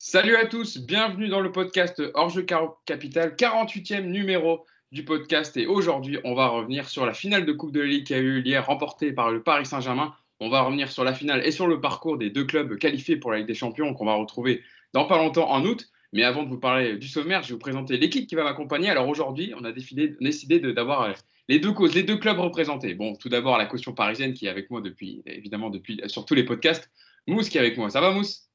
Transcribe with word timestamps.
Salut 0.00 0.36
à 0.36 0.46
tous, 0.46 0.78
bienvenue 0.78 1.26
dans 1.26 1.40
le 1.40 1.50
podcast 1.50 2.00
Orge 2.14 2.46
Capital, 2.86 3.34
48e 3.34 4.02
numéro 4.02 4.64
du 4.92 5.04
podcast. 5.04 5.56
Et 5.56 5.66
aujourd'hui, 5.66 6.20
on 6.22 6.36
va 6.36 6.46
revenir 6.46 6.88
sur 6.88 7.04
la 7.04 7.12
finale 7.12 7.44
de 7.44 7.52
Coupe 7.52 7.72
de 7.72 7.80
Ligue 7.80 8.06
qui 8.06 8.14
a 8.14 8.18
eu 8.18 8.40
hier, 8.44 8.64
remportée 8.64 9.10
par 9.10 9.32
le 9.32 9.42
Paris 9.42 9.66
Saint-Germain. 9.66 10.14
On 10.38 10.50
va 10.50 10.62
revenir 10.62 10.92
sur 10.92 11.02
la 11.02 11.12
finale 11.12 11.44
et 11.44 11.50
sur 11.50 11.66
le 11.66 11.80
parcours 11.80 12.16
des 12.16 12.30
deux 12.30 12.44
clubs 12.44 12.78
qualifiés 12.78 13.16
pour 13.16 13.32
la 13.32 13.38
Ligue 13.38 13.48
des 13.48 13.54
Champions 13.54 13.92
qu'on 13.92 14.04
va 14.04 14.14
retrouver 14.14 14.62
dans 14.92 15.04
pas 15.04 15.16
longtemps 15.16 15.50
en 15.50 15.64
août. 15.64 15.90
Mais 16.12 16.22
avant 16.22 16.44
de 16.44 16.48
vous 16.48 16.60
parler 16.60 16.96
du 16.96 17.08
sommaire, 17.08 17.42
je 17.42 17.48
vais 17.48 17.54
vous 17.54 17.58
présenter 17.58 17.96
l'équipe 17.96 18.28
qui 18.28 18.36
va 18.36 18.44
m'accompagner. 18.44 18.90
Alors 18.90 19.08
aujourd'hui, 19.08 19.52
on 19.60 19.64
a 19.64 19.72
décidé, 19.72 20.14
décidé 20.20 20.60
d'avoir 20.60 21.12
les 21.48 21.58
deux 21.58 21.72
causes, 21.72 21.96
les 21.96 22.04
deux 22.04 22.18
clubs 22.18 22.38
représentés. 22.38 22.94
Bon, 22.94 23.16
tout 23.16 23.28
d'abord 23.28 23.58
la 23.58 23.66
caution 23.66 23.94
parisienne 23.94 24.32
qui 24.32 24.46
est 24.46 24.50
avec 24.50 24.70
moi 24.70 24.80
depuis, 24.80 25.24
évidemment, 25.26 25.70
depuis 25.70 26.00
sur 26.06 26.24
tous 26.24 26.34
les 26.34 26.44
podcasts. 26.44 26.88
Mousse 27.26 27.48
qui 27.48 27.58
est 27.58 27.60
avec 27.60 27.76
moi. 27.76 27.90
Ça 27.90 28.00
va, 28.00 28.12
Mousse? 28.12 28.47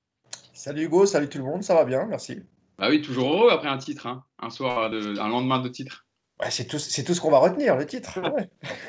Salut 0.53 0.83
Hugo, 0.83 1.05
salut 1.05 1.29
tout 1.29 1.39
le 1.39 1.43
monde, 1.43 1.63
ça 1.63 1.73
va 1.73 1.85
bien, 1.85 2.05
merci. 2.05 2.41
Bah 2.77 2.87
oui, 2.89 3.01
toujours 3.01 3.33
heureux 3.33 3.51
après 3.51 3.67
un 3.67 3.77
titre, 3.77 4.07
hein. 4.07 4.23
un 4.39 4.49
soir, 4.49 4.89
de, 4.89 5.19
un 5.19 5.27
lendemain 5.27 5.59
de 5.59 5.69
titre. 5.69 6.05
Ouais, 6.41 6.49
c'est 6.49 6.65
tout, 6.65 6.79
c'est 6.79 7.03
tout 7.03 7.13
ce 7.13 7.21
qu'on 7.21 7.31
va 7.31 7.37
retenir, 7.37 7.75
le 7.75 7.85
titre. 7.85 8.19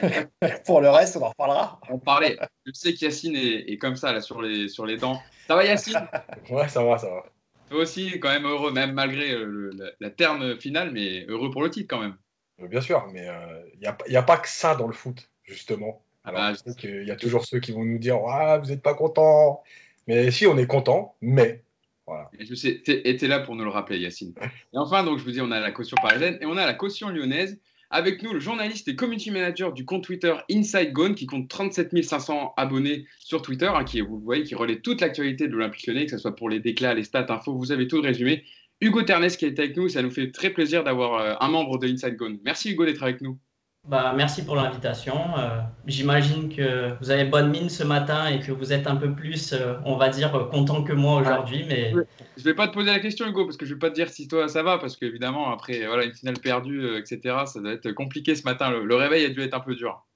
Pour 0.67 0.81
le 0.81 0.89
reste, 0.89 1.17
on 1.17 1.23
en 1.23 1.29
reparlera. 1.29 1.81
On 1.91 1.99
parlait. 1.99 2.39
Je 2.65 2.73
sais 2.73 2.95
qu'Yacine 2.95 3.37
est, 3.37 3.71
est, 3.71 3.79
comme 3.79 3.97
ça, 3.97 4.13
là, 4.13 4.21
sur 4.21 4.41
les, 4.41 4.69
sur 4.69 4.87
les 4.87 4.97
dents. 4.97 5.21
Ça 5.47 5.55
va, 5.55 5.65
Yacine? 5.65 6.09
Ouais, 6.51 6.69
ça 6.69 6.83
va, 6.83 6.99
ça 6.99 7.11
va. 7.11 7.25
Toi 7.71 7.81
aussi, 7.81 8.19
quand 8.19 8.31
même 8.31 8.47
heureux, 8.47 8.73
même 8.73 8.93
malgré 8.93 9.37
le, 9.37 9.71
la, 9.71 9.91
la, 10.01 10.11
terne 10.11 10.59
finale, 10.59 10.91
mais 10.93 11.27
heureux 11.27 11.51
pour 11.51 11.63
le 11.63 11.71
titre 11.71 11.89
quand 11.89 12.01
même. 12.01 12.17
Bien 12.59 12.81
sûr, 12.81 13.07
mais 13.13 13.25
il 13.25 13.29
euh, 13.29 13.97
n'y 14.09 14.17
a, 14.17 14.21
a, 14.21 14.23
pas 14.23 14.37
que 14.37 14.49
ça 14.49 14.75
dans 14.75 14.87
le 14.87 14.93
foot, 14.93 15.29
justement. 15.43 16.03
Alors, 16.25 16.41
ah, 16.41 16.53
je 16.55 16.59
sais 16.59 16.77
qu'il 16.77 17.05
y 17.05 17.11
a 17.11 17.17
toujours 17.17 17.45
ceux 17.45 17.61
qui 17.61 17.73
vont 17.73 17.85
nous 17.85 17.99
dire 17.99 18.17
ah, 18.29 18.59
vous 18.59 18.69
n'êtes 18.69 18.83
pas 18.83 18.95
content. 18.95 19.63
Mais 20.07 20.31
si, 20.31 20.47
on 20.47 20.57
est 20.59 20.67
content, 20.67 21.17
mais. 21.21 21.63
Voilà. 22.07 22.31
Et 22.39 22.45
je 22.45 22.55
sais, 22.55 22.83
tu 22.85 23.27
là 23.27 23.41
pour 23.41 23.57
nous 23.57 23.65
le 23.65 23.71
rappeler, 23.71 23.99
Yacine. 23.99 24.35
Et 24.73 24.79
enfin, 24.79 25.05
donc, 25.05 25.19
je 25.19 25.25
vous 25.25 25.31
dis, 25.31 25.41
on 25.41 25.51
a 25.51 25.61
la 25.61 25.71
caution 25.71 25.97
parisienne 26.03 26.39
et 26.41 26.47
on 26.47 26.57
a 26.57 26.67
la 26.67 26.75
caution 26.75 27.09
lyonnaise. 27.09 27.59
Avec 27.91 28.23
nous, 28.23 28.33
le 28.33 28.41
journaliste 28.41 28.89
et 28.89 28.97
community 28.97 29.31
manager 29.31 29.73
du 29.73 29.85
compte 29.85 30.03
Twitter 30.03 30.35
Inside 30.51 30.93
Gone, 30.93 31.15
qui 31.15 31.27
compte 31.27 31.49
37 31.49 32.03
500 32.03 32.55
abonnés 32.57 33.07
sur 33.21 33.41
Twitter, 33.41 33.71
hein, 33.73 33.85
qui, 33.85 34.01
vous 34.01 34.19
voyez, 34.19 34.43
qui 34.43 34.55
relaie 34.55 34.81
toute 34.81 35.01
l'actualité 35.01 35.47
de 35.47 35.53
l'Olympique 35.53 35.87
lyonnais, 35.87 36.07
que 36.07 36.11
ce 36.11 36.19
soit 36.19 36.35
pour 36.35 36.51
les 36.51 36.61
déclats, 36.61 36.95
les 36.95 37.05
stats, 37.05 37.27
infos, 37.29 37.57
vous 37.57 37.73
avez 37.73 37.87
tout 37.87 38.01
résumé. 38.01 38.45
Hugo 38.81 39.03
Ternès 39.03 39.37
qui 39.37 39.45
est 39.45 39.59
avec 39.59 39.77
nous, 39.77 39.89
ça 39.89 40.03
nous 40.03 40.11
fait 40.11 40.33
très 40.33 40.51
plaisir 40.51 40.83
d'avoir 40.83 41.15
euh, 41.15 41.35
un 41.41 41.49
membre 41.49 41.79
de 41.79 41.87
Inside 41.87 42.17
Gone. 42.17 42.39
Merci 42.45 42.73
Hugo 42.73 42.85
d'être 42.85 43.03
avec 43.03 43.21
nous. 43.21 43.39
Bah, 43.87 44.15
merci 44.17 44.45
pour 44.45 44.57
l'invitation. 44.57 45.15
Euh, 45.37 45.61
J'imagine 45.87 46.49
que 46.49 46.97
vous 47.01 47.11
avez 47.11 47.25
bonne 47.25 47.51
mine 47.51 47.69
ce 47.69 47.85
matin 47.85 48.29
et 48.29 48.41
que 48.41 48.51
vous 48.51 48.73
êtes 48.73 48.87
un 48.87 48.97
peu 48.97 49.13
plus, 49.13 49.53
euh, 49.53 49.75
on 49.85 49.97
va 49.97 50.09
dire, 50.09 50.49
content 50.51 50.83
que 50.83 50.95
moi 50.95 51.21
aujourd'hui. 51.21 51.67
Mais... 51.69 51.91
Je 51.91 51.99
ne 52.41 52.45
vais 52.45 52.55
pas 52.55 52.67
te 52.67 52.73
poser 52.73 52.91
la 52.91 52.99
question, 52.99 53.27
Hugo, 53.27 53.45
parce 53.45 53.59
que 53.59 53.67
je 53.67 53.73
ne 53.73 53.77
vais 53.77 53.81
pas 53.81 53.91
te 53.91 53.95
dire 53.95 54.09
si 54.09 54.27
toi 54.27 54.49
ça 54.49 54.63
va, 54.63 54.79
parce 54.79 54.97
qu'évidemment, 54.97 55.53
après 55.53 55.87
voilà, 55.87 56.05
une 56.05 56.15
finale 56.15 56.39
perdue, 56.39 56.81
euh, 56.81 56.99
etc., 56.99 57.37
ça 57.45 57.61
doit 57.61 57.73
être 57.73 57.93
compliqué 57.93 58.35
ce 58.35 58.45
matin. 58.45 58.71
Le, 58.71 58.85
le, 58.87 58.95
réveil 58.95 59.27
a 59.27 59.29
dû 59.29 59.43
être 59.43 59.55
un 59.55 59.61
peu 59.61 59.75
dur. 59.75 60.07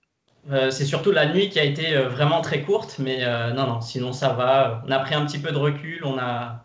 C'est 0.70 0.86
surtout 0.86 1.12
la 1.12 1.30
nuit 1.30 1.50
qui 1.50 1.60
a 1.60 1.64
été 1.64 1.94
vraiment 1.94 2.40
très 2.40 2.62
courte, 2.62 2.98
mais 2.98 3.22
non, 3.52 3.66
non, 3.66 3.80
sinon 3.82 4.14
ça 4.14 4.30
va. 4.32 4.82
On 4.86 4.90
a 4.90 4.98
pris 5.00 5.14
un 5.14 5.26
petit 5.26 5.38
peu 5.38 5.52
de 5.52 5.58
recul, 5.58 6.00
on 6.04 6.16
a 6.16 6.64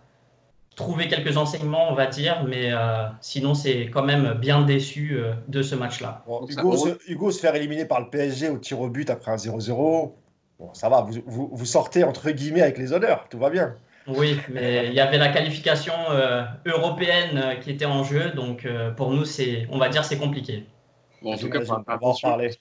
trouvé 0.76 1.08
quelques 1.08 1.38
enseignements, 1.38 1.92
on 1.92 1.96
va 1.96 2.08
dire, 2.08 2.44
mais 2.48 2.72
euh, 2.72 3.06
sinon, 3.22 3.54
c'est 3.54 3.86
quand 3.88 4.04
même 4.04 4.34
bien 4.40 4.64
déçu 4.64 5.12
euh, 5.14 5.34
de 5.48 5.62
ce 5.62 5.76
match-là. 5.76 6.24
Bon, 6.28 6.46
Hugo, 6.48 6.78
se, 6.78 7.12
Hugo, 7.12 7.32
se 7.32 7.40
faire 7.40 7.56
éliminer 7.56 7.86
par 7.86 8.00
le 8.02 8.10
PSG 8.10 8.50
au 8.50 8.58
tir 8.58 8.80
au 8.80 8.90
but 8.90 9.10
après 9.10 9.32
un 9.32 9.36
0-0, 9.36 9.72
bon, 10.60 10.74
ça 10.74 10.90
va, 10.90 11.02
vous, 11.02 11.22
vous, 11.26 11.50
vous, 11.52 11.66
sortez 11.66 12.04
entre 12.04 12.32
guillemets 12.32 12.62
avec 12.62 12.78
les 12.78 12.94
honneurs, 12.94 13.28
tout 13.30 13.38
va 13.38 13.50
bien. 13.50 13.76
Oui, 14.08 14.38
mais 14.50 14.88
il 14.88 14.94
y 14.94 15.00
avait 15.00 15.18
la 15.18 15.30
qualification 15.30 15.94
euh, 16.10 16.44
européenne 16.66 17.58
qui 17.62 17.72
était 17.72 17.86
en 17.86 18.04
jeu, 18.04 18.32
donc 18.32 18.68
pour 18.98 19.12
nous, 19.12 19.24
c'est, 19.24 19.66
on 19.70 19.78
va 19.78 19.90
dire, 19.90 20.04
c'est 20.04 20.18
compliqué. 20.18 20.66
Bon, 21.22 21.34
en 21.34 21.38
tout 21.38 21.50
cas, 21.50 21.60
on 21.62 21.64
va 21.64 22.00
en 22.02 22.16
parler. 22.22 22.52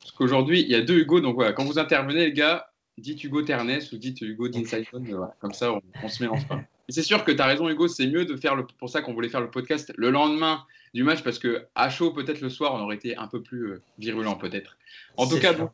Parce 0.00 0.12
qu'aujourd'hui, 0.12 0.62
il 0.62 0.68
y 0.68 0.74
a 0.74 0.80
deux 0.80 0.98
Hugo, 0.98 1.20
donc 1.20 1.34
voilà, 1.34 1.52
quand 1.52 1.64
vous 1.64 1.78
intervenez, 1.78 2.26
les 2.26 2.32
gars, 2.32 2.70
dites 2.96 3.22
Hugo 3.24 3.42
Ternès 3.42 3.92
ou 3.92 3.98
dites 3.98 4.20
Hugo 4.22 4.48
Dinsaison, 4.48 5.02
voilà, 5.06 5.34
comme 5.40 5.52
ça, 5.52 5.72
on, 5.72 5.82
on 6.02 6.08
se 6.08 6.22
mélange 6.22 6.46
pas 6.46 6.60
c'est 6.88 7.02
sûr 7.02 7.24
que 7.24 7.32
tu 7.32 7.40
as 7.40 7.46
raison, 7.46 7.68
Hugo, 7.68 7.88
c'est 7.88 8.06
mieux 8.06 8.24
de 8.24 8.36
faire 8.36 8.54
le, 8.54 8.66
pour 8.78 8.88
ça 8.88 9.02
qu'on 9.02 9.12
voulait 9.12 9.28
faire 9.28 9.40
le 9.40 9.50
podcast 9.50 9.92
le 9.96 10.10
lendemain 10.10 10.64
du 10.94 11.02
match, 11.02 11.22
parce 11.22 11.38
que 11.38 11.66
à 11.74 11.90
chaud, 11.90 12.12
peut-être 12.12 12.40
le 12.40 12.48
soir, 12.48 12.74
on 12.74 12.80
aurait 12.80 12.96
été 12.96 13.16
un 13.16 13.26
peu 13.26 13.42
plus 13.42 13.66
euh, 13.66 13.82
virulent, 13.98 14.36
peut-être. 14.36 14.76
En 15.16 15.28
tout 15.28 15.38
cas, 15.38 15.52
donc, 15.52 15.70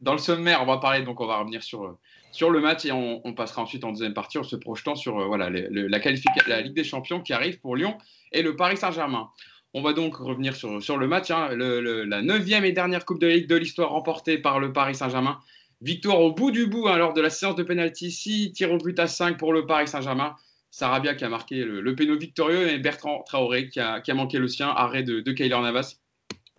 dans 0.00 0.12
le 0.12 0.18
sommaire, 0.18 0.62
on 0.62 0.66
va 0.66 0.78
parler, 0.78 1.02
donc 1.02 1.20
on 1.20 1.26
va 1.26 1.38
revenir 1.38 1.62
sur, 1.62 1.84
euh, 1.84 1.98
sur 2.30 2.50
le 2.50 2.60
match 2.60 2.84
et 2.84 2.92
on, 2.92 3.26
on, 3.26 3.32
passera 3.32 3.62
ensuite 3.62 3.84
en 3.84 3.90
deuxième 3.90 4.14
partie 4.14 4.38
en 4.38 4.44
se 4.44 4.54
projetant 4.54 4.94
sur 4.94 5.18
euh, 5.18 5.26
voilà, 5.26 5.50
le, 5.50 5.66
le, 5.70 5.88
la, 5.88 5.98
la 6.46 6.60
Ligue 6.60 6.74
des 6.74 6.84
Champions 6.84 7.20
qui 7.20 7.32
arrive 7.32 7.58
pour 7.58 7.74
Lyon 7.74 7.96
et 8.32 8.42
le 8.42 8.54
Paris 8.54 8.76
Saint-Germain. 8.76 9.30
On 9.72 9.82
va 9.82 9.92
donc 9.92 10.16
revenir 10.16 10.54
sur, 10.56 10.82
sur 10.82 10.98
le 10.98 11.06
match, 11.06 11.30
hein, 11.30 11.48
le, 11.54 12.04
la 12.04 12.22
neuvième 12.22 12.64
et 12.64 12.72
dernière 12.72 13.04
Coupe 13.04 13.20
de 13.20 13.28
Ligue 13.28 13.48
de 13.48 13.56
l'histoire 13.56 13.90
remportée 13.90 14.36
par 14.36 14.58
le 14.58 14.72
Paris 14.72 14.96
Saint-Germain. 14.96 15.38
Victoire 15.80 16.20
au 16.20 16.32
bout 16.32 16.50
du 16.50 16.66
bout 16.66 16.88
hein, 16.88 16.98
lors 16.98 17.14
de 17.14 17.20
la 17.20 17.30
séance 17.30 17.56
de 17.56 17.62
pénalty, 17.62 18.10
6 18.10 18.52
tirs 18.52 18.72
au 18.72 18.78
but 18.78 18.98
à 18.98 19.06
5 19.06 19.38
pour 19.38 19.52
le 19.52 19.66
Paris 19.66 19.88
Saint-Germain. 19.88 20.34
Sarabia 20.70 21.14
qui 21.14 21.24
a 21.24 21.28
marqué 21.28 21.64
le, 21.64 21.80
le 21.80 22.16
victorieux 22.16 22.70
et 22.70 22.78
Bertrand 22.78 23.22
Traoré 23.22 23.68
qui 23.68 23.80
a, 23.80 24.02
manqué 24.14 24.38
le 24.38 24.48
sien, 24.48 24.68
arrêt 24.68 25.02
de, 25.02 25.20
de 25.20 25.32
Kyler 25.32 25.60
Navas. 25.60 25.96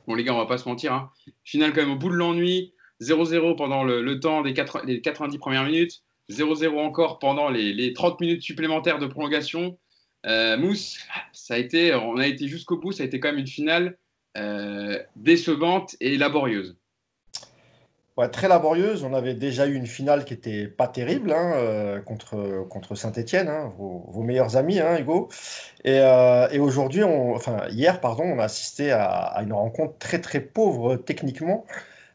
Bon, 0.07 0.15
les 0.15 0.23
gars, 0.23 0.33
on 0.33 0.37
va 0.37 0.45
pas 0.45 0.57
se 0.57 0.67
mentir. 0.67 0.93
Hein. 0.93 1.11
Final, 1.43 1.73
quand 1.73 1.81
même, 1.81 1.91
au 1.91 1.95
bout 1.95 2.09
de 2.09 2.15
l'ennui, 2.15 2.73
0-0 3.01 3.55
pendant 3.55 3.83
le, 3.83 4.19
temps 4.19 4.41
des, 4.41 4.53
4, 4.53 4.85
des 4.85 5.01
90 5.01 5.37
premières 5.37 5.63
minutes, 5.63 6.01
0-0 6.29 6.77
encore 6.79 7.19
pendant 7.19 7.49
les, 7.49 7.73
les, 7.73 7.93
30 7.93 8.19
minutes 8.19 8.41
supplémentaires 8.41 8.99
de 8.99 9.07
prolongation. 9.07 9.77
Euh, 10.25 10.57
Mousse, 10.57 10.99
ça 11.33 11.55
a 11.55 11.57
été, 11.57 11.93
on 11.95 12.17
a 12.17 12.27
été 12.27 12.47
jusqu'au 12.47 12.77
bout, 12.77 12.91
ça 12.91 13.03
a 13.03 13.05
été 13.05 13.19
quand 13.19 13.29
même 13.29 13.39
une 13.39 13.47
finale 13.47 13.97
euh, 14.37 14.99
décevante 15.15 15.95
et 15.99 16.17
laborieuse. 16.17 16.77
Très 18.31 18.47
laborieuse. 18.47 19.03
On 19.03 19.13
avait 19.13 19.33
déjà 19.33 19.65
eu 19.65 19.73
une 19.73 19.87
finale 19.87 20.25
qui 20.25 20.33
était 20.33 20.67
pas 20.67 20.87
terrible 20.87 21.31
hein, 21.31 21.53
euh, 21.55 22.01
contre, 22.01 22.65
contre 22.69 22.93
Saint-Etienne, 22.93 23.47
hein, 23.47 23.71
vos, 23.77 24.21
meilleurs 24.21 24.57
amis, 24.57 24.79
hein, 24.79 24.97
Hugo. 24.99 25.29
Et, 25.85 25.99
euh, 26.01 26.47
et 26.51 26.59
aujourd'hui, 26.59 27.03
enfin 27.03 27.67
hier, 27.69 27.99
pardon, 28.01 28.23
on 28.23 28.37
a 28.39 28.43
assisté 28.43 28.91
à, 28.91 29.39
une 29.41 29.53
rencontre 29.53 29.97
très 29.97 30.19
très 30.19 30.41
pauvre 30.41 30.97
techniquement. 30.97 31.65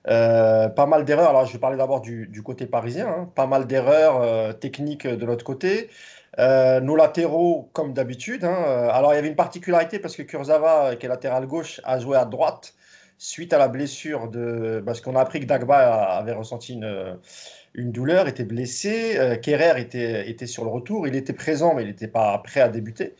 Euh, 0.08 0.68
pas 0.68 0.86
mal 0.86 1.04
d'erreurs. 1.04 1.30
Alors, 1.30 1.46
je 1.46 1.52
vais 1.54 1.58
parler 1.58 1.78
d'abord 1.78 2.00
du, 2.02 2.28
du, 2.28 2.42
côté 2.42 2.66
parisien. 2.66 3.28
Pas 3.34 3.46
mal 3.46 3.66
d'erreurs 3.66 4.58
techniques 4.60 5.06
de 5.06 5.26
l'autre 5.26 5.44
côté. 5.44 5.90
Nos 6.38 6.96
latéraux, 6.96 7.70
comme 7.72 7.94
d'habitude. 7.94 8.44
Alors, 8.44 9.12
il 9.12 9.16
y 9.16 9.18
avait 9.18 9.28
une 9.28 9.36
particularité 9.36 9.98
parce 9.98 10.14
que 10.14 10.22
Kurzawa, 10.22 10.96
qui 10.96 11.06
est 11.06 11.08
latéral 11.08 11.46
gauche, 11.46 11.80
a 11.84 11.98
joué 11.98 12.16
à 12.16 12.26
droite 12.26 12.75
suite 13.18 13.52
à 13.52 13.58
la 13.58 13.68
blessure 13.68 14.28
de. 14.28 14.82
Parce 14.84 15.00
qu'on 15.00 15.16
a 15.16 15.20
appris 15.20 15.40
que 15.40 15.46
Dagba 15.46 16.16
avait 16.16 16.32
ressenti 16.32 16.74
une, 16.74 17.18
une 17.76 17.92
douleur, 17.92 18.26
était 18.26 18.44
blessé. 18.44 19.18
Euh, 19.18 19.36
Kerrer 19.36 19.80
était, 19.80 20.28
était 20.28 20.46
sur 20.46 20.64
le 20.64 20.70
retour. 20.70 21.06
Il 21.06 21.14
était 21.14 21.34
présent, 21.34 21.74
mais 21.74 21.82
il 21.82 21.88
n'était 21.88 22.08
pas 22.08 22.36
prêt 22.38 22.60
à 22.60 22.68
débuter. 22.68 23.14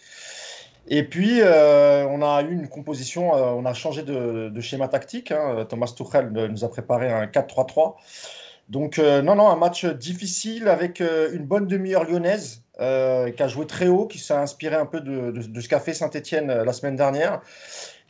Et 0.89 1.03
puis, 1.03 1.41
euh, 1.41 2.07
on 2.07 2.23
a 2.23 2.43
eu 2.43 2.53
une 2.53 2.69
composition, 2.69 3.35
euh, 3.35 3.51
on 3.51 3.67
a 3.67 3.75
changé 3.75 4.03
de, 4.03 4.61
schéma 4.61 4.89
tactique. 4.89 5.31
Hein. 5.31 5.67
Thomas 5.69 5.93
Tuchel 5.95 6.31
nous 6.31 6.65
a 6.65 6.71
préparé 6.71 7.13
un 7.13 7.27
4-3-3. 7.27 7.97
Donc, 8.69 8.99
non, 8.99 9.37
non, 9.37 9.49
un 9.49 9.57
match 9.57 9.85
difficile 9.85 10.67
avec 10.67 11.01
une 11.01 11.45
bonne 11.45 11.69
demi-heure 11.69 12.03
lyonnaise 12.03 12.63
qui 12.79 12.83
a 12.83 13.49
joué 13.49 13.67
très 13.67 13.87
haut, 13.87 14.07
qui 14.07 14.19
s'est 14.19 14.35
inspiré 14.35 14.75
un 14.75 14.87
peu 14.87 15.01
de 15.01 15.61
ce 15.61 15.69
qu'a 15.69 15.79
fait 15.79 15.95
Saint-Etienne 15.95 16.49
la 16.49 16.73
semaine 16.73 16.97
dernière 16.97 17.43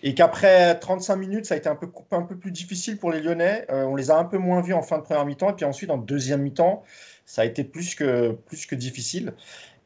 et 0.03 0.15
qu'après 0.15 0.79
35 0.79 1.17
minutes, 1.17 1.47
ça 1.47 1.55
a 1.55 1.57
été 1.57 1.69
un 1.69 1.77
peu, 1.77 1.89
un 2.11 2.23
peu 2.23 2.37
plus 2.37 2.51
difficile 2.51 2.99
pour 2.99 3.11
les 3.11 3.21
Lyonnais. 3.21 3.67
Euh, 3.71 3.85
on 3.85 3.97
les 3.97 4.11
a 4.11 4.19
un 4.19 4.25
peu 4.25 4.39
moins 4.39 4.61
vus 4.61 4.75
en 4.75 4.83
fin 4.83 4.99
de 4.99 5.03
première 5.03 5.25
mi-temps, 5.25 5.51
et 5.51 5.55
puis 5.55 5.65
ensuite 5.65 5.91
en 5.91 5.99
deuxième 5.99 6.43
mi-temps, 6.43 6.83
ça 7.25 7.43
a 7.43 7.45
été 7.45 7.65
plus 7.65 7.95
que, 7.95 8.33
plus 8.47 8.67
que 8.67 8.75
difficile. 8.75 9.35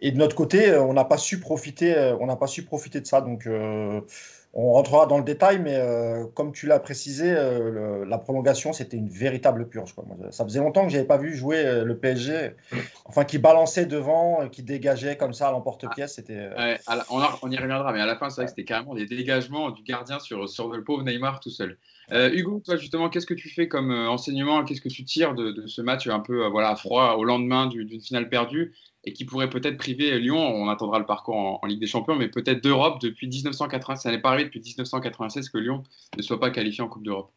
Et 0.01 0.11
de 0.13 0.17
notre 0.17 0.35
côté, 0.35 0.75
on 0.77 0.95
n'a 0.95 1.05
pas 1.05 1.19
su 1.19 1.41
profiter, 1.41 2.15
on 2.21 2.27
n'a 2.27 2.37
pas 2.37 2.47
su 2.47 2.65
profiter 2.65 3.01
de 3.01 3.07
ça. 3.07 3.21
Donc, 3.21 3.47
euh, 3.47 4.01
on 4.53 4.73
rentrera 4.73 5.07
dans 5.07 5.19
le 5.19 5.25
détail, 5.25 5.61
mais 5.61 5.77
euh, 5.77 6.25
comme 6.35 6.53
tu 6.53 6.67
l'as 6.67 6.81
précisé, 6.81 7.31
euh, 7.31 7.71
le, 7.71 8.05
la 8.05 8.19
prolongation, 8.19 8.73
c'était 8.73 8.97
une 8.97 9.09
véritable 9.09 9.69
purge. 9.69 9.95
Quoi. 9.95 10.05
Moi, 10.07 10.17
ça 10.33 10.45
faisait 10.45 10.59
longtemps 10.59 10.85
que 10.85 10.91
je 10.91 10.97
n'avais 10.97 11.07
pas 11.07 11.19
vu 11.19 11.37
jouer 11.37 11.65
euh, 11.65 11.85
le 11.85 11.97
PSG, 11.97 12.57
enfin 13.05 13.25
qui 13.25 13.39
balançait 13.39 13.87
devant, 13.87 14.49
qui 14.49 14.65
dégageait 14.65 15.17
comme 15.17 15.33
ça 15.33 15.49
à 15.49 15.53
l'emporte-pièce. 15.53 16.15
C'était. 16.17 16.49
Ouais, 16.59 16.81
on, 17.11 17.23
on, 17.43 17.51
y 17.51 17.57
reviendra, 17.57 17.93
mais 17.93 18.01
à 18.01 18.07
la 18.07 18.17
fin, 18.17 18.29
c'est 18.29 18.41
vrai 18.41 18.47
que 18.47 18.51
c'était 18.51 18.65
carrément 18.65 18.95
des 18.95 19.07
dégagements 19.07 19.71
du 19.71 19.85
gardien 19.85 20.19
sur, 20.19 20.49
sur 20.49 20.69
le 20.69 20.83
pauvre 20.83 21.05
Neymar 21.05 21.39
tout 21.39 21.51
seul. 21.51 21.79
Hugo, 22.13 22.61
toi 22.65 22.77
justement, 22.77 23.09
qu'est-ce 23.09 23.27
que 23.27 23.35
tu 23.35 23.49
fais 23.49 23.69
comme 23.69 23.93
enseignement? 23.93 24.65
Qu'est-ce 24.65 24.81
que 24.81 24.89
tu 24.89 25.05
tires 25.05 25.37
de, 25.37 25.53
de, 25.53 25.69
ce 25.69 25.81
match 25.81 26.09
un 26.09 26.19
peu 26.19 26.45
voilà, 26.49 26.75
froid 26.75 27.15
au 27.17 27.23
lendemain 27.23 27.69
d'une 27.69 28.01
finale 28.01 28.29
perdue? 28.29 28.75
Et 29.05 29.13
qui 29.13 29.25
pourrait 29.25 29.51
peut-être 29.51 29.77
priver 29.77 30.19
Lyon 30.19 30.39
On 30.39 30.69
attendra 30.69 30.99
le 30.99 31.07
parcours 31.07 31.61
en, 31.63 31.67
Ligue 31.67 31.81
des 31.81 31.87
Champions, 31.87 32.17
mais 32.17 32.29
peut-être 32.29 32.63
d'Europe 32.63 33.01
depuis 33.01 33.29
1996. 33.29 34.03
Ça 34.03 34.11
n'est 34.11 34.21
pas 34.21 34.31
arrivé 34.31 34.45
depuis 34.45 34.61
1996 34.61 35.49
que 35.49 35.59
Lyon 35.59 35.83
ne 36.17 36.23
soit 36.23 36.41
pas 36.41 36.51
qualifié 36.51 36.83
en 36.83 36.89
Coupe 36.89 37.05
d'Europe. 37.05 37.31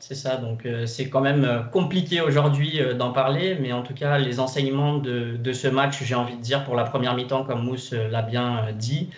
C'est 0.00 0.16
ça, 0.16 0.36
donc 0.36 0.66
c'est 0.86 1.08
quand 1.08 1.20
même 1.20 1.68
compliqué 1.72 2.20
aujourd'hui 2.20 2.80
d'en 2.98 3.12
parler, 3.12 3.56
mais 3.60 3.72
en 3.72 3.82
tout 3.82 3.94
cas, 3.94 4.18
les 4.18 4.40
enseignements 4.40 4.98
de, 4.98 5.52
ce 5.52 5.68
match, 5.68 6.02
j'ai 6.02 6.16
envie 6.16 6.36
de 6.36 6.42
dire, 6.42 6.64
pour 6.64 6.74
la 6.74 6.84
première 6.84 7.14
mi-temps, 7.14 7.44
comme 7.44 7.62
Mousse 7.62 7.92
l'a 7.92 8.22
bien 8.22 8.72
dit, 8.72 9.08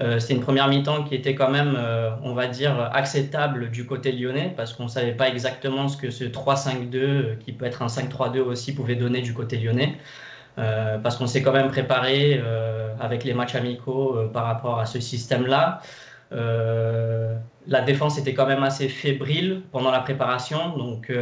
euh, 0.00 0.18
c'était 0.18 0.34
une 0.34 0.40
première 0.40 0.68
mi-temps 0.68 1.04
qui 1.04 1.14
était 1.14 1.34
quand 1.34 1.50
même, 1.50 1.76
euh, 1.78 2.10
on 2.22 2.34
va 2.34 2.48
dire, 2.48 2.90
acceptable 2.92 3.70
du 3.70 3.86
côté 3.86 4.10
lyonnais 4.10 4.52
parce 4.56 4.72
qu'on 4.72 4.84
ne 4.84 4.88
savait 4.88 5.12
pas 5.12 5.28
exactement 5.28 5.88
ce 5.88 5.96
que 5.96 6.10
ce 6.10 6.24
3-5-2, 6.24 6.96
euh, 6.96 7.34
qui 7.36 7.52
peut 7.52 7.64
être 7.64 7.82
un 7.82 7.86
5-3-2 7.86 8.40
aussi, 8.40 8.74
pouvait 8.74 8.96
donner 8.96 9.20
du 9.20 9.34
côté 9.34 9.56
lyonnais. 9.56 9.96
Parce 10.56 11.16
qu'on 11.16 11.26
s'est 11.26 11.42
quand 11.42 11.52
même 11.52 11.68
préparé 11.68 12.40
avec 13.00 13.24
les 13.24 13.34
matchs 13.34 13.54
amicaux 13.54 14.28
par 14.32 14.44
rapport 14.44 14.78
à 14.78 14.86
ce 14.86 15.00
système-là. 15.00 15.80
la 16.30 17.80
défense 17.80 18.18
était 18.18 18.34
quand 18.34 18.46
même 18.46 18.62
assez 18.62 18.88
fébrile 18.88 19.62
pendant 19.72 19.90
la 19.90 20.00
préparation, 20.00 20.76
donc 20.76 21.12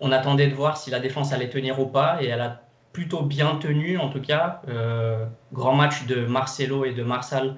on 0.00 0.12
attendait 0.12 0.46
de 0.46 0.54
voir 0.54 0.76
si 0.76 0.90
la 0.90 1.00
défense 1.00 1.32
allait 1.32 1.48
tenir 1.48 1.80
ou 1.80 1.86
pas, 1.86 2.22
et 2.22 2.26
elle 2.26 2.40
a 2.40 2.62
plutôt 2.92 3.22
bien 3.22 3.56
tenu 3.56 3.98
en 3.98 4.08
tout 4.08 4.20
cas. 4.20 4.62
Euh, 4.68 5.24
grand 5.52 5.74
match 5.74 6.06
de 6.06 6.26
Marcelo 6.26 6.84
et 6.84 6.92
de 6.92 7.02
Marsal 7.02 7.54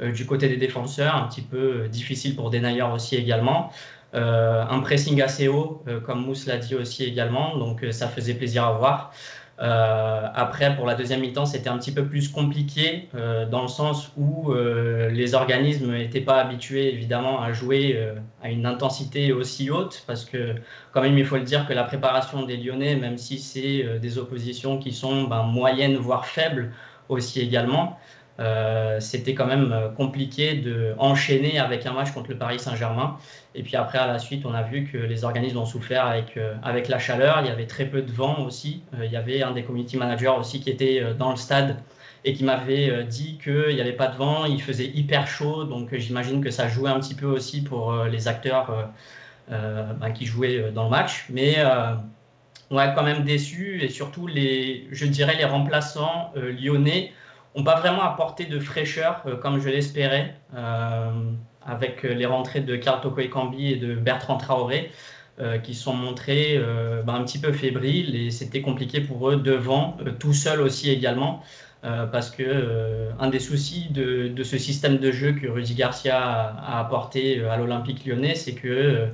euh, 0.00 0.12
du 0.12 0.26
côté 0.26 0.48
des 0.48 0.56
défenseurs, 0.56 1.16
un 1.16 1.26
petit 1.28 1.42
peu 1.42 1.82
euh, 1.84 1.88
difficile 1.88 2.36
pour 2.36 2.50
Denayer 2.50 2.82
aussi 2.82 3.16
également. 3.16 3.70
un 4.12 4.80
pressing 4.80 5.20
assez 5.22 5.48
haut, 5.48 5.82
comme 6.04 6.24
Mousse 6.24 6.46
l'a 6.46 6.58
dit 6.58 6.76
aussi 6.76 7.02
également, 7.02 7.56
donc 7.56 7.84
ça 7.90 8.06
faisait 8.06 8.34
plaisir 8.34 8.64
à 8.64 8.72
voir. 8.72 9.12
Euh, 9.60 10.28
après, 10.34 10.74
pour 10.74 10.84
la 10.86 10.94
deuxième 10.94 11.20
mi-temps, 11.20 11.46
c'était 11.46 11.68
un 11.68 11.78
petit 11.78 11.92
peu 11.92 12.04
plus 12.06 12.28
compliqué 12.28 13.08
euh, 13.14 13.46
dans 13.46 13.62
le 13.62 13.68
sens 13.68 14.10
où 14.16 14.52
euh, 14.52 15.08
les 15.10 15.34
organismes 15.34 15.92
n'étaient 15.92 16.20
pas 16.20 16.40
habitués 16.40 16.92
évidemment 16.92 17.40
à 17.40 17.52
jouer 17.52 18.00
à 18.42 18.50
une 18.50 18.66
intensité 18.66 19.32
aussi 19.32 19.70
haute 19.70 20.02
parce 20.06 20.24
que 20.24 20.56
quand 20.92 21.02
même 21.02 21.16
il 21.16 21.24
faut 21.24 21.36
le 21.36 21.42
dire 21.42 21.66
que 21.68 21.72
la 21.72 21.84
préparation 21.84 22.42
des 22.42 22.56
Lyonnais, 22.56 22.96
même 22.96 23.18
si 23.18 23.38
c'est 23.38 23.98
des 24.00 24.18
oppositions 24.18 24.78
qui 24.78 24.92
sont 24.92 25.24
ben, 25.24 25.44
moyennes 25.44 25.96
voire 25.96 26.26
faibles 26.26 26.72
aussi 27.08 27.40
également, 27.40 27.98
euh, 28.40 28.98
c'était 28.98 29.34
quand 29.34 29.46
même 29.46 29.72
euh, 29.72 29.88
compliqué 29.88 30.54
de 30.54 30.94
enchaîner 30.98 31.58
avec 31.58 31.86
un 31.86 31.92
match 31.92 32.10
contre 32.10 32.30
le 32.30 32.36
Paris 32.36 32.58
Saint-Germain. 32.58 33.16
Et 33.54 33.62
puis 33.62 33.76
après, 33.76 33.98
à 33.98 34.08
la 34.08 34.18
suite, 34.18 34.44
on 34.44 34.54
a 34.54 34.62
vu 34.62 34.84
que 34.90 34.98
les 34.98 35.24
organismes 35.24 35.58
ont 35.58 35.66
souffert 35.66 36.06
avec, 36.06 36.36
euh, 36.36 36.54
avec 36.64 36.88
la 36.88 36.98
chaleur. 36.98 37.38
Il 37.42 37.46
y 37.46 37.50
avait 37.50 37.66
très 37.66 37.84
peu 37.84 38.02
de 38.02 38.10
vent 38.10 38.40
aussi. 38.44 38.82
il 39.00 39.10
y 39.10 39.16
avait 39.16 39.42
un 39.42 39.52
des 39.52 39.62
community 39.62 39.96
managers 39.96 40.32
aussi 40.38 40.60
qui 40.60 40.70
était 40.70 41.14
dans 41.16 41.30
le 41.30 41.36
stade 41.36 41.76
et 42.24 42.32
qui 42.32 42.42
m'avait 42.42 43.04
dit 43.04 43.38
qu'il 43.42 43.74
n'y 43.74 43.80
avait 43.80 43.92
pas 43.92 44.08
de 44.08 44.16
vent, 44.16 44.46
il 44.46 44.60
faisait 44.62 44.86
hyper 44.86 45.26
chaud. 45.28 45.64
Donc 45.64 45.94
j'imagine 45.94 46.42
que 46.42 46.50
ça 46.50 46.68
jouait 46.68 46.90
un 46.90 46.98
petit 46.98 47.14
peu 47.14 47.26
aussi 47.26 47.62
pour 47.62 47.94
les 48.04 48.28
acteurs 48.28 48.90
bah, 49.50 50.10
qui 50.14 50.24
jouaient 50.24 50.72
dans 50.72 50.84
le 50.84 50.90
match. 50.90 51.26
Mais 51.28 51.56
ouais, 52.70 52.92
quand 52.94 53.02
même 53.02 53.24
déçu. 53.24 53.82
Et 53.82 53.90
surtout, 53.90 54.26
les, 54.26 54.88
je 54.90 55.04
dirais, 55.06 55.36
les 55.36 55.44
remplaçants 55.44 56.32
lyonnais 56.34 57.12
n'ont 57.54 57.64
pas 57.64 57.78
vraiment 57.78 58.02
apporté 58.02 58.46
de 58.46 58.58
fraîcheur 58.58 59.22
euh, 59.26 59.36
comme 59.36 59.60
je 59.60 59.68
l'espérais, 59.68 60.34
euh, 60.54 61.10
avec 61.64 62.02
les 62.02 62.26
rentrées 62.26 62.60
de 62.60 62.76
Karl 62.76 63.00
Toko 63.00 63.20
Ekambi 63.20 63.72
et 63.72 63.76
de 63.76 63.94
Bertrand 63.94 64.36
Traoré, 64.36 64.90
euh, 65.40 65.58
qui 65.58 65.74
sont 65.74 65.94
montrés 65.94 66.60
bah, 67.04 67.14
un 67.14 67.24
petit 67.24 67.38
peu 67.38 67.52
fébriles 67.52 68.14
et 68.14 68.30
c'était 68.30 68.60
compliqué 68.60 69.00
pour 69.00 69.30
eux 69.30 69.36
devant, 69.36 69.96
tout 70.18 70.34
seul 70.34 70.60
aussi 70.60 70.90
également. 70.90 71.42
parce 71.82 72.30
que 72.30 73.10
un 73.18 73.28
des 73.28 73.40
soucis 73.40 73.88
de, 73.90 74.28
de, 74.28 74.42
ce 74.42 74.58
système 74.58 74.98
de 74.98 75.10
jeu 75.10 75.32
que 75.32 75.46
Rudy 75.46 75.74
Garcia 75.74 76.18
a, 76.18 76.80
apporté 76.80 77.44
à 77.44 77.56
l'Olympique 77.56 78.04
lyonnais, 78.06 78.34
c'est 78.34 78.54
que 78.54 79.08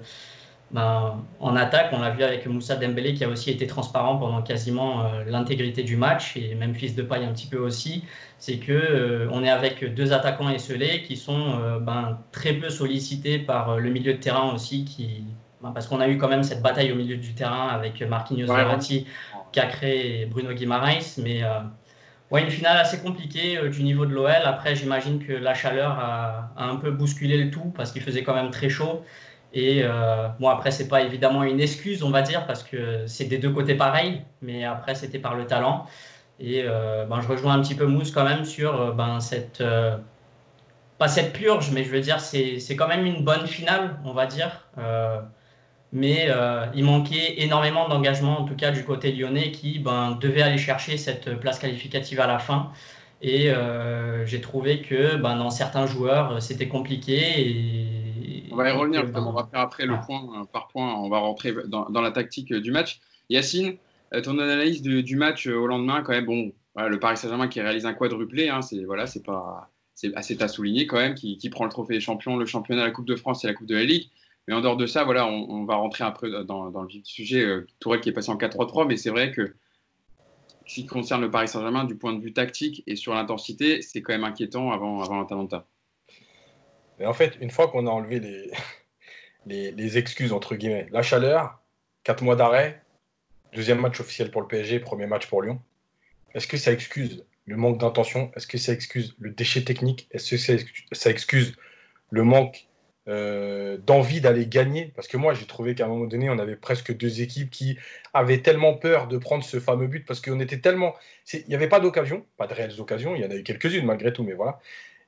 ben, 0.72 1.24
en 1.40 1.56
attaque, 1.56 1.90
on 1.92 2.00
l'a 2.00 2.10
vu 2.10 2.22
avec 2.22 2.46
Moussa 2.46 2.76
Dembélé 2.76 3.14
qui 3.14 3.24
a 3.24 3.28
aussi 3.28 3.50
été 3.50 3.66
transparent 3.66 4.18
pendant 4.18 4.42
quasiment 4.42 5.04
l'intégrité 5.26 5.82
du 5.82 5.96
match 5.96 6.36
et 6.36 6.54
même 6.54 6.74
Fils 6.74 6.94
de 6.94 7.02
Paille 7.02 7.24
un 7.24 7.32
petit 7.32 7.48
peu 7.48 7.58
aussi 7.58 8.04
c'est 8.40 8.56
que 8.56 8.72
euh, 8.72 9.28
on 9.30 9.44
est 9.44 9.50
avec 9.50 9.84
deux 9.94 10.14
attaquants 10.14 10.48
esselés 10.48 11.02
qui 11.02 11.16
sont 11.16 11.60
euh, 11.60 11.78
ben, 11.78 12.18
très 12.32 12.54
peu 12.54 12.70
sollicités 12.70 13.38
par 13.38 13.72
euh, 13.72 13.78
le 13.78 13.90
milieu 13.90 14.14
de 14.14 14.18
terrain 14.18 14.52
aussi, 14.54 14.86
qui, 14.86 15.24
ben, 15.62 15.72
parce 15.72 15.86
qu'on 15.86 16.00
a 16.00 16.08
eu 16.08 16.16
quand 16.16 16.28
même 16.28 16.42
cette 16.42 16.62
bataille 16.62 16.90
au 16.90 16.94
milieu 16.94 17.18
du 17.18 17.34
terrain 17.34 17.68
avec 17.68 18.00
Marquinhos 18.00 18.46
Verratti, 18.46 19.06
Cacré 19.52 20.22
et 20.22 20.26
Bruno 20.26 20.54
Guimaraes, 20.54 21.18
mais 21.18 21.42
ouais, 22.30 22.42
une 22.42 22.50
finale 22.50 22.78
assez 22.78 23.00
compliquée 23.00 23.58
du 23.68 23.82
niveau 23.82 24.06
de 24.06 24.14
l'OL. 24.14 24.30
Après, 24.44 24.74
j'imagine 24.74 25.18
que 25.18 25.32
la 25.32 25.52
chaleur 25.52 25.98
a, 25.98 26.52
un 26.56 26.76
peu 26.76 26.92
bousculé 26.92 27.36
le 27.36 27.50
tout 27.50 27.72
parce 27.76 27.90
qu'il 27.92 28.00
faisait 28.00 28.22
quand 28.22 28.34
même 28.34 28.50
très 28.50 28.68
chaud. 28.68 29.04
Et 29.52 29.82
bon, 30.38 30.48
après, 30.48 30.70
c'est 30.70 30.88
pas 30.88 31.02
évidemment 31.02 31.42
une 31.42 31.60
excuse, 31.60 32.02
on 32.02 32.10
va 32.10 32.22
dire, 32.22 32.46
parce 32.46 32.62
que 32.62 33.06
c'est 33.06 33.24
des 33.24 33.38
deux 33.38 33.50
côtés 33.50 33.74
pareils, 33.74 34.22
mais 34.42 34.64
après, 34.64 34.94
c'était 34.94 35.18
par 35.18 35.34
le 35.34 35.46
talent. 35.46 35.86
Et 36.40 36.62
euh, 36.64 37.04
ben, 37.04 37.20
je 37.20 37.28
rejoins 37.28 37.54
un 37.54 37.60
petit 37.60 37.74
peu 37.74 37.86
Mousse 37.86 38.10
quand 38.10 38.24
même 38.24 38.44
sur 38.46 38.80
euh, 38.80 38.92
ben, 38.92 39.20
cette, 39.20 39.60
euh, 39.60 39.96
pas 40.98 41.06
cette 41.08 41.34
purge, 41.34 41.70
mais 41.72 41.84
je 41.84 41.90
veux 41.90 42.00
dire, 42.00 42.20
c'est 42.20 42.58
quand 42.76 42.88
même 42.88 43.04
une 43.04 43.24
bonne 43.24 43.46
finale, 43.46 43.98
on 44.04 44.12
va 44.12 44.26
dire. 44.26 44.66
mais 45.92 46.28
il 46.74 46.84
manquait 46.84 47.42
énormément 47.42 47.88
d'engagement, 47.88 48.40
en 48.40 48.44
tout 48.44 48.56
cas 48.56 48.70
du 48.70 48.84
côté 48.84 49.12
lyonnais, 49.12 49.50
qui 49.52 49.78
ben, 49.78 50.18
devait 50.20 50.42
aller 50.42 50.58
chercher 50.58 50.96
cette 50.96 51.34
place 51.40 51.58
qualificative 51.58 52.20
à 52.20 52.26
la 52.26 52.38
fin. 52.38 52.72
Et 53.22 53.52
j'ai 54.26 54.40
trouvé 54.40 54.82
que 54.82 55.16
ben, 55.16 55.36
dans 55.36 55.50
certains 55.50 55.86
joueurs, 55.86 56.42
c'était 56.42 56.68
compliqué. 56.68 57.99
On 58.50 58.56
va 58.56 58.68
y 58.68 58.72
revenir, 58.72 59.04
on 59.14 59.32
va 59.32 59.48
faire 59.50 59.60
après 59.60 59.86
le 59.86 59.94
point 60.04 60.44
par 60.52 60.68
point, 60.68 60.94
on 60.94 61.08
va 61.08 61.18
rentrer 61.18 61.54
dans, 61.66 61.88
dans 61.90 62.00
la 62.00 62.10
tactique 62.10 62.52
du 62.52 62.70
match. 62.70 63.00
Yacine, 63.28 63.76
euh, 64.14 64.20
ton 64.20 64.38
analyse 64.38 64.82
du 64.82 65.16
match 65.16 65.46
euh, 65.46 65.54
au 65.54 65.66
lendemain, 65.66 66.02
quand 66.02 66.12
même, 66.12 66.26
bon, 66.26 66.52
le 66.76 66.98
Paris 66.98 67.16
Saint-Germain 67.16 67.48
qui 67.48 67.60
réalise 67.60 67.86
un 67.86 67.94
quadruplé, 67.94 68.48
hein, 68.48 68.62
c'est 68.62 68.84
voilà, 68.84 69.06
c'est 69.06 69.22
pas, 69.22 69.70
c'est 69.94 70.14
assez 70.16 70.42
à 70.42 70.48
souligner 70.48 70.86
quand 70.86 70.96
même, 70.96 71.14
qui, 71.14 71.50
prend 71.50 71.64
le 71.64 71.70
trophée 71.70 71.94
des 71.94 72.00
champions, 72.00 72.36
le 72.36 72.46
championnat, 72.46 72.84
la 72.84 72.90
Coupe 72.90 73.06
de 73.06 73.16
France 73.16 73.44
et 73.44 73.46
la 73.46 73.54
Coupe 73.54 73.66
de 73.66 73.76
la 73.76 73.84
Ligue. 73.84 74.08
Mais 74.48 74.54
en 74.54 74.62
dehors 74.62 74.76
de 74.76 74.86
ça, 74.86 75.04
voilà, 75.04 75.26
on, 75.26 75.64
va 75.64 75.76
rentrer 75.76 76.02
un 76.02 76.10
peu 76.10 76.44
dans, 76.44 76.70
dans 76.70 76.82
le 76.82 76.88
vif 76.88 77.02
du 77.02 77.10
sujet. 77.10 77.44
Euh, 77.44 77.66
Tourelle 77.78 78.00
qui 78.00 78.08
est 78.08 78.12
passé 78.12 78.30
en 78.30 78.36
4-3-3, 78.36 78.86
mais 78.88 78.96
c'est 78.96 79.10
vrai 79.10 79.30
que 79.30 79.54
ce 80.66 80.76
qui 80.76 80.86
concerne 80.86 81.20
le 81.20 81.30
Paris 81.30 81.48
Saint-Germain, 81.48 81.84
du 81.84 81.96
point 81.96 82.12
de 82.14 82.20
vue 82.20 82.32
tactique 82.32 82.82
et 82.86 82.96
sur 82.96 83.12
l'intensité, 83.12 83.82
c'est 83.82 84.02
quand 84.02 84.12
même 84.12 84.24
inquiétant 84.24 84.72
avant, 84.72 85.02
avant 85.02 85.20
l'Atalanta. 85.20 85.66
Et 87.00 87.06
en 87.06 87.14
fait, 87.14 87.36
une 87.40 87.50
fois 87.50 87.68
qu'on 87.68 87.86
a 87.86 87.90
enlevé 87.90 88.20
les, 89.46 89.96
excuses, 89.98 90.32
entre 90.32 90.54
guillemets, 90.54 90.86
la 90.90 91.02
chaleur, 91.02 91.60
4 92.04 92.22
mois 92.22 92.36
d'arrêt, 92.36 92.82
Deuxième 93.52 93.80
match 93.80 93.98
officiel 93.98 94.30
pour 94.30 94.42
le 94.42 94.46
PSG, 94.46 94.78
premier 94.78 95.06
match 95.06 95.26
pour 95.26 95.42
Lyon. 95.42 95.60
Est-ce 96.34 96.46
que 96.46 96.56
ça 96.56 96.70
excuse 96.70 97.24
le 97.46 97.56
manque 97.56 97.78
d'intention? 97.78 98.30
Est-ce 98.36 98.46
que 98.46 98.58
ça 98.58 98.72
excuse 98.72 99.16
le 99.18 99.30
déchet 99.30 99.64
technique? 99.64 100.08
Est-ce 100.12 100.36
que 100.36 100.64
ça 100.92 101.10
excuse 101.10 101.56
le 102.10 102.22
manque 102.22 102.68
euh, 103.08 103.76
d'envie 103.78 104.20
d'aller 104.20 104.46
gagner? 104.46 104.92
Parce 104.94 105.08
que 105.08 105.16
moi, 105.16 105.34
j'ai 105.34 105.46
trouvé 105.46 105.74
qu'à 105.74 105.86
un 105.86 105.88
moment 105.88 106.04
donné, 106.04 106.30
on 106.30 106.38
avait 106.38 106.54
presque 106.54 106.96
deux 106.96 107.22
équipes 107.22 107.50
qui 107.50 107.76
avaient 108.14 108.40
tellement 108.40 108.74
peur 108.74 109.08
de 109.08 109.18
prendre 109.18 109.42
ce 109.42 109.58
fameux 109.58 109.88
but 109.88 110.06
parce 110.06 110.20
qu'on 110.20 110.38
était 110.38 110.60
tellement. 110.60 110.94
Il 111.32 111.44
n'y 111.48 111.56
avait 111.56 111.68
pas 111.68 111.80
d'occasion, 111.80 112.24
pas 112.36 112.46
de 112.46 112.54
réelles 112.54 112.80
occasions, 112.80 113.16
il 113.16 113.22
y 113.22 113.24
en 113.24 113.30
avait 113.30 113.42
quelques-unes 113.42 113.84
malgré 113.84 114.12
tout, 114.12 114.22
mais 114.22 114.34
voilà. 114.34 114.60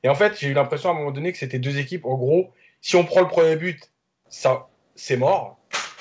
Et 0.02 0.08
en 0.08 0.14
fait, 0.14 0.38
j'ai 0.38 0.48
eu 0.48 0.54
l'impression 0.54 0.90
à 0.90 0.92
un 0.92 0.96
moment 0.96 1.10
donné 1.10 1.32
que 1.32 1.38
c'était 1.38 1.58
deux 1.58 1.78
équipes. 1.78 2.04
En 2.04 2.16
gros, 2.16 2.52
si 2.80 2.96
on 2.96 3.04
prend 3.04 3.20
le 3.20 3.28
premier 3.28 3.56
but, 3.56 3.90
ça, 4.28 4.68
c'est 4.94 5.16
mort 5.16 5.58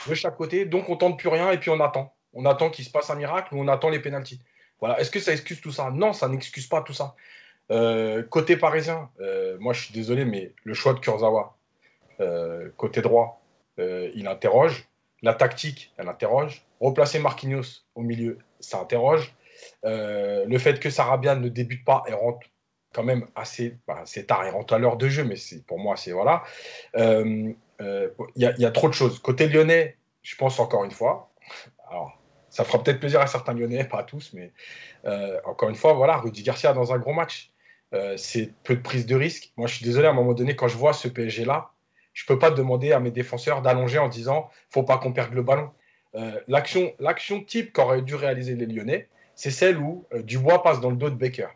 de 0.07 0.15
chaque 0.15 0.35
côté, 0.35 0.65
donc 0.65 0.89
on 0.89 0.97
tente 0.97 1.19
plus 1.19 1.29
rien 1.29 1.51
et 1.51 1.57
puis 1.57 1.69
on 1.69 1.79
attend. 1.79 2.13
On 2.33 2.45
attend 2.45 2.69
qu'il 2.69 2.85
se 2.85 2.89
passe 2.89 3.09
un 3.09 3.15
miracle 3.15 3.53
ou 3.53 3.59
on 3.59 3.67
attend 3.67 3.89
les 3.89 3.99
pénalties. 3.99 4.41
Voilà. 4.79 4.99
Est-ce 4.99 5.11
que 5.11 5.19
ça 5.19 5.31
excuse 5.31 5.61
tout 5.61 5.71
ça? 5.71 5.91
Non, 5.91 6.13
ça 6.13 6.27
n'excuse 6.27 6.67
pas 6.67 6.81
tout 6.81 6.93
ça. 6.93 7.15
Euh, 7.71 8.23
côté 8.23 8.57
parisien, 8.57 9.09
euh, 9.21 9.57
moi 9.59 9.73
je 9.73 9.85
suis 9.85 9.93
désolé, 9.93 10.25
mais 10.25 10.53
le 10.63 10.73
choix 10.73 10.93
de 10.93 10.99
Kurzawa, 10.99 11.55
euh, 12.19 12.69
côté 12.77 13.01
droit, 13.01 13.41
il 13.77 14.27
interroge. 14.27 14.87
La 15.23 15.33
tactique, 15.33 15.91
elle 15.97 16.07
interroge. 16.07 16.63
Replacer 16.79 17.17
Marquinhos 17.17 17.83
au 17.95 18.01
milieu, 18.01 18.37
ça 18.59 18.79
interroge. 18.79 19.33
le 19.83 20.57
fait 20.57 20.79
que 20.79 20.89
Sarabia 20.89 21.35
ne 21.35 21.49
débute 21.49 21.83
pas 21.83 22.03
et 22.07 22.13
rentre 22.13 22.47
quand 22.93 23.03
même 23.03 23.27
assez, 23.35 23.77
bah, 23.87 24.01
c'est 24.05 24.27
tard, 24.27 24.45
il 24.45 24.51
rentre 24.51 24.73
à 24.73 24.79
l'heure 24.79 24.97
de 24.97 25.07
jeu, 25.07 25.23
mais 25.23 25.35
pour 25.67 25.79
moi, 25.79 25.95
c'est 25.95 26.11
voilà. 26.11 26.43
Il 26.95 27.55
y, 28.35 28.65
a 28.65 28.71
trop 28.71 28.87
de 28.89 28.93
choses. 28.93 29.19
Côté 29.19 29.47
lyonnais, 29.47 29.97
je 30.21 30.35
pense 30.35 30.59
encore 30.59 30.83
une 30.83 30.91
fois, 30.91 31.31
ça 32.51 32.65
fera 32.65 32.83
peut-être 32.83 32.99
plaisir 32.99 33.21
à 33.21 33.27
certains 33.27 33.53
Lyonnais, 33.53 33.85
pas 33.85 33.99
à 33.99 34.03
tous, 34.03 34.33
mais 34.33 34.51
euh, 35.05 35.39
encore 35.45 35.69
une 35.69 35.75
fois, 35.75 35.93
voilà, 35.93 36.17
Rudy 36.17 36.43
Garcia 36.43 36.73
dans 36.73 36.93
un 36.93 36.99
gros 36.99 37.13
match, 37.13 37.49
euh, 37.93 38.15
c'est 38.17 38.53
peu 38.63 38.75
de 38.75 38.81
prise 38.81 39.05
de 39.05 39.15
risque. 39.15 39.51
Moi, 39.57 39.67
je 39.67 39.75
suis 39.75 39.85
désolé, 39.85 40.07
à 40.07 40.11
un 40.11 40.13
moment 40.13 40.33
donné, 40.33 40.55
quand 40.55 40.67
je 40.67 40.77
vois 40.77 40.93
ce 40.93 41.07
PSG-là, 41.07 41.71
je 42.13 42.23
ne 42.25 42.27
peux 42.27 42.37
pas 42.37 42.51
demander 42.51 42.91
à 42.91 42.99
mes 42.99 43.09
défenseurs 43.09 43.61
d'allonger 43.61 43.97
en 43.99 44.09
disant 44.09 44.49
faut 44.69 44.83
pas 44.83 44.97
qu'on 44.97 45.13
perde 45.13 45.33
le 45.33 45.41
ballon. 45.41 45.71
Euh, 46.15 46.41
l'action, 46.49 47.41
type 47.47 47.71
qu'auraient 47.71 48.01
dû 48.01 48.15
réaliser 48.15 48.55
les 48.55 48.65
Lyonnais, 48.65 49.07
c'est 49.33 49.49
celle 49.49 49.77
où 49.77 50.05
Dubois 50.13 50.61
passe 50.61 50.81
dans 50.81 50.89
le 50.89 50.97
dos 50.97 51.09
de 51.09 51.15
Baker. 51.15 51.47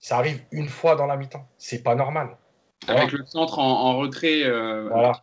Ça 0.00 0.16
arrive 0.16 0.40
une 0.50 0.68
fois 0.68 0.96
dans 0.96 1.06
la 1.06 1.16
mi-temps. 1.16 1.46
C'est 1.58 1.82
pas 1.82 1.94
normal. 1.94 2.36
Avec 2.88 3.12
le 3.12 3.24
centre 3.26 3.58
en, 3.58 3.98
retrait. 3.98 4.42
voilà. 4.90 5.22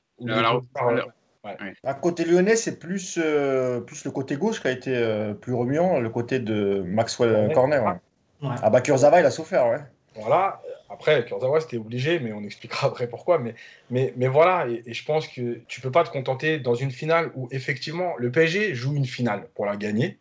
À 1.84 1.94
côté 1.94 2.26
lyonnais, 2.26 2.56
c'est 2.56 2.80
plus, 2.80 3.18
euh, 3.22 3.80
plus 3.82 4.06
le 4.06 4.12
côté 4.12 4.36
gauche 4.36 4.62
qui 4.62 4.68
a 4.68 4.72
été 4.72 4.96
euh, 4.96 5.34
plus 5.34 5.54
remuant, 5.54 6.00
le 6.00 6.10
côté 6.10 6.40
de 6.40 6.84
Maxwell 6.86 7.52
Corner. 7.54 8.00
Ah 8.44 8.70
bah 8.70 8.82
Kurzawa, 8.82 9.20
il 9.20 9.26
a 9.26 9.32
souffert, 9.32 9.68
ouais. 9.68 9.80
Voilà. 10.16 10.62
Après, 10.90 11.26
Kurzawa, 11.26 11.60
c'était 11.60 11.78
obligé, 11.78 12.20
mais 12.20 12.34
on 12.34 12.44
expliquera 12.44 12.88
après 12.88 13.08
pourquoi. 13.08 13.40
Mais, 13.40 13.56
mais, 13.90 14.14
mais 14.18 14.28
voilà, 14.28 14.68
et, 14.68 14.94
je 14.94 15.06
pense 15.06 15.28
que 15.28 15.60
tu 15.68 15.82
peux 15.82 15.92
pas 15.92 16.04
te 16.04 16.10
contenter 16.10 16.60
dans 16.60 16.76
une 16.76 16.92
finale 16.92 17.32
où 17.36 17.48
effectivement 17.52 18.14
le 18.18 18.32
PSG 18.32 18.74
joue 18.74 18.96
une 18.96 19.06
finale 19.06 19.48
pour 19.56 19.66
la 19.66 19.76
gagner, 19.76 20.20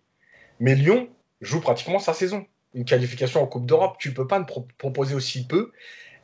mais 0.60 0.74
Lyon 0.74 1.08
joue 1.40 1.60
pratiquement 1.60 1.98
sa 1.98 2.14
saison. 2.14 2.46
Une 2.76 2.84
qualification 2.84 3.42
en 3.42 3.46
Coupe 3.46 3.66
d'Europe, 3.66 3.96
tu 3.98 4.14
peux 4.14 4.28
pas 4.28 4.44
proposer 4.78 5.14
aussi 5.14 5.46
peu. 5.46 5.72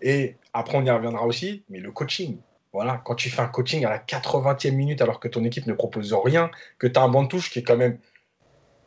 Et 0.03 0.37
après, 0.53 0.79
on 0.79 0.85
y 0.85 0.91
reviendra 0.91 1.27
aussi, 1.27 1.65
mais 1.69 1.81
le 1.81 1.91
coaching. 1.91 2.39
Voilà, 2.73 3.03
quand 3.05 3.15
tu 3.15 3.29
fais 3.29 3.43
un 3.43 3.49
coaching 3.49 3.85
à 3.85 3.91
la 3.91 3.99
80e 3.99 4.73
minute 4.73 5.03
alors 5.03 5.19
que 5.19 5.29
ton 5.29 5.45
équipe 5.45 5.67
ne 5.67 5.75
propose 5.75 6.13
rien, 6.13 6.51
que 6.79 6.87
tu 6.87 6.99
as 6.99 7.03
un 7.03 7.09
banc 7.09 7.25
de 7.25 7.29
touche 7.29 7.51
qui 7.51 7.59
est 7.59 7.63
quand 7.63 7.77
même 7.77 7.99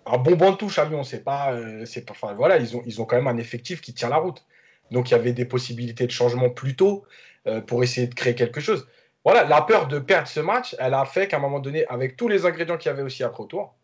un 0.05 0.17
bon 0.17 0.35
banc 0.35 0.51
de 0.51 0.57
touche 0.57 0.79
à 0.79 0.85
Lyon, 0.85 1.03
c'est 1.03 1.23
pas, 1.23 1.53
euh, 1.53 1.85
c'est 1.85 2.09
enfin 2.11 2.33
voilà, 2.33 2.57
ils 2.57 2.75
ont, 2.77 2.83
ils 2.85 3.01
ont 3.01 3.05
quand 3.05 3.15
même 3.15 3.27
un 3.27 3.37
effectif 3.37 3.81
qui 3.81 3.93
tient 3.93 4.09
la 4.09 4.17
route. 4.17 4.45
Donc 4.91 5.09
il 5.09 5.13
y 5.13 5.15
avait 5.15 5.33
des 5.33 5.45
possibilités 5.45 6.05
de 6.05 6.11
changement 6.11 6.49
plus 6.49 6.75
tôt 6.75 7.05
euh, 7.47 7.61
pour 7.61 7.83
essayer 7.83 8.07
de 8.07 8.13
créer 8.13 8.35
quelque 8.35 8.61
chose. 8.61 8.87
Voilà, 9.23 9.43
la 9.45 9.61
peur 9.61 9.87
de 9.87 9.97
perdre 9.97 10.27
ce 10.27 10.39
match, 10.39 10.75
elle 10.77 10.93
a 10.93 11.05
fait 11.05 11.27
qu'à 11.27 11.37
un 11.37 11.39
moment 11.39 11.59
donné, 11.59 11.85
avec 11.87 12.15
tous 12.15 12.27
les 12.27 12.45
ingrédients 12.45 12.77
qu'il 12.77 12.89
y 12.89 12.93
avait 12.93 13.01
aussi 13.01 13.23
après 13.23 13.41
autour, 13.41 13.75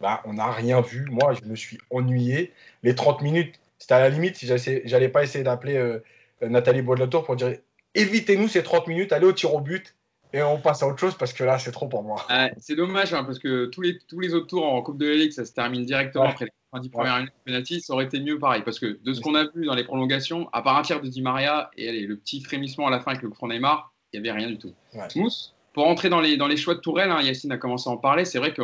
bah, 0.00 0.22
on 0.24 0.34
n'a 0.34 0.50
rien 0.50 0.80
vu. 0.80 1.06
Moi, 1.10 1.34
je 1.34 1.48
me 1.48 1.54
suis 1.54 1.78
ennuyé. 1.90 2.52
Les 2.82 2.94
30 2.94 3.22
minutes, 3.22 3.60
c'était 3.78 3.94
à 3.94 4.00
la 4.00 4.08
limite 4.08 4.36
si 4.36 4.46
j'allais 4.84 5.08
pas 5.08 5.22
essayer 5.22 5.44
d'appeler 5.44 5.76
euh, 5.76 6.00
Nathalie 6.42 6.82
Baudelaire 6.82 7.22
pour 7.22 7.36
dire 7.36 7.56
évitez-nous 7.94 8.48
ces 8.48 8.62
30 8.62 8.88
minutes, 8.88 9.12
allez 9.12 9.26
au 9.26 9.32
tir 9.32 9.54
au 9.54 9.60
but 9.60 9.94
et 10.32 10.42
on 10.42 10.58
passe 10.58 10.82
à 10.82 10.88
autre 10.88 10.98
chose 10.98 11.14
parce 11.16 11.32
que 11.32 11.44
là, 11.44 11.58
c'est 11.58 11.70
trop 11.70 11.86
pour 11.86 12.02
moi. 12.02 12.26
c'est 12.58 12.74
dommage 12.74 13.14
hein, 13.14 13.22
parce 13.24 13.38
que 13.38 13.66
tous 13.66 13.80
les, 13.80 13.98
tous 14.08 14.18
les 14.18 14.34
autres 14.34 14.48
tours 14.48 14.66
en 14.66 14.82
Coupe 14.82 14.98
de 14.98 15.06
la 15.06 15.14
Ligue, 15.14 15.30
ça 15.30 15.44
se 15.44 15.52
termine 15.52 15.84
directement 15.84 16.24
après 16.24 16.46
les 16.46 16.50
90 16.72 16.88
premières 16.88 17.16
minutes 17.18 17.32
de 17.32 17.52
penalty. 17.52 17.80
Ça 17.80 17.92
aurait 17.94 18.06
été 18.06 18.18
mieux 18.18 18.38
pareil 18.38 18.62
parce 18.64 18.80
que 18.80 18.98
de 19.00 19.12
ce 19.12 19.20
qu'on 19.20 19.36
a 19.36 19.44
vu 19.54 19.64
dans 19.64 19.74
les 19.74 19.84
prolongations, 19.84 20.48
à 20.52 20.62
part 20.62 20.76
un 20.76 20.82
tir 20.82 21.00
de 21.00 21.08
Di 21.08 21.22
Maria 21.22 21.70
et 21.76 21.88
allez, 21.88 22.06
le 22.06 22.16
petit 22.16 22.40
frémissement 22.40 22.88
à 22.88 22.90
la 22.90 23.00
fin 23.00 23.12
avec 23.12 23.22
le 23.22 23.30
coup 23.30 23.46
Neymar, 23.46 23.94
il 24.12 24.20
n'y 24.20 24.28
avait 24.28 24.36
rien 24.36 24.48
du 24.48 24.58
tout. 24.58 24.74
Mousse, 25.14 25.54
pour 25.72 25.84
rentrer 25.84 26.08
dans 26.08 26.20
les, 26.20 26.36
dans 26.36 26.48
les 26.48 26.56
choix 26.56 26.74
de 26.74 26.80
Tourelle, 26.80 27.10
hein, 27.10 27.22
Yacine 27.22 27.52
a 27.52 27.56
commencé 27.56 27.88
à 27.88 27.92
en 27.92 27.96
parler. 27.96 28.24
C'est 28.24 28.38
vrai 28.38 28.52
que 28.52 28.62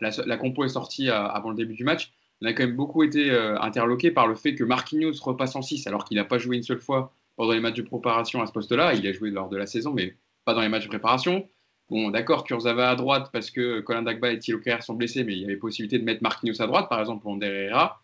la, 0.00 0.36
compo 0.36 0.64
est 0.64 0.68
sortie 0.68 1.08
euh, 1.08 1.14
avant 1.14 1.50
le 1.50 1.56
début 1.56 1.74
du 1.74 1.84
match. 1.84 2.12
On 2.40 2.46
a 2.46 2.52
quand 2.52 2.64
même 2.64 2.76
beaucoup 2.76 3.02
été 3.02 3.30
euh, 3.30 3.58
interloqué 3.60 4.10
par 4.10 4.26
le 4.26 4.34
fait 4.34 4.54
que 4.54 4.64
Marquinhos 4.64 5.14
repasse 5.22 5.56
en 5.56 5.62
6 5.62 5.86
alors 5.86 6.04
qu'il 6.04 6.16
n'a 6.16 6.24
pas 6.24 6.38
joué 6.38 6.56
une 6.56 6.62
seule 6.62 6.80
fois 6.80 7.12
pendant 7.36 7.52
les 7.52 7.60
matchs 7.60 7.76
de 7.76 7.82
préparation 7.82 8.40
à 8.42 8.46
ce 8.46 8.52
poste-là. 8.52 8.94
Il 8.94 9.06
a 9.06 9.12
joué 9.12 9.30
lors 9.30 9.48
de 9.48 9.56
la 9.56 9.66
saison, 9.66 9.92
mais 9.92 10.16
pas 10.44 10.54
dans 10.54 10.60
les 10.60 10.68
matchs 10.68 10.84
de 10.84 10.88
préparation. 10.88 11.48
Bon, 11.90 12.10
d'accord, 12.10 12.44
Kurzawa 12.44 12.90
à 12.90 12.96
droite 12.96 13.30
parce 13.32 13.50
que 13.50 13.80
Colin 13.80 14.02
Dagba 14.02 14.30
et 14.30 14.38
Thilo 14.38 14.60
sont 14.80 14.94
blessés, 14.94 15.24
mais 15.24 15.32
il 15.32 15.40
y 15.40 15.44
avait 15.44 15.56
possibilité 15.56 15.98
de 15.98 16.04
mettre 16.04 16.22
Marquinhos 16.22 16.60
à 16.60 16.66
droite, 16.66 16.88
par 16.88 17.00
exemple, 17.00 17.22
pour 17.22 17.36
Herrera. 17.42 18.02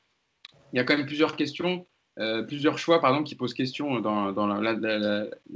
Il 0.72 0.76
y 0.76 0.80
a 0.80 0.84
quand 0.84 0.96
même 0.96 1.06
plusieurs 1.06 1.36
questions, 1.36 1.86
euh, 2.18 2.42
plusieurs 2.42 2.78
choix, 2.78 3.00
par 3.00 3.22
qui 3.24 3.34
posent 3.34 3.52
question 3.52 4.00
dans, 4.00 4.32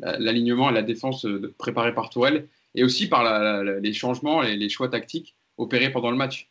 l'alignement 0.03 0.71
et 0.71 0.75
la 0.75 0.83
défense 0.83 1.27
préparée 1.57 1.95
par 1.95 2.11
Tourelle, 2.11 2.49
et 2.75 2.85
aussi 2.85 3.09
par 3.09 3.25
les 3.65 3.93
changements 3.95 4.43
et 4.43 4.57
les 4.57 4.69
choix 4.69 4.89
tactiques 4.89 5.38
opérés 5.59 5.91
pendant 5.91 6.11
le 6.11 6.17
match. 6.17 6.51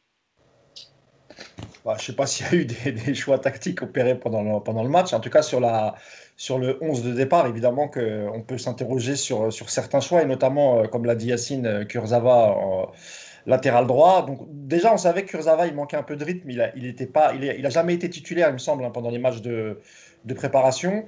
Bah, 1.85 1.95
je 1.97 2.01
ne 2.01 2.05
sais 2.07 2.15
pas 2.15 2.27
s'il 2.27 2.45
y 2.45 2.49
a 2.49 2.53
eu 2.55 2.65
des, 2.65 3.15
choix 3.15 3.39
tactiques 3.39 3.81
opérés 3.81 4.19
pendant 4.19 4.83
le, 4.83 4.89
match. 4.89 5.13
En 5.13 5.21
tout 5.21 5.29
cas, 5.29 5.41
sur, 5.41 5.59
le 5.61 6.83
11 6.83 7.03
de 7.03 7.13
départ, 7.13 7.47
évidemment 7.47 7.87
qu'on 7.87 8.43
peut 8.45 8.57
s'interroger 8.57 9.15
sur, 9.15 9.51
certains 9.69 10.01
choix, 10.01 10.21
et 10.21 10.25
notamment, 10.25 10.79
euh, 10.79 10.87
comme 10.87 11.05
l'a 11.05 11.15
dit 11.15 11.27
Yacine, 11.27 11.65
euh, 11.65 11.85
Kurzawa 11.85 12.57
en 12.57 12.91
latéral 13.45 13.87
droit. 13.87 14.25
Donc, 14.25 14.41
déjà, 14.49 14.93
on 14.93 14.97
savait 14.97 15.23
que 15.23 15.29
Kurzawa, 15.29 15.67
il 15.67 15.75
manquait 15.75 15.95
un 15.95 16.03
peu 16.03 16.17
de 16.17 16.25
rythme. 16.25 16.49
Il 16.49 16.57
n'a 16.57 17.05
pas, 17.07 17.33
il, 17.33 17.65
a 17.65 17.69
jamais 17.69 17.93
été 17.93 18.09
titulaire, 18.09 18.49
il 18.49 18.53
me 18.53 18.57
semble, 18.57 18.83
hein, 18.83 18.91
pendant 18.91 19.09
les 19.09 19.19
matchs 19.19 19.41
de, 19.41 19.79
préparation. 20.35 21.05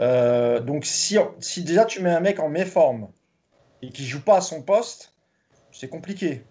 Euh, 0.00 0.60
donc, 0.60 0.86
si, 0.86 1.18
si 1.40 1.62
déjà 1.62 1.84
tu 1.84 2.00
mets 2.00 2.10
un 2.10 2.20
mec 2.20 2.40
en 2.40 2.48
méforme 2.48 3.08
et 3.82 3.90
qui 3.90 4.06
joue 4.06 4.22
pas 4.22 4.38
à 4.38 4.40
son 4.40 4.62
poste, 4.62 5.14
c'est 5.70 5.90
compliqué. 5.90 6.42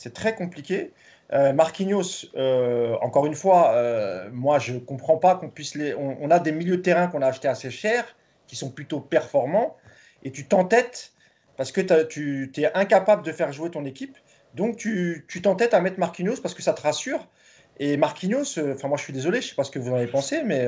C'est 0.00 0.14
très 0.14 0.34
compliqué. 0.34 0.92
Euh, 1.34 1.52
Marquinhos, 1.52 2.24
euh, 2.34 2.96
encore 3.02 3.26
une 3.26 3.34
fois, 3.34 3.74
euh, 3.74 4.30
moi 4.32 4.58
je 4.58 4.78
comprends 4.78 5.18
pas 5.18 5.34
qu'on 5.34 5.50
puisse 5.50 5.74
les. 5.74 5.94
On, 5.94 6.30
a 6.30 6.38
des 6.38 6.52
milieux 6.52 6.78
de 6.78 6.82
terrain 6.82 7.06
qu'on 7.08 7.20
a 7.20 7.26
achetés 7.26 7.48
assez 7.48 7.70
cher, 7.70 8.16
qui 8.46 8.56
sont 8.56 8.70
plutôt 8.70 9.00
performants, 9.00 9.76
et 10.22 10.32
tu 10.32 10.46
t'entêtes 10.46 11.12
parce 11.58 11.70
que 11.70 11.82
tu 12.02 12.50
es 12.56 12.72
incapable 12.72 13.22
de 13.22 13.30
faire 13.30 13.52
jouer 13.52 13.70
ton 13.70 13.84
équipe, 13.84 14.16
donc 14.54 14.78
tu 14.78 15.26
t'entêtes 15.42 15.74
à 15.74 15.82
mettre 15.82 15.98
Marquinhos 15.98 16.40
parce 16.40 16.54
que 16.54 16.62
ça 16.62 16.72
te 16.72 16.80
rassure. 16.80 17.28
Et 17.78 17.98
Marquinhos, 17.98 18.58
enfin 18.72 18.88
moi 18.88 18.96
je 18.96 19.02
suis 19.02 19.12
désolé, 19.12 19.42
je 19.42 19.48
sais 19.48 19.54
pas 19.54 19.64
ce 19.64 19.70
que 19.70 19.78
vous 19.78 19.90
en 19.90 19.96
avez 19.96 20.06
pensé, 20.06 20.42
mais 20.44 20.66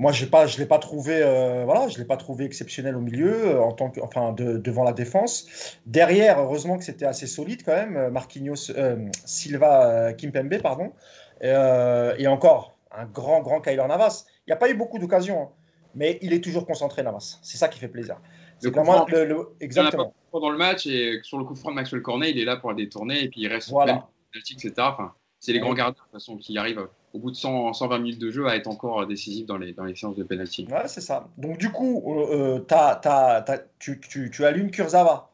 moi, 0.00 0.12
pas, 0.30 0.46
je 0.46 0.56
ne 0.56 0.60
l'ai 0.62 0.66
pas 0.66 0.78
trouvé, 0.78 1.20
euh, 1.22 1.64
voilà, 1.66 1.88
je 1.88 1.98
l'ai 1.98 2.06
pas 2.06 2.16
trouvé 2.16 2.46
exceptionnel 2.46 2.96
au 2.96 3.00
milieu, 3.00 3.48
euh, 3.48 3.60
en 3.60 3.72
tant 3.72 3.90
que, 3.90 4.00
enfin, 4.00 4.32
devant 4.32 4.82
la 4.82 4.94
défense. 4.94 5.76
Derrière, 5.84 6.40
heureusement 6.40 6.78
que 6.78 6.84
c'était 6.84 7.04
assez 7.04 7.26
solide 7.26 7.62
quand 7.66 7.74
même. 7.74 7.98
Euh, 7.98 8.10
Marquinhos, 8.10 8.72
Silva, 9.26 10.14
Kimpembe, 10.14 10.56
pardon, 10.62 10.92
et 11.42 12.26
encore 12.26 12.78
un 12.90 13.04
grand, 13.04 13.42
grand 13.42 13.60
Kyler 13.60 13.86
Navas. 13.86 14.24
Il 14.46 14.50
n'y 14.50 14.54
a 14.54 14.56
pas 14.56 14.70
eu 14.70 14.74
beaucoup 14.74 14.98
d'occasions, 14.98 15.42
hein, 15.42 15.48
mais 15.94 16.18
il 16.22 16.32
est 16.32 16.42
toujours 16.42 16.64
concentré 16.64 17.02
Navas. 17.02 17.38
C'est 17.42 17.58
ça 17.58 17.68
qui 17.68 17.78
fait 17.78 17.88
plaisir. 17.88 18.16
C'est 18.58 18.70
vraiment 18.70 19.04
le, 19.06 19.54
exactement. 19.60 20.14
Pendant 20.32 20.48
le 20.48 20.56
match 20.56 20.86
et 20.86 21.20
sur 21.22 21.36
le 21.36 21.44
coup 21.44 21.54
franc 21.54 21.72
de 21.72 21.76
Maxwell 21.76 22.00
Cornet, 22.00 22.30
il 22.30 22.38
est 22.38 22.46
là 22.46 22.56
pour 22.56 22.70
la 22.70 22.76
détourner 22.76 23.24
et 23.24 23.28
puis 23.28 23.42
il 23.42 23.48
reste 23.48 23.68
voilà. 23.68 24.08
etc. 24.34 24.72
Enfin, 24.78 25.12
c'est 25.40 25.52
les 25.52 25.58
grands 25.58 25.74
gardiens 25.74 25.92
de 25.92 25.96
toute 25.96 26.12
façon 26.12 26.36
qui 26.36 26.58
arrivent 26.58 26.86
au 27.12 27.18
bout 27.18 27.30
de 27.30 27.36
120 27.36 27.98
minutes 27.98 28.20
de 28.20 28.30
jeu 28.30 28.46
à 28.46 28.56
être 28.56 28.68
encore 28.68 29.04
décisif 29.06 29.46
dans 29.46 29.56
les, 29.56 29.72
dans 29.72 29.84
les 29.84 29.96
séances 29.96 30.16
de 30.16 30.22
penalty. 30.22 30.68
Ouais, 30.70 30.86
c'est 30.86 31.00
ça. 31.00 31.28
Donc 31.38 31.58
du 31.58 31.72
coup, 31.72 32.04
euh, 32.06 32.60
euh 32.68 33.60
tu, 33.78 34.00
tu, 34.00 34.30
tu, 34.30 34.44
allumes 34.44 34.70
Kurzawa, 34.70 35.30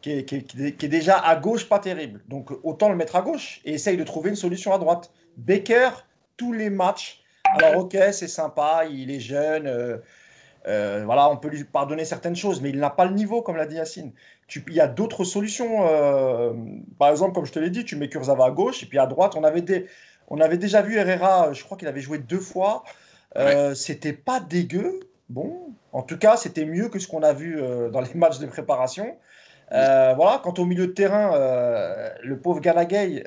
qui 0.00 0.12
est, 0.12 0.24
qui, 0.24 0.36
est, 0.36 0.76
qui 0.76 0.86
est, 0.86 0.88
déjà 0.88 1.18
à 1.18 1.34
gauche 1.36 1.68
pas 1.68 1.78
terrible. 1.78 2.20
Donc 2.28 2.52
autant 2.62 2.88
le 2.88 2.94
mettre 2.94 3.16
à 3.16 3.22
gauche 3.22 3.60
et 3.64 3.72
essaye 3.72 3.96
de 3.96 4.04
trouver 4.04 4.30
une 4.30 4.36
solution 4.36 4.72
à 4.72 4.78
droite. 4.78 5.10
Becker, 5.38 5.90
tous 6.36 6.52
les 6.52 6.70
matchs. 6.70 7.22
Alors 7.44 7.84
ok, 7.84 7.96
c'est 8.12 8.28
sympa, 8.28 8.84
il 8.88 9.10
est 9.10 9.20
jeune. 9.20 9.66
Euh, 9.66 9.96
euh, 10.66 11.02
voilà, 11.04 11.30
on 11.30 11.36
peut 11.36 11.48
lui 11.48 11.64
pardonner 11.64 12.04
certaines 12.04 12.36
choses, 12.36 12.60
mais 12.60 12.70
il 12.70 12.78
n'a 12.78 12.90
pas 12.90 13.06
le 13.06 13.14
niveau, 13.14 13.42
comme 13.42 13.56
l'a 13.56 13.66
dit 13.66 13.76
Yacine. 13.76 14.12
Il 14.54 14.74
y 14.74 14.80
a 14.80 14.88
d'autres 14.88 15.24
solutions. 15.24 15.86
par 16.98 17.10
exemple, 17.10 17.34
comme 17.34 17.44
je 17.44 17.52
te 17.52 17.58
l'ai 17.58 17.70
dit, 17.70 17.84
tu 17.84 17.96
mets 17.96 18.08
Kurzawa 18.08 18.46
à 18.46 18.50
gauche 18.50 18.82
et 18.82 18.86
puis 18.86 18.98
à 18.98 19.06
droite, 19.06 19.34
on 19.36 19.44
avait 19.44 19.62
des, 19.62 19.86
on 20.28 20.40
avait 20.40 20.58
déjà 20.58 20.82
vu 20.82 20.96
Herrera, 20.96 21.52
je 21.52 21.64
crois 21.64 21.76
qu'il 21.76 21.88
avait 21.88 22.00
joué 22.00 22.18
deux 22.18 22.40
fois. 22.40 22.84
Euh, 23.36 23.74
C'était 23.74 24.12
pas 24.12 24.40
dégueu. 24.40 25.00
Bon, 25.28 25.74
en 25.92 26.02
tout 26.02 26.18
cas, 26.18 26.36
c'était 26.36 26.64
mieux 26.64 26.88
que 26.88 26.98
ce 26.98 27.06
qu'on 27.06 27.22
a 27.22 27.32
vu 27.32 27.60
euh, 27.60 27.90
dans 27.90 28.00
les 28.00 28.12
matchs 28.14 28.38
de 28.38 28.46
préparation. 28.46 29.16
Euh, 29.72 30.14
voilà, 30.14 30.40
quant 30.42 30.54
au 30.56 30.64
milieu 30.64 30.86
de 30.86 30.92
terrain, 30.92 31.34
euh, 31.34 32.08
le 32.22 32.38
pauvre 32.38 32.60
Galagay, 32.60 33.22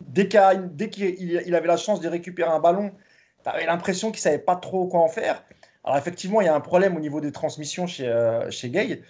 dès 0.00 0.28
qu'il 0.28 1.54
avait 1.54 1.66
la 1.66 1.76
chance 1.76 2.00
de 2.00 2.08
récupérer 2.08 2.50
un 2.50 2.60
ballon, 2.60 2.92
tu 3.42 3.50
avais 3.50 3.66
l'impression 3.66 4.10
qu'il 4.10 4.20
savait 4.20 4.38
pas 4.38 4.56
trop 4.56 4.86
quoi 4.86 5.00
en 5.00 5.08
faire. 5.08 5.44
Alors 5.82 5.96
effectivement, 5.96 6.42
il 6.42 6.44
y 6.44 6.48
a 6.48 6.54
un 6.54 6.60
problème 6.60 6.94
au 6.96 7.00
niveau 7.00 7.22
des 7.22 7.32
transmissions 7.32 7.86
chez, 7.86 8.06
euh, 8.06 8.50
chez 8.50 8.68
Gay. 8.68 9.00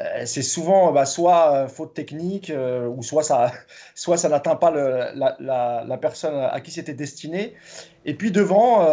Euh, 0.00 0.22
c'est 0.24 0.42
souvent 0.42 0.92
bah, 0.92 1.04
soit 1.04 1.52
euh, 1.52 1.68
faute 1.68 1.94
technique, 1.94 2.52
ou 2.54 3.02
soit 3.02 3.24
ça, 3.24 3.52
soit 3.96 4.16
ça 4.16 4.28
n'atteint 4.28 4.54
pas 4.54 4.70
la, 4.70 5.36
la, 5.84 5.98
personne 5.98 6.34
à 6.36 6.60
qui 6.60 6.70
c'était 6.70 6.94
destiné. 6.94 7.54
Et 8.04 8.14
puis 8.14 8.30
devant, 8.30 8.84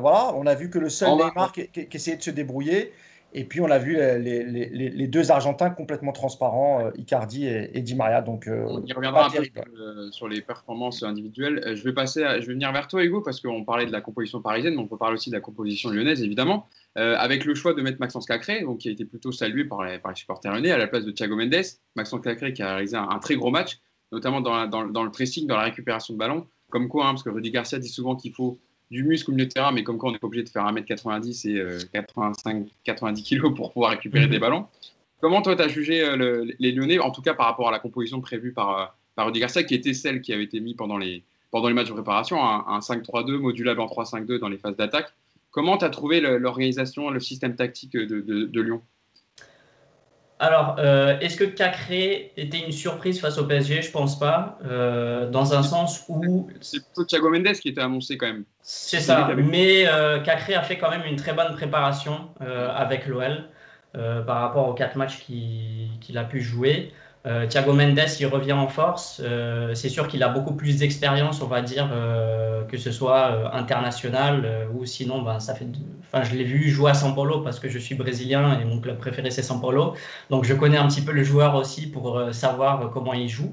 voilà, 0.00 0.32
on 0.34 0.46
a 0.46 0.54
vu 0.54 0.68
que 0.68 0.78
le 0.78 0.88
seul 0.88 1.10
Neymar 1.10 1.52
qui, 1.52 1.68
qui, 1.68 1.96
essayait 1.96 2.16
de 2.16 2.22
se 2.22 2.30
débrouiller, 2.30 2.92
et 3.34 3.44
puis 3.44 3.60
on 3.60 3.70
a 3.70 3.78
vu 3.78 3.94
les, 3.94 4.42
les, 4.44 4.68
les, 4.70 5.06
deux 5.06 5.30
Argentins 5.30 5.68
complètement 5.68 6.12
transparents, 6.12 6.86
euh, 6.86 6.90
Icardi 6.96 7.46
et, 7.46 7.82
Di 7.82 7.94
Maria. 7.94 8.22
Donc, 8.22 8.46
euh, 8.46 8.64
on 8.66 8.84
y 8.84 8.92
reviendra 8.92 9.26
un 9.26 9.30
peu 9.30 9.42
euh, 9.78 10.10
sur 10.10 10.28
les 10.28 10.40
performances 10.40 11.02
individuelles. 11.02 11.74
je 11.74 11.84
vais 11.84 11.92
passer, 11.92 12.24
je 12.40 12.46
vais 12.46 12.54
venir 12.54 12.72
vers 12.72 12.88
toi, 12.88 13.04
Hugo, 13.04 13.20
parce 13.20 13.40
qu'on 13.40 13.64
parlait 13.64 13.84
de 13.84 13.92
la 13.92 14.00
composition 14.00 14.40
parisienne, 14.40 14.74
mais 14.74 14.80
on 14.80 14.86
peut 14.86 14.96
parler 14.96 15.14
aussi 15.14 15.28
de 15.28 15.34
la 15.34 15.42
composition 15.42 15.90
lyonnaise, 15.90 16.22
évidemment, 16.22 16.66
avec 16.94 17.44
le 17.44 17.54
choix 17.54 17.74
de 17.74 17.82
mettre 17.82 18.00
Maxence 18.00 18.26
Cacré, 18.26 18.62
donc 18.62 18.78
qui 18.78 18.88
a 18.88 18.92
été 18.92 19.04
plutôt 19.04 19.30
salué 19.30 19.64
par 19.64 19.84
les, 19.84 19.98
par 19.98 20.12
les 20.12 20.16
supporters 20.16 20.52
lyonnais 20.52 20.70
à 20.70 20.78
la 20.78 20.86
place 20.86 21.04
de 21.04 21.10
Thiago 21.10 21.36
Mendes. 21.36 21.64
Maxence 21.96 22.22
Cacré 22.22 22.54
qui 22.54 22.62
a 22.62 22.74
réalisé 22.74 22.96
un, 22.96 23.18
très 23.18 23.36
gros 23.36 23.50
match, 23.50 23.78
notamment 24.10 24.40
dans, 24.40 24.66
dans, 24.66 24.86
dans, 24.86 25.04
le 25.04 25.10
pressing, 25.10 25.46
dans 25.46 25.56
la 25.56 25.64
récupération 25.64 26.14
de 26.14 26.18
ballon. 26.18 26.46
Comme 26.70 26.88
quoi, 26.88 27.06
hein, 27.06 27.10
parce 27.10 27.22
que 27.22 27.30
Rudy 27.30 27.50
Garcia 27.50 27.78
dit 27.78 27.88
souvent 27.88 28.16
qu'il 28.16 28.32
faut 28.32 28.58
du 28.90 29.04
muscle 29.04 29.30
au 29.30 29.34
milieu 29.34 29.46
de 29.46 29.52
terrain, 29.52 29.72
mais 29.72 29.84
comme 29.84 29.98
quoi 29.98 30.08
on 30.08 30.12
n'est 30.12 30.18
pas 30.18 30.26
obligé 30.26 30.44
de 30.44 30.48
faire 30.48 30.64
1m90 30.64 31.48
et 31.48 31.86
85, 31.92 32.66
90 32.84 33.22
kg 33.22 33.54
pour 33.54 33.72
pouvoir 33.72 33.90
récupérer 33.92 34.26
mhm. 34.26 34.30
des 34.30 34.38
ballons. 34.38 34.66
Comment 35.20 35.42
toi, 35.42 35.56
tu 35.56 35.62
as 35.62 35.68
jugé 35.68 36.02
euh, 36.02 36.46
les 36.58 36.72
Lyonnais, 36.72 36.98
en 36.98 37.10
tout 37.10 37.22
cas 37.22 37.34
par 37.34 37.46
rapport 37.46 37.68
à 37.68 37.72
la 37.72 37.80
composition 37.80 38.20
prévue 38.20 38.52
par, 38.52 38.78
euh, 38.78 38.84
par 39.16 39.26
Rudy 39.26 39.40
Garcia, 39.40 39.64
qui 39.64 39.74
était 39.74 39.94
celle 39.94 40.20
qui 40.20 40.32
avait 40.32 40.44
été 40.44 40.60
mise 40.60 40.76
pendant 40.76 40.96
les, 40.96 41.24
pendant 41.50 41.68
les 41.68 41.74
matchs 41.74 41.88
de 41.88 41.94
préparation, 41.94 42.40
un, 42.40 42.78
5-3-2 42.78 43.38
modulable 43.38 43.80
en 43.80 43.86
3-5-2 43.86 44.38
dans 44.38 44.48
les 44.48 44.58
phases 44.58 44.76
d'attaque 44.76 45.12
Comment 45.50 45.78
tu 45.78 45.84
as 45.86 45.90
trouvé 45.90 46.20
l'organisation, 46.20 47.10
le 47.10 47.20
système 47.20 47.56
tactique 47.56 47.94
de, 47.94 48.20
de, 48.20 48.60
Lyon? 48.60 48.82
Alors, 50.40 50.76
euh, 50.78 51.18
est-ce 51.18 51.36
que 51.36 51.44
Cacré 51.44 52.32
était 52.36 52.60
une 52.60 52.70
surprise 52.70 53.20
face 53.20 53.38
au 53.38 53.44
PSG 53.44 53.82
Je 53.82 53.90
pense 53.90 54.18
pas, 54.18 54.58
euh, 54.64 55.28
dans 55.28 55.52
un 55.52 55.64
sens 55.64 56.04
où. 56.08 56.48
C'est 56.60 56.84
plutôt 56.84 57.04
Thiago 57.04 57.30
Mendes 57.30 57.54
qui 57.54 57.68
était 57.68 57.80
annoncé 57.80 58.16
quand 58.16 58.26
même. 58.26 58.44
C'est 58.62 59.00
ça, 59.00 59.30
mais 59.36 59.88
euh, 59.88 60.20
Cacré 60.20 60.54
a 60.54 60.62
fait 60.62 60.78
quand 60.78 60.90
même 60.90 61.04
une 61.04 61.16
très 61.16 61.32
bonne 61.32 61.54
préparation 61.54 62.28
avec 62.40 63.06
l'OL 63.06 63.44
par 63.92 64.40
rapport 64.40 64.68
aux 64.68 64.74
quatre 64.74 64.96
matchs 64.96 65.24
qu'il 65.26 66.18
a 66.18 66.24
pu 66.24 66.40
jouer. 66.40 66.92
Euh, 67.26 67.46
Thiago 67.46 67.72
Mendes, 67.72 68.00
il 68.20 68.26
revient 68.26 68.52
en 68.52 68.68
force. 68.68 69.20
Euh, 69.24 69.74
c'est 69.74 69.88
sûr 69.88 70.08
qu'il 70.08 70.22
a 70.22 70.28
beaucoup 70.28 70.54
plus 70.54 70.78
d'expérience, 70.78 71.42
on 71.42 71.46
va 71.46 71.62
dire, 71.62 71.90
euh, 71.92 72.64
que 72.64 72.78
ce 72.78 72.92
soit 72.92 73.54
international 73.54 74.68
ou 74.74 74.84
sinon, 74.86 75.22
ben, 75.22 75.40
ça 75.40 75.54
fait. 75.54 75.66
Enfin, 76.12 76.24
je 76.24 76.34
l'ai 76.36 76.44
vu 76.44 76.70
jouer 76.70 76.90
à 76.90 76.94
São 76.94 77.14
Paulo 77.14 77.40
parce 77.40 77.58
que 77.58 77.68
je 77.68 77.78
suis 77.78 77.94
brésilien 77.94 78.58
et 78.60 78.64
mon 78.64 78.80
club 78.80 78.98
préféré 78.98 79.30
c'est 79.30 79.42
São 79.42 79.60
Paulo. 79.60 79.94
Donc, 80.30 80.44
je 80.44 80.54
connais 80.54 80.78
un 80.78 80.86
petit 80.88 81.02
peu 81.02 81.12
le 81.12 81.24
joueur 81.24 81.54
aussi 81.56 81.86
pour 81.90 82.20
savoir 82.32 82.90
comment 82.92 83.14
il 83.14 83.28
joue. 83.28 83.52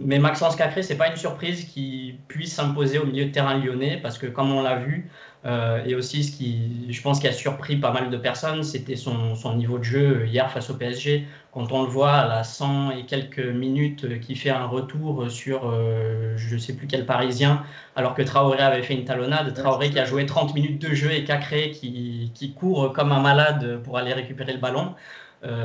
mais 0.00 0.18
Maxence 0.18 0.56
Cacré, 0.56 0.82
c'est 0.82 0.96
pas 0.96 1.08
une 1.08 1.16
surprise 1.16 1.66
qu'il 1.66 2.16
puisse 2.26 2.54
s'imposer 2.54 2.98
au 2.98 3.06
milieu 3.06 3.26
de 3.26 3.30
terrain 3.30 3.56
lyonnais 3.58 4.00
parce 4.02 4.18
que, 4.18 4.26
comme 4.26 4.50
on 4.50 4.62
l'a 4.62 4.76
vu, 4.76 5.10
euh, 5.44 5.84
et 5.84 5.94
aussi, 5.96 6.22
ce 6.22 6.36
qui, 6.36 6.86
je 6.92 7.02
pense, 7.02 7.18
qui 7.18 7.26
a 7.26 7.32
surpris 7.32 7.76
pas 7.76 7.92
mal 7.92 8.10
de 8.10 8.16
personnes, 8.16 8.62
c'était 8.62 8.94
son, 8.94 9.34
son, 9.34 9.56
niveau 9.56 9.78
de 9.78 9.82
jeu 9.82 10.26
hier 10.26 10.48
face 10.50 10.70
au 10.70 10.74
PSG. 10.74 11.26
Quand 11.52 11.72
on 11.72 11.82
le 11.82 11.88
voit 11.88 12.12
à 12.12 12.28
la 12.28 12.44
100 12.44 12.92
et 12.92 13.06
quelques 13.06 13.40
minutes, 13.44 14.04
euh, 14.04 14.18
qui 14.18 14.36
fait 14.36 14.50
un 14.50 14.66
retour 14.66 15.28
sur 15.30 15.68
euh, 15.68 16.34
je 16.36 16.54
ne 16.54 16.60
sais 16.60 16.74
plus 16.74 16.86
quel 16.86 17.06
Parisien, 17.06 17.64
alors 17.96 18.14
que 18.14 18.22
Traoré 18.22 18.60
avait 18.60 18.82
fait 18.82 18.94
une 18.94 19.04
talonnade. 19.04 19.52
Traoré 19.54 19.90
qui 19.90 19.98
a 19.98 20.04
joué 20.04 20.26
30 20.26 20.54
minutes 20.54 20.80
de 20.80 20.94
jeu 20.94 21.10
et 21.10 21.24
Cacré 21.24 21.72
qui, 21.72 22.30
qui 22.34 22.54
court 22.54 22.92
comme 22.92 23.10
un 23.10 23.20
malade 23.20 23.82
pour 23.82 23.98
aller 23.98 24.12
récupérer 24.12 24.52
le 24.52 24.60
ballon. 24.60 24.94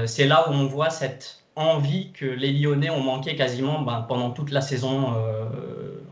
C'est 0.06 0.26
là 0.26 0.50
où 0.50 0.54
on 0.54 0.66
voit 0.66 0.90
cette 0.90 1.44
envie 1.56 2.12
que 2.12 2.26
les 2.26 2.52
Lyonnais 2.52 2.90
ont 2.90 3.04
manqué 3.04 3.36
quasiment 3.36 3.82
ben, 3.84 4.04
pendant 4.08 4.32
toute 4.32 4.50
la 4.50 4.62
saison 4.62 5.14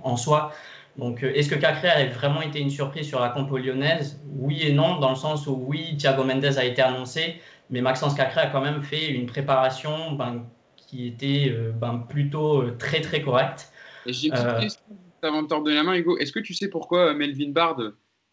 en 0.03 0.17
soi. 0.17 0.51
Donc, 0.97 1.23
euh, 1.23 1.31
est-ce 1.33 1.49
que 1.49 1.55
Cacré 1.55 1.89
a 1.89 2.05
vraiment 2.07 2.41
été 2.41 2.59
une 2.59 2.69
surprise 2.69 3.07
sur 3.07 3.19
la 3.19 3.29
compo 3.29 3.57
lyonnaise? 3.57 4.21
Oui 4.37 4.61
et 4.63 4.73
non, 4.73 4.99
dans 4.99 5.09
le 5.09 5.15
sens 5.15 5.45
où 5.47 5.65
oui, 5.67 5.97
Thiago 5.97 6.23
Mendes 6.23 6.45
a 6.45 6.63
été 6.63 6.81
annoncé, 6.81 7.41
mais 7.69 7.81
Maxence 7.81 8.15
Cacré 8.15 8.41
a 8.41 8.47
quand 8.47 8.61
même 8.61 8.81
fait 8.81 9.11
une 9.11 9.25
préparation 9.25 10.13
ben, 10.13 10.45
qui 10.77 11.07
était 11.07 11.49
euh, 11.49 11.71
ben, 11.71 12.05
plutôt 12.07 12.61
euh, 12.61 12.75
très 12.77 13.01
très 13.01 13.21
correcte. 13.21 13.71
J'ai 14.05 14.27
une 14.27 14.33
petite 14.33 14.59
question 14.59 14.81
avant 15.21 15.41
de 15.41 15.47
tordre 15.47 15.71
la 15.71 15.83
main, 15.83 15.95
Hugo. 15.95 16.17
Est-ce 16.17 16.31
que 16.31 16.39
tu 16.39 16.53
sais 16.53 16.69
pourquoi 16.69 17.13
Melvin 17.15 17.49
Bard, 17.49 17.79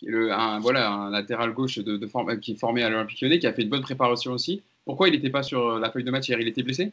un, 0.06 0.60
voilà, 0.60 0.90
un 0.90 1.10
latéral 1.10 1.52
gauche 1.54 1.78
de, 1.78 1.96
qui 2.36 2.52
est 2.52 2.56
formé 2.56 2.82
à 2.82 2.90
l'Olympique 2.90 3.22
lyonnais, 3.22 3.38
qui 3.38 3.46
a 3.46 3.52
fait 3.54 3.62
une 3.62 3.70
bonne 3.70 3.82
préparation 3.82 4.32
aussi, 4.32 4.62
pourquoi 4.84 5.08
il 5.08 5.12
n'était 5.12 5.30
pas 5.30 5.42
sur 5.42 5.78
la 5.78 5.90
feuille 5.90 6.04
de 6.04 6.10
match 6.10 6.28
hier? 6.28 6.38
Il 6.38 6.48
était 6.48 6.62
blessé? 6.62 6.92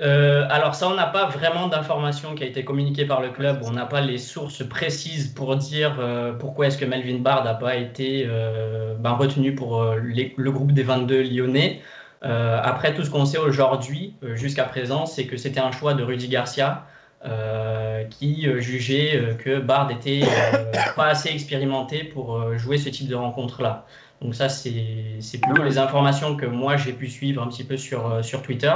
Euh, 0.00 0.46
alors 0.48 0.76
ça, 0.76 0.88
on 0.88 0.94
n'a 0.94 1.06
pas 1.06 1.26
vraiment 1.26 1.66
d'informations 1.66 2.34
qui 2.36 2.44
a 2.44 2.46
été 2.46 2.64
communiquée 2.64 3.04
par 3.04 3.20
le 3.20 3.30
club. 3.30 3.60
On 3.64 3.72
n'a 3.72 3.86
pas 3.86 4.00
les 4.00 4.18
sources 4.18 4.66
précises 4.66 5.28
pour 5.28 5.56
dire 5.56 5.96
euh, 5.98 6.32
pourquoi 6.32 6.68
est-ce 6.68 6.78
que 6.78 6.84
Melvin 6.84 7.18
Bard 7.18 7.44
n'a 7.44 7.54
pas 7.54 7.76
été 7.76 8.24
euh, 8.28 8.94
ben, 8.96 9.12
retenu 9.12 9.54
pour 9.54 9.84
le 9.84 10.50
groupe 10.50 10.72
des 10.72 10.84
22 10.84 11.22
lyonnais. 11.22 11.82
après, 12.22 12.94
tout 12.94 13.04
ce 13.04 13.10
qu'on 13.10 13.24
sait 13.26 13.38
aujourd'hui, 13.38 14.14
jusqu'à 14.34 14.64
présent, 14.64 15.06
c'est 15.06 15.26
que 15.26 15.36
c'était 15.36 15.60
un 15.60 15.72
choix 15.72 15.94
de 15.94 16.02
Rudy 16.02 16.28
Garcia 16.28 16.84
qui 18.10 18.46
jugeait 18.60 19.36
que 19.38 19.58
Bard 19.58 19.88
n'était 19.88 20.22
pas 20.96 21.06
assez 21.06 21.30
expérimenté 21.30 22.04
pour 22.04 22.56
jouer 22.56 22.78
ce 22.78 22.88
type 22.88 23.08
de 23.08 23.14
rencontre-là. 23.16 23.86
Donc 24.20 24.34
ça, 24.34 24.48
c'est 24.48 25.40
plutôt 25.42 25.62
les 25.62 25.78
informations 25.78 26.36
que 26.36 26.46
moi 26.46 26.76
j'ai 26.76 26.92
pu 26.92 27.08
suivre 27.08 27.42
un 27.42 27.48
petit 27.48 27.64
peu 27.64 27.76
sur, 27.76 28.24
sur 28.24 28.42
Twitter 28.42 28.74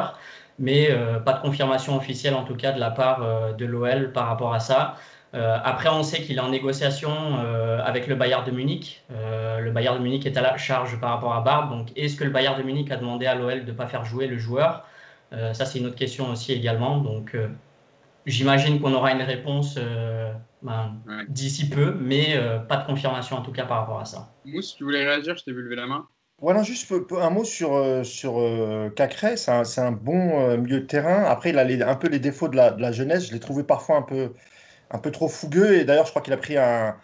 mais 0.58 0.90
euh, 0.90 1.18
pas 1.18 1.34
de 1.34 1.40
confirmation 1.40 1.96
officielle 1.96 2.34
en 2.34 2.44
tout 2.44 2.54
cas 2.54 2.72
de 2.72 2.80
la 2.80 2.90
part 2.90 3.22
euh, 3.22 3.52
de 3.52 3.64
l'OL 3.66 4.12
par 4.12 4.26
rapport 4.26 4.54
à 4.54 4.60
ça. 4.60 4.96
Euh, 5.34 5.56
après, 5.64 5.88
on 5.88 6.02
sait 6.02 6.22
qu'il 6.22 6.36
est 6.36 6.40
en 6.40 6.50
négociation 6.50 7.10
avec 7.82 8.06
le 8.06 8.14
Bayern 8.14 8.44
de 8.44 8.50
Munich. 8.50 9.02
le 9.08 9.70
Bayern 9.70 9.96
de 9.96 10.02
Munich 10.02 10.26
est 10.26 10.36
à 10.36 10.42
la 10.42 10.58
charge 10.58 11.00
par 11.00 11.10
rapport 11.10 11.34
à 11.34 11.40
Barbe. 11.40 11.70
Donc, 11.70 11.88
est-ce 11.96 12.16
que 12.16 12.24
le 12.24 12.30
Bayern 12.30 12.58
de 12.58 12.62
Munich 12.62 12.90
a 12.90 12.96
demandé 12.96 13.24
à 13.24 13.34
l'OL 13.34 13.64
de 13.64 13.70
ne 13.70 13.76
pas 13.76 13.86
faire 13.86 14.04
jouer 14.04 14.26
le 14.26 14.36
joueur? 14.36 14.86
Ça, 15.30 15.64
c'est 15.64 15.78
une 15.78 15.86
autre 15.86 15.96
question 15.96 16.30
aussi 16.30 16.52
également. 16.52 16.98
Donc, 16.98 17.34
j'imagine 18.26 18.78
qu'on 18.78 18.92
aura 18.92 19.12
une 19.12 19.22
réponse 19.22 19.78
ben, 20.60 20.96
d'ici 21.28 21.70
peu, 21.70 21.96
mais 21.98 22.38
pas 22.68 22.76
de 22.76 22.84
confirmation 22.84 23.38
en 23.38 23.42
tout 23.42 23.52
cas 23.52 23.64
par 23.64 23.78
rapport 23.78 24.00
à 24.00 24.04
ça. 24.04 24.28
Mousse, 24.44 24.74
tu 24.76 24.84
voulais 24.84 25.02
réagir? 25.02 25.34
Je 25.34 25.44
t'ai 25.44 25.52
vu 25.52 25.62
lever 25.62 25.76
la 25.76 25.86
main. 25.86 26.06
Voilà, 26.42 26.64
juste 26.64 26.92
un 27.12 27.30
mot 27.30 27.44
sur, 27.44 27.76
euh, 27.76 28.02
sur 28.02 28.40
euh, 28.40 28.90
Cacré. 28.90 29.36
C'est 29.36 29.52
un, 29.52 29.62
un, 29.76 29.92
bon 29.92 30.40
euh, 30.40 30.56
milieu 30.56 30.80
de 30.80 30.86
terrain. 30.86 31.22
Après, 31.22 31.50
il 31.50 31.82
a 31.82 31.88
un 31.88 31.94
peu 31.94 32.08
les 32.08 32.18
défauts 32.18 32.48
de 32.48 32.56
la, 32.56 32.72
de 32.72 32.82
la 32.82 32.90
jeunesse. 32.90 33.28
Je 33.28 33.32
l'ai 33.32 33.38
trouvé 33.38 33.62
parfois 33.62 33.96
un 33.96 34.02
peu, 34.02 34.32
un 34.90 34.98
peu 34.98 35.12
trop 35.12 35.28
fougueux. 35.28 35.78
Et 35.78 35.84
d'ailleurs, 35.84 36.04
je 36.04 36.10
crois 36.10 36.20
qu'il 36.20 36.32
a 36.32 36.36
pris 36.36 36.56
un, 36.56 36.96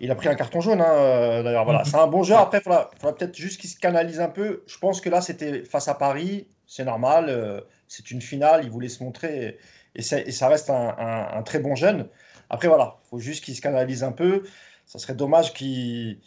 il 0.00 0.10
a 0.10 0.16
pris 0.16 0.28
un 0.28 0.34
carton 0.34 0.60
jaune. 0.60 0.80
Hein, 0.80 1.42
d'ailleurs, 1.44 1.64
voilà. 1.64 1.84
C'est 1.84 1.98
un 1.98 2.08
bon 2.08 2.24
joueur. 2.24 2.40
Après, 2.40 2.58
il 2.58 2.62
faudra, 2.62 2.90
peut-être 3.00 3.36
juste 3.36 3.60
qu'il 3.60 3.70
se 3.70 3.78
canalise 3.78 4.20
un 4.20 4.28
peu. 4.28 4.64
Je 4.66 4.78
pense 4.78 5.00
que 5.00 5.08
là, 5.08 5.20
c'était 5.20 5.62
face 5.62 5.86
à 5.86 5.94
Paris. 5.94 6.48
C'est 6.66 6.84
normal. 6.84 7.62
c'est 7.86 8.10
une 8.10 8.20
finale. 8.20 8.62
Il 8.64 8.70
voulait 8.70 8.88
se 8.88 9.04
montrer. 9.04 9.58
Et, 9.94 10.00
et 10.00 10.32
ça 10.32 10.48
reste 10.48 10.68
un, 10.68 10.96
un, 11.32 11.42
très 11.44 11.60
bon 11.60 11.76
jeune. 11.76 12.08
Après, 12.50 12.66
voilà. 12.66 12.96
Il 13.04 13.08
faut 13.10 13.18
juste 13.20 13.44
qu'il 13.44 13.54
se 13.54 13.60
canalise 13.60 14.02
un 14.02 14.12
peu. 14.12 14.42
Ça 14.84 14.98
serait 14.98 15.14
dommage 15.14 15.52
qu'il 15.52 16.18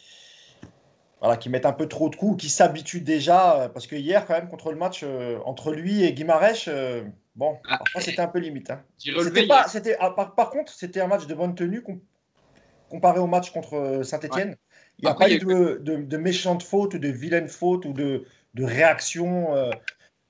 voilà, 1.23 1.37
qui 1.37 1.47
mettent 1.47 1.65
un 1.65 1.71
peu 1.71 1.87
trop 1.87 2.09
de 2.09 2.17
coups, 2.17 2.41
qui 2.41 2.49
s'habituent 2.49 2.99
déjà. 2.99 3.61
Euh, 3.61 3.69
parce 3.69 3.87
que 3.87 3.95
hier, 3.95 4.25
quand 4.25 4.33
même, 4.33 4.49
contre 4.49 4.71
le 4.71 4.77
match 4.77 5.01
euh, 5.03 5.39
entre 5.45 5.71
lui 5.71 6.03
et 6.03 6.11
Guimarèche, 6.11 6.65
euh, 6.67 7.01
bon, 7.37 7.57
ah. 7.69 7.79
c'était 7.99 8.19
un 8.19 8.27
peu 8.27 8.39
limite. 8.39 8.69
Hein. 8.71 8.83
Pas, 9.47 9.65
ah, 10.01 10.11
par, 10.11 10.49
contre, 10.49 10.73
c'était 10.73 10.99
un 10.99 11.07
match 11.07 11.25
de 11.25 11.33
bonne 11.33 11.55
tenue 11.55 11.81
comparé 12.89 13.19
au 13.19 13.27
match 13.27 13.51
contre 13.51 14.01
Saint-Etienne. 14.03 14.57
Il 14.99 15.05
n'y 15.05 15.11
a 15.11 15.13
pas 15.13 15.31
eu 15.31 15.39
de, 15.39 15.79
de, 15.81 15.95
de, 15.95 16.17
méchantes 16.17 16.61
fautes, 16.61 16.97
de 16.97 17.07
vilaines 17.07 17.47
fautes 17.47 17.85
ou 17.85 17.93
de, 17.93 18.25
de 18.53 18.63
réactions 18.65 19.55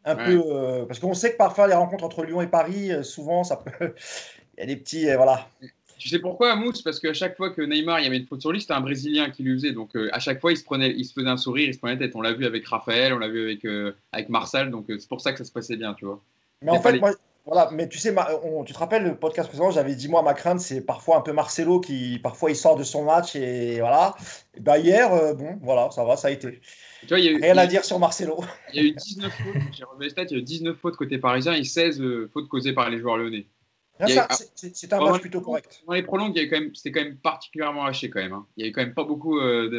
un 0.05 0.15
peu. 0.15 0.85
parce 0.87 0.99
qu'on 0.99 1.15
sait 1.15 1.31
que 1.31 1.37
parfois, 1.37 1.67
les 1.67 1.73
rencontres 1.73 2.03
entre 2.03 2.23
Lyon 2.23 2.41
et 2.41 2.47
Paris, 2.47 2.91
souvent, 3.03 3.43
ça 3.43 3.57
peut. 3.57 3.95
Il 4.57 4.59
y 4.59 4.63
a 4.63 4.65
des 4.67 4.75
petits. 4.77 5.11
voilà. 5.15 5.47
Tu 6.03 6.09
sais 6.09 6.19
pourquoi, 6.19 6.57
Mousse? 6.57 6.81
Parce 6.81 6.99
qu'à 6.99 7.13
chaque 7.13 7.37
fois 7.37 7.51
que 7.51 7.61
Neymar 7.61 8.01
il 8.01 8.03
y 8.03 8.07
avait 8.07 8.17
une 8.17 8.25
faute 8.25 8.41
sur 8.41 8.51
lui, 8.51 8.59
c'était 8.59 8.73
un 8.73 8.81
Brésilien 8.81 9.29
qui 9.29 9.41
lui 9.41 9.53
faisait. 9.53 9.71
Donc 9.71 9.95
euh, 9.95 10.09
à 10.11 10.19
chaque 10.19 10.41
fois, 10.41 10.51
il 10.51 10.57
se, 10.57 10.63
prenait, 10.65 10.91
il 10.91 11.05
se 11.05 11.13
faisait 11.13 11.29
un 11.29 11.37
sourire, 11.37 11.69
il 11.69 11.73
se 11.73 11.79
prenait 11.79 11.93
la 11.93 11.99
tête. 11.99 12.13
On 12.13 12.19
l'a 12.19 12.33
vu 12.33 12.45
avec 12.45 12.67
Raphaël, 12.67 13.13
on 13.13 13.19
l'a 13.19 13.29
vu 13.29 13.41
avec, 13.41 13.63
euh, 13.63 13.95
avec 14.11 14.27
Marcel. 14.27 14.69
Donc 14.69 14.89
euh, 14.89 14.97
c'est 14.99 15.07
pour 15.07 15.21
ça 15.21 15.31
que 15.31 15.37
ça 15.37 15.45
se 15.45 15.51
passait 15.53 15.77
bien, 15.77 15.93
tu 15.93 16.03
vois. 16.03 16.21
Mais 16.61 16.71
en 16.71 16.81
fait, 16.81 16.99
moi, 16.99 17.11
voilà, 17.45 17.69
mais 17.71 17.87
tu 17.87 17.99
sais, 17.99 18.13
tu 18.65 18.73
te 18.73 18.77
rappelles 18.77 19.03
le 19.03 19.15
podcast 19.15 19.47
précédent, 19.47 19.71
j'avais 19.71 19.95
dit, 19.95 20.09
moi, 20.09 20.21
ma 20.23 20.33
crainte, 20.33 20.59
c'est 20.59 20.81
parfois 20.81 21.19
un 21.19 21.21
peu 21.21 21.31
Marcelo 21.31 21.79
qui, 21.79 22.19
parfois, 22.21 22.51
il 22.51 22.57
sort 22.57 22.75
de 22.75 22.83
son 22.83 23.05
match 23.05 23.37
et 23.37 23.79
voilà. 23.79 24.13
Et 24.55 24.59
ben, 24.59 24.75
hier, 24.75 25.09
bon, 25.35 25.57
voilà, 25.61 25.89
ça 25.91 26.03
va, 26.03 26.17
ça 26.17 26.27
a 26.27 26.31
été. 26.31 26.59
Tu 26.99 27.07
vois, 27.07 27.19
y 27.19 27.29
a 27.29 27.31
eu, 27.31 27.39
Rien 27.39 27.57
à 27.57 27.65
dire 27.65 27.85
sur 27.85 27.97
Marcelo. 27.97 28.43
Il 28.73 28.83
y 28.83 28.85
a 28.85 28.89
eu 28.89 28.91
19 28.93 29.31
fautes, 29.31 29.61
j'ai 29.71 29.85
revu 29.85 30.03
les 30.03 30.09
stats, 30.09 30.23
il 30.23 30.31
y 30.31 30.35
a 30.35 30.39
eu 30.39 30.43
19 30.43 30.75
fautes 30.75 30.97
côté 30.97 31.17
parisien 31.17 31.53
et 31.53 31.63
16 31.63 32.03
fautes 32.33 32.49
causées 32.49 32.73
par 32.73 32.89
les 32.89 32.99
joueurs 32.99 33.15
lyonnais. 33.15 33.45
C'est 33.99 34.93
un 34.93 34.99
match 34.99 35.21
plutôt 35.21 35.41
correct. 35.41 35.83
Dans 35.87 35.93
les 35.93 36.03
prolongues, 36.03 36.33
c'était 36.73 36.91
quand 36.91 37.03
même 37.03 37.17
particulièrement 37.17 37.85
haché 37.85 38.09
quand 38.09 38.21
même. 38.21 38.33
Hein. 38.33 38.45
Il 38.57 38.61
y 38.61 38.63
avait 38.63 38.71
quand 38.71 38.81
même 38.81 38.93
pas 38.93 39.03
beaucoup 39.03 39.39
euh, 39.39 39.69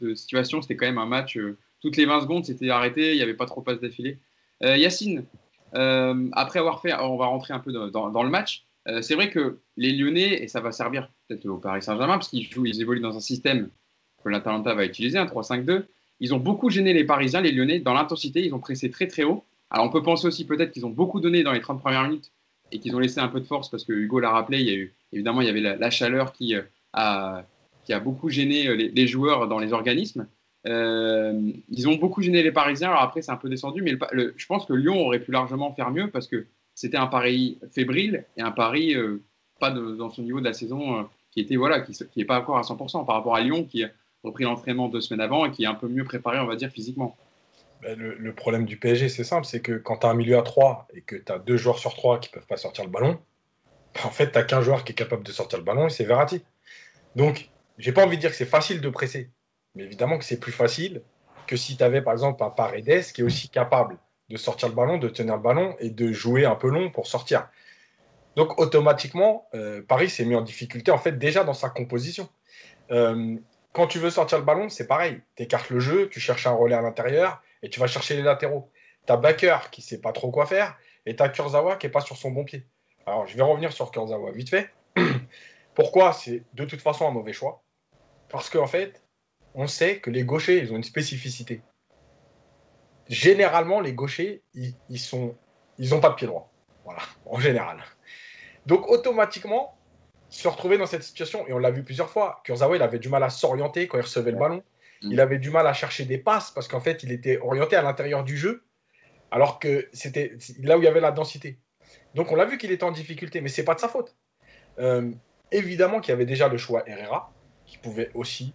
de, 0.00 0.14
situations. 0.14 0.62
C'était 0.62 0.76
quand 0.76 0.86
même 0.86 0.98
un 0.98 1.06
match. 1.06 1.36
Euh, 1.36 1.58
toutes 1.80 1.96
les 1.96 2.06
20 2.06 2.22
secondes, 2.22 2.44
c'était 2.44 2.70
arrêté. 2.70 3.12
Il 3.12 3.16
n'y 3.16 3.22
avait 3.22 3.34
pas 3.34 3.46
trop 3.46 3.60
de 3.60 3.66
passes 3.66 3.80
d'affilée. 3.80 4.18
Euh, 4.62 4.76
Yacine, 4.76 5.24
après 5.72 6.58
avoir 6.58 6.80
fait, 6.80 6.94
on 6.94 7.16
va 7.16 7.26
rentrer 7.26 7.54
un 7.54 7.60
peu 7.60 7.72
dans, 7.72 8.22
le 8.22 8.30
match. 8.30 8.64
c'est 9.02 9.14
vrai 9.14 9.30
que 9.30 9.58
les 9.76 9.92
Lyonnais, 9.92 10.42
et 10.42 10.48
ça 10.48 10.60
va 10.60 10.72
servir 10.72 11.10
peut-être 11.28 11.46
au 11.46 11.58
Paris 11.58 11.82
Saint-Germain, 11.82 12.14
parce 12.14 12.28
qu'ils 12.28 12.48
ils 12.64 12.80
évoluent 12.80 13.00
dans 13.00 13.16
un 13.16 13.20
système 13.20 13.68
que 14.24 14.28
l'Atalanta 14.28 14.74
va 14.74 14.84
utiliser, 14.84 15.18
un 15.18 15.26
3-5-2. 15.26 15.84
Ils 16.20 16.34
ont 16.34 16.38
beaucoup 16.38 16.70
gêné 16.70 16.92
les 16.92 17.04
Parisiens, 17.04 17.40
les 17.40 17.52
Lyonnais, 17.52 17.78
dans 17.78 17.94
l'intensité. 17.94 18.44
Ils 18.44 18.54
ont 18.54 18.58
pressé 18.58 18.90
très 18.90 19.06
très 19.06 19.22
haut. 19.22 19.44
Alors 19.70 19.86
on 19.86 19.90
peut 19.90 20.02
penser 20.02 20.26
aussi 20.26 20.46
peut-être 20.46 20.72
qu'ils 20.72 20.86
ont 20.86 20.90
beaucoup 20.90 21.20
donné 21.20 21.42
dans 21.42 21.52
les 21.52 21.60
30 21.60 21.80
premières 21.80 22.04
minutes 22.04 22.32
et 22.72 22.78
qu'ils 22.78 22.94
ont 22.94 22.98
laissé 22.98 23.20
un 23.20 23.28
peu 23.28 23.40
de 23.40 23.46
force 23.46 23.70
parce 23.70 23.84
que 23.84 23.92
Hugo 23.92 24.20
l'a 24.20 24.30
rappelé, 24.30 24.60
il 24.60 24.68
y 24.68 24.70
a 24.70 24.74
eu, 24.74 24.94
évidemment, 25.12 25.40
il 25.40 25.46
y 25.46 25.50
avait 25.50 25.60
la, 25.60 25.90
chaleur 25.90 26.32
qui, 26.32 26.54
euh, 26.54 26.62
a, 26.92 27.44
qui 27.84 27.92
a 27.92 28.00
beaucoup 28.00 28.28
gêné 28.28 28.68
euh, 28.68 28.74
les, 28.74 29.06
joueurs 29.06 29.48
dans 29.48 29.58
les 29.58 29.72
organismes. 29.72 30.26
Euh, 30.66 31.52
ils 31.68 31.88
ont 31.88 31.96
beaucoup 31.96 32.22
gêné 32.22 32.42
les 32.42 32.52
Parisiens. 32.52 32.88
Alors 32.88 33.02
après, 33.02 33.22
c'est 33.22 33.32
un 33.32 33.36
peu 33.36 33.48
descendu, 33.48 33.82
mais 33.82 33.96
je 34.36 34.46
pense 34.46 34.66
que 34.66 34.72
Lyon 34.72 35.00
aurait 35.06 35.20
pu 35.20 35.32
largement 35.32 35.72
faire 35.72 35.90
mieux 35.90 36.10
parce 36.10 36.26
que 36.26 36.46
c'était 36.74 36.96
un 36.96 37.06
pari 37.06 37.58
fébrile 37.72 38.26
et 38.36 38.42
un 38.42 38.50
pari 38.50 38.94
pas 39.60 39.70
dans 39.70 40.10
son 40.10 40.22
niveau 40.22 40.40
de 40.40 40.44
la 40.44 40.52
saison 40.52 41.08
qui 41.30 41.40
était 41.40 41.56
voilà, 41.56 41.80
qui 41.80 41.96
n'est 42.16 42.24
pas 42.24 42.40
encore 42.40 42.58
à 42.58 42.62
100% 42.62 43.04
par 43.06 43.16
rapport 43.16 43.34
à 43.34 43.40
Lyon 43.40 43.64
qui 43.64 43.84
a 43.84 43.90
repris 44.22 44.44
l'entraînement 44.44 44.88
deux 44.88 45.00
semaines 45.00 45.20
avant 45.20 45.46
et 45.46 45.50
qui 45.50 45.64
est 45.64 45.66
un 45.66 45.74
peu 45.74 45.88
mieux 45.88 46.04
préparé, 46.04 46.38
on 46.38 46.46
va 46.46 46.56
dire, 46.56 46.70
physiquement. 46.70 47.16
Ben, 47.82 47.96
le, 47.96 48.34
problème 48.34 48.64
du 48.64 48.76
PSG, 48.76 49.08
c'est 49.08 49.24
simple, 49.24 49.44
c'est 49.46 49.60
que 49.60 49.72
quand 49.72 49.98
tu 49.98 50.06
as 50.06 50.10
un 50.10 50.14
milieu 50.14 50.36
à 50.36 50.42
3 50.42 50.88
et 50.94 51.02
que 51.02 51.14
tu 51.14 51.30
as 51.30 51.38
deux 51.38 51.56
joueurs 51.56 51.78
sur 51.78 51.94
3 51.94 52.18
qui 52.18 52.28
peuvent 52.28 52.46
pas 52.46 52.56
sortir 52.56 52.84
le 52.84 52.90
ballon, 52.90 53.20
en 54.04 54.10
fait, 54.10 54.32
tu 54.32 54.38
n'as 54.38 54.44
qu'un 54.44 54.62
joueur 54.62 54.84
qui 54.84 54.92
est 54.92 54.94
capable 54.96 55.22
de 55.22 55.32
sortir 55.32 55.58
le 55.58 55.64
ballon 55.64 55.86
et 55.86 55.90
c'est 55.90 56.04
Verratti. 56.04 56.42
Donc, 57.14 57.50
j'ai 57.78 57.92
pas 57.92 58.04
envie 58.04 58.16
de 58.16 58.20
dire 58.20 58.30
que 58.30 58.36
c'est 58.36 58.46
facile 58.46 58.80
de 58.80 58.88
presser, 58.88 59.30
mais 59.74 59.84
évidemment 59.84 60.18
que 60.18 60.24
c'est 60.24 60.40
plus 60.40 60.52
facile 60.52 61.02
que 61.46 61.56
si 61.56 61.76
tu 61.76 61.82
avais 61.82 62.02
par 62.02 62.12
exemple 62.12 62.42
un 62.42 62.50
Paredes 62.50 63.04
qui 63.12 63.20
est 63.20 63.24
aussi 63.24 63.48
capable 63.48 63.96
de 64.28 64.36
sortir 64.36 64.68
le 64.68 64.74
ballon, 64.74 64.98
de 64.98 65.08
tenir 65.08 65.36
le 65.36 65.42
ballon 65.42 65.76
et 65.78 65.90
de 65.90 66.12
jouer 66.12 66.44
un 66.44 66.56
peu 66.56 66.68
long 66.68 66.90
pour 66.90 67.06
sortir. 67.06 67.48
Donc 68.36 68.60
automatiquement, 68.60 69.48
euh, 69.54 69.82
Paris 69.86 70.10
s'est 70.10 70.24
mis 70.24 70.34
en 70.34 70.42
difficulté 70.42 70.90
en 70.90 70.98
fait 70.98 71.12
déjà 71.12 71.44
dans 71.44 71.54
sa 71.54 71.70
composition. 71.70 72.28
Euh, 72.90 73.36
quand 73.72 73.86
tu 73.86 73.98
veux 73.98 74.10
sortir 74.10 74.38
le 74.38 74.44
ballon, 74.44 74.68
c'est 74.68 74.86
pareil. 74.86 75.20
Tu 75.36 75.44
écartes 75.44 75.70
le 75.70 75.80
jeu, 75.80 76.08
tu 76.08 76.20
cherches 76.20 76.46
un 76.46 76.52
relais 76.52 76.74
à 76.74 76.82
l'intérieur 76.82 77.42
et 77.62 77.70
tu 77.70 77.80
vas 77.80 77.86
chercher 77.86 78.16
les 78.16 78.22
latéraux. 78.22 78.70
Tu 79.06 79.12
as 79.12 79.16
Baker 79.16 79.58
qui 79.70 79.82
sait 79.82 80.00
pas 80.00 80.12
trop 80.12 80.30
quoi 80.30 80.46
faire 80.46 80.76
et 81.06 81.16
tu 81.16 81.22
as 81.22 81.28
Kurzawa 81.28 81.76
qui 81.76 81.86
n'est 81.86 81.92
pas 81.92 82.00
sur 82.00 82.16
son 82.16 82.30
bon 82.30 82.44
pied. 82.44 82.66
Alors 83.06 83.26
je 83.26 83.36
vais 83.36 83.42
revenir 83.42 83.72
sur 83.72 83.90
Kurzawa 83.90 84.32
vite 84.32 84.50
fait. 84.50 84.70
Pourquoi? 85.74 86.12
C'est 86.12 86.42
de 86.54 86.64
toute 86.64 86.80
façon 86.80 87.06
un 87.06 87.10
mauvais 87.10 87.32
choix 87.32 87.62
Parce 88.28 88.50
qu'en 88.50 88.66
fait, 88.66 89.02
on 89.54 89.66
sait 89.66 90.00
que 90.00 90.10
les 90.10 90.24
gauchers, 90.24 90.58
ils 90.58 90.72
ont 90.72 90.76
une 90.76 90.84
spécificité. 90.84 91.62
Généralement, 93.08 93.80
les 93.80 93.92
gauchers, 93.92 94.42
ils, 94.54 94.74
ils 94.90 94.98
sont, 94.98 95.34
ils 95.78 95.90
n'ont 95.90 96.00
pas 96.00 96.10
de 96.10 96.14
pied 96.14 96.26
droit. 96.26 96.52
Voilà, 96.84 97.00
en 97.26 97.38
général. 97.38 97.82
Donc 98.66 98.88
automatiquement, 98.88 99.78
se 100.28 100.46
retrouver 100.46 100.76
dans 100.76 100.86
cette 100.86 101.02
situation, 101.02 101.46
et 101.46 101.52
on 101.52 101.58
l'a 101.58 101.70
vu 101.70 101.82
plusieurs 101.82 102.10
fois, 102.10 102.42
Kurzawa, 102.44 102.76
il 102.76 102.82
avait 102.82 102.98
du 102.98 103.08
mal 103.08 103.22
à 103.22 103.30
s'orienter 103.30 103.88
quand 103.88 103.98
il 103.98 104.02
recevait 104.02 104.32
le 104.32 104.38
ballon. 104.38 104.62
Mm. 105.02 105.12
Il 105.12 105.20
avait 105.20 105.38
du 105.38 105.50
mal 105.50 105.66
à 105.66 105.72
chercher 105.72 106.04
des 106.04 106.18
passes 106.18 106.50
parce 106.50 106.68
qu'en 106.68 106.80
fait, 106.80 107.02
il 107.02 107.12
était 107.12 107.38
orienté 107.38 107.76
à 107.76 107.82
l'intérieur 107.82 108.24
du 108.24 108.36
jeu, 108.36 108.64
alors 109.30 109.58
que 109.58 109.88
c'était 109.92 110.36
là 110.60 110.78
où 110.78 110.82
il 110.82 110.84
y 110.84 110.88
avait 110.88 111.00
la 111.00 111.12
densité. 111.12 111.58
Donc 112.14 112.32
on 112.32 112.36
l'a 112.36 112.44
vu 112.44 112.58
qu'il 112.58 112.72
était 112.72 112.84
en 112.84 112.92
difficulté, 112.92 113.40
mais 113.40 113.48
c'est 113.48 113.64
pas 113.64 113.74
de 113.74 113.80
sa 113.80 113.88
faute. 113.88 114.16
Euh, 114.78 115.10
évidemment 115.50 116.00
qu'il 116.00 116.10
y 116.10 116.14
avait 116.14 116.26
déjà 116.26 116.48
le 116.48 116.58
choix 116.58 116.88
Herrera, 116.88 117.32
qui 117.66 117.78
pouvait 117.78 118.10
aussi. 118.14 118.54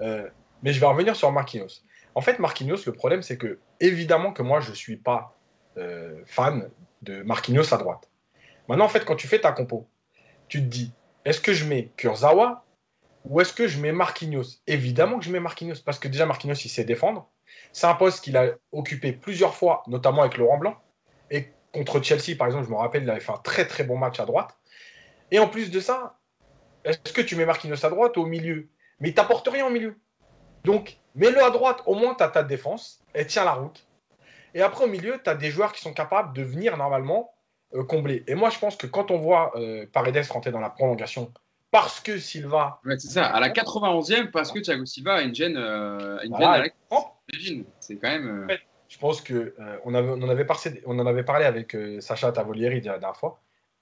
Euh, 0.00 0.28
mais 0.62 0.72
je 0.72 0.80
vais 0.80 0.86
revenir 0.86 1.16
sur 1.16 1.30
Marquinhos. 1.32 1.82
En 2.14 2.20
fait, 2.20 2.38
Marquinhos, 2.38 2.86
le 2.86 2.92
problème, 2.92 3.22
c'est 3.22 3.36
que, 3.36 3.58
évidemment 3.80 4.32
que 4.32 4.42
moi, 4.42 4.60
je 4.60 4.70
ne 4.70 4.74
suis 4.74 4.96
pas 4.96 5.36
euh, 5.76 6.22
fan 6.26 6.70
de 7.02 7.22
Marquinhos 7.22 7.74
à 7.74 7.76
droite. 7.76 8.08
Maintenant, 8.68 8.84
en 8.84 8.88
fait, 8.88 9.04
quand 9.04 9.16
tu 9.16 9.26
fais 9.26 9.40
ta 9.40 9.52
compo, 9.52 9.88
tu 10.48 10.60
te 10.60 10.66
dis, 10.66 10.92
est-ce 11.24 11.40
que 11.40 11.52
je 11.52 11.64
mets 11.64 11.90
Kurzawa 11.96 12.64
ou 13.24 13.40
est-ce 13.40 13.52
que 13.52 13.66
je 13.66 13.80
mets 13.80 13.92
Marquinhos? 13.92 14.60
Évidemment 14.66 15.18
que 15.18 15.24
je 15.24 15.30
mets 15.30 15.40
Marquinhos, 15.40 15.80
parce 15.84 15.98
que 15.98 16.08
déjà, 16.08 16.26
Marquinhos, 16.26 16.54
il 16.54 16.68
sait 16.68 16.84
défendre. 16.84 17.28
C'est 17.72 17.86
un 17.86 17.94
poste 17.94 18.22
qu'il 18.22 18.36
a 18.36 18.50
occupé 18.72 19.12
plusieurs 19.12 19.54
fois, 19.54 19.82
notamment 19.86 20.22
avec 20.22 20.36
Laurent 20.36 20.58
Blanc. 20.58 20.76
Et 21.30 21.52
contre 21.72 22.02
Chelsea, 22.02 22.36
par 22.36 22.46
exemple, 22.46 22.66
je 22.66 22.70
me 22.70 22.76
rappelle, 22.76 23.02
il 23.02 23.10
avait 23.10 23.20
fait 23.20 23.32
un 23.32 23.38
très 23.38 23.66
très 23.66 23.84
bon 23.84 23.96
match 23.96 24.20
à 24.20 24.26
droite. 24.26 24.56
Et 25.30 25.38
en 25.38 25.48
plus 25.48 25.70
de 25.70 25.80
ça, 25.80 26.18
est-ce 26.84 27.12
que 27.12 27.22
tu 27.22 27.34
mets 27.34 27.46
Marquinhos 27.46 27.84
à 27.84 27.90
droite 27.90 28.16
ou 28.16 28.22
au 28.22 28.26
milieu? 28.26 28.68
Mais 29.00 29.08
il 29.08 29.14
t'apporte 29.14 29.48
rien 29.48 29.66
au 29.66 29.70
milieu. 29.70 29.98
Donc, 30.64 30.98
mets-le 31.14 31.42
à 31.42 31.50
droite, 31.50 31.82
au 31.86 31.94
moins 31.94 32.14
tu 32.14 32.22
as 32.22 32.28
ta 32.28 32.42
défense, 32.42 33.02
elle 33.14 33.26
tient 33.26 33.44
la 33.44 33.52
route. 33.52 33.86
Et 34.54 34.62
après, 34.62 34.84
au 34.84 34.88
milieu, 34.88 35.20
tu 35.22 35.30
as 35.30 35.34
des 35.34 35.50
joueurs 35.50 35.72
qui 35.72 35.80
sont 35.80 35.92
capables 35.92 36.34
de 36.34 36.42
venir 36.42 36.76
normalement 36.76 37.34
euh, 37.74 37.84
combler. 37.84 38.22
Et 38.28 38.34
moi, 38.34 38.50
je 38.50 38.58
pense 38.58 38.76
que 38.76 38.86
quand 38.86 39.10
on 39.10 39.18
voit 39.18 39.52
euh, 39.56 39.86
Paredes 39.92 40.24
rentrer 40.30 40.52
dans 40.52 40.60
la 40.60 40.70
prolongation, 40.70 41.32
parce 41.74 41.98
que 41.98 42.18
Silva. 42.18 42.80
c'est 42.84 43.08
ça, 43.08 43.26
à 43.26 43.40
la 43.40 43.48
91e, 43.48 44.30
parce 44.30 44.52
que 44.52 44.60
Thiago 44.60 44.86
Silva 44.86 45.14
a 45.14 45.22
une 45.22 45.34
gêne, 45.34 45.56
euh, 45.56 46.20
une 46.22 47.64
C'est 47.80 47.96
quand 47.96 48.10
même. 48.10 48.46
je 48.88 48.98
pense 48.98 49.20
que 49.20 49.56
on, 49.84 49.92
avait, 49.92 50.10
on, 50.10 50.22
en 50.22 50.28
avait 50.28 50.44
parlé, 50.44 50.80
on 50.86 50.96
en 51.00 51.06
avait 51.06 51.24
parlé 51.24 51.44
avec 51.44 51.76
Sacha 51.98 52.30
Tavolieri 52.30 52.80
la 52.80 52.98
dernière 52.98 53.16
fois. 53.16 53.40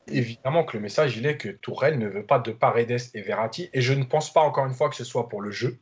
Évidemment 0.08 0.64
que 0.64 0.78
le 0.78 0.82
message, 0.82 1.18
il 1.18 1.26
est 1.26 1.36
que 1.36 1.50
Tourelle 1.50 1.98
ne 1.98 2.08
veut 2.08 2.24
pas 2.24 2.38
de 2.38 2.50
Paredes 2.50 2.98
et 3.12 3.20
Verratti. 3.20 3.68
Et 3.74 3.82
je 3.82 3.92
ne 3.92 4.04
pense 4.04 4.32
pas, 4.32 4.40
encore 4.40 4.64
une 4.64 4.72
fois, 4.72 4.88
que 4.88 4.96
ce 4.96 5.04
soit 5.04 5.28
pour 5.28 5.42
le 5.42 5.50
jeu. 5.50 5.78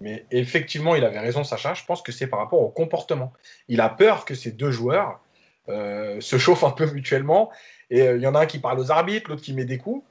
Mais 0.00 0.26
effectivement, 0.30 0.94
il 0.94 1.04
avait 1.04 1.18
raison, 1.18 1.42
Sacha. 1.42 1.74
Je 1.74 1.84
pense 1.84 2.00
que 2.00 2.12
c'est 2.12 2.28
par 2.28 2.38
rapport 2.38 2.60
au 2.60 2.70
comportement. 2.70 3.32
Il 3.66 3.80
a 3.80 3.88
peur 3.88 4.24
que 4.24 4.36
ces 4.36 4.52
deux 4.52 4.70
joueurs 4.70 5.20
euh, 5.68 6.20
se 6.20 6.38
chauffent 6.38 6.64
un 6.64 6.70
peu 6.70 6.88
mutuellement. 6.92 7.50
Et 7.90 8.02
euh, 8.02 8.16
il 8.16 8.22
y 8.22 8.26
en 8.28 8.36
a 8.36 8.40
un 8.40 8.46
qui 8.46 8.60
parle 8.60 8.78
aux 8.78 8.92
arbitres, 8.92 9.30
l'autre 9.30 9.42
qui 9.42 9.52
met 9.52 9.64
des 9.64 9.78
coups. 9.78 10.04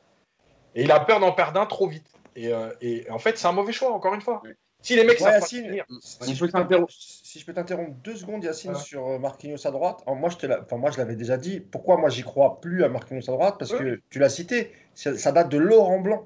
Et 0.75 0.83
il 0.83 0.91
a 0.91 0.99
peur 0.99 1.19
d'en 1.19 1.31
perdre 1.31 1.59
un 1.59 1.65
trop 1.65 1.87
vite. 1.87 2.07
Et, 2.35 2.53
euh, 2.53 2.69
en 3.09 3.19
fait, 3.19 3.37
c'est 3.37 3.47
un 3.47 3.51
mauvais 3.51 3.73
choix, 3.73 3.91
encore 3.91 4.13
une 4.13 4.21
fois. 4.21 4.41
Si 4.81 4.95
les 4.95 5.03
mecs 5.03 5.19
ouais, 5.19 5.41
si, 5.41 5.61
je 5.61 7.45
peux 7.45 7.53
t'interrompre 7.53 7.91
deux 8.01 8.15
secondes, 8.15 8.43
Yacine, 8.43 8.75
sur 8.75 9.19
Marquinhos 9.19 9.67
à 9.67 9.71
droite. 9.71 10.03
moi, 10.07 10.29
je 10.29 10.47
enfin, 10.47 10.77
moi, 10.77 10.89
je 10.91 10.97
l'avais 10.97 11.17
déjà 11.17 11.35
dit. 11.35 11.59
Pourquoi 11.59 11.97
moi, 11.97 12.09
j'y 12.09 12.23
crois 12.23 12.61
plus 12.61 12.83
à 12.83 12.89
Marquinhos 12.89 13.29
à 13.29 13.33
droite? 13.33 13.55
Parce 13.59 13.73
que 13.73 14.01
tu 14.09 14.19
l'as 14.19 14.29
cité, 14.29 14.71
ça 14.93 15.31
date 15.31 15.49
de 15.49 15.57
Laurent 15.57 15.99
Blanc. 15.99 16.25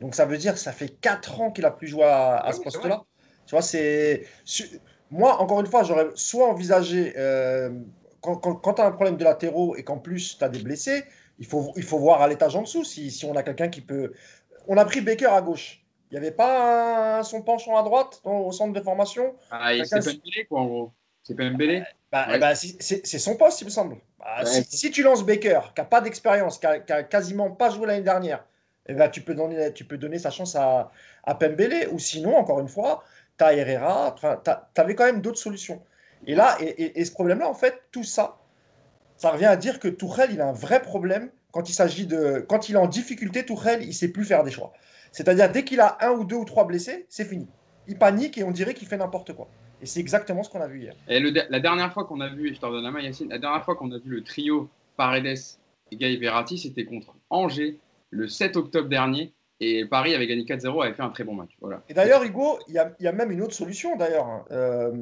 Donc, 0.00 0.14
ça 0.14 0.26
veut 0.26 0.36
dire 0.36 0.52
que 0.52 0.58
ça 0.58 0.72
fait 0.72 0.88
4 0.88 1.40
ans 1.40 1.50
qu'il 1.50 1.64
a 1.64 1.70
plus 1.70 1.88
joué 1.88 2.04
à, 2.04 2.50
ce 2.52 2.60
poste-là. 2.60 3.04
Tu 3.46 3.52
vois, 3.52 3.62
c'est. 3.62 4.26
Moi, 5.10 5.40
encore 5.40 5.60
une 5.60 5.66
fois, 5.66 5.82
j'aurais 5.82 6.08
soit 6.14 6.48
envisagé 6.48 7.14
quand, 8.24 8.74
tu 8.74 8.80
as 8.80 8.86
un 8.86 8.90
problème 8.90 9.16
de 9.16 9.24
latéraux 9.24 9.76
et 9.76 9.82
qu'en 9.82 9.98
plus 9.98 10.38
tu 10.38 10.44
as 10.44 10.48
des 10.48 10.60
blessés, 10.60 11.04
il 11.38 11.46
faut, 11.46 11.72
il 11.76 11.82
faut 11.82 11.98
voir 11.98 12.22
à 12.22 12.28
l'étage 12.28 12.54
en 12.56 12.62
dessous 12.62 12.84
si, 12.84 13.10
si 13.10 13.24
on 13.24 13.34
a 13.36 13.42
quelqu'un 13.42 13.68
qui 13.68 13.80
peut. 13.80 14.12
On 14.66 14.76
a 14.76 14.84
pris 14.84 15.00
Baker 15.00 15.26
à 15.26 15.42
gauche. 15.42 15.84
Il 16.10 16.14
n'y 16.14 16.18
avait 16.18 16.34
pas 16.34 17.22
son 17.24 17.42
penchant 17.42 17.76
à 17.76 17.82
droite 17.82 18.20
au 18.24 18.52
centre 18.52 18.72
de 18.72 18.80
formation? 18.80 19.34
Ah, 19.50 19.72
c'est 19.84 19.98
pas 19.98 20.12
Mbélé, 20.12 20.44
quoi, 20.48 20.60
en 20.60 20.66
gros. 20.66 20.92
C'est 21.22 21.34
pas 21.34 21.50
Mbélé 21.50 21.82
bah, 22.12 22.38
bah, 22.38 22.54
C'est 22.54 23.18
son 23.18 23.36
poste, 23.36 23.62
il 23.62 23.64
me 23.64 23.70
semble. 23.70 23.96
Bah, 24.20 24.44
si, 24.44 24.90
tu 24.90 25.02
lances 25.02 25.24
Baker, 25.24 25.60
qui 25.74 25.80
n'a 25.80 25.86
pas 25.86 26.00
d'expérience, 26.00 26.58
qui 26.58 26.66
n'a 26.66 27.02
quasiment 27.02 27.50
pas 27.50 27.70
joué 27.70 27.86
l'année 27.86 28.04
dernière, 28.04 28.44
eh 28.86 28.94
ben, 28.94 29.08
tu, 29.08 29.22
peux 29.22 29.34
donner, 29.34 29.72
tu 29.72 29.84
peux 29.84 29.98
donner 29.98 30.18
sa 30.18 30.30
chance 30.30 30.54
à, 30.54 30.92
à 31.24 31.34
Pembele. 31.34 31.88
Ou 31.90 31.98
sinon, 31.98 32.36
encore 32.36 32.60
une 32.60 32.68
fois, 32.68 33.02
tu 33.36 33.44
as 33.44 33.54
Herrera. 33.54 34.14
Tu 34.22 34.80
avais 34.80 34.94
quand 34.94 35.06
même 35.06 35.20
d'autres 35.20 35.38
solutions. 35.38 35.82
Et 36.26 36.34
là, 36.34 36.56
et, 36.60 37.04
ce 37.04 37.12
problème-là, 37.12 37.48
en 37.48 37.54
fait, 37.54 37.82
tout 37.90 38.04
ça, 38.04 38.38
ça 39.24 39.30
revient 39.30 39.46
à 39.46 39.56
dire 39.56 39.80
que 39.80 39.88
Tourelle, 39.88 40.28
il 40.34 40.40
a 40.42 40.48
un 40.48 40.52
vrai 40.52 40.82
problème 40.82 41.30
quand 41.50 41.70
il 41.70 41.72
s'agit 41.72 42.06
de. 42.06 42.44
Quand 42.46 42.68
il 42.68 42.74
est 42.74 42.78
en 42.78 42.86
difficulté, 42.86 43.46
Tourelle, 43.46 43.82
il 43.82 43.94
sait 43.94 44.08
plus 44.08 44.26
faire 44.26 44.44
des 44.44 44.50
choix. 44.50 44.74
C'est-à-dire, 45.12 45.50
dès 45.50 45.64
qu'il 45.64 45.80
a 45.80 45.96
un 46.02 46.10
ou 46.10 46.24
deux 46.24 46.36
ou 46.36 46.44
trois 46.44 46.66
blessés, 46.66 47.06
c'est 47.08 47.24
fini. 47.24 47.48
Il 47.88 47.96
panique 47.96 48.36
et 48.36 48.44
on 48.44 48.50
dirait 48.50 48.74
qu'il 48.74 48.86
fait 48.86 48.98
n'importe 48.98 49.32
quoi. 49.32 49.48
Et 49.80 49.86
c'est 49.86 50.00
exactement 50.00 50.42
ce 50.42 50.50
qu'on 50.50 50.60
a 50.60 50.66
vu 50.66 50.82
hier. 50.82 50.94
Et 51.08 51.20
la 51.20 51.60
dernière 51.60 51.90
fois 51.90 52.04
qu'on 52.04 52.20
a 52.20 52.28
vu, 52.28 52.50
et 52.50 52.54
je 52.54 52.60
la 52.60 52.90
main, 52.90 53.00
Yacine, 53.00 53.30
la 53.30 53.38
dernière 53.38 53.64
fois 53.64 53.76
qu'on 53.76 53.90
a 53.92 53.98
vu 53.98 54.10
le 54.10 54.22
trio 54.22 54.68
Paredes 54.98 55.38
et 55.90 55.96
Guy 55.96 56.18
Verratti, 56.18 56.58
c'était 56.58 56.84
contre 56.84 57.14
Angers 57.30 57.78
le 58.10 58.28
7 58.28 58.58
octobre 58.58 58.90
dernier. 58.90 59.32
Et 59.60 59.86
Paris 59.86 60.14
avait 60.14 60.26
gagné 60.26 60.42
4-0, 60.42 60.84
avait 60.84 60.92
fait 60.92 61.02
un 61.02 61.08
très 61.08 61.24
bon 61.24 61.34
match. 61.34 61.56
Voilà. 61.62 61.80
Et 61.88 61.94
d'ailleurs, 61.94 62.22
Hugo, 62.24 62.58
il 62.68 62.74
y, 62.74 63.06
a, 63.06 63.12
même 63.12 63.30
une 63.30 63.40
autre 63.40 63.54
solution 63.54 63.96
d'ailleurs 63.96 64.26
hein. 64.26 64.44
euh, 64.50 64.92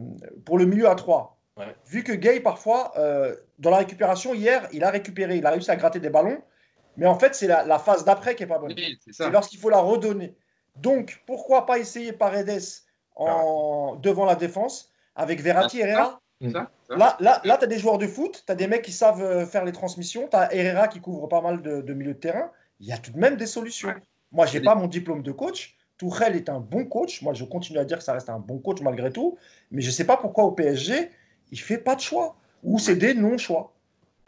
pour 0.44 0.58
le 0.58 0.66
milieu 0.66 0.88
à 0.88 0.94
3. 0.94 1.41
Vu 1.86 2.02
que 2.02 2.12
Gay, 2.12 2.40
parfois, 2.40 2.92
euh, 2.96 3.36
dans 3.58 3.70
la 3.70 3.78
récupération, 3.78 4.34
hier, 4.34 4.68
il 4.72 4.84
a 4.84 4.90
récupéré, 4.90 5.36
il 5.36 5.46
a 5.46 5.50
réussi 5.50 5.70
à 5.70 5.76
gratter 5.76 6.00
des 6.00 6.10
ballons, 6.10 6.42
mais 6.96 7.06
en 7.06 7.18
fait, 7.18 7.34
c'est 7.34 7.46
la, 7.46 7.78
phase 7.78 8.04
d'après 8.04 8.34
qui 8.34 8.42
n'est 8.42 8.48
pas 8.48 8.58
bonne. 8.58 8.74
c'est 9.10 9.30
lorsqu'il 9.30 9.58
faut 9.58 9.70
la 9.70 9.80
redonner. 9.80 10.34
Donc, 10.76 11.22
pourquoi 11.26 11.66
pas 11.66 11.78
essayer 11.78 12.12
Paredes 12.12 12.62
en, 13.16 13.96
devant 13.96 14.24
la 14.24 14.34
défense 14.34 14.90
avec 15.14 15.40
Verratti 15.40 15.80
et 15.80 15.82
Herrera? 15.82 16.20
Là, 16.40 17.16
là, 17.20 17.40
là 17.44 17.56
tu 17.56 17.64
as 17.64 17.66
des 17.66 17.78
joueurs 17.78 17.98
de 17.98 18.06
foot, 18.06 18.42
tu 18.44 18.52
as 18.52 18.54
des 18.54 18.66
mecs 18.66 18.82
qui 18.82 18.92
savent 18.92 19.22
euh, 19.22 19.46
faire 19.46 19.64
les 19.64 19.72
transmissions, 19.72 20.28
tu 20.28 20.36
as 20.36 20.52
Herrera 20.54 20.88
qui 20.88 21.00
couvre 21.00 21.28
pas 21.28 21.40
mal 21.40 21.62
de, 21.62 21.80
de 21.80 21.94
milieu 21.94 22.14
de 22.14 22.18
terrain. 22.18 22.50
Il 22.80 22.86
y 22.88 22.92
a 22.92 22.98
tout 22.98 23.12
de 23.12 23.18
même 23.18 23.36
des 23.36 23.46
solutions. 23.46 23.94
Moi, 24.32 24.46
je 24.46 24.58
n'ai 24.58 24.64
pas 24.64 24.74
mon 24.74 24.88
diplôme 24.88 25.22
de 25.22 25.30
coach. 25.30 25.76
Tourelle 25.98 26.34
est 26.34 26.48
un 26.48 26.58
bon 26.58 26.84
coach. 26.84 27.22
Moi, 27.22 27.32
je 27.32 27.44
continue 27.44 27.78
à 27.78 27.84
dire 27.84 27.98
que 27.98 28.04
ça 28.04 28.14
reste 28.14 28.28
un 28.28 28.38
bon 28.38 28.58
coach 28.58 28.80
malgré 28.80 29.12
tout. 29.12 29.38
Mais 29.70 29.82
je 29.82 29.86
ne 29.86 29.92
sais 29.92 30.04
pas 30.04 30.16
pourquoi 30.16 30.44
au 30.44 30.52
PSG, 30.52 31.10
il 31.52 31.58
ne 31.58 31.64
fait 31.64 31.78
pas 31.78 31.94
de 31.94 32.00
choix. 32.00 32.34
Ou 32.64 32.78
c'est 32.78 32.96
des 32.96 33.14
non-choix. 33.14 33.72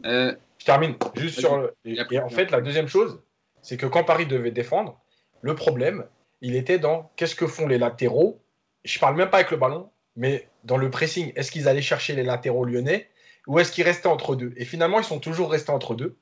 Euh, 0.05 0.33
je 0.59 0.65
termine 0.65 0.95
juste 1.15 1.39
sur 1.39 1.57
le. 1.57 1.75
Et, 1.83 2.19
en 2.19 2.29
fait, 2.29 2.51
la 2.51 2.61
deuxième 2.61 2.87
chose, 2.87 3.21
c'est 3.61 3.77
que 3.77 3.85
quand 3.85 4.03
Paris 4.03 4.25
devait 4.25 4.51
défendre, 4.51 4.99
le 5.41 5.55
problème, 5.55 6.05
il 6.41 6.55
était 6.55 6.79
dans 6.79 7.11
qu'est-ce 7.15 7.35
que 7.35 7.47
font 7.47 7.67
les 7.67 7.77
latéraux? 7.77 8.39
Je 8.83 8.97
ne 8.97 8.99
parle 8.99 9.15
même 9.15 9.29
pas 9.29 9.37
avec 9.37 9.51
le 9.51 9.57
ballon, 9.57 9.89
mais 10.15 10.47
dans 10.63 10.77
le 10.77 10.89
pressing. 10.89 11.31
Est-ce 11.35 11.51
qu'ils 11.51 11.67
allaient 11.67 11.81
chercher 11.81 12.13
les 12.13 12.23
latéraux 12.23 12.65
lyonnais 12.65 13.09
ou 13.47 13.59
est-ce 13.59 13.71
qu'ils 13.71 13.83
restaient 13.83 14.07
entre 14.07 14.35
deux? 14.35 14.53
Et 14.57 14.65
finalement, 14.65 14.99
ils 14.99 15.05
sont 15.05 15.19
toujours 15.19 15.51
restés 15.51 15.71
entre 15.71 15.95
deux. 15.95 16.17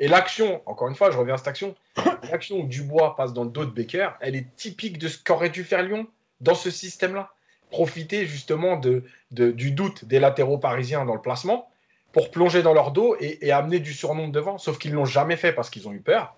Et 0.00 0.08
l'action, 0.08 0.62
encore 0.66 0.88
une 0.88 0.94
fois, 0.94 1.10
je 1.10 1.18
reviens 1.18 1.34
à 1.34 1.38
cette 1.38 1.48
action, 1.48 1.74
l'action 2.30 2.56
où 2.56 2.66
Dubois 2.66 3.16
passe 3.16 3.32
dans 3.32 3.44
le 3.44 3.50
dos 3.50 3.66
de 3.66 3.70
Becker, 3.70 4.08
elle 4.20 4.34
est 4.34 4.54
typique 4.56 4.98
de 4.98 5.08
ce 5.08 5.22
qu'aurait 5.22 5.50
dû 5.50 5.62
faire 5.62 5.82
Lyon 5.82 6.06
dans 6.40 6.54
ce 6.54 6.70
système-là. 6.70 7.30
Profiter 7.70 8.26
justement 8.26 8.76
de, 8.76 9.04
du 9.30 9.70
doute 9.70 10.04
des 10.04 10.18
latéraux 10.18 10.58
parisiens 10.58 11.04
dans 11.04 11.14
le 11.14 11.20
placement 11.20 11.70
pour 12.12 12.30
plonger 12.30 12.62
dans 12.62 12.74
leur 12.74 12.90
dos 12.90 13.16
et, 13.20 13.52
amener 13.52 13.78
du 13.78 13.94
surnom 13.94 14.28
devant, 14.28 14.58
sauf 14.58 14.78
qu'ils 14.78 14.90
ne 14.90 14.96
l'ont 14.96 15.04
jamais 15.04 15.36
fait 15.36 15.52
parce 15.52 15.70
qu'ils 15.70 15.86
ont 15.88 15.92
eu 15.92 16.00
peur. 16.00 16.34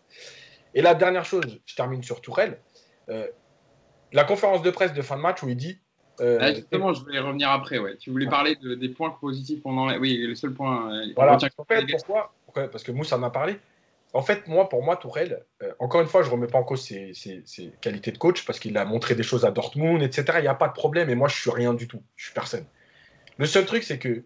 Et 0.74 0.82
la 0.82 0.94
dernière 0.94 1.24
chose, 1.24 1.60
je 1.64 1.74
termine 1.74 2.02
sur 2.02 2.20
Tourelle, 2.20 2.58
euh, 3.08 3.26
la 4.12 4.24
conférence 4.24 4.62
de 4.62 4.70
presse 4.70 4.92
de 4.92 5.02
fin 5.02 5.16
de 5.16 5.22
match 5.22 5.42
où 5.42 5.48
il 5.48 5.56
dit 5.56 5.78
euh, 6.20 6.38
ah, 6.40 6.52
justement, 6.52 6.92
je 6.92 7.00
voulais 7.00 7.18
revenir 7.18 7.50
après. 7.50 7.78
Ouais. 7.78 7.96
Tu 7.96 8.10
voulais 8.10 8.28
parler 8.28 8.56
des 8.56 8.88
points 8.90 9.10
positifs 9.10 9.62
pendant. 9.62 9.88
Oui, 9.98 10.18
le 10.18 10.34
seul 10.34 10.52
point. 10.52 10.92
Euh, 10.92 11.06
voilà. 11.16 11.36
En 11.36 11.64
fait, 11.64 11.86
pourquoi? 11.90 12.34
Parce 12.70 12.84
que 12.84 12.92
Moussa 12.92 13.16
en 13.16 13.22
a 13.22 13.30
parlé. 13.30 13.56
En 14.14 14.22
fait, 14.22 14.46
moi, 14.46 14.68
pour 14.68 14.82
moi, 14.82 14.96
Tourelle, 14.96 15.44
euh, 15.62 15.72
encore 15.78 16.02
une 16.02 16.06
fois, 16.06 16.22
je 16.22 16.28
ne 16.28 16.32
remets 16.32 16.46
pas 16.46 16.58
en 16.58 16.64
cause 16.64 16.84
ses, 16.84 17.14
qualités 17.80 18.12
de 18.12 18.18
coach 18.18 18.44
parce 18.44 18.58
qu'il 18.58 18.76
a 18.76 18.84
montré 18.84 19.14
des 19.14 19.22
choses 19.22 19.44
à 19.44 19.50
Dortmund, 19.50 20.02
etc. 20.02 20.24
Il 20.38 20.42
n'y 20.42 20.48
a 20.48 20.54
pas 20.54 20.68
de 20.68 20.74
problème 20.74 21.08
et 21.08 21.14
moi, 21.14 21.28
je 21.28 21.40
suis 21.40 21.50
rien 21.50 21.72
du 21.72 21.88
tout. 21.88 22.02
Je 22.16 22.24
suis 22.26 22.34
personne. 22.34 22.66
Le 23.38 23.46
seul 23.46 23.64
truc, 23.64 23.82
c'est 23.82 23.98
que 23.98 24.24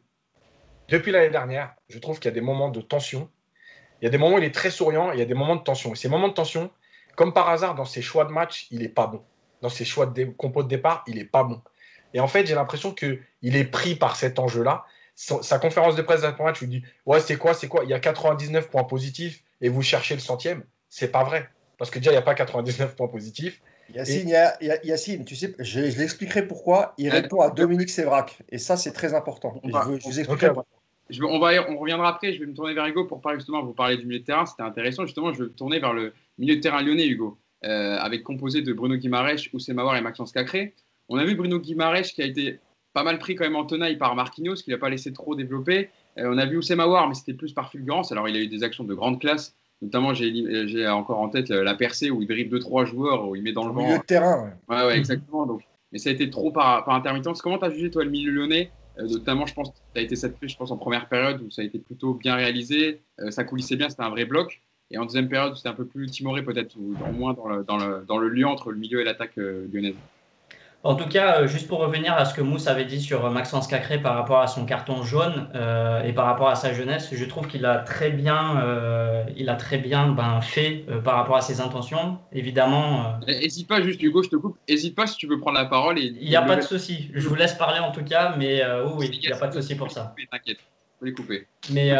depuis 0.88 1.12
l'année 1.12 1.30
dernière, 1.30 1.74
je 1.88 1.98
trouve 1.98 2.18
qu'il 2.18 2.28
y 2.28 2.32
a 2.32 2.34
des 2.34 2.40
moments 2.40 2.70
de 2.70 2.80
tension. 2.80 3.30
Il 4.00 4.04
y 4.04 4.08
a 4.08 4.10
des 4.10 4.18
moments 4.18 4.36
où 4.36 4.38
il 4.38 4.44
est 4.44 4.54
très 4.54 4.70
souriant, 4.70 5.12
il 5.12 5.20
y 5.20 5.22
a 5.22 5.24
des 5.24 5.34
moments 5.34 5.56
de 5.56 5.62
tension. 5.62 5.92
Et 5.92 5.96
ces 5.96 6.08
moments 6.08 6.28
de 6.28 6.34
tension, 6.34 6.70
comme 7.14 7.32
par 7.32 7.48
hasard, 7.48 7.76
dans 7.76 7.84
ses 7.84 8.02
choix 8.02 8.24
de 8.24 8.32
match, 8.32 8.66
il 8.72 8.80
n'est 8.80 8.88
pas 8.88 9.06
bon. 9.06 9.22
Dans 9.62 9.68
ses 9.68 9.84
choix 9.84 10.06
de 10.06 10.24
compos 10.24 10.64
de 10.64 10.68
départ, 10.68 11.04
il 11.06 11.14
n'est 11.14 11.24
pas 11.24 11.44
bon. 11.44 11.62
Et 12.12 12.20
en 12.20 12.26
fait, 12.28 12.46
j'ai 12.46 12.54
l'impression 12.54 12.92
qu'il 12.92 13.20
est 13.42 13.64
pris 13.64 13.94
par 13.94 14.16
cet 14.16 14.38
enjeu-là. 14.38 14.84
Sa 15.14 15.58
conférence 15.58 15.96
de 15.96 16.02
presse 16.02 16.22
d'après-match, 16.22 16.58
il 16.60 16.68
dit 16.68 16.82
Ouais, 17.06 17.20
c'est 17.20 17.36
quoi 17.36 17.54
C'est 17.54 17.68
quoi? 17.68 17.84
Il 17.84 17.90
y 17.90 17.94
a 17.94 18.00
99 18.00 18.68
points 18.68 18.84
positifs 18.84 19.42
et 19.60 19.68
vous 19.68 19.82
cherchez 19.82 20.14
le 20.14 20.20
centième. 20.20 20.64
C'est 20.88 21.10
pas 21.10 21.24
vrai. 21.24 21.48
Parce 21.78 21.90
que 21.90 21.98
déjà, 21.98 22.10
il 22.10 22.14
n'y 22.14 22.18
a 22.18 22.22
pas 22.22 22.34
99 22.34 22.96
points 22.96 23.08
positifs. 23.08 23.60
Yacine, 23.94 24.32
Yacine, 24.82 25.24
tu 25.24 25.36
sais, 25.36 25.54
je, 25.58 25.80
l'expliquerai 25.80 26.46
pourquoi. 26.46 26.94
Il 26.98 27.08
répond 27.08 27.40
à 27.40 27.50
Dominique 27.50 27.90
Sévrac. 27.90 28.38
Et 28.48 28.58
ça, 28.58 28.76
c'est 28.76 28.92
très 28.92 29.14
important. 29.14 29.60
On, 29.62 29.70
va, 29.70 29.86
je, 29.98 30.04
vous 30.04 30.18
expliquerai 30.18 30.50
on, 31.22 31.38
va, 31.38 31.70
on 31.70 31.78
reviendra 31.78 32.08
après. 32.08 32.32
Je 32.32 32.40
vais 32.40 32.46
me 32.46 32.54
tourner 32.54 32.74
vers 32.74 32.86
Hugo 32.86 33.04
pour 33.04 33.20
parler 33.20 33.38
justement, 33.38 33.62
vous 33.62 33.74
parler 33.74 33.96
du 33.96 34.06
milieu 34.06 34.20
de 34.20 34.24
terrain. 34.24 34.46
C'était 34.46 34.62
intéressant. 34.62 35.04
Justement, 35.04 35.32
je 35.32 35.38
vais 35.38 35.44
me 35.44 35.50
tourner 35.50 35.78
vers 35.78 35.92
le 35.92 36.12
milieu 36.38 36.56
de 36.56 36.60
terrain 36.60 36.82
lyonnais, 36.82 37.06
Hugo, 37.06 37.38
euh, 37.64 37.96
avec 37.98 38.22
composé 38.24 38.62
de 38.62 38.72
Bruno 38.72 38.96
Guimarèche, 38.96 39.50
Oussema 39.52 39.82
Mawar 39.82 39.96
et 39.96 40.00
Maxence 40.00 40.32
Cacré. 40.32 40.74
On 41.08 41.18
a 41.18 41.24
vu 41.24 41.36
Bruno 41.36 41.60
Guimarèche 41.60 42.14
qui 42.14 42.22
a 42.22 42.26
été 42.26 42.58
pas 42.92 43.04
mal 43.04 43.18
pris 43.18 43.36
quand 43.36 43.44
même 43.44 43.56
en 43.56 43.66
tenaille 43.66 43.96
par 43.96 44.14
Marquinhos, 44.16 44.56
qu'il 44.56 44.72
n'a 44.72 44.78
pas 44.78 44.88
laissé 44.88 45.12
trop 45.12 45.36
développer. 45.36 45.90
Euh, 46.18 46.30
on 46.32 46.38
a 46.38 46.46
vu 46.46 46.56
Oussema 46.58 46.84
Mawar, 46.84 47.08
mais 47.08 47.14
c'était 47.14 47.34
plus 47.34 47.52
par 47.52 47.70
fulgurance. 47.70 48.12
Alors, 48.12 48.28
il 48.28 48.36
a 48.36 48.40
eu 48.40 48.48
des 48.48 48.62
actions 48.62 48.84
de 48.84 48.94
grande 48.94 49.20
classe 49.20 49.54
Notamment, 49.82 50.14
j'ai 50.14 50.88
encore 50.88 51.18
en 51.18 51.28
tête 51.28 51.50
la 51.50 51.74
percée 51.74 52.10
où 52.10 52.22
il 52.22 52.26
dribble 52.26 52.56
2-3 52.58 52.86
joueurs, 52.86 53.28
où 53.28 53.36
il 53.36 53.42
met 53.42 53.52
dans 53.52 53.66
le 53.66 53.74
vent. 53.74 53.84
milieu 53.84 53.98
de 53.98 54.04
terrain. 54.04 54.50
Ouais, 54.70 54.86
ouais, 54.86 54.96
exactement. 54.96 55.44
Donc, 55.44 55.62
mais 55.92 55.98
ça 55.98 56.08
a 56.08 56.12
été 56.12 56.30
trop 56.30 56.50
par, 56.50 56.84
par 56.84 56.94
intermittence. 56.94 57.42
Comment 57.42 57.58
tu 57.58 57.66
as 57.66 57.70
jugé, 57.70 57.90
toi, 57.90 58.04
le 58.04 58.10
milieu 58.10 58.32
lyonnais? 58.32 58.70
Euh, 58.98 59.06
Notamment, 59.06 59.46
je 59.46 59.54
pense, 59.54 59.72
tu 59.72 60.00
as 60.00 60.02
été 60.02 60.16
satisfait, 60.16 60.48
je 60.48 60.56
pense, 60.56 60.70
en 60.70 60.78
première 60.78 61.08
période 61.08 61.42
où 61.42 61.50
ça 61.50 61.62
a 61.62 61.64
été 61.64 61.78
plutôt 61.78 62.14
bien 62.14 62.34
réalisé. 62.34 63.02
Euh, 63.20 63.30
ça 63.30 63.44
coulissait 63.44 63.76
bien, 63.76 63.88
c'était 63.88 64.02
un 64.02 64.10
vrai 64.10 64.24
bloc. 64.24 64.60
Et 64.90 64.98
en 64.98 65.04
deuxième 65.04 65.28
période, 65.28 65.54
c'était 65.56 65.68
un 65.68 65.74
peu 65.74 65.84
plus 65.84 66.06
timoré, 66.06 66.42
peut-être, 66.42 66.76
ou 66.76 66.94
au 67.06 67.12
moins 67.12 67.34
dans 67.34 67.48
le, 67.48 67.64
dans, 67.64 67.76
le, 67.76 68.04
dans 68.06 68.18
le 68.18 68.28
lien 68.28 68.48
entre 68.48 68.70
le 68.70 68.78
milieu 68.78 69.00
et 69.00 69.04
l'attaque 69.04 69.36
euh, 69.38 69.66
lyonnaise. 69.72 69.96
En 70.86 70.94
tout 70.94 71.08
cas, 71.08 71.40
euh, 71.40 71.46
juste 71.48 71.66
pour 71.66 71.80
revenir 71.80 72.14
à 72.14 72.24
ce 72.24 72.32
que 72.32 72.40
Mousse 72.40 72.68
avait 72.68 72.84
dit 72.84 73.00
sur 73.00 73.28
Maxence 73.28 73.66
Cacré 73.66 73.98
par 73.98 74.14
rapport 74.14 74.38
à 74.38 74.46
son 74.46 74.64
carton 74.64 75.02
jaune 75.02 75.48
euh, 75.56 76.04
et 76.04 76.12
par 76.12 76.26
rapport 76.26 76.48
à 76.48 76.54
sa 76.54 76.72
jeunesse, 76.72 77.08
je 77.12 77.24
trouve 77.24 77.48
qu'il 77.48 77.66
a 77.66 77.78
très 77.78 78.10
bien, 78.10 78.62
euh, 78.62 79.24
il 79.36 79.48
a 79.48 79.56
très 79.56 79.78
bien 79.78 80.06
ben, 80.12 80.40
fait 80.40 80.86
par 81.04 81.16
rapport 81.16 81.36
à 81.36 81.40
ses 81.40 81.60
intentions. 81.60 82.18
Évidemment. 82.32 83.18
N'hésite 83.26 83.66
pas, 83.66 83.82
juste 83.82 84.00
Hugo, 84.00 84.22
je 84.22 84.28
te 84.28 84.36
coupe. 84.36 84.56
N'hésite 84.68 84.94
pas 84.94 85.08
si 85.08 85.16
tu 85.16 85.26
veux 85.26 85.40
prendre 85.40 85.58
la 85.58 85.64
parole. 85.64 85.98
Il 85.98 86.28
n'y 86.28 86.36
a 86.36 86.42
pas 86.42 86.54
de 86.54 86.62
souci. 86.62 87.10
Je 87.12 87.28
vous 87.28 87.34
laisse 87.34 87.54
parler 87.54 87.80
en 87.80 87.90
tout 87.90 88.04
cas, 88.04 88.36
mais 88.38 88.62
oui, 88.94 89.10
il 89.12 89.26
n'y 89.26 89.32
a 89.32 89.36
pas 89.36 89.48
de 89.48 89.54
souci 89.54 89.74
pour 89.74 89.90
ça. 89.90 90.14
T'inquiète. 90.30 90.58
Les 91.02 91.12
couper. 91.12 91.46
Mais 91.72 91.92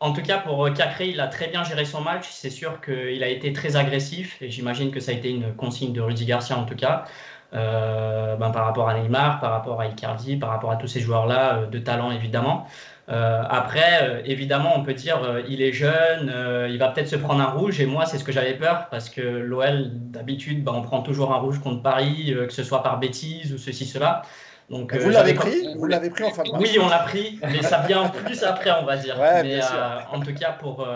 en 0.00 0.12
tout 0.12 0.22
cas, 0.22 0.38
pour 0.38 0.70
Cacré, 0.74 1.08
il 1.08 1.20
a 1.20 1.28
très 1.28 1.48
bien 1.48 1.64
géré 1.64 1.86
son 1.86 2.02
match. 2.02 2.26
C'est 2.30 2.50
sûr 2.50 2.80
qu'il 2.82 3.22
a 3.22 3.28
été 3.28 3.54
très 3.54 3.76
agressif 3.76 4.36
et 4.42 4.50
j'imagine 4.50 4.90
que 4.90 5.00
ça 5.00 5.12
a 5.12 5.14
été 5.14 5.30
une 5.30 5.54
consigne 5.54 5.94
de 5.94 6.02
Rudy 6.02 6.26
Garcia 6.26 6.58
en 6.58 6.64
tout 6.64 6.76
cas. 6.76 7.06
Euh, 7.54 8.34
ben, 8.34 8.50
par 8.50 8.64
rapport 8.64 8.88
à 8.88 8.98
Neymar, 8.98 9.38
par 9.38 9.52
rapport 9.52 9.80
à 9.80 9.86
Icardi, 9.86 10.36
par 10.36 10.50
rapport 10.50 10.72
à 10.72 10.76
tous 10.76 10.88
ces 10.88 10.98
joueurs-là 10.98 11.58
euh, 11.58 11.66
de 11.66 11.78
talent 11.78 12.10
évidemment. 12.10 12.66
Euh, 13.08 13.42
après, 13.48 14.22
évidemment, 14.24 14.72
on 14.76 14.82
peut 14.82 14.94
dire 14.94 15.20
il 15.46 15.62
est 15.62 15.72
jeune, 15.72 16.32
il 16.70 16.78
va 16.78 16.88
peut-être 16.88 17.08
se 17.08 17.16
prendre 17.16 17.42
un 17.42 17.50
rouge. 17.50 17.80
Et 17.80 17.86
moi, 17.86 18.06
c'est 18.06 18.18
ce 18.18 18.24
que 18.24 18.32
j'avais 18.32 18.54
peur 18.54 18.88
parce 18.90 19.10
que 19.10 19.20
l'OL, 19.20 19.90
d'habitude, 19.92 20.64
ben, 20.64 20.72
on 20.74 20.82
prend 20.82 21.02
toujours 21.02 21.32
un 21.32 21.36
rouge 21.36 21.60
contre 21.60 21.82
Paris, 21.82 22.34
que 22.34 22.52
ce 22.52 22.64
soit 22.64 22.82
par 22.82 22.98
bêtise 22.98 23.52
ou 23.52 23.58
ceci, 23.58 23.84
cela. 23.84 24.22
Donc, 24.70 24.96
vous 24.96 25.10
l'avez 25.10 25.34
pris 25.34 25.74
Vous 25.76 25.86
l'avez 25.86 26.08
pris 26.08 26.24
en 26.24 26.30
fin 26.30 26.44
de 26.44 26.50
match 26.50 26.60
Oui, 26.62 26.78
on 26.80 26.88
l'a 26.88 27.00
pris, 27.00 27.38
mais 27.42 27.62
ça 27.62 27.84
vient 27.86 28.08
plus 28.08 28.42
après, 28.42 28.70
on 28.80 28.86
va 28.86 28.96
dire. 28.96 29.16
mais 29.20 29.60
en 30.10 30.20
tout 30.20 30.34
cas, 30.34 30.52
pour 30.52 30.88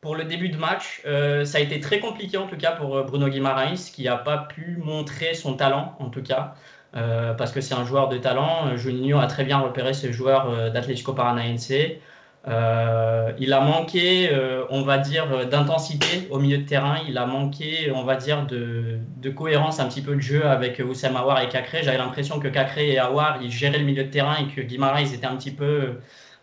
pour 0.00 0.16
le 0.16 0.24
début 0.24 0.48
de 0.48 0.56
match. 0.56 1.02
Euh, 1.06 1.44
ça 1.44 1.58
a 1.58 1.60
été 1.60 1.80
très 1.80 2.00
compliqué 2.00 2.36
en 2.36 2.46
tout 2.46 2.56
cas 2.56 2.72
pour 2.72 2.96
euh, 2.96 3.02
Bruno 3.02 3.28
Guimaraes 3.28 3.90
qui 3.92 4.04
n'a 4.04 4.16
pas 4.16 4.38
pu 4.38 4.78
montrer 4.82 5.34
son 5.34 5.54
talent 5.54 5.96
en 5.98 6.08
tout 6.08 6.22
cas. 6.22 6.54
Euh, 6.96 7.34
parce 7.34 7.52
que 7.52 7.60
c'est 7.60 7.74
un 7.74 7.84
joueur 7.84 8.08
de 8.08 8.18
talent. 8.18 8.76
Juninho 8.76 9.18
a 9.18 9.26
très 9.26 9.44
bien 9.44 9.58
repéré 9.58 9.94
ce 9.94 10.10
joueur 10.10 10.72
d'Atlético 10.72 11.12
Paranaense. 11.12 11.70
il 11.70 13.52
a 13.52 13.60
manqué, 13.60 14.28
on 14.70 14.82
va 14.82 14.98
dire, 14.98 15.46
d'intensité 15.46 16.26
au 16.30 16.40
milieu 16.40 16.58
de 16.58 16.64
terrain. 16.64 16.96
Il 17.06 17.16
a 17.16 17.26
manqué, 17.26 17.92
on 17.94 18.02
va 18.02 18.16
dire, 18.16 18.44
de, 18.46 19.30
cohérence 19.30 19.78
un 19.78 19.86
petit 19.86 20.02
peu 20.02 20.16
de 20.16 20.20
jeu 20.20 20.44
avec 20.44 20.80
Oussem 20.80 21.14
Aouar 21.14 21.40
et 21.42 21.48
Cacré. 21.48 21.84
J'avais 21.84 21.98
l'impression 21.98 22.40
que 22.40 22.48
Cacré 22.48 22.90
et 22.90 22.98
Aouar, 22.98 23.38
ils 23.40 23.52
géraient 23.52 23.78
le 23.78 23.84
milieu 23.84 24.02
de 24.02 24.10
terrain 24.10 24.34
et 24.40 24.52
que 24.52 24.60
Guimaraes 24.60 25.14
était 25.14 25.26
un 25.26 25.36
petit 25.36 25.52
peu 25.52 26.00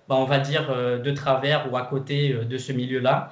bah, 0.08 0.15
on 0.17 0.26
va 0.26 0.39
dire, 0.39 0.67
euh, 0.70 1.00
de 1.00 1.12
travers 1.12 1.72
ou 1.72 1.78
à 1.78 1.84
côté 1.84 2.32
euh, 2.32 2.46
de 2.46 2.58
ce 2.58 2.72
milieu-là. 2.72 3.32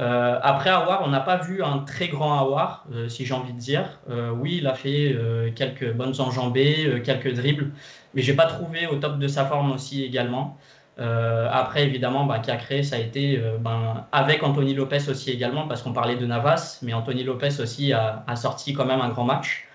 Euh, 0.00 0.38
après 0.42 0.70
Awar, 0.70 1.02
on 1.04 1.08
n'a 1.08 1.20
pas 1.20 1.36
vu 1.36 1.62
un 1.62 1.78
très 1.78 2.08
grand 2.08 2.38
Awar, 2.38 2.86
si 3.08 3.24
j'ai 3.26 3.34
envie 3.34 3.52
de 3.52 3.58
dire. 3.58 4.00
oui, 4.08 4.58
il 4.58 4.66
a 4.66 4.74
fait 4.74 5.16
quelques 5.54 5.92
bonnes 5.92 6.20
enjambées, 6.20 7.00
quelques 7.04 7.32
dribbles, 7.32 7.70
mais 8.12 8.22
j'ai 8.22 8.34
pas 8.34 8.46
trouvé 8.46 8.88
au 8.88 8.96
top 8.96 9.20
de 9.20 9.28
sa 9.28 9.44
forme 9.44 9.70
aussi 9.70 10.02
également. 10.02 10.58
après, 10.98 11.84
évidemment, 11.84 12.24
bah, 12.24 12.40
Cacré, 12.40 12.82
ça 12.82 12.96
a 12.96 12.98
été 12.98 13.40
ben, 13.60 14.04
avec 14.10 14.42
Anthony 14.42 14.74
Lopez 14.74 15.08
aussi 15.08 15.30
également, 15.30 15.68
parce 15.68 15.82
qu'on 15.82 15.92
parlait 15.92 16.16
de 16.16 16.26
Navas, 16.26 16.80
mais 16.82 16.92
Anthony 16.92 17.22
Lopez 17.22 17.60
aussi 17.60 17.92
a, 17.92 18.24
a 18.26 18.34
sorti 18.34 18.72
quand 18.72 18.86
même 18.86 19.00
un 19.00 19.10
grand 19.10 19.24
match. 19.24 19.68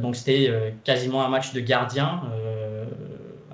donc 0.00 0.14
c'était 0.14 0.74
quasiment 0.84 1.24
un 1.24 1.28
match 1.28 1.52
de 1.52 1.58
gardien. 1.58 2.22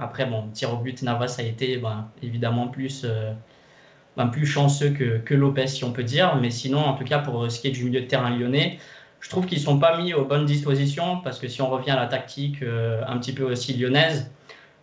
Après, 0.02 0.26
bon, 0.26 0.48
tir 0.52 0.72
au 0.72 0.76
but, 0.78 1.00
Navas 1.02 1.36
a 1.38 1.42
été 1.42 1.76
ben, 1.76 2.08
évidemment 2.22 2.66
plus, 2.66 3.02
euh, 3.04 3.32
ben, 4.16 4.26
plus 4.26 4.46
chanceux 4.46 4.90
que, 4.90 5.34
Lopez, 5.34 5.68
si 5.68 5.84
on 5.84 5.92
peut 5.92 6.02
dire. 6.02 6.36
Mais 6.40 6.50
sinon, 6.50 6.80
en 6.80 6.94
tout 6.94 7.04
cas, 7.04 7.20
pour 7.20 7.50
ce 7.50 7.60
qui 7.60 7.68
est 7.68 7.70
du 7.70 7.84
milieu 7.84 8.00
de 8.00 8.06
terrain 8.06 8.30
lyonnais, 8.36 8.78
je 9.20 9.30
trouve 9.30 9.46
qu'ils 9.46 9.58
ne 9.58 9.64
sont 9.64 9.78
pas 9.78 9.96
mis 9.98 10.12
aux 10.14 10.24
bonnes 10.24 10.44
dispositions 10.44 11.18
parce 11.20 11.38
que 11.38 11.46
si 11.46 11.62
on 11.62 11.70
revient 11.70 11.92
à 11.92 11.96
la 11.96 12.06
tactique 12.06 12.62
euh, 12.62 13.02
un 13.06 13.18
petit 13.18 13.32
peu 13.32 13.44
aussi 13.44 13.74
lyonnaise, 13.74 14.30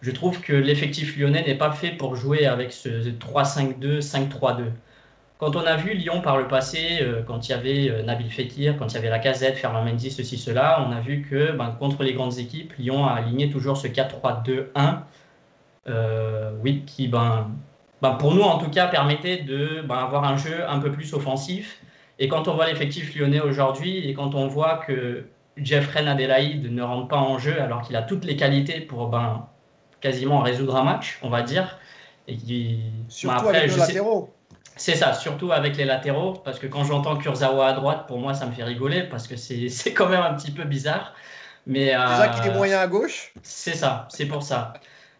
je 0.01 0.11
trouve 0.11 0.39
que 0.39 0.53
l'effectif 0.53 1.17
lyonnais 1.17 1.43
n'est 1.45 1.57
pas 1.57 1.73
fait 1.73 1.91
pour 1.91 2.15
jouer 2.15 2.45
avec 2.45 2.71
ce 2.71 2.87
3-5-2, 2.87 3.99
5-3-2. 3.99 4.63
Quand 5.39 5.55
on 5.55 5.65
a 5.65 5.77
vu 5.77 5.93
Lyon 5.93 6.19
par 6.19 6.37
le 6.37 6.49
passé, 6.49 6.99
euh, 7.01 7.23
quand 7.23 7.47
il 7.47 7.51
y 7.51 7.53
avait 7.53 7.89
euh, 7.89 8.03
Nabil 8.03 8.29
Fekir, 8.29 8.77
quand 8.77 8.87
il 8.87 8.95
y 8.95 8.97
avait 8.97 9.09
la 9.09 9.19
Casette, 9.19 9.55
Ferland 9.55 9.85
Mendy, 9.85 10.11
ceci, 10.11 10.37
cela, 10.37 10.85
on 10.85 10.91
a 10.91 10.99
vu 10.99 11.21
que 11.21 11.53
ben, 11.53 11.71
contre 11.79 12.03
les 12.03 12.13
grandes 12.13 12.37
équipes, 12.39 12.73
Lyon 12.77 13.05
a 13.05 13.13
aligné 13.13 13.49
toujours 13.49 13.77
ce 13.77 13.87
4-3-2-1. 13.87 14.99
Euh, 15.87 16.51
oui, 16.61 16.83
qui, 16.85 17.07
ben, 17.07 17.51
ben, 18.01 18.15
pour 18.15 18.35
nous 18.35 18.41
en 18.41 18.57
tout 18.57 18.69
cas, 18.69 18.87
permettait 18.87 19.37
de 19.37 19.81
ben, 19.81 19.95
avoir 19.95 20.25
un 20.25 20.35
jeu 20.35 20.67
un 20.67 20.79
peu 20.79 20.91
plus 20.91 21.13
offensif. 21.13 21.81
Et 22.19 22.27
quand 22.27 22.49
on 22.49 22.55
voit 22.55 22.67
l'effectif 22.67 23.15
lyonnais 23.15 23.39
aujourd'hui 23.39 24.09
et 24.09 24.13
quand 24.13 24.35
on 24.35 24.47
voit 24.47 24.83
que 24.85 25.23
Jeffrey 25.55 26.05
Adelaide 26.05 26.69
ne 26.69 26.83
rentre 26.83 27.07
pas 27.07 27.17
en 27.17 27.39
jeu 27.39 27.61
alors 27.61 27.81
qu'il 27.83 27.95
a 27.95 28.01
toutes 28.01 28.25
les 28.25 28.35
qualités 28.35 28.81
pour 28.81 29.07
ben, 29.07 29.47
quasiment 30.01 30.41
résoudre 30.41 30.75
un 30.75 30.83
match, 30.83 31.17
on 31.23 31.29
va 31.29 31.43
dire. 31.43 31.79
Et 32.27 32.35
qui, 32.35 32.81
Surtout 33.07 33.47
après, 33.47 33.57
avec 33.59 33.77
latéraux. 33.77 34.33
C'est 34.79 34.95
ça, 34.95 35.13
surtout 35.13 35.51
avec 35.51 35.75
les 35.75 35.83
latéraux, 35.83 36.31
parce 36.31 36.57
que 36.57 36.65
quand 36.65 36.85
j'entends 36.85 37.17
Kurzawa 37.17 37.67
à 37.67 37.73
droite, 37.73 38.07
pour 38.07 38.17
moi, 38.17 38.33
ça 38.33 38.45
me 38.45 38.53
fait 38.53 38.63
rigoler, 38.63 39.03
parce 39.03 39.27
que 39.27 39.35
c'est 39.35 39.93
quand 39.93 40.07
même 40.07 40.21
un 40.21 40.33
petit 40.35 40.51
peu 40.51 40.63
bizarre. 40.63 41.13
Mais, 41.67 41.87
c'est 41.87 42.15
ça 42.15 42.29
qui 42.29 42.47
est 42.47 42.51
euh, 42.51 42.55
moyen 42.55 42.79
à 42.79 42.87
gauche? 42.87 43.33
C'est 43.43 43.75
ça, 43.75 44.07
c'est 44.09 44.25
pour 44.25 44.41
ça. 44.41 44.73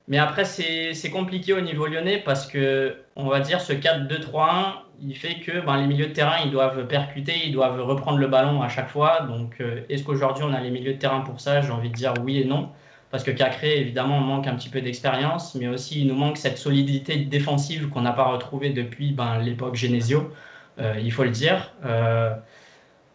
Mais 0.08 0.18
après, 0.18 0.46
c'est 0.46 1.12
compliqué 1.12 1.52
au 1.52 1.60
niveau 1.60 1.88
lyonnais, 1.88 2.20
parce 2.20 2.48
que, 2.48 2.96
on 3.18 3.28
va 3.28 3.42
dire, 3.42 3.60
ce 3.60 3.74
4-2-3-1, 3.74 4.76
il 5.02 5.14
fait 5.14 5.42
que 5.42 5.60
ben, 5.60 5.76
les 5.76 5.88
milieux 5.88 6.08
de 6.08 6.14
terrain, 6.14 6.38
ils 6.46 6.52
doivent 6.52 6.88
percuter, 6.88 7.34
ils 7.46 7.52
doivent 7.52 7.82
reprendre 7.82 8.18
le 8.18 8.28
ballon 8.28 8.62
à 8.62 8.70
chaque 8.70 8.90
fois. 8.90 9.24
Donc, 9.28 9.58
euh, 9.60 9.82
est-ce 9.90 10.04
qu'aujourd'hui, 10.04 10.46
on 10.48 10.54
a 10.54 10.62
les 10.62 10.72
milieux 10.72 10.94
de 10.94 11.00
terrain 11.00 11.20
pour 11.20 11.42
ça? 11.42 11.60
J'ai 11.62 11.72
envie 11.72 11.90
de 11.90 11.96
dire 11.96 12.14
oui 12.24 12.40
et 12.40 12.46
non 12.46 12.72
parce 13.12 13.24
que 13.24 13.32
Cacré, 13.32 13.80
évidemment, 13.80 14.20
manque 14.20 14.48
un 14.48 14.56
petit 14.56 14.70
peu 14.70 14.82
d'expérience, 14.82 15.56
mais 15.56 15.68
aussi 15.68 16.02
il 16.02 16.08
nous 16.08 16.16
manque 16.16 16.38
cette 16.38 16.58
solidité 16.58 17.18
défensive 17.18 17.90
qu'on 17.90 18.02
n'a 18.02 18.14
pas 18.14 18.26
retrouvée 18.26 18.70
depuis 18.70 19.12
ben, 19.12 19.40
l'époque 19.40 19.76
Genesio, 19.76 20.32
euh, 20.80 20.96
il 21.02 21.12
faut 21.12 21.24
le 21.24 21.32
dire. 21.32 21.74
Euh, 21.86 22.36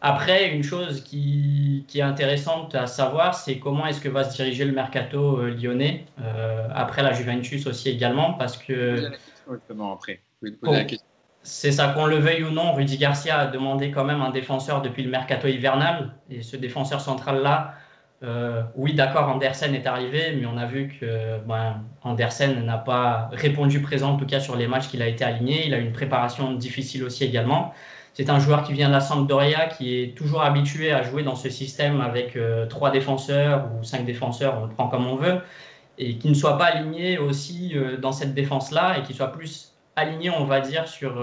après, 0.01 0.51
une 0.51 0.65
chose 0.65 1.03
qui, 1.03 1.85
qui, 1.87 2.01
est 2.01 2.03
intéressante 2.03 2.75
à 2.75 2.87
savoir, 2.87 3.35
c'est 3.35 3.59
comment 3.59 3.87
est-ce 3.87 4.01
que 4.01 4.09
va 4.09 4.25
se 4.25 4.37
diriger 4.37 4.65
le 4.65 4.73
mercato 4.73 5.39
euh, 5.39 5.51
lyonnais, 5.51 6.05
après 6.75 7.03
la 7.03 7.13
Juventus 7.13 7.67
aussi 7.67 7.89
également, 7.89 8.35
parce 8.35 8.57
que... 8.57 9.11
C'est 11.47 11.73
ça, 11.73 11.89
qu'on 11.89 12.07
le 12.07 12.17
veuille 12.17 12.43
ou 12.43 12.51
non, 12.51 12.73
Rudy 12.73 12.97
Garcia 12.97 13.39
a 13.39 13.47
demandé 13.47 13.91
quand 13.91 14.05
même 14.05 14.23
un 14.23 14.31
défenseur 14.31 14.81
depuis 14.81 15.03
le 15.03 15.11
mercato 15.11 15.47
hivernal, 15.47 16.15
et 16.31 16.43
ce 16.43 16.57
défenseur 16.57 17.01
central-là, 17.01 17.75
euh, 18.23 18.63
oui, 18.77 18.95
d'accord, 18.95 19.29
Andersen 19.29 19.75
est 19.75 19.87
arrivé, 19.87 20.35
mais 20.39 20.47
on 20.47 20.57
a 20.57 20.67
vu 20.67 20.89
que 20.99 21.39
ben, 21.47 21.83
Andersen 22.03 22.65
n'a 22.65 22.79
pas 22.79 23.29
répondu 23.33 23.83
présent, 23.83 24.13
en 24.13 24.17
tout 24.17 24.27
cas 24.27 24.41
sur 24.41 24.57
les 24.57 24.67
matchs 24.67 24.89
qu'il 24.89 25.03
a 25.03 25.09
été 25.09 25.25
aligné. 25.25 25.67
Il 25.67 25.75
a 25.75 25.79
une 25.79 25.93
préparation 25.93 26.53
difficile 26.55 27.05
aussi 27.05 27.25
également. 27.25 27.75
C'est 28.15 28.31
un 28.31 28.39
joueur 28.39 28.63
qui 28.63 28.73
vient 28.73 28.89
de 28.89 28.93
la 28.93 29.01
Sampdoria, 29.01 29.67
qui 29.67 29.99
est 30.01 30.17
toujours 30.17 30.43
habitué 30.43 30.93
à 30.93 31.03
jouer 31.03 31.25
dans 31.25 31.35
ce 31.35 31.51
système 31.51 32.01
avec 32.01 32.37
euh, 32.37 32.67
trois 32.67 32.91
défenseurs 32.91 33.69
ou 33.79 33.85
cinq 33.85 34.05
défenseurs, 34.07 34.59
on 34.61 34.67
le 34.67 34.71
prend 34.71 34.89
comme 34.89 35.07
on 35.07 35.17
veut. 35.17 35.41
et 35.99 36.19
qui 36.19 36.29
ne 36.29 36.35
soit 36.35 36.59
pas 36.59 36.67
aligné 36.67 37.19
aussi 37.19 37.75
dans 38.01 38.13
cette 38.13 38.35
défense-là 38.35 38.99
et 38.99 39.03
qui 39.03 39.15
soit 39.15 39.33
plus 39.33 39.75
aligné, 39.97 40.31
on 40.31 40.45
va 40.45 40.61
dire, 40.61 40.89
sur 40.89 41.23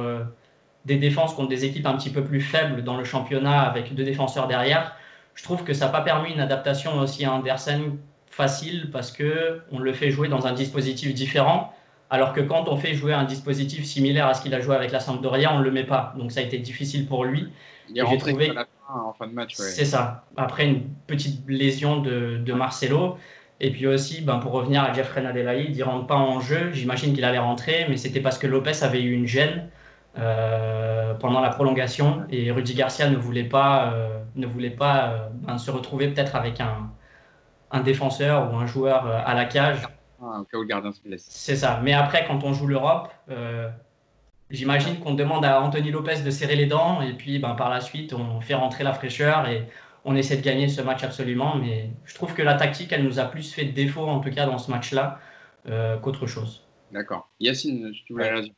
des 0.86 0.98
défenses 0.98 1.34
contre 1.34 1.50
des 1.50 1.66
équipes 1.66 1.86
un 1.86 1.98
petit 1.98 2.10
peu 2.10 2.24
plus 2.24 2.42
faibles 2.42 2.84
dans 2.84 2.98
le 2.98 3.04
championnat 3.04 3.62
avec 3.62 3.94
deux 3.96 4.04
défenseurs 4.04 4.48
derrière. 4.48 4.96
Je 5.36 5.44
trouve 5.44 5.64
que 5.64 5.74
ça 5.74 5.86
n'a 5.86 5.92
pas 5.92 6.02
permis 6.02 6.32
une 6.32 6.40
adaptation 6.40 7.00
aussi 7.00 7.26
à 7.26 7.34
Andersen 7.34 7.98
facile 8.28 8.90
parce 8.92 9.12
que 9.12 9.62
on 9.72 9.80
le 9.80 9.94
fait 9.94 10.12
jouer 10.12 10.28
dans 10.28 10.48
un 10.48 10.54
dispositif 10.54 11.14
différent. 11.14 11.74
Alors 12.10 12.34
que 12.34 12.42
quand 12.42 12.68
on 12.68 12.76
fait 12.76 12.94
jouer 12.94 13.14
un 13.14 13.24
dispositif 13.24 13.86
similaire 13.86 14.28
à 14.28 14.34
ce 14.34 14.42
qu'il 14.42 14.54
a 14.54 14.60
joué 14.60 14.76
avec 14.76 14.92
la 14.92 15.00
Sampdoria, 15.00 15.54
on 15.54 15.60
ne 15.60 15.64
le 15.64 15.72
met 15.72 15.86
pas. 15.86 16.14
Donc 16.18 16.32
ça 16.32 16.42
a 16.42 16.44
été 16.44 16.58
difficile 16.58 17.08
pour 17.08 17.24
lui. 17.24 17.48
Il 17.90 17.98
est 17.98 18.02
rentré 18.02 18.32
trouvé... 18.32 18.54
en 18.90 19.14
fin 19.14 19.28
de 19.28 19.34
match. 19.34 19.54
C'est 19.56 19.86
ça. 19.86 20.26
Après 20.36 20.66
une 20.66 20.84
petite 21.08 21.42
lésion 21.48 22.02
de, 22.02 22.38
de 22.38 22.54
Marcelo. 22.54 23.18
Et 23.64 23.70
puis 23.70 23.86
aussi, 23.86 24.22
ben, 24.22 24.38
pour 24.38 24.54
revenir 24.54 24.84
à 24.84 24.92
Jeffrey 24.92 25.22
Nadelaïd, 25.22 25.76
il 25.76 25.80
ne 25.80 25.84
rentre 25.84 26.08
pas 26.08 26.16
en 26.16 26.40
jeu. 26.40 26.72
J'imagine 26.74 27.14
qu'il 27.14 27.24
allait 27.24 27.38
rentrer, 27.38 27.86
mais 27.88 27.96
c'était 27.96 28.20
parce 28.20 28.40
que 28.40 28.48
Lopez 28.48 28.84
avait 28.84 29.02
eu 29.02 29.14
une 29.14 29.28
gêne. 29.28 29.70
Euh, 30.18 31.14
pendant 31.14 31.40
la 31.40 31.50
prolongation 31.50 32.26
et 32.30 32.52
Rudy 32.52 32.74
Garcia 32.74 33.10
ne 33.10 33.16
voulait 33.16 33.46
pas, 33.46 33.94
euh, 33.94 34.21
ne 34.36 34.48
voulait 34.48 34.70
pas 34.70 35.10
euh, 35.10 35.30
ben, 35.32 35.58
se 35.58 35.72
retrouver 35.72 36.10
peut-être 36.10 36.36
avec 36.36 36.60
un, 36.60 36.92
un, 37.72 37.82
défenseur 37.82 38.52
ou 38.52 38.58
un 38.58 38.66
joueur 38.66 39.06
à 39.06 39.34
la 39.34 39.46
cage. 39.46 39.84
Ah, 40.22 40.44
cas 40.52 40.58
où 40.58 40.62
le 40.62 40.68
gardien 40.68 40.92
se 40.92 41.02
blesse. 41.02 41.26
C'est 41.30 41.56
ça. 41.56 41.80
Mais 41.84 41.94
après, 41.94 42.26
quand 42.28 42.44
on 42.44 42.54
joue 42.54 42.68
l'Europe, 42.68 43.12
j'imagine 44.50 45.00
qu'on 45.00 45.14
demande 45.16 45.44
à 45.46 45.62
Anthony 45.62 45.90
Lopez 45.90 46.22
de 46.22 46.30
serrer 46.30 46.56
les 46.56 46.68
dents 46.68 47.02
et 47.02 47.14
puis 47.14 47.40
ben, 47.40 47.56
par 47.56 47.70
la 47.70 47.82
suite, 47.82 48.14
on 48.14 48.40
fait 48.42 48.54
rentrer 48.54 48.84
la 48.84 48.94
fraîcheur 48.94 49.48
et 49.48 49.68
on 50.06 50.16
essaie 50.16 50.38
de 50.38 50.44
gagner 50.44 50.68
ce 50.68 50.82
match 50.82 51.04
absolument. 51.04 51.56
Mais 51.56 51.90
je 52.06 52.14
trouve 52.14 52.34
que 52.34 52.44
la 52.44 52.54
tactique, 52.54 52.92
elle 52.92 53.04
nous 53.04 53.20
a 53.20 53.26
plus 53.26 53.52
fait 53.52 53.66
défaut, 53.66 54.08
en 54.08 54.20
tout 54.20 54.32
cas 54.32 54.46
dans 54.46 54.60
ce 54.60 54.70
match-là, 54.70 55.20
qu'autre 56.02 56.28
chose. 56.28 56.64
D'accord. 56.92 57.30
Yacine, 57.40 57.92
tu 58.06 58.14
voulais 58.14 58.30
réagir 58.30 58.54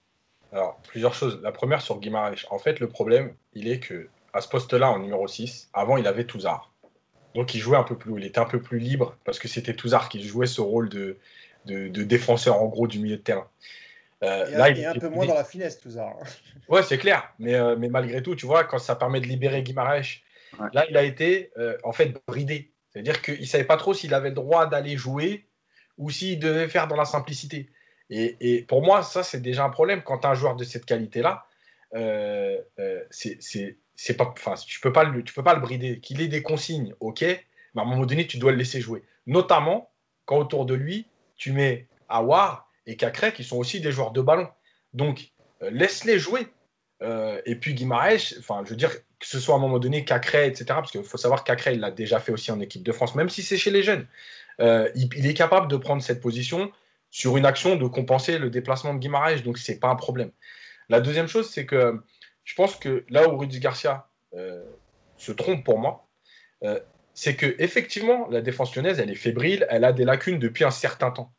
alors, 0.53 0.79
plusieurs 0.87 1.15
choses. 1.15 1.39
La 1.41 1.51
première 1.51 1.81
sur 1.81 1.99
Guimaraes. 1.99 2.45
En 2.51 2.59
fait, 2.59 2.79
le 2.79 2.87
problème, 2.87 3.33
il 3.53 3.67
est 3.67 3.79
que 3.79 4.07
à 4.33 4.41
ce 4.41 4.47
poste-là, 4.47 4.91
en 4.91 4.99
numéro 4.99 5.27
6, 5.27 5.69
avant, 5.73 5.97
il 5.97 6.07
avait 6.07 6.25
Touzard. 6.25 6.73
Donc, 7.35 7.55
il 7.55 7.59
jouait 7.59 7.77
un 7.77 7.83
peu 7.83 7.97
plus, 7.97 8.13
il 8.17 8.25
était 8.25 8.39
un 8.39 8.45
peu 8.45 8.61
plus 8.61 8.79
libre 8.79 9.17
parce 9.25 9.39
que 9.39 9.47
c'était 9.47 9.73
Touzard 9.73 10.09
qui 10.09 10.21
jouait 10.23 10.45
ce 10.45 10.61
rôle 10.61 10.89
de, 10.89 11.17
de, 11.65 12.03
défenseur, 12.03 12.61
en 12.61 12.67
gros, 12.67 12.87
du 12.87 12.99
milieu 12.99 13.17
de 13.17 13.21
terrain. 13.21 13.47
Euh, 14.23 14.49
là, 14.57 14.69
il 14.69 14.79
est 14.79 14.85
un 14.85 14.93
peu 14.93 15.09
moins 15.09 15.25
dans 15.25 15.33
la 15.33 15.43
finesse, 15.43 15.79
Touzard. 15.79 16.15
ouais, 16.69 16.83
c'est 16.83 16.97
clair. 16.97 17.33
Mais, 17.39 17.55
euh, 17.55 17.75
mais 17.77 17.89
malgré 17.89 18.21
tout, 18.21 18.35
tu 18.35 18.45
vois, 18.45 18.63
quand 18.63 18.79
ça 18.79 18.95
permet 18.95 19.19
de 19.19 19.25
libérer 19.25 19.63
Guimaraes, 19.63 20.21
là, 20.73 20.85
il 20.89 20.97
a 20.97 21.03
été, 21.03 21.51
euh, 21.57 21.77
en 21.83 21.91
fait, 21.91 22.13
bridé. 22.27 22.71
C'est-à-dire 22.89 23.21
qu'il 23.21 23.41
ne 23.41 23.45
savait 23.45 23.63
pas 23.63 23.77
trop 23.77 23.93
s'il 23.93 24.13
avait 24.13 24.29
le 24.29 24.35
droit 24.35 24.67
d'aller 24.67 24.97
jouer 24.97 25.47
ou 25.97 26.09
s'il 26.09 26.39
devait 26.39 26.67
faire 26.67 26.87
dans 26.87 26.95
la 26.95 27.05
simplicité. 27.05 27.69
Et, 28.09 28.63
pour 28.67 28.83
moi, 28.83 29.01
ça, 29.01 29.23
c'est 29.23 29.41
déjà 29.41 29.63
un 29.63 29.69
problème. 29.69 30.03
Quand 30.03 30.23
as 30.25 30.29
un 30.29 30.33
joueur 30.35 30.55
de 30.55 30.63
cette 30.63 30.85
qualité-là, 30.85 31.45
euh, 31.95 32.61
euh, 32.79 33.03
c'est 33.09 33.77
pas, 34.17 34.33
enfin, 34.35 34.55
tu 34.55 34.79
peux 34.79 34.91
pas 34.91 35.03
le, 35.03 35.23
tu 35.23 35.33
peux 35.33 35.43
pas 35.43 35.53
le 35.53 35.61
brider. 35.61 35.99
Qu'il 35.99 36.21
ait 36.21 36.27
des 36.27 36.41
consignes, 36.41 36.93
ok, 36.99 37.21
mais 37.21 37.41
à 37.75 37.81
un 37.81 37.85
moment 37.85 38.05
donné, 38.05 38.27
tu 38.27 38.37
dois 38.37 38.51
le 38.51 38.57
laisser 38.57 38.81
jouer. 38.81 39.03
Notamment 39.27 39.91
quand 40.25 40.37
autour 40.37 40.65
de 40.65 40.73
lui, 40.73 41.07
tu 41.35 41.51
mets 41.51 41.87
Awar 42.09 42.69
et 42.85 42.95
Cacré 42.95 43.33
qui 43.33 43.43
sont 43.43 43.57
aussi 43.57 43.81
des 43.81 43.91
joueurs 43.91 44.11
de 44.11 44.21
ballon. 44.21 44.47
Donc, 44.93 45.31
euh, 45.61 45.69
laisse-les 45.71 46.19
jouer. 46.19 46.47
et 47.45 47.55
puis 47.55 47.73
Guimaraes, 47.73 48.35
enfin, 48.39 48.61
je 48.63 48.69
veux 48.69 48.77
dire 48.77 48.91
que 48.91 49.27
ce 49.27 49.39
soit 49.39 49.55
à 49.55 49.57
un 49.57 49.61
moment 49.61 49.79
donné 49.79 50.05
Cacré, 50.05 50.47
etc. 50.47 50.65
Parce 50.67 50.91
qu'il 50.91 51.03
faut 51.03 51.17
savoir 51.17 51.43
Cacré, 51.43 51.73
il 51.73 51.81
l'a 51.81 51.91
déjà 51.91 52.19
fait 52.19 52.31
aussi 52.31 52.51
en 52.51 52.61
équipe 52.61 52.83
de 52.83 52.91
France, 52.93 53.15
même 53.15 53.29
si 53.29 53.43
c'est 53.43 53.57
chez 53.57 53.71
les 53.71 53.83
jeunes. 53.83 54.07
il, 54.59 55.25
est 55.25 55.33
capable 55.33 55.67
de 55.67 55.75
prendre 55.77 56.01
cette 56.01 56.21
position 56.21 56.71
sur 57.13 57.37
une 57.37 57.45
action 57.45 57.75
de 57.75 57.85
compenser 57.85 58.39
le 58.39 58.49
déplacement 58.49 58.93
de 58.93 58.99
Guimaraes, 58.99 59.41
donc 59.43 59.59
c'est 59.59 59.79
pas 59.79 59.89
un 59.89 59.95
problème. 59.95 60.31
La 60.89 60.99
deuxième 60.99 61.27
chose, 61.27 61.47
c'est 61.47 61.65
que 61.65 62.01
je 62.43 62.55
pense 62.55 62.75
que 62.75 63.05
là 63.09 63.27
où 63.27 63.37
Rudy 63.37 63.59
Garcia 63.59 64.07
euh, 64.33 64.63
se 65.17 65.31
trompe 65.31 65.63
pour 65.63 65.79
moi, 65.79 66.07
euh, 66.63 66.79
c'est 67.13 67.35
que 67.35 67.55
effectivement 67.59 68.27
la 68.29 68.41
défense 68.41 68.75
lyonnaise, 68.75 68.99
elle 68.99 69.11
est 69.11 69.15
fébrile, 69.15 69.67
elle 69.69 69.83
a 69.83 69.93
des 69.93 70.05
lacunes 70.05 70.39
depuis 70.39 70.63
un 70.63 70.71
certain 70.71 71.11
temps. 71.11 71.31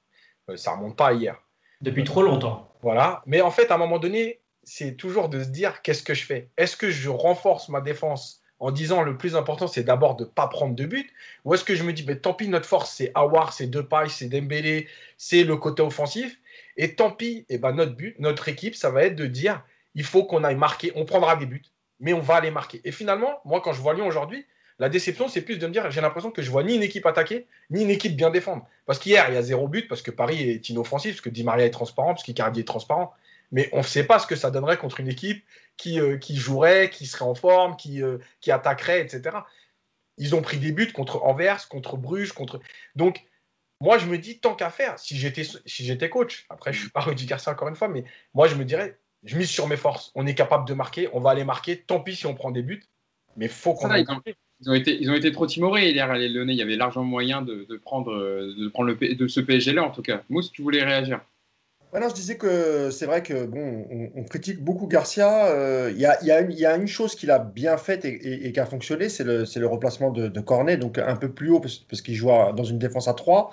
Euh, 0.48 0.56
ça 0.56 0.72
remonte 0.72 0.96
pas 0.96 1.08
à 1.08 1.12
hier. 1.12 1.40
Depuis 1.80 2.04
trop 2.04 2.22
longtemps. 2.22 2.72
Voilà, 2.82 3.22
mais 3.26 3.40
en 3.40 3.50
fait, 3.50 3.70
à 3.70 3.74
un 3.74 3.78
moment 3.78 3.98
donné, 3.98 4.40
c'est 4.62 4.96
toujours 4.96 5.28
de 5.28 5.42
se 5.42 5.48
dire 5.48 5.82
qu'est-ce 5.82 6.02
que 6.02 6.14
je 6.14 6.24
fais? 6.24 6.50
Est-ce 6.56 6.76
que 6.76 6.90
je 6.90 7.10
renforce 7.10 7.68
ma 7.68 7.80
défense 7.80 8.40
en 8.60 8.70
disant 8.70 9.02
le 9.02 9.18
plus 9.18 9.36
important, 9.36 9.66
c'est 9.66 9.82
d'abord 9.82 10.16
de 10.16 10.24
ne 10.24 10.28
pas 10.28 10.46
prendre 10.46 10.74
de 10.74 10.86
but? 10.86 11.10
Ou 11.44 11.54
est-ce 11.54 11.64
que 11.64 11.74
je 11.74 11.82
me 11.82 11.92
dis, 11.92 12.04
mais 12.06 12.16
tant 12.16 12.32
pis, 12.32 12.48
notre 12.48 12.66
force, 12.66 12.94
c'est 12.94 13.10
Awar, 13.14 13.52
c'est 13.52 13.66
Depay, 13.66 14.08
c'est 14.08 14.28
Dembélé, 14.28 14.88
c'est 15.18 15.44
le 15.44 15.56
côté 15.56 15.82
offensif 15.82 16.38
Et 16.76 16.94
tant 16.94 17.10
pis, 17.10 17.44
et 17.48 17.56
eh 17.56 17.58
ben 17.58 17.72
notre 17.72 17.94
but, 17.94 18.16
notre 18.18 18.48
équipe, 18.48 18.74
ça 18.74 18.90
va 18.90 19.04
être 19.04 19.16
de 19.16 19.26
dire, 19.26 19.62
il 19.94 20.04
faut 20.04 20.24
qu'on 20.24 20.44
aille 20.44 20.56
marquer, 20.56 20.92
on 20.96 21.04
prendra 21.04 21.36
des 21.36 21.46
buts, 21.46 21.62
mais 22.00 22.12
on 22.12 22.20
va 22.20 22.36
aller 22.36 22.50
marquer. 22.50 22.80
Et 22.84 22.92
finalement, 22.92 23.40
moi, 23.44 23.60
quand 23.60 23.72
je 23.72 23.80
vois 23.80 23.94
Lyon 23.94 24.06
aujourd'hui, 24.06 24.46
la 24.78 24.88
déception, 24.88 25.28
c'est 25.28 25.42
plus 25.42 25.58
de 25.58 25.66
me 25.66 25.72
dire, 25.72 25.88
j'ai 25.90 26.00
l'impression 26.00 26.32
que 26.32 26.42
je 26.42 26.50
vois 26.50 26.64
ni 26.64 26.74
une 26.74 26.82
équipe 26.82 27.06
attaquer, 27.06 27.46
ni 27.70 27.82
une 27.82 27.90
équipe 27.90 28.16
bien 28.16 28.30
défendre. 28.30 28.66
Parce 28.86 28.98
qu'hier, 28.98 29.26
il 29.28 29.34
y 29.34 29.38
a 29.38 29.42
zéro 29.42 29.68
but, 29.68 29.86
parce 29.88 30.02
que 30.02 30.10
Paris 30.10 30.50
est 30.50 30.68
inoffensif, 30.68 31.12
parce 31.12 31.20
que 31.20 31.30
Di 31.30 31.44
Maria 31.44 31.64
est 31.64 31.70
transparent, 31.70 32.14
parce 32.14 32.24
qu'Icardi 32.24 32.60
est 32.60 32.64
transparent 32.64 33.14
mais 33.54 33.68
on 33.72 33.78
ne 33.78 33.82
sait 33.82 34.02
pas 34.02 34.18
ce 34.18 34.26
que 34.26 34.34
ça 34.34 34.50
donnerait 34.50 34.78
contre 34.78 34.98
une 34.98 35.06
équipe 35.06 35.44
qui, 35.76 36.00
euh, 36.00 36.18
qui 36.18 36.36
jouerait, 36.36 36.90
qui 36.90 37.06
serait 37.06 37.24
en 37.24 37.36
forme, 37.36 37.76
qui, 37.76 38.02
euh, 38.02 38.18
qui 38.40 38.50
attaquerait, 38.50 39.00
etc. 39.00 39.36
Ils 40.18 40.34
ont 40.34 40.42
pris 40.42 40.58
des 40.58 40.72
buts 40.72 40.92
contre 40.92 41.22
Anvers, 41.22 41.68
contre 41.68 41.96
Bruges, 41.96 42.32
contre. 42.32 42.58
Donc, 42.96 43.24
moi, 43.80 43.96
je 43.98 44.06
me 44.06 44.18
dis, 44.18 44.40
tant 44.40 44.56
qu'à 44.56 44.70
faire, 44.70 44.98
si 44.98 45.16
j'étais 45.16 45.44
si 45.44 45.98
coach, 46.10 46.46
après, 46.48 46.72
je 46.72 46.80
suis 46.80 46.90
pas 46.90 47.00
Rudy 47.00 47.26
Garcia 47.26 47.52
encore 47.52 47.68
une 47.68 47.76
fois, 47.76 47.86
mais 47.86 48.04
moi, 48.34 48.48
je 48.48 48.56
me 48.56 48.64
dirais, 48.64 48.98
je 49.24 49.36
mise 49.36 49.48
sur 49.48 49.66
mes 49.66 49.76
forces. 49.76 50.12
On 50.14 50.26
est 50.26 50.34
capable 50.34 50.66
de 50.68 50.74
marquer, 50.74 51.08
on 51.12 51.20
va 51.20 51.30
aller 51.30 51.44
marquer. 51.44 51.78
Tant 51.78 52.00
pis 52.00 52.16
si 52.16 52.26
on 52.26 52.34
prend 52.34 52.50
des 52.50 52.62
buts, 52.62 52.84
mais 53.36 53.48
faut 53.48 53.74
qu'on. 53.74 53.92
Ils, 53.94 54.04
ils, 54.60 54.70
ont 54.70 54.74
été, 54.74 54.96
ils 55.00 55.10
ont 55.10 55.14
été 55.14 55.32
trop 55.32 55.46
timorés 55.46 55.90
hier 55.90 56.12
les 56.14 56.28
Lyonnais. 56.28 56.54
Il 56.54 56.58
y 56.58 56.62
avait 56.62 56.76
largement 56.76 57.04
moyen 57.04 57.42
de, 57.42 57.66
de 57.68 57.76
prendre, 57.76 58.14
de 58.14 58.68
prendre 58.68 58.90
le, 58.90 59.14
de 59.14 59.28
ce 59.28 59.40
PSG-là, 59.40 59.82
en 59.82 59.90
tout 59.90 60.02
cas. 60.02 60.22
Mousse, 60.28 60.52
tu 60.52 60.62
voulais 60.62 60.82
réagir 60.82 61.20
je 62.08 62.14
disais 62.14 62.36
que 62.36 62.90
c'est 62.90 63.06
vrai 63.06 63.22
que 63.22 63.44
bon, 63.46 63.86
on, 64.14 64.24
critique 64.24 64.62
beaucoup 64.62 64.86
Garcia. 64.86 65.46
Euh, 65.46 65.90
il 65.94 66.00
y, 66.00 66.06
a, 66.06 66.22
y, 66.22 66.66
a 66.66 66.76
une 66.76 66.88
chose 66.88 67.14
qu'il 67.14 67.30
a 67.30 67.38
bien 67.38 67.76
faite 67.76 68.04
et, 68.04 68.52
qui 68.52 68.60
a 68.60 68.66
fonctionné, 68.66 69.08
c'est 69.08 69.24
le, 69.24 69.44
le, 69.56 69.66
replacement 69.66 70.10
de, 70.10 70.40
Cornet, 70.40 70.76
donc 70.76 70.98
un 70.98 71.16
peu 71.16 71.30
plus 71.30 71.50
haut 71.50 71.60
parce, 71.60 72.02
qu'il 72.02 72.14
joue 72.14 72.28
dans 72.28 72.64
une 72.64 72.78
défense 72.78 73.08
à 73.08 73.14
3. 73.14 73.52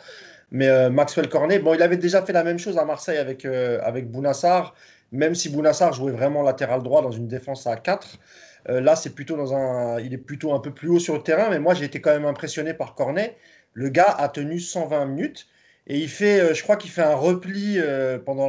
Mais 0.53 0.67
euh, 0.67 0.89
Maxwell 0.89 1.29
Cornet, 1.29 1.60
bon, 1.60 1.73
il 1.75 1.81
avait 1.81 1.97
déjà 1.97 2.23
fait 2.23 2.34
la 2.34 2.43
même 2.43 2.60
chose 2.60 2.77
à 2.77 2.84
Marseille 2.84 3.17
avec, 3.17 3.45
euh, 3.45 3.79
avec 3.84 4.10
Bounassar, 4.12 4.73
même 5.12 5.36
si 5.36 5.50
Bounassar 5.50 5.93
jouait 5.93 6.12
vraiment 6.12 6.43
latéral 6.43 6.84
droit 6.84 7.02
dans 7.02 7.12
une 7.12 7.28
défense 7.28 7.67
à 7.67 7.76
4. 7.78 8.19
là, 8.67 8.95
c'est 8.95 9.12
plutôt 9.15 9.36
dans 9.38 9.54
un, 9.54 10.00
il 10.00 10.13
est 10.13 10.17
plutôt 10.17 10.54
un 10.54 10.60
peu 10.60 10.74
plus 10.74 10.89
haut 10.89 11.00
sur 11.00 11.15
le 11.15 11.24
terrain, 11.24 11.50
mais 11.50 11.60
moi 11.60 11.74
j'ai 11.74 11.86
été 11.86 12.00
quand 12.02 12.12
même 12.12 12.26
impressionné 12.26 12.74
par 12.74 12.95
Cornet. 12.95 13.38
Le 13.74 13.89
gars 13.89 14.15
a 14.17 14.30
tenu 14.30 14.60
120 14.60 15.06
minutes. 15.06 15.47
Et 15.88 15.97
il 15.97 16.10
fait, 16.10 16.39
euh, 16.39 16.54
je 16.54 16.63
crois 16.63 16.78
qu'il 16.78 16.91
fait 16.91 17.02
un 17.02 17.15
repli 17.15 17.76
euh, 17.78 18.19
pendant 18.19 18.47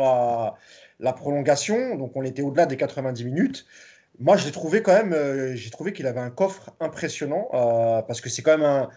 la, 1.01 1.13
prolongation, 1.13 1.97
donc 1.97 2.13
on 2.15 2.23
était 2.23 2.43
au-delà 2.43 2.67
des 2.67 2.77
90 2.77 3.25
minutes. 3.25 3.67
Moi, 4.21 4.37
j'ai 4.37 4.53
trouvé 4.53 4.83
quand 4.83 4.93
même, 4.93 5.13
euh, 5.13 5.55
j'ai 5.57 5.71
trouvé 5.71 5.93
qu'il 5.93 6.07
avait 6.07 6.21
un 6.21 6.31
coffre 6.31 6.71
impressionnant 6.81 7.49
parce 8.07 8.21
que 8.21 8.29
c'est 8.29 8.43
quand 8.43 8.57
même 8.59 8.89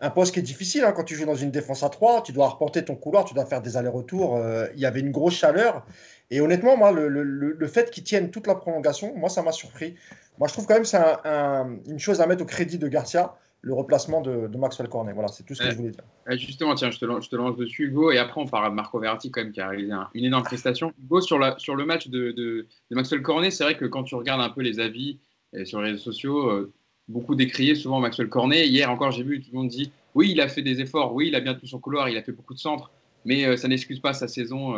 un, 0.00 0.10
poste 0.10 0.32
qui 0.32 0.40
est 0.40 0.42
difficile 0.42 0.84
hein, 0.84 0.92
quand 0.92 1.04
tu 1.04 1.14
joues 1.14 1.26
dans 1.26 1.34
une 1.34 1.50
défense 1.50 1.82
à 1.82 1.90
3. 1.90 2.22
Tu 2.22 2.32
dois 2.32 2.48
reporter 2.48 2.84
ton 2.84 2.94
couloir, 2.96 3.24
tu 3.24 3.34
dois 3.34 3.44
faire 3.44 3.60
des 3.60 3.76
allers-retours. 3.76 4.40
il 4.74 4.80
y 4.80 4.86
avait 4.86 5.00
une 5.00 5.10
grosse 5.10 5.34
chaleur. 5.34 5.84
Et 6.30 6.40
honnêtement, 6.40 6.76
moi, 6.76 6.92
le, 6.92 7.08
le, 7.08 7.24
le 7.24 7.66
fait 7.66 7.90
qu'il 7.90 8.04
tienne 8.04 8.30
toute 8.30 8.46
la 8.46 8.54
prolongation, 8.54 9.14
moi, 9.16 9.28
ça 9.28 9.42
m'a 9.42 9.52
surpris. 9.52 9.96
Moi, 10.38 10.48
je 10.48 10.54
trouve 10.54 10.66
quand 10.66 10.74
même 10.74 10.84
que 10.84 10.88
c'est 10.88 10.96
un, 10.96 11.78
une 11.86 11.98
chose 11.98 12.20
à 12.20 12.26
mettre 12.26 12.42
au 12.42 12.46
crédit 12.46 12.78
de 12.78 12.88
Garcia 12.88 13.34
le 13.62 13.74
replacement 13.74 14.22
de, 14.22 14.48
Maxwell 14.56 14.88
Cornet. 14.88 15.12
Voilà, 15.12 15.28
c'est 15.28 15.44
tout 15.44 15.54
ce 15.54 15.62
que 15.62 15.70
je 15.70 15.76
voulais 15.76 15.90
dire. 15.90 16.04
Justement, 16.38 16.74
tiens, 16.74 16.90
je 16.90 16.98
te, 16.98 17.04
lance, 17.04 17.26
je 17.26 17.30
te, 17.30 17.36
lance, 17.36 17.56
dessus, 17.56 17.88
Hugo, 17.88 18.10
et 18.10 18.18
après 18.18 18.40
on 18.40 18.46
parlera 18.46 18.70
de 18.70 18.74
Marco 18.74 18.98
Verratti 18.98 19.30
quand 19.30 19.42
même 19.42 19.52
qui 19.52 19.60
a 19.60 19.68
réalisé 19.68 19.92
une 20.14 20.24
énorme 20.24 20.44
prestation. 20.44 20.94
Hugo, 21.02 21.20
sur, 21.20 21.38
la, 21.38 21.58
sur 21.58 21.76
le 21.76 21.84
match 21.84 22.08
de, 22.08 22.30
de, 22.30 22.66
Maxwell 22.90 23.20
Cornet, 23.20 23.50
c'est 23.50 23.64
vrai 23.64 23.76
que 23.76 23.84
quand 23.84 24.04
tu 24.04 24.14
regardes 24.14 24.40
un 24.40 24.48
peu 24.48 24.62
les 24.62 24.80
avis 24.80 25.18
euh, 25.54 25.66
sur 25.66 25.82
les 25.82 25.90
réseaux 25.90 26.02
sociaux, 26.02 26.48
euh, 26.48 26.72
beaucoup 27.08 27.34
décrié 27.34 27.74
souvent 27.74 28.00
Maxwell 28.00 28.30
Cornet. 28.30 28.66
Hier 28.66 28.90
encore, 28.90 29.10
j'ai 29.10 29.24
vu 29.24 29.42
tout 29.42 29.50
le 29.52 29.58
monde 29.58 29.68
dit 29.68 29.92
oui, 30.14 30.30
il 30.30 30.40
a 30.40 30.48
fait 30.48 30.62
des 30.62 30.80
efforts, 30.80 31.14
oui, 31.14 31.28
il 31.28 31.34
a 31.34 31.40
bien 31.40 31.54
tenu 31.54 31.68
son 31.68 31.80
couloir, 31.80 32.08
il 32.08 32.16
a 32.16 32.22
fait 32.22 32.32
beaucoup 32.32 32.54
de 32.54 32.58
centres, 32.58 32.90
mais 33.24 33.44
euh, 33.44 33.56
ça 33.56 33.68
n'excuse 33.68 34.00
pas 34.00 34.12
sa 34.12 34.28
saison, 34.28 34.74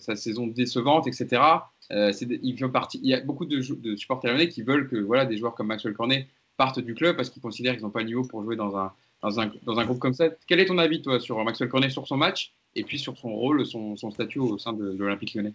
sa 0.00 0.16
saison 0.16 0.46
décevante, 0.46 1.06
etc. 1.06 1.42
il, 1.90 2.56
fait 2.58 2.68
partie, 2.68 3.00
il 3.02 3.08
y 3.08 3.14
a 3.14 3.20
beaucoup 3.20 3.46
de, 3.46 3.58
de 3.74 3.96
supporters 3.96 4.48
qui 4.48 4.62
veulent 4.62 4.88
que 4.88 4.96
voilà, 4.96 5.26
des 5.26 5.36
joueurs 5.36 5.54
comme 5.54 5.68
Maxwell 5.68 5.94
Cornet 5.94 6.28
partent 6.56 6.80
du 6.80 6.94
club 6.94 7.16
parce 7.16 7.30
qu'ils 7.30 7.40
considèrent 7.40 7.74
qu'ils 7.74 7.84
n'ont 7.84 7.90
pas 7.90 8.00
le 8.00 8.06
niveau 8.06 8.24
pour 8.24 8.42
jouer 8.42 8.56
dans 8.56 8.76
un, 8.76 8.92
dans 9.22 9.40
un, 9.40 9.50
dans 9.64 9.78
un, 9.78 9.84
groupe 9.84 9.98
comme 9.98 10.12
ça. 10.12 10.28
Quel 10.46 10.60
est 10.60 10.66
ton 10.66 10.78
avis, 10.78 11.00
toi, 11.00 11.18
sur 11.18 11.42
Maxwell 11.42 11.70
Cornet, 11.70 11.90
sur 11.90 12.06
son 12.06 12.16
match 12.16 12.54
et 12.74 12.84
puis 12.84 12.98
sur 12.98 13.16
son 13.16 13.34
rôle, 13.34 13.64
son, 13.64 13.96
son 13.96 14.10
statut 14.10 14.40
au 14.40 14.58
sein 14.58 14.72
de, 14.72 14.90
l'Olympique 14.96 15.34
lyonnais? 15.34 15.54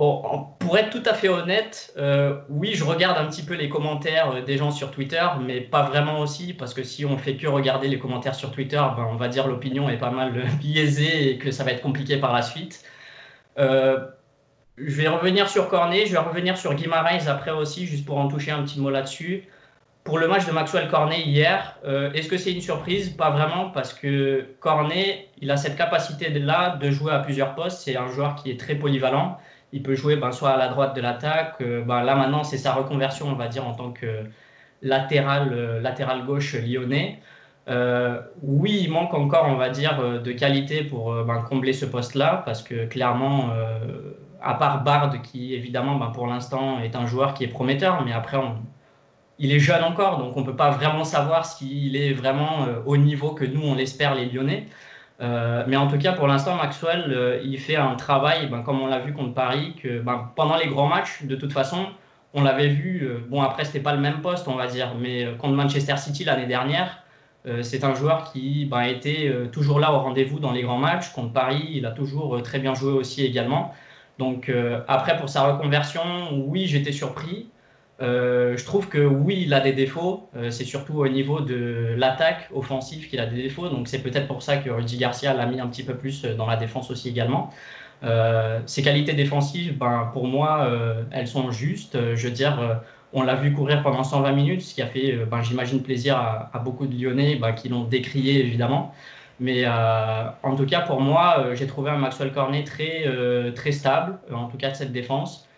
Pour 0.00 0.78
être 0.78 0.88
tout 0.88 1.02
à 1.04 1.12
fait 1.12 1.28
honnête, 1.28 1.92
euh, 1.98 2.40
oui, 2.48 2.72
je 2.72 2.84
regarde 2.84 3.18
un 3.18 3.26
petit 3.26 3.42
peu 3.42 3.52
les 3.52 3.68
commentaires 3.68 4.30
euh, 4.30 4.40
des 4.40 4.56
gens 4.56 4.70
sur 4.70 4.92
Twitter, 4.92 5.22
mais 5.44 5.60
pas 5.60 5.82
vraiment 5.82 6.20
aussi, 6.20 6.54
parce 6.54 6.72
que 6.72 6.82
si 6.82 7.04
on 7.04 7.18
fait 7.18 7.36
que 7.36 7.46
regarder 7.46 7.86
les 7.86 7.98
commentaires 7.98 8.34
sur 8.34 8.50
Twitter, 8.50 8.82
ben, 8.96 9.06
on 9.10 9.16
va 9.16 9.28
dire 9.28 9.46
l'opinion 9.46 9.90
est 9.90 9.98
pas 9.98 10.10
mal 10.10 10.32
biaisée 10.58 11.28
et 11.28 11.36
que 11.36 11.50
ça 11.50 11.64
va 11.64 11.72
être 11.72 11.82
compliqué 11.82 12.16
par 12.16 12.32
la 12.32 12.40
suite. 12.40 12.82
Euh, 13.58 13.98
je 14.78 14.96
vais 14.96 15.08
revenir 15.08 15.50
sur 15.50 15.68
Cornet, 15.68 16.06
je 16.06 16.12
vais 16.12 16.18
revenir 16.18 16.56
sur 16.56 16.72
Guimarães 16.72 17.28
après 17.28 17.50
aussi, 17.50 17.84
juste 17.84 18.06
pour 18.06 18.16
en 18.16 18.28
toucher 18.28 18.52
un 18.52 18.62
petit 18.62 18.80
mot 18.80 18.88
là-dessus. 18.88 19.48
Pour 20.02 20.18
le 20.18 20.28
match 20.28 20.46
de 20.46 20.52
Maxwell 20.52 20.88
Cornet 20.88 21.20
hier, 21.20 21.76
est-ce 22.14 22.26
que 22.28 22.38
c'est 22.38 22.52
une 22.54 22.62
surprise? 22.62 23.10
Pas 23.10 23.28
vraiment, 23.28 23.68
parce 23.68 23.92
que 23.92 24.46
Cornet, 24.60 25.28
il 25.42 25.50
a 25.50 25.58
cette 25.58 25.76
capacité-là 25.76 26.78
de 26.80 26.90
jouer 26.90 27.12
à 27.12 27.18
plusieurs 27.18 27.54
postes. 27.54 27.82
C'est 27.82 27.98
un 27.98 28.08
joueur 28.08 28.36
qui 28.36 28.50
est 28.50 28.58
très 28.58 28.76
polyvalent. 28.76 29.38
Il 29.72 29.82
peut 29.82 29.94
jouer 29.94 30.16
ben, 30.16 30.32
soit 30.32 30.50
à 30.50 30.56
la 30.56 30.68
droite 30.68 30.96
de 30.96 31.00
l'attaque. 31.00 31.56
Euh, 31.60 31.82
ben, 31.84 32.02
là, 32.02 32.16
maintenant, 32.16 32.44
c'est 32.44 32.58
sa 32.58 32.72
reconversion, 32.72 33.28
on 33.28 33.34
va 33.34 33.48
dire, 33.48 33.66
en 33.66 33.74
tant 33.74 33.92
que 33.92 34.24
latéral, 34.82 35.50
euh, 35.52 35.80
latéral 35.80 36.24
gauche 36.26 36.54
lyonnais. 36.54 37.20
Euh, 37.68 38.20
oui, 38.42 38.80
il 38.84 38.90
manque 38.90 39.14
encore, 39.14 39.46
on 39.48 39.56
va 39.56 39.70
dire, 39.70 40.22
de 40.22 40.32
qualité 40.32 40.82
pour 40.82 41.14
ben, 41.24 41.42
combler 41.42 41.72
ce 41.72 41.84
poste-là, 41.86 42.42
parce 42.44 42.62
que 42.62 42.86
clairement, 42.86 43.50
à 44.42 44.54
part 44.54 44.82
Bard, 44.82 45.22
qui 45.22 45.54
évidemment, 45.54 45.96
ben, 45.96 46.08
pour 46.08 46.26
l'instant, 46.26 46.80
est 46.80 46.96
un 46.96 47.06
joueur 47.06 47.34
qui 47.34 47.44
est 47.44 47.48
prometteur, 47.48 48.02
mais 48.04 48.12
après, 48.12 48.38
il 49.38 49.52
est 49.52 49.60
jeune 49.60 49.84
encore, 49.84 50.18
donc 50.18 50.36
on 50.36 50.40
ne 50.40 50.46
peut 50.46 50.56
pas 50.56 50.70
vraiment 50.70 51.04
savoir 51.04 51.46
s'il 51.46 51.96
est 51.96 52.12
vraiment 52.12 52.66
au 52.86 52.96
niveau 52.96 53.32
que 53.32 53.44
nous, 53.44 53.62
on 53.62 53.74
l'espère, 53.74 54.14
les 54.14 54.26
Lyonnais. 54.26 54.66
Euh, 55.20 55.64
mais 55.66 55.76
en 55.76 55.86
tout 55.86 55.98
cas, 55.98 56.12
pour 56.12 56.26
l'instant, 56.26 56.56
Maxwell, 56.56 57.04
euh, 57.08 57.40
il 57.44 57.58
fait 57.58 57.76
un 57.76 57.94
travail, 57.94 58.48
ben, 58.48 58.62
comme 58.62 58.80
on 58.80 58.86
l'a 58.86 59.00
vu 59.00 59.12
contre 59.12 59.34
Paris, 59.34 59.74
que 59.82 60.00
ben, 60.00 60.30
pendant 60.34 60.56
les 60.56 60.68
grands 60.68 60.88
matchs, 60.88 61.24
de 61.24 61.36
toute 61.36 61.52
façon, 61.52 61.86
on 62.32 62.42
l'avait 62.42 62.68
vu. 62.68 63.02
Euh, 63.04 63.18
bon, 63.28 63.42
après, 63.42 63.64
c'était 63.64 63.80
pas 63.80 63.94
le 63.94 64.00
même 64.00 64.22
poste, 64.22 64.48
on 64.48 64.54
va 64.54 64.66
dire, 64.66 64.94
mais 64.98 65.26
contre 65.38 65.54
Manchester 65.54 65.96
City 65.96 66.24
l'année 66.24 66.46
dernière, 66.46 67.02
c'est 67.62 67.84
un 67.84 67.94
joueur 67.94 68.30
qui 68.30 68.66
ben, 68.66 68.82
était 68.82 69.32
toujours 69.50 69.80
là 69.80 69.94
au 69.94 69.98
rendez-vous 70.00 70.40
dans 70.40 70.52
les 70.52 70.60
grands 70.60 70.76
matchs. 70.76 71.10
Contre 71.12 71.32
Paris, 71.32 71.70
il 71.70 71.86
a 71.86 71.90
toujours 71.90 72.42
très 72.42 72.58
bien 72.58 72.74
joué 72.74 72.92
aussi 72.92 73.24
également. 73.24 73.72
Donc, 74.18 74.52
après, 74.88 75.16
pour 75.16 75.30
sa 75.30 75.50
reconversion, 75.50 76.02
oui, 76.34 76.66
j'étais 76.66 76.92
surpris. 76.92 77.48
Euh, 78.00 78.56
je 78.56 78.64
trouve 78.64 78.88
que 78.88 78.98
oui, 78.98 79.42
il 79.46 79.52
a 79.54 79.60
des 79.60 79.72
défauts. 79.72 80.30
Euh, 80.36 80.50
c'est 80.50 80.64
surtout 80.64 80.94
au 80.94 81.08
niveau 81.08 81.40
de 81.40 81.94
l'attaque 81.96 82.48
offensive 82.54 83.08
qu'il 83.08 83.20
a 83.20 83.26
des 83.26 83.42
défauts. 83.42 83.68
Donc 83.68 83.88
c'est 83.88 84.02
peut-être 84.02 84.26
pour 84.26 84.42
ça 84.42 84.56
que 84.56 84.70
Rudy 84.70 84.96
Garcia 84.96 85.34
l'a 85.34 85.46
mis 85.46 85.60
un 85.60 85.66
petit 85.68 85.82
peu 85.82 85.94
plus 85.94 86.22
dans 86.24 86.46
la 86.46 86.56
défense 86.56 86.90
aussi 86.90 87.08
également. 87.08 87.50
Euh, 88.02 88.60
ses 88.64 88.82
qualités 88.82 89.12
défensives, 89.12 89.76
ben, 89.76 90.10
pour 90.12 90.26
moi, 90.26 90.70
elles 91.10 91.28
sont 91.28 91.50
justes. 91.50 91.98
je 92.14 92.26
veux 92.26 92.32
dire, 92.32 92.80
on 93.12 93.22
l'a 93.22 93.34
vu 93.34 93.52
courir 93.52 93.82
pendant 93.82 94.04
120 94.04 94.32
minutes, 94.32 94.62
ce 94.62 94.74
qui 94.74 94.82
a 94.82 94.86
fait, 94.86 95.18
ben, 95.30 95.42
j'imagine, 95.42 95.82
plaisir 95.82 96.16
à, 96.16 96.58
beaucoup 96.64 96.86
de 96.86 96.94
Lyonnais 96.94 97.36
ben, 97.36 97.52
qui 97.52 97.68
l'ont 97.68 97.84
décrié 97.84 98.40
évidemment. 98.40 98.94
Mais 99.40 99.66
en 99.68 100.56
tout 100.56 100.66
cas, 100.66 100.80
pour 100.80 101.00
moi, 101.02 101.54
j'ai 101.54 101.66
trouvé 101.66 101.90
un 101.90 101.98
Maxwell 101.98 102.32
Cornet 102.32 102.64
très, 102.64 103.04
très 103.54 103.72
stable, 103.72 104.18
en 104.32 104.46
tout 104.46 104.56
cas 104.56 104.70
de 104.70 104.76
cette 104.76 104.92
défense 104.92 105.49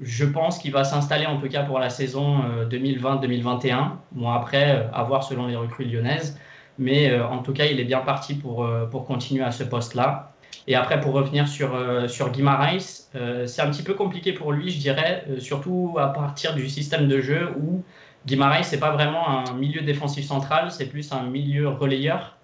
je 0.00 0.24
pense 0.24 0.58
qu'il 0.58 0.72
va 0.72 0.84
s'installer 0.84 1.26
en 1.26 1.38
tout 1.38 1.48
cas 1.48 1.62
pour 1.62 1.78
la 1.78 1.90
saison 1.90 2.42
2020-2021. 2.70 3.74
Euh, 3.74 3.82
bon, 4.12 4.30
après, 4.30 4.76
euh, 4.76 4.88
à 4.92 5.04
voir 5.04 5.22
selon 5.22 5.46
les 5.46 5.56
recrues 5.56 5.84
lyonnaises. 5.84 6.38
Mais 6.78 7.10
euh, 7.10 7.26
en 7.26 7.38
tout 7.38 7.52
cas, 7.52 7.64
il 7.66 7.80
est 7.80 7.84
bien 7.84 8.00
parti 8.00 8.34
pour, 8.34 8.68
pour 8.90 9.06
continuer 9.06 9.42
à 9.42 9.50
ce 9.50 9.64
poste-là. 9.64 10.32
Et 10.68 10.74
après, 10.74 11.00
pour 11.00 11.12
revenir 11.12 11.48
sur, 11.48 11.78
sur 12.08 12.30
Guimaraes, 12.30 13.06
c'est 13.46 13.62
un 13.62 13.70
petit 13.70 13.84
peu 13.84 13.94
compliqué 13.94 14.32
pour 14.32 14.52
lui, 14.52 14.70
je 14.70 14.80
dirais, 14.80 15.24
surtout 15.38 15.96
à 15.98 16.08
partir 16.08 16.54
du 16.54 16.68
système 16.68 17.06
de 17.06 17.20
jeu 17.20 17.52
où 17.60 17.84
Guimaraes, 18.26 18.64
c'est 18.64 18.80
pas 18.80 18.90
vraiment 18.90 19.28
un 19.28 19.52
milieu 19.54 19.82
défensif 19.82 20.24
central, 20.26 20.72
c'est 20.72 20.86
plus 20.86 21.12
un 21.12 21.22
milieu 21.22 21.68
relayeur. 21.68 22.36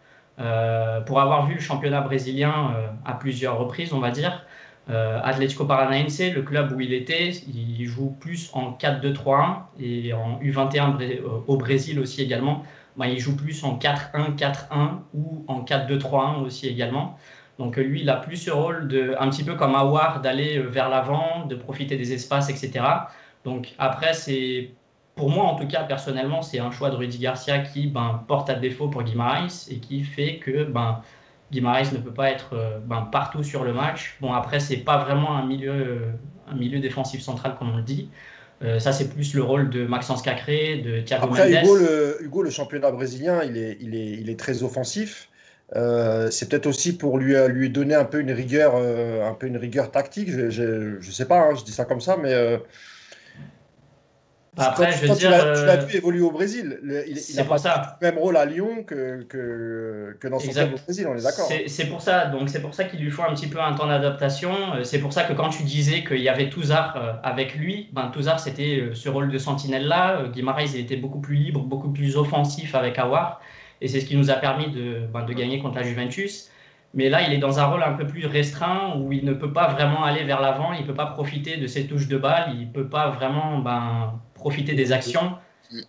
pour 1.06 1.20
avoir 1.20 1.46
vu 1.46 1.54
le 1.54 1.60
championnat 1.60 2.00
brésilien 2.00 2.74
à 3.04 3.14
plusieurs 3.14 3.58
reprises, 3.58 3.92
on 3.92 4.00
va 4.00 4.10
dire, 4.10 4.44
euh, 4.90 5.20
Atlético 5.22 5.64
Paranaense, 5.64 6.20
le 6.20 6.42
club 6.42 6.72
où 6.72 6.80
il 6.80 6.92
était, 6.92 7.30
il 7.30 7.86
joue 7.86 8.16
plus 8.18 8.50
en 8.52 8.72
4-2-3-1 8.72 9.56
et 9.78 10.12
en 10.12 10.40
U21 10.40 11.00
euh, 11.00 11.20
au 11.46 11.56
Brésil 11.56 12.00
aussi 12.00 12.20
également. 12.22 12.64
Bah, 12.96 13.06
il 13.06 13.18
joue 13.18 13.36
plus 13.36 13.62
en 13.64 13.78
4-1, 13.78 14.36
4-1 14.36 14.56
ou 15.14 15.44
en 15.46 15.62
4-2-3-1 15.62 16.42
aussi 16.42 16.68
également. 16.68 17.16
Donc 17.58 17.76
lui, 17.76 18.00
il 18.00 18.10
a 18.10 18.16
plus 18.16 18.36
ce 18.36 18.50
rôle 18.50 18.88
de, 18.88 19.14
un 19.20 19.30
petit 19.30 19.44
peu 19.44 19.54
comme 19.54 19.74
Awar, 19.76 20.20
d'aller 20.20 20.58
euh, 20.58 20.66
vers 20.66 20.88
l'avant, 20.88 21.46
de 21.46 21.54
profiter 21.54 21.96
des 21.96 22.12
espaces, 22.12 22.50
etc. 22.50 22.84
Donc 23.44 23.74
après, 23.78 24.14
c'est 24.14 24.72
pour 25.14 25.30
moi 25.30 25.44
en 25.44 25.54
tout 25.54 25.68
cas 25.68 25.84
personnellement, 25.84 26.42
c'est 26.42 26.58
un 26.58 26.70
choix 26.70 26.90
de 26.90 26.96
Rudy 26.96 27.18
Garcia 27.18 27.60
qui 27.60 27.86
ben, 27.86 28.24
porte 28.26 28.50
à 28.50 28.54
défaut 28.54 28.88
pour 28.88 29.02
Guimaraes 29.02 29.68
et 29.70 29.78
qui 29.78 30.02
fait 30.02 30.38
que 30.38 30.64
ben, 30.64 31.02
Guimaraes 31.52 31.92
ne 31.92 31.98
peut 31.98 32.12
pas 32.12 32.30
être 32.30 32.54
euh, 32.54 32.78
ben, 32.84 33.08
partout 33.12 33.44
sur 33.44 33.62
le 33.62 33.72
match. 33.72 34.16
Bon, 34.20 34.32
après, 34.32 34.58
c'est 34.58 34.78
pas 34.78 35.04
vraiment 35.04 35.36
un 35.36 35.46
milieu, 35.46 35.70
euh, 35.70 35.98
un 36.48 36.56
milieu 36.56 36.80
défensif 36.80 37.20
central, 37.20 37.56
comme 37.58 37.70
on 37.70 37.76
le 37.76 37.82
dit. 37.82 38.08
Euh, 38.64 38.78
ça, 38.78 38.92
c'est 38.92 39.10
plus 39.10 39.34
le 39.34 39.42
rôle 39.42 39.68
de 39.68 39.84
Maxence 39.86 40.22
Cacré, 40.22 40.78
de 40.78 41.00
Thiago 41.02 41.26
Après, 41.26 41.52
Hugo 41.52 41.76
le, 41.76 42.18
Hugo, 42.22 42.42
le 42.42 42.50
championnat 42.50 42.90
brésilien, 42.90 43.42
il 43.44 43.58
est, 43.58 43.76
il 43.80 43.94
est, 43.94 44.12
il 44.12 44.30
est 44.30 44.38
très 44.38 44.62
offensif. 44.62 45.28
c'est 45.74 46.48
peut-être 46.48 46.66
aussi 46.66 46.96
pour 46.96 47.18
lui, 47.18 47.34
lui 47.48 47.68
donner 47.70 47.94
un 47.94 48.04
peu 48.04 48.20
une 48.20 48.32
rigueur, 48.32 48.76
un 48.76 49.34
peu 49.34 49.46
une 49.46 49.56
rigueur 49.58 49.90
tactique. 49.90 50.30
Je 50.30 50.96
ne 50.96 51.00
sais 51.02 51.26
pas, 51.26 51.40
hein, 51.40 51.54
je 51.58 51.64
dis 51.64 51.72
ça 51.72 51.84
comme 51.84 52.00
ça, 52.00 52.16
mais 52.16 52.32
après, 54.58 54.92
je 54.92 55.06
veux 55.06 55.14
dire, 55.14 55.30
tu 55.54 55.64
l'as 55.64 55.76
vu 55.76 55.96
évoluer 55.96 56.20
au 56.20 56.30
Brésil. 56.30 56.78
il 56.82 57.36
n'a 57.36 57.44
pas 57.44 57.56
ça. 57.56 57.96
le 58.00 58.06
même 58.06 58.18
rôle 58.18 58.36
à 58.36 58.44
Lyon 58.44 58.84
que, 58.84 59.22
que, 59.22 60.16
que 60.20 60.28
dans 60.28 60.38
son 60.38 60.50
club 60.50 60.74
au 60.74 60.78
Brésil, 60.78 61.06
on 61.08 61.16
est 61.16 61.22
d'accord. 61.22 61.48
C'est 61.66 61.86
pour 61.86 62.02
ça. 62.02 62.26
Donc 62.26 62.50
c'est 62.50 62.60
pour 62.60 62.74
ça 62.74 62.84
qu'il 62.84 63.00
lui 63.00 63.10
faut 63.10 63.22
un 63.22 63.32
petit 63.34 63.46
peu 63.46 63.60
un 63.60 63.72
temps 63.72 63.86
d'adaptation. 63.86 64.52
Euh, 64.74 64.84
c'est 64.84 64.98
pour 64.98 65.12
ça 65.12 65.24
que 65.24 65.32
quand 65.32 65.48
tu 65.48 65.62
disais 65.62 66.04
qu'il 66.04 66.20
y 66.20 66.28
avait 66.28 66.50
Touzard 66.50 66.96
euh, 66.96 67.12
avec 67.22 67.54
lui, 67.54 67.88
ben, 67.92 68.10
Touzard 68.12 68.40
c'était 68.40 68.80
euh, 68.80 68.94
ce 68.94 69.08
rôle 69.08 69.30
de 69.30 69.38
sentinelle 69.38 69.86
là. 69.86 70.24
Guimaraes 70.32 70.74
il 70.74 70.80
était 70.80 70.96
beaucoup 70.96 71.20
plus 71.20 71.36
libre, 71.36 71.60
beaucoup 71.62 71.90
plus 71.90 72.16
offensif 72.16 72.74
avec 72.74 72.98
Awar. 72.98 73.40
Et 73.80 73.88
c'est 73.88 74.00
ce 74.00 74.06
qui 74.06 74.16
nous 74.16 74.30
a 74.30 74.34
permis 74.34 74.70
de, 74.70 75.06
ben, 75.12 75.24
de 75.24 75.32
gagner 75.32 75.60
contre 75.60 75.76
la 75.76 75.82
Juventus. 75.82 76.50
Mais 76.94 77.08
là, 77.08 77.22
il 77.26 77.32
est 77.32 77.38
dans 77.38 77.58
un 77.58 77.64
rôle 77.64 77.82
un 77.82 77.94
peu 77.94 78.06
plus 78.06 78.26
restreint 78.26 78.98
où 78.98 79.12
il 79.12 79.24
ne 79.24 79.32
peut 79.32 79.52
pas 79.52 79.68
vraiment 79.68 80.04
aller 80.04 80.24
vers 80.24 80.42
l'avant, 80.42 80.74
il 80.74 80.82
ne 80.82 80.86
peut 80.86 80.94
pas 80.94 81.06
profiter 81.06 81.56
de 81.56 81.66
ses 81.66 81.86
touches 81.86 82.06
de 82.06 82.18
balle, 82.18 82.52
il 82.54 82.68
ne 82.68 82.72
peut 82.72 82.86
pas 82.86 83.08
vraiment 83.08 83.60
ben, 83.60 84.20
profiter 84.42 84.74
des 84.74 84.92
actions. 84.92 85.32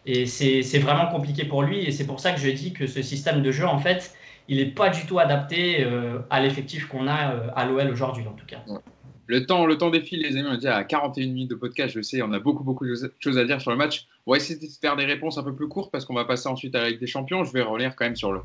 Et 0.05 0.25
c'est 0.25 0.79
vraiment 0.79 1.07
compliqué 1.07 1.43
pour 1.43 1.63
lui. 1.63 1.79
Et 1.79 1.91
c'est 1.91 2.05
pour 2.05 2.19
ça 2.19 2.31
que 2.31 2.39
je 2.39 2.49
dis 2.49 2.71
que 2.71 2.87
ce 2.87 3.01
système 3.01 3.41
de 3.41 3.51
jeu, 3.51 3.65
en 3.65 3.79
fait, 3.79 4.13
il 4.47 4.57
n'est 4.57 4.71
pas 4.71 4.89
du 4.89 5.05
tout 5.05 5.19
adapté 5.19 5.83
euh, 5.83 6.19
à 6.29 6.39
l'effectif 6.39 6.87
qu'on 6.87 7.07
a 7.07 7.33
euh, 7.33 7.47
à 7.55 7.65
l'OL 7.65 7.89
aujourd'hui, 7.89 8.25
en 8.27 8.33
tout 8.33 8.45
cas. 8.45 8.63
Le 9.25 9.45
temps, 9.45 9.65
le 9.65 9.77
temps 9.77 9.89
défile, 9.89 10.21
les 10.21 10.37
amis. 10.37 10.47
On 10.49 10.53
est 10.53 10.57
déjà 10.57 10.75
à 10.75 10.83
41 10.83 11.27
minutes 11.27 11.49
de 11.49 11.55
podcast. 11.55 11.93
Je 11.95 12.01
sais, 12.01 12.21
on 12.21 12.31
a 12.31 12.39
beaucoup, 12.39 12.63
beaucoup 12.63 12.85
de 12.85 12.95
choses 13.19 13.37
à 13.37 13.45
dire 13.45 13.59
sur 13.59 13.71
le 13.71 13.77
match. 13.77 14.07
On 14.25 14.31
va 14.31 14.37
essayer 14.37 14.59
de 14.59 14.71
faire 14.79 14.95
des 14.95 15.05
réponses 15.05 15.37
un 15.37 15.43
peu 15.43 15.55
plus 15.55 15.67
courtes 15.67 15.91
parce 15.91 16.05
qu'on 16.05 16.13
va 16.13 16.25
passer 16.25 16.47
ensuite 16.47 16.75
à 16.75 16.81
la 16.83 16.91
des 16.91 17.07
Champions. 17.07 17.43
Je 17.43 17.51
vais 17.51 17.61
revenir 17.61 17.95
quand 17.95 18.05
même 18.05 18.15
sur 18.15 18.31
le, 18.31 18.41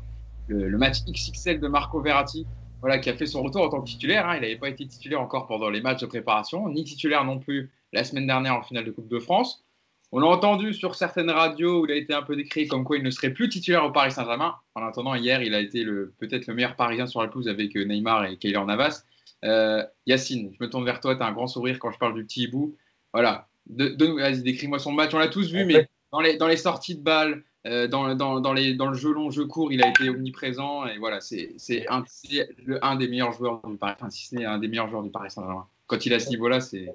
le, 0.47 0.77
match 0.77 1.03
XXL 1.05 1.59
de 1.59 1.67
Marco 1.67 2.01
Verratti, 2.01 2.45
voilà, 2.81 2.97
qui 2.97 3.09
a 3.09 3.13
fait 3.13 3.25
son 3.25 3.43
retour 3.43 3.61
en 3.63 3.69
tant 3.69 3.81
que 3.81 3.89
titulaire. 3.89 4.27
Hein. 4.27 4.35
Il 4.37 4.41
n'avait 4.41 4.57
pas 4.57 4.69
été 4.69 4.85
titulaire 4.87 5.21
encore 5.21 5.47
pendant 5.47 5.69
les 5.69 5.81
matchs 5.81 6.01
de 6.01 6.05
préparation, 6.05 6.67
ni 6.69 6.83
titulaire 6.83 7.23
non 7.23 7.39
plus 7.39 7.71
la 7.93 8.03
semaine 8.03 8.27
dernière 8.27 8.55
en 8.55 8.63
finale 8.63 8.85
de 8.85 8.91
Coupe 8.91 9.09
de 9.09 9.19
France. 9.19 9.63
On 10.11 10.19
l'a 10.19 10.27
entendu 10.27 10.73
sur 10.73 10.95
certaines 10.95 11.29
radios 11.29 11.81
où 11.81 11.85
il 11.85 11.91
a 11.91 11.95
été 11.95 12.13
un 12.13 12.23
peu 12.23 12.35
décrit 12.35 12.67
comme 12.67 12.83
quoi 12.83 12.97
il 12.97 13.03
ne 13.03 13.11
serait 13.11 13.31
plus 13.31 13.47
titulaire 13.47 13.85
au 13.85 13.91
Paris 13.91 14.11
Saint-Germain. 14.11 14.55
En 14.73 14.83
attendant, 14.83 15.13
hier, 15.13 15.43
il 15.43 15.53
a 15.53 15.59
été 15.59 15.85
peut-être 16.17 16.47
le 16.47 16.55
meilleur 16.55 16.75
Parisien 16.75 17.05
sur 17.05 17.21
la 17.21 17.27
pelouse 17.27 17.47
avec 17.47 17.75
euh, 17.75 17.83
Neymar 17.83 18.25
et 18.25 18.37
Keylor 18.37 18.65
Navas. 18.65 19.03
Euh, 19.45 19.83
Yacine, 20.07 20.51
je 20.57 20.63
me 20.63 20.69
tourne 20.69 20.83
vers 20.83 20.99
toi, 20.99 21.15
tu 21.15 21.21
as 21.21 21.27
un 21.27 21.31
grand 21.31 21.47
sourire 21.47 21.77
quand 21.77 21.91
je 21.91 21.99
parle 21.99 22.15
du 22.15 22.25
petit 22.25 22.43
hibou. 22.43 22.75
Voilà, 23.13 23.47
vas-y, 23.67 24.41
décris-moi 24.41 24.79
son 24.79 24.91
match. 24.91 25.13
On 25.13 25.19
l'a 25.19 25.27
tous 25.27 25.51
vu, 25.51 25.63
mais 25.65 25.87
dans 26.11 26.19
les, 26.47 26.57
sorties 26.57 26.95
de 26.95 27.03
balles, 27.03 27.43
euh, 27.67 27.87
dans, 27.87 28.07
le 28.07 28.93
jeu 28.95 29.13
long, 29.13 29.29
jeu 29.29 29.45
court, 29.45 29.71
il 29.71 29.83
a 29.83 29.89
été 29.89 30.09
omniprésent. 30.09 30.87
Et 30.87 30.97
voilà, 30.97 31.21
c'est 31.21 31.85
un, 31.87 32.95
des 32.95 33.07
meilleurs 33.07 33.33
joueurs 33.33 33.61
du 33.63 33.77
Paris, 33.77 33.95
un 34.43 34.57
des 34.57 34.67
meilleurs 34.67 34.89
joueurs 34.89 35.03
du 35.03 35.11
Paris 35.11 35.29
Saint-Germain. 35.29 35.67
Quand 35.85 36.05
il 36.05 36.11
est 36.11 36.15
à 36.15 36.19
ce 36.19 36.29
niveau-là, 36.29 36.61
c'est. 36.61 36.89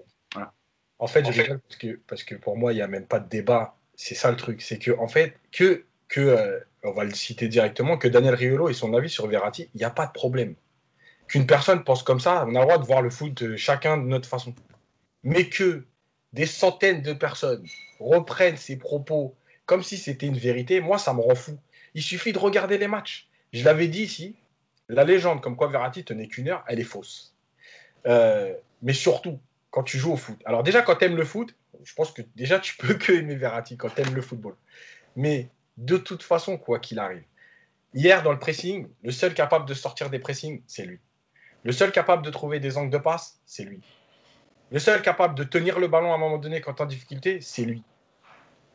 En 0.98 1.06
fait, 1.06 1.24
je 1.24 1.42
rigole 1.42 1.60
parce 1.60 1.76
que, 1.76 2.00
parce 2.06 2.24
que 2.24 2.34
pour 2.34 2.56
moi, 2.56 2.72
il 2.72 2.76
n'y 2.76 2.82
a 2.82 2.88
même 2.88 3.06
pas 3.06 3.20
de 3.20 3.28
débat. 3.28 3.76
C'est 3.94 4.14
ça 4.14 4.30
le 4.30 4.36
truc. 4.36 4.62
C'est 4.62 4.78
que, 4.78 4.92
en 4.92 5.08
fait, 5.08 5.34
que, 5.52 5.84
que 6.08 6.20
euh, 6.20 6.60
on 6.82 6.92
va 6.92 7.04
le 7.04 7.14
citer 7.14 7.48
directement, 7.48 7.98
que 7.98 8.08
Daniel 8.08 8.34
Riolo 8.34 8.68
et 8.68 8.74
son 8.74 8.94
avis 8.94 9.10
sur 9.10 9.26
Verratti, 9.26 9.68
il 9.74 9.78
n'y 9.78 9.84
a 9.84 9.90
pas 9.90 10.06
de 10.06 10.12
problème. 10.12 10.54
Qu'une 11.26 11.46
personne 11.46 11.84
pense 11.84 12.02
comme 12.02 12.20
ça, 12.20 12.44
on 12.46 12.54
a 12.54 12.60
le 12.60 12.66
droit 12.66 12.78
de 12.78 12.84
voir 12.84 13.02
le 13.02 13.10
foot 13.10 13.34
de 13.42 13.56
chacun 13.56 13.96
de 13.96 14.04
notre 14.04 14.28
façon. 14.28 14.54
Mais 15.22 15.48
que 15.48 15.84
des 16.32 16.46
centaines 16.46 17.02
de 17.02 17.12
personnes 17.12 17.64
reprennent 17.98 18.56
ces 18.56 18.76
propos 18.76 19.34
comme 19.66 19.82
si 19.82 19.96
c'était 19.96 20.26
une 20.26 20.36
vérité, 20.36 20.80
moi, 20.80 20.98
ça 20.98 21.14
me 21.14 21.20
rend 21.20 21.34
fou. 21.34 21.58
Il 21.94 22.02
suffit 22.02 22.32
de 22.32 22.38
regarder 22.38 22.76
les 22.76 22.88
matchs. 22.88 23.28
Je 23.52 23.64
l'avais 23.64 23.88
dit 23.88 24.02
ici, 24.02 24.36
la 24.88 25.04
légende 25.04 25.40
comme 25.40 25.56
quoi 25.56 25.68
Verratti 25.68 26.04
tenait 26.04 26.28
qu'une 26.28 26.48
heure, 26.48 26.64
elle 26.68 26.80
est 26.80 26.84
fausse. 26.84 27.34
Euh, 28.06 28.52
mais 28.82 28.92
surtout, 28.92 29.40
quand 29.74 29.82
tu 29.82 29.98
joues 29.98 30.12
au 30.12 30.16
foot. 30.16 30.38
Alors 30.44 30.62
déjà, 30.62 30.82
quand 30.82 30.94
tu 30.94 31.04
aimes 31.04 31.16
le 31.16 31.24
foot, 31.24 31.52
je 31.82 31.94
pense 31.94 32.12
que 32.12 32.22
déjà, 32.36 32.60
tu 32.60 32.76
peux 32.76 32.94
que 33.02 33.10
aimer 33.10 33.34
Verratti 33.34 33.76
quand 33.76 33.92
tu 33.92 34.02
aimes 34.02 34.14
le 34.14 34.22
football. 34.22 34.54
Mais 35.16 35.48
de 35.78 35.96
toute 35.96 36.22
façon, 36.22 36.56
quoi 36.58 36.78
qu'il 36.78 37.00
arrive, 37.00 37.24
hier, 37.92 38.22
dans 38.22 38.30
le 38.30 38.38
pressing, 38.38 38.86
le 39.02 39.10
seul 39.10 39.34
capable 39.34 39.66
de 39.66 39.74
sortir 39.74 40.10
des 40.10 40.20
pressings, 40.20 40.62
c'est 40.68 40.86
lui. 40.86 41.00
Le 41.64 41.72
seul 41.72 41.90
capable 41.90 42.24
de 42.24 42.30
trouver 42.30 42.60
des 42.60 42.76
angles 42.76 42.92
de 42.92 42.98
passe, 42.98 43.40
c'est 43.46 43.64
lui. 43.64 43.80
Le 44.70 44.78
seul 44.78 45.02
capable 45.02 45.34
de 45.34 45.42
tenir 45.42 45.80
le 45.80 45.88
ballon 45.88 46.12
à 46.12 46.14
un 46.14 46.18
moment 46.18 46.38
donné 46.38 46.60
quand 46.60 46.74
tu 46.74 46.82
en 46.82 46.86
difficulté, 46.86 47.40
c'est 47.40 47.64
lui. 47.64 47.82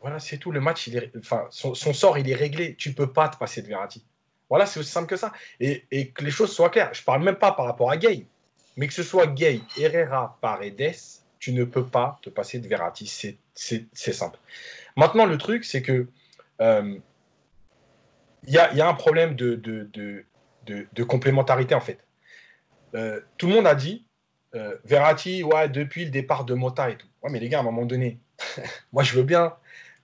Voilà, 0.02 0.18
c'est 0.18 0.36
tout. 0.36 0.52
Le 0.52 0.60
match, 0.60 0.86
il 0.86 0.98
est, 0.98 1.10
enfin, 1.16 1.46
son, 1.48 1.74
sort, 1.74 2.18
il 2.18 2.28
est 2.28 2.34
réglé. 2.34 2.74
Tu 2.76 2.92
peux 2.92 3.10
pas 3.10 3.30
te 3.30 3.38
passer 3.38 3.62
de 3.62 3.68
Verratti. 3.68 4.04
Voilà, 4.50 4.66
c'est 4.66 4.78
aussi 4.78 4.90
simple 4.90 5.08
que 5.08 5.16
ça. 5.16 5.32
Et, 5.60 6.10
que 6.10 6.22
les 6.22 6.30
choses 6.30 6.52
soient 6.52 6.68
claires. 6.68 6.92
Je 6.92 7.02
parle 7.02 7.22
même 7.22 7.36
pas 7.36 7.52
par 7.52 7.64
rapport 7.64 7.90
à 7.90 7.96
Gay, 7.96 8.26
mais 8.80 8.86
que 8.86 8.94
ce 8.94 9.02
soit 9.02 9.26
Gay, 9.26 9.60
Herrera, 9.78 10.38
Paredes, 10.40 10.96
tu 11.38 11.52
ne 11.52 11.64
peux 11.64 11.84
pas 11.84 12.18
te 12.22 12.30
passer 12.30 12.60
de 12.60 12.66
Verratti. 12.66 13.06
C'est 13.54 14.12
simple. 14.12 14.38
Maintenant, 14.96 15.26
le 15.26 15.36
truc, 15.36 15.66
c'est 15.66 15.82
que 15.82 16.06
euh, 16.62 16.98
il 18.46 18.54
y, 18.54 18.58
a, 18.58 18.88
un 18.88 18.94
problème 18.94 19.36
de, 19.36 20.24
complémentarité, 21.06 21.74
en 21.74 21.82
fait. 21.82 21.98
Euh, 22.94 23.20
tout 23.36 23.48
le 23.48 23.54
monde 23.54 23.66
a 23.66 23.74
dit 23.74 24.06
euh, 24.54 24.74
Verratti, 24.86 25.44
depuis 25.68 26.06
le 26.06 26.10
départ 26.10 26.46
de 26.46 26.54
Mota 26.54 26.88
et 26.88 26.96
tout. 26.96 27.06
Ouais, 27.22 27.30
mais 27.30 27.38
les 27.38 27.50
gars, 27.50 27.58
à 27.58 27.60
un 27.60 27.64
moment 27.64 27.84
donné, 27.84 28.18
moi, 28.92 29.02
je 29.02 29.14
veux 29.14 29.24
bien 29.24 29.54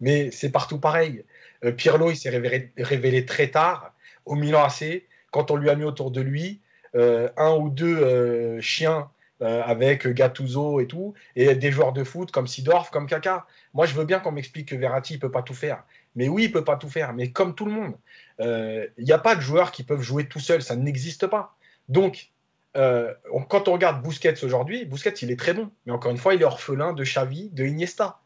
mais 0.00 0.30
c'est 0.30 0.50
partout 0.50 0.78
pareil. 0.78 1.24
Euh, 1.64 1.72
Pirlo, 1.72 2.10
il 2.10 2.16
s'est 2.16 2.28
révélé, 2.30 3.24
très 3.24 3.48
tard 3.48 3.94
au 4.24 4.34
Milan 4.34 4.64
AC, 4.64 5.04
quand 5.30 5.50
on 5.50 5.56
lui 5.56 5.70
a 5.70 5.74
mis 5.74 5.84
autour 5.84 6.10
de 6.10 6.20
lui 6.20 6.60
un 6.94 7.56
ou 7.56 7.70
deux 7.70 7.98
euh, 7.98 8.60
chiens 8.60 9.10
avec 9.40 10.08
Gattuso 10.08 10.80
et 10.80 10.86
tout, 10.86 11.12
et 11.34 11.54
des 11.54 11.70
joueurs 11.70 11.92
de 11.92 12.04
foot 12.04 12.30
comme 12.30 12.46
Sidorf, 12.46 12.90
comme 12.90 13.06
Kaka. 13.06 13.44
Moi, 13.74 13.84
je 13.84 13.94
veux 13.94 14.06
bien 14.06 14.18
qu'on 14.18 14.32
m'explique 14.32 14.70
que 14.70 14.76
Verratti 14.76 15.14
ne 15.14 15.18
peut 15.18 15.30
pas 15.30 15.42
tout 15.42 15.52
faire. 15.52 15.84
Mais 16.14 16.28
oui, 16.28 16.44
il 16.44 16.52
peut 16.52 16.64
pas 16.64 16.76
tout 16.76 16.88
faire, 16.88 17.12
mais 17.12 17.32
comme 17.32 17.54
tout 17.54 17.66
le 17.66 17.72
monde. 17.72 17.94
Il 18.38 19.04
n'y 19.04 19.12
a 19.12 19.18
pas 19.18 19.36
de 19.36 19.42
joueurs 19.42 19.72
qui 19.72 19.82
peuvent 19.82 20.00
jouer 20.00 20.26
tout 20.26 20.40
seul, 20.40 20.62
ça 20.62 20.74
n'existe 20.74 21.26
pas. 21.26 21.54
Donc, 21.90 22.30
quand 22.72 23.68
on 23.68 23.72
regarde 23.74 24.02
Busquets 24.02 24.42
aujourd'hui, 24.42 24.86
Busquets, 24.86 25.10
il 25.20 25.30
est 25.30 25.38
très 25.38 25.52
bon, 25.52 25.70
mais 25.84 25.92
encore 25.92 26.12
une 26.12 26.16
fois, 26.16 26.34
il 26.34 26.40
est 26.40 26.46
orphelin 26.46 26.94
de 26.94 27.04
Xavi, 27.04 27.50
de 27.50 27.66
Iniesta 27.66 28.18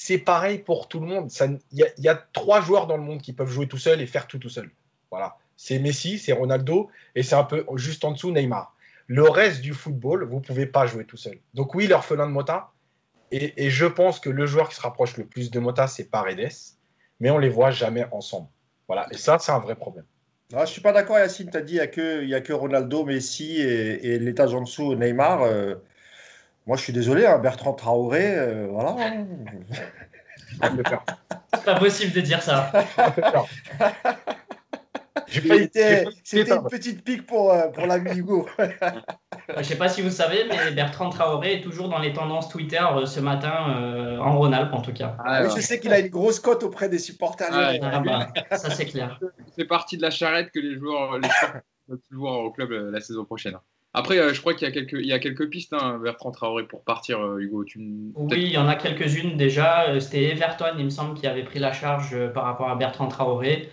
c'est 0.00 0.18
pareil 0.18 0.58
pour 0.58 0.86
tout 0.86 1.00
le 1.00 1.06
monde. 1.06 1.28
Il 1.72 1.92
y, 1.98 2.08
a 2.08 2.14
trois 2.32 2.60
joueurs 2.60 2.86
dans 2.86 2.96
le 2.96 3.02
monde 3.02 3.20
qui 3.20 3.32
peuvent 3.32 3.50
jouer 3.50 3.66
tout 3.66 3.78
seul 3.78 4.00
et 4.00 4.06
faire 4.06 4.28
tout 4.28 4.38
tout 4.38 4.48
seul. 4.48 4.70
Voilà. 5.10 5.36
C'est 5.60 5.80
Messi, 5.80 6.20
c'est 6.20 6.32
Ronaldo 6.32 6.88
et 7.16 7.24
c'est 7.24 7.34
un 7.34 7.42
peu 7.42 7.66
juste 7.74 8.04
en 8.04 8.12
dessous 8.12 8.30
Neymar. 8.30 8.76
Le 9.08 9.28
reste 9.28 9.60
du 9.60 9.74
football, 9.74 10.22
vous 10.22 10.36
ne 10.36 10.40
pouvez 10.40 10.66
pas 10.66 10.86
jouer 10.86 11.04
tout 11.04 11.16
seul. 11.16 11.40
Donc 11.52 11.74
oui, 11.74 11.88
l'orphelin 11.88 12.26
de 12.26 12.32
Mota. 12.32 12.70
Et, 13.30 13.68
je 13.68 13.84
pense 13.84 14.20
que 14.20 14.30
le 14.30 14.46
joueur 14.46 14.70
qui 14.70 14.76
se 14.76 14.80
rapproche 14.80 15.18
le 15.18 15.26
plus 15.26 15.50
de 15.50 15.58
Mota, 15.58 15.86
c'est 15.86 16.04
Paredes. 16.04 16.48
Mais 17.20 17.30
on 17.30 17.38
les 17.38 17.48
voit 17.48 17.72
jamais 17.72 18.06
ensemble. 18.12 18.46
Voilà. 18.86 19.06
Et 19.10 19.16
ça, 19.18 19.38
c'est 19.40 19.50
un 19.50 19.58
vrai 19.58 19.74
problème. 19.74 20.04
je 20.50 20.56
ne 20.56 20.64
suis 20.64 20.80
pas 20.80 20.92
d'accord, 20.92 21.18
Yacine. 21.18 21.50
Tu 21.50 21.56
as 21.56 21.60
dit 21.60 21.80
qu'il 21.92 22.26
n'y 22.26 22.34
a, 22.34 22.40
que 22.40 22.52
Ronaldo, 22.52 23.04
Messi 23.04 23.60
et, 23.60 24.18
l'étage 24.20 24.54
en 24.54 24.60
dessous, 24.60 24.94
Neymar. 24.94 25.42
Euh, 25.42 25.74
moi, 26.66 26.76
je 26.76 26.82
suis 26.84 26.92
désolé, 26.92 27.26
hein, 27.26 27.38
Bertrand 27.38 27.72
Traoré, 27.72 28.38
euh, 28.38 28.68
voilà. 28.70 28.96
C'est 31.52 31.64
pas 31.64 31.78
possible 31.78 32.12
de 32.12 32.20
dire 32.20 32.42
ça. 32.42 32.72
C'était 35.30 36.54
une 36.54 36.68
petite 36.68 37.04
pique 37.04 37.26
pour, 37.26 37.52
euh, 37.52 37.68
pour 37.68 37.86
l'ami 37.86 38.16
Hugo. 38.16 38.48
Je 39.56 39.62
sais 39.62 39.76
pas 39.76 39.88
si 39.88 40.02
vous 40.02 40.10
savez, 40.10 40.44
mais 40.48 40.72
Bertrand 40.72 41.10
Traoré 41.10 41.54
est 41.54 41.60
toujours 41.60 41.88
dans 41.88 41.98
les 41.98 42.12
tendances 42.12 42.48
Twitter 42.48 42.80
euh, 42.80 43.06
ce 43.06 43.20
matin, 43.20 44.18
en 44.20 44.38
Rhône-Alpes 44.38 44.72
en 44.72 44.82
tout 44.82 44.92
cas. 44.92 45.16
Ah, 45.24 45.42
oui, 45.44 45.50
je 45.54 45.60
sais 45.60 45.80
qu'il 45.80 45.92
a 45.92 45.98
une 46.00 46.08
grosse 46.08 46.40
cote 46.40 46.62
auprès 46.62 46.88
des 46.88 46.98
supporters. 46.98 47.48
Ah, 47.50 48.00
bah, 48.00 48.28
ça 48.56 48.70
c'est 48.70 48.86
clair. 48.86 49.18
C'est 49.56 49.64
partie 49.64 49.96
de 49.96 50.02
la 50.02 50.10
charrette 50.10 50.50
que 50.52 50.60
les 50.60 50.76
joueurs, 50.78 51.18
les 51.18 51.28
joueurs 52.10 52.40
au 52.44 52.52
club 52.52 52.70
la 52.70 53.00
saison 53.00 53.24
prochaine. 53.24 53.56
Après, 53.94 54.18
euh, 54.18 54.34
je 54.34 54.40
crois 54.40 54.54
qu'il 54.54 54.68
y 54.68 54.70
a 54.70 54.72
quelques, 54.72 54.92
il 54.92 55.06
y 55.06 55.12
a 55.12 55.18
quelques 55.18 55.48
pistes, 55.48 55.72
hein, 55.72 55.98
Bertrand 56.02 56.30
Traoré, 56.30 56.64
pour 56.64 56.84
partir, 56.84 57.20
euh, 57.20 57.38
Hugo. 57.38 57.64
Oui, 57.74 58.42
il 58.42 58.52
y 58.52 58.58
en 58.58 58.68
a 58.68 58.74
quelques-unes 58.74 59.36
déjà. 59.36 59.88
Euh, 59.88 60.00
c'était 60.00 60.24
Everton, 60.24 60.74
il 60.78 60.84
me 60.84 60.90
semble, 60.90 61.18
qui 61.18 61.26
avait 61.26 61.42
pris 61.42 61.58
la 61.58 61.72
charge 61.72 62.16
par 62.32 62.44
rapport 62.44 62.68
à 62.68 62.76
Bertrand 62.76 63.08
Traoré. 63.08 63.70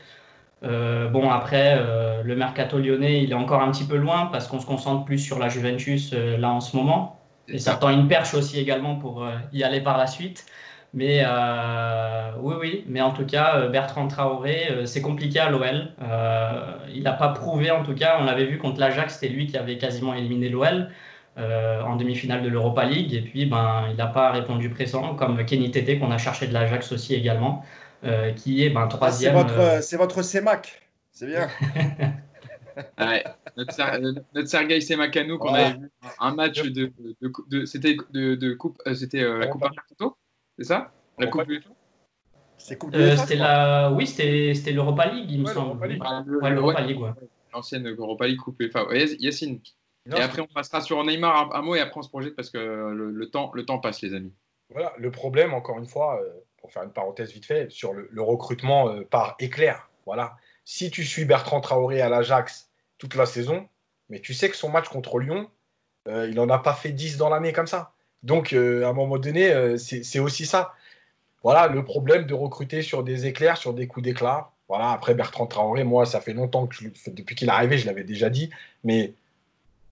Bon, 0.66 1.30
après, 1.30 1.80
le 2.24 2.36
mercato 2.36 2.80
lyonnais, 2.80 3.24
il 3.24 3.32
est 3.32 3.36
encore 3.36 3.62
un 3.62 3.72
petit 3.72 3.86
peu 3.86 3.98
loin 3.98 4.30
parce 4.32 4.48
qu'on 4.48 4.60
se 4.60 4.66
concentre 4.66 5.06
plus 5.06 5.20
sur 5.20 5.40
la 5.40 5.48
Juventus 5.50 6.14
là 6.14 6.52
en 6.52 6.62
ce 6.62 6.76
moment. 6.76 7.20
Et 7.48 7.60
ça 7.60 7.76
tend 7.76 7.90
une 7.90 8.08
perche 8.08 8.34
aussi 8.34 8.60
également 8.60 8.96
pour 8.96 9.28
y 9.54 9.64
aller 9.64 9.82
par 9.82 9.98
la 9.98 10.08
suite. 10.08 10.46
Mais 10.96 11.24
euh, 11.26 12.32
oui, 12.40 12.56
oui, 12.58 12.86
mais 12.88 13.02
en 13.02 13.12
tout 13.12 13.26
cas, 13.26 13.58
euh, 13.58 13.70
Bertrand 13.70 14.08
Traoré, 14.08 14.68
euh, 14.72 14.86
c'est 14.86 15.02
compliqué 15.02 15.40
à 15.40 15.50
l'OL. 15.50 15.90
il 16.94 17.04
n'a 17.04 17.12
pas 17.12 17.30
prouvé, 17.30 17.70
en 17.70 17.84
tout 17.84 17.94
cas, 17.94 18.18
on 18.22 18.24
l'avait 18.24 18.46
vu 18.46 18.58
contre 18.58 18.80
l'Ajax, 18.80 19.16
c'était 19.16 19.28
lui 19.28 19.46
qui 19.46 19.58
avait 19.58 19.78
quasiment 19.78 20.14
éliminé 20.14 20.48
l'OL 20.50 20.90
en 21.38 21.98
demi-finale 21.98 22.44
de 22.44 22.48
l'Europa 22.50 22.86
League. 22.86 23.14
Et 23.14 23.22
puis, 23.22 23.46
ben, 23.46 23.88
il 23.92 23.98
n'a 23.98 24.08
pas 24.08 24.32
répondu 24.32 24.70
présent, 24.70 25.16
comme 25.16 25.44
Kenny 25.46 25.70
Tété, 25.70 26.00
qu'on 26.00 26.12
a 26.12 26.18
cherché 26.18 26.48
de 26.48 26.54
l'Ajax 26.54 26.94
aussi 26.94 27.14
également, 27.14 27.66
qui 28.36 28.64
est 28.64 28.70
ben, 28.70 28.88
troisième. 28.88 29.36
c'est 29.82 29.98
votre, 29.98 29.98
votre 29.98 30.22
CEMAC, 30.24 30.82
c'est 31.12 31.28
bien. 31.28 31.48
ouais, 33.00 33.24
notre, 33.58 34.48
Sergei 34.48 34.82
Semakano, 34.82 35.38
qu'on 35.38 35.54
avait 35.54 35.78
vu 35.78 35.92
un 36.20 36.34
match 36.34 36.62
de, 36.62 36.92
c'était 37.66 37.98
de, 38.12 38.54
coupe, 38.54 38.82
c'était 38.94 39.24
la 39.24 39.48
Coupe 39.48 39.64
Intertoto 39.64 40.18
c'est 40.58 40.66
ça? 40.66 40.92
La 41.18 41.28
Coupe 41.28 41.48
du 41.48 41.62
C'est 42.58 42.78
Coupe 42.78 42.96
euh, 42.96 43.16
C'était 43.18 43.36
la... 43.36 43.92
Oui, 43.92 44.08
c'était 44.08 44.72
l'Europa 44.72 45.06
League, 45.08 45.30
il 45.30 45.42
me 45.42 45.48
semble. 45.48 45.86
L'Europa 45.88 46.82
League, 46.82 47.00
ouais. 47.00 47.12
L'ancienne 47.54 47.88
Europa 47.88 48.28
League 48.28 48.40
Coupe 48.40 48.62
enfin, 48.68 48.86
Yacine. 48.94 49.62
et 50.08 50.20
après, 50.20 50.42
on 50.42 50.48
passera 50.48 50.82
sur 50.82 51.02
Neymar 51.04 51.56
un, 51.56 51.62
mot 51.62 51.76
et 51.76 51.80
après, 51.80 52.00
on 52.00 52.04
se 52.04 52.10
projette 52.10 52.36
parce 52.36 52.50
que 52.50 52.58
le, 52.58 53.30
temps, 53.30 53.52
le 53.54 53.66
temps 53.66 53.80
passe, 53.80 54.02
les 54.02 54.14
amis. 54.14 54.34
Voilà, 54.72 54.94
le 54.98 55.12
problème, 55.12 55.54
encore 55.54 55.78
une 55.78 55.86
fois, 55.86 56.20
euh, 56.22 56.30
pour 56.66 56.74
faire 56.74 56.84
une 56.84 56.92
parenthèse 56.92 57.32
vite 57.32 57.46
fait, 57.46 57.72
sur 57.72 57.94
le, 57.94 58.22
recrutement 58.22 58.90
euh, 58.90 59.04
par 59.04 59.36
éclair. 59.40 59.90
Voilà. 60.06 60.36
Si 60.64 60.90
tu 60.90 61.04
suis 61.04 61.26
Bertrand 61.26 61.62
Traoré 61.62 62.02
à 62.02 62.10
l'Ajax 62.10 62.70
toute 62.98 63.16
la 63.16 63.26
saison, 63.26 63.68
mais 64.10 64.20
tu 64.20 64.34
sais 64.34 64.50
que 64.50 64.56
son 64.56 64.70
match 64.70 64.90
contre 64.90 65.20
Lyon, 65.20 65.50
il 66.08 66.36
n'en 66.36 66.50
a 66.50 66.60
pas 66.60 66.74
fait 66.74 66.92
10 66.92 67.18
dans 67.18 67.30
l'année 67.30 67.52
comme 67.52 67.66
ça. 67.66 67.94
Donc, 68.26 68.54
euh, 68.54 68.84
à 68.84 68.90
un 68.90 68.94
moment 68.94 69.20
donné, 69.20 69.52
euh, 69.52 69.78
c'est 69.78 70.20
aussi 70.20 70.48
ça. 70.48 70.74
Voilà, 71.44 71.68
le 71.68 71.86
problème 71.86 72.26
de 72.26 72.34
recruter 72.34 72.82
sur 72.82 73.04
des 73.04 73.28
éclairs, 73.28 73.58
sur 73.58 73.74
des 73.74 73.86
coups 73.86 74.04
d'éclat. 74.04 74.50
Voilà, 74.68 74.92
après 74.92 75.14
Bertrand 75.14 75.46
Traoré, 75.46 75.84
moi, 75.84 76.08
ça 76.08 76.20
fait 76.22 76.34
longtemps 76.34 76.66
que 76.66 76.76
depuis 77.12 77.36
qu'il 77.36 77.50
est 77.50 77.52
arrivé, 77.52 77.78
je 77.78 77.86
l'avais 77.86 78.04
déjà 78.04 78.32
dit. 78.32 78.50
Mais 78.84 79.14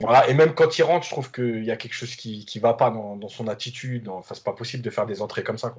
voilà, 0.01 0.27
et 0.27 0.33
même 0.33 0.55
quand 0.55 0.79
il 0.79 0.81
rentre, 0.81 1.05
je 1.05 1.11
trouve 1.11 1.31
qu'il 1.31 1.63
y 1.63 1.69
a 1.69 1.77
quelque 1.77 1.93
chose 1.93 2.15
qui 2.15 2.47
ne 2.55 2.59
va 2.59 2.73
pas 2.73 2.89
dans, 2.89 3.29
son 3.29 3.47
attitude. 3.47 4.09
Enfin, 4.09 4.33
c'est 4.33 4.43
pas 4.43 4.53
possible 4.53 4.81
de 4.81 4.89
faire 4.89 5.05
des 5.05 5.21
entrées 5.21 5.43
comme 5.43 5.59
ça. 5.59 5.75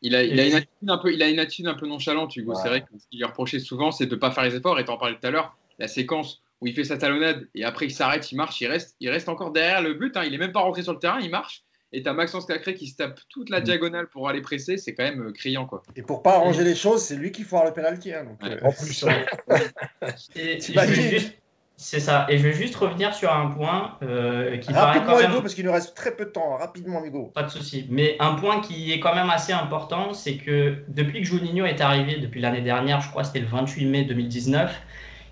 Il 0.00 0.14
a, 0.14 0.22
il, 0.22 0.38
a 0.38 0.46
une 0.46 0.54
attitude 0.54 0.90
un 0.90 0.98
peu, 0.98 1.12
il 1.12 1.22
a 1.22 1.28
une 1.28 1.38
attitude 1.40 1.66
un 1.66 1.74
peu 1.74 1.86
nonchalante, 1.86 2.36
Hugo. 2.36 2.54
C'est 2.54 2.68
vrai 2.68 2.82
que 2.82 2.98
ce 2.98 3.06
qu'il 3.08 3.18
lui 3.18 3.24
reprochait 3.24 3.58
souvent, 3.58 3.90
c'est 3.90 4.06
de 4.06 4.14
ne 4.14 4.20
pas 4.20 4.30
faire 4.30 4.44
les 4.44 4.54
efforts. 4.54 4.78
Et 4.78 4.84
tu 4.84 4.90
en 4.90 4.96
parlais 4.96 5.16
tout 5.20 5.26
à 5.26 5.30
l'heure, 5.30 5.56
la 5.78 5.88
séquence 5.88 6.42
où 6.60 6.66
il 6.66 6.74
fait 6.74 6.84
sa 6.84 6.98
talonnade 6.98 7.48
et 7.54 7.64
après 7.64 7.86
il 7.86 7.90
s'arrête, 7.90 8.32
il 8.32 8.36
marche, 8.36 8.60
il 8.60 8.66
reste, 8.66 8.96
il 9.00 9.08
reste 9.10 9.28
encore 9.28 9.52
derrière 9.52 9.82
le 9.82 9.94
but. 9.94 10.16
Hein. 10.16 10.24
Il 10.24 10.32
n'est 10.32 10.38
même 10.38 10.52
pas 10.52 10.60
rentré 10.60 10.82
sur 10.82 10.92
le 10.92 10.98
terrain, 10.98 11.20
il 11.20 11.30
marche 11.30 11.64
et 11.92 12.02
t'as 12.02 12.12
Maxence 12.12 12.46
Cacré 12.46 12.74
qui 12.74 12.88
se 12.88 12.96
tape 12.96 13.18
toute 13.28 13.48
la 13.50 13.60
mm. 13.60 13.64
diagonale 13.64 14.08
pour 14.08 14.28
aller 14.28 14.42
presser, 14.42 14.76
c'est 14.76 14.94
quand 14.94 15.04
même 15.04 15.28
euh, 15.28 15.32
criant. 15.32 15.66
Quoi. 15.66 15.82
Et 15.96 16.02
pour 16.02 16.22
pas 16.22 16.34
arranger 16.34 16.64
les 16.64 16.74
choses, 16.74 17.02
c'est 17.02 17.16
lui 17.16 17.32
qui 17.32 17.44
foire 17.44 17.64
le 17.64 17.72
pénalty. 17.72 18.12
Hein, 18.12 18.36
euh, 18.44 18.58
en 18.62 18.72
plus. 18.72 19.04
c'est 21.80 22.00
ça. 22.00 22.26
Et 22.28 22.36
je 22.36 22.42
vais 22.42 22.52
juste 22.52 22.74
revenir 22.76 23.14
sur 23.14 23.32
un 23.32 23.46
point 23.46 23.96
euh, 24.02 24.58
qui 24.58 24.72
paraît 24.72 25.00
quand 25.06 25.16
même... 25.16 25.30
Hugo, 25.30 25.40
parce 25.40 25.54
qu'il 25.54 25.64
nous 25.64 25.72
reste 25.72 25.96
très 25.96 26.10
peu 26.10 26.26
de 26.26 26.30
temps. 26.30 26.56
Rapidement, 26.56 27.04
Hugo. 27.04 27.30
Pas 27.34 27.44
de 27.44 27.50
souci. 27.50 27.86
Mais 27.88 28.16
un 28.20 28.34
point 28.34 28.60
qui 28.60 28.92
est 28.92 29.00
quand 29.00 29.14
même 29.14 29.30
assez 29.30 29.52
important, 29.52 30.12
c'est 30.12 30.36
que 30.36 30.82
depuis 30.88 31.22
que 31.22 31.26
Juninho 31.26 31.64
est 31.64 31.80
arrivé, 31.80 32.18
depuis 32.18 32.40
l'année 32.40 32.60
dernière, 32.60 33.00
je 33.00 33.08
crois 33.08 33.22
que 33.22 33.28
c'était 33.28 33.40
le 33.40 33.46
28 33.46 33.86
mai 33.86 34.04
2019, 34.04 34.76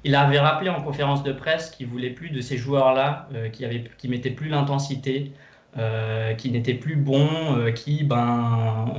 il 0.04 0.14
avait 0.14 0.38
rappelé 0.38 0.70
en 0.70 0.80
conférence 0.80 1.22
de 1.22 1.32
presse 1.32 1.70
qu'il 1.70 1.88
voulait 1.88 2.10
plus 2.10 2.30
de 2.30 2.40
ces 2.40 2.56
joueurs-là, 2.56 3.28
qui, 3.52 3.64
avaient, 3.64 3.84
qui 3.98 4.08
mettaient 4.08 4.30
plus 4.30 4.48
l'intensité, 4.48 5.32
euh, 5.78 6.32
qui 6.32 6.50
n'était 6.50 6.72
plus 6.72 6.96
bon, 6.96 7.28
euh, 7.58 7.70
qui, 7.70 8.02
ben, 8.02 8.94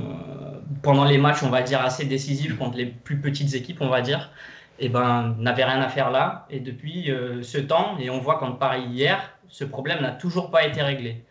pendant 0.82 1.04
les 1.04 1.18
matchs, 1.18 1.42
on 1.42 1.48
va 1.48 1.62
dire, 1.62 1.80
assez 1.80 2.04
décisifs 2.04 2.56
contre 2.56 2.76
les 2.76 2.86
plus 2.86 3.20
petites 3.20 3.54
équipes, 3.54 3.78
on 3.80 3.88
va 3.88 4.00
dire, 4.00 4.30
eh 4.78 4.88
ben, 4.88 5.34
n'avait 5.38 5.64
rien 5.64 5.80
à 5.80 5.88
faire 5.88 6.10
là. 6.10 6.46
Et 6.50 6.60
depuis 6.60 7.10
euh, 7.10 7.42
ce 7.42 7.58
temps, 7.58 7.96
et 7.98 8.10
on 8.10 8.18
voit 8.18 8.38
qu'en 8.38 8.52
Paris 8.52 8.84
hier, 8.84 9.32
ce 9.48 9.64
problème 9.64 10.00
n'a 10.00 10.12
toujours 10.12 10.50
pas 10.50 10.66
été 10.66 10.82
réglé. 10.82 11.24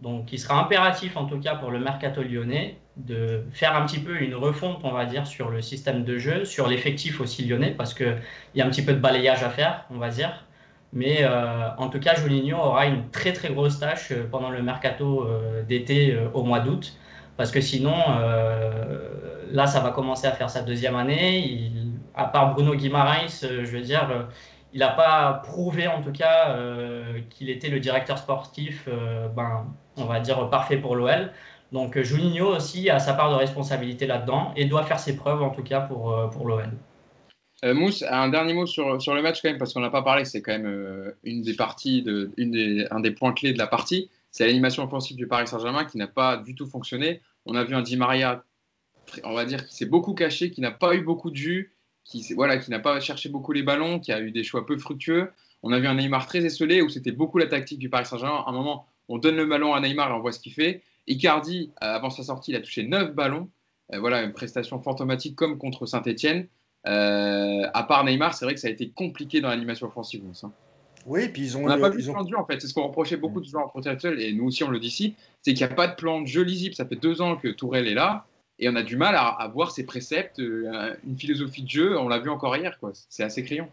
Donc 0.00 0.32
il 0.32 0.38
sera 0.38 0.60
impératif, 0.60 1.16
en 1.16 1.26
tout 1.26 1.38
cas 1.40 1.54
pour 1.56 1.70
le 1.70 1.78
mercato 1.78 2.22
lyonnais, 2.22 2.76
de 2.96 3.44
faire 3.52 3.74
un 3.76 3.86
petit 3.86 4.00
peu 4.00 4.20
une 4.20 4.34
refonte, 4.34 4.80
on 4.82 4.92
va 4.92 5.04
dire, 5.06 5.26
sur 5.26 5.50
le 5.50 5.62
système 5.62 6.04
de 6.04 6.18
jeu, 6.18 6.44
sur 6.44 6.68
l'effectif 6.68 7.20
aussi 7.20 7.46
lyonnais, 7.46 7.70
parce 7.70 7.94
qu'il 7.94 8.18
y 8.54 8.60
a 8.60 8.66
un 8.66 8.70
petit 8.70 8.84
peu 8.84 8.92
de 8.92 8.98
balayage 8.98 9.42
à 9.42 9.50
faire, 9.50 9.84
on 9.90 9.98
va 9.98 10.08
dire. 10.10 10.44
Mais 10.92 11.24
en 11.78 11.88
tout 11.88 12.00
cas, 12.00 12.16
Juninho 12.16 12.56
aura 12.56 12.86
une 12.86 13.10
très 13.10 13.32
très 13.32 13.50
grosse 13.50 13.78
tâche 13.78 14.12
pendant 14.30 14.50
le 14.50 14.62
mercato 14.62 15.26
d'été 15.68 16.18
au 16.34 16.42
mois 16.42 16.60
d'août. 16.60 16.94
Parce 17.36 17.50
que 17.52 17.60
sinon, 17.60 17.94
là, 19.52 19.66
ça 19.66 19.80
va 19.80 19.90
commencer 19.90 20.26
à 20.26 20.32
faire 20.32 20.50
sa 20.50 20.62
deuxième 20.62 20.96
année. 20.96 21.70
À 22.14 22.26
part 22.26 22.54
Bruno 22.54 22.74
Guimaraes, 22.74 23.40
je 23.42 23.70
veux 23.70 23.80
dire, 23.80 24.28
il 24.72 24.80
n'a 24.80 24.88
pas 24.88 25.42
prouvé 25.44 25.88
en 25.88 26.02
tout 26.02 26.12
cas 26.12 26.56
qu'il 27.30 27.50
était 27.50 27.68
le 27.68 27.80
directeur 27.80 28.18
sportif, 28.18 28.88
ben, 29.36 29.66
on 29.96 30.04
va 30.04 30.20
dire, 30.20 30.48
parfait 30.50 30.76
pour 30.76 30.96
l'OL. 30.96 31.30
Donc 31.72 32.00
Juninho 32.00 32.56
aussi 32.56 32.90
a 32.90 32.98
sa 32.98 33.14
part 33.14 33.30
de 33.30 33.36
responsabilité 33.36 34.06
là-dedans 34.06 34.52
et 34.56 34.64
doit 34.64 34.82
faire 34.82 34.98
ses 34.98 35.16
preuves 35.16 35.42
en 35.42 35.50
tout 35.50 35.62
cas 35.62 35.80
pour, 35.80 36.12
euh, 36.12 36.26
pour 36.28 36.46
l'OL. 36.46 36.68
Euh, 37.64 37.74
Mousse, 37.74 38.02
un 38.08 38.28
dernier 38.28 38.54
mot 38.54 38.66
sur, 38.66 39.00
sur 39.00 39.14
le 39.14 39.22
match 39.22 39.42
quand 39.42 39.50
même, 39.50 39.58
parce 39.58 39.74
qu'on 39.74 39.80
n'a 39.80 39.90
pas 39.90 40.02
parlé, 40.02 40.24
c'est 40.24 40.40
quand 40.40 40.52
même 40.52 40.66
euh, 40.66 41.12
une 41.24 41.42
des 41.42 41.54
parties, 41.54 42.02
de, 42.02 42.30
une 42.38 42.50
des, 42.52 42.86
un 42.90 43.00
des 43.00 43.10
points 43.10 43.32
clés 43.32 43.52
de 43.52 43.58
la 43.58 43.66
partie. 43.66 44.10
C'est 44.30 44.46
l'animation 44.46 44.82
offensive 44.84 45.16
du 45.16 45.26
Paris 45.26 45.46
Saint-Germain 45.46 45.84
qui 45.84 45.98
n'a 45.98 46.06
pas 46.06 46.38
du 46.38 46.54
tout 46.54 46.66
fonctionné. 46.66 47.20
On 47.46 47.54
a 47.54 47.64
vu 47.64 47.74
un 47.74 47.82
Di 47.82 47.96
Maria, 47.96 48.44
on 49.24 49.34
va 49.34 49.44
dire, 49.44 49.66
qui 49.66 49.74
s'est 49.74 49.86
beaucoup 49.86 50.14
caché, 50.14 50.50
qui 50.50 50.60
n'a 50.60 50.70
pas 50.70 50.94
eu 50.94 51.02
beaucoup 51.02 51.30
de 51.30 51.36
jus, 51.36 51.74
qui 52.10 52.34
voilà, 52.34 52.58
qui 52.58 52.70
n'a 52.70 52.80
pas 52.80 53.00
cherché 53.00 53.28
beaucoup 53.28 53.52
les 53.52 53.62
ballons, 53.62 54.00
qui 54.00 54.12
a 54.12 54.20
eu 54.20 54.32
des 54.32 54.42
choix 54.42 54.66
peu 54.66 54.76
fructueux. 54.76 55.30
On 55.62 55.72
a 55.72 55.78
vu 55.78 55.86
un 55.86 55.94
Neymar 55.94 56.26
très 56.26 56.44
esselé 56.44 56.82
où 56.82 56.88
c'était 56.88 57.12
beaucoup 57.12 57.38
la 57.38 57.46
tactique 57.46 57.78
du 57.78 57.88
Paris 57.88 58.06
Saint-Germain. 58.06 58.42
À 58.46 58.50
un 58.50 58.52
moment, 58.52 58.86
on 59.08 59.18
donne 59.18 59.36
le 59.36 59.46
ballon 59.46 59.74
à 59.74 59.80
Neymar 59.80 60.10
et 60.10 60.12
on 60.14 60.20
voit 60.20 60.32
ce 60.32 60.40
qu'il 60.40 60.52
fait. 60.52 60.82
Icardi, 61.06 61.70
euh, 61.82 61.86
avant 61.94 62.10
sa 62.10 62.22
sortie, 62.22 62.50
il 62.50 62.56
a 62.56 62.60
touché 62.60 62.82
9 62.84 63.14
ballons. 63.14 63.48
Euh, 63.92 64.00
voilà, 64.00 64.22
une 64.22 64.32
prestation 64.32 64.80
fantomatique 64.80 65.36
comme 65.36 65.58
contre 65.58 65.86
Saint-Etienne. 65.86 66.46
Euh, 66.86 67.68
à 67.72 67.82
part 67.84 68.04
Neymar, 68.04 68.34
c'est 68.34 68.44
vrai 68.44 68.54
que 68.54 68.60
ça 68.60 68.68
a 68.68 68.70
été 68.70 68.90
compliqué 68.90 69.40
dans 69.40 69.48
l'animation 69.48 69.86
offensive. 69.86 70.22
Hein. 70.42 70.50
Oui, 71.06 71.28
puis 71.28 71.42
ils 71.42 71.56
ont. 71.56 71.64
On 71.64 71.68
n'a 71.68 71.78
pas 71.78 71.90
vu 71.90 72.02
de 72.02 72.10
plan 72.10 72.24
de 72.24 72.28
jeu 72.28 72.36
en 72.36 72.44
fait. 72.44 72.60
C'est 72.60 72.66
ce 72.66 72.74
qu'on 72.74 72.84
reprochait 72.84 73.16
beaucoup 73.16 73.40
de 73.40 73.46
joueurs 73.46 73.64
en 73.64 73.68
protection 73.68 74.10
et 74.12 74.32
nous 74.32 74.46
aussi 74.46 74.64
on 74.64 74.70
le 74.70 74.78
dit 74.78 74.88
ici, 74.88 75.14
c'est 75.42 75.54
qu'il 75.54 75.66
n'y 75.66 75.72
a 75.72 75.74
pas 75.74 75.86
de 75.86 75.94
plan 75.94 76.20
de 76.20 76.26
jeu 76.26 76.42
lisible. 76.42 76.74
Ça 76.74 76.84
fait 76.84 76.96
deux 76.96 77.22
ans 77.22 77.36
que 77.36 77.48
Tourelle 77.48 77.86
est 77.86 77.94
là 77.94 78.26
et 78.60 78.68
on 78.68 78.76
a 78.76 78.82
du 78.82 78.96
mal 78.96 79.14
à, 79.16 79.50
voir 79.52 79.72
ses 79.72 79.84
préceptes, 79.84 80.38
une 80.38 81.16
philosophie 81.16 81.62
de 81.62 81.68
jeu. 81.68 81.98
On 81.98 82.08
l'a 82.08 82.18
vu 82.18 82.30
encore 82.30 82.56
hier, 82.56 82.78
quoi. 82.78 82.92
C'est 83.08 83.24
assez 83.24 83.42
criant. 83.42 83.68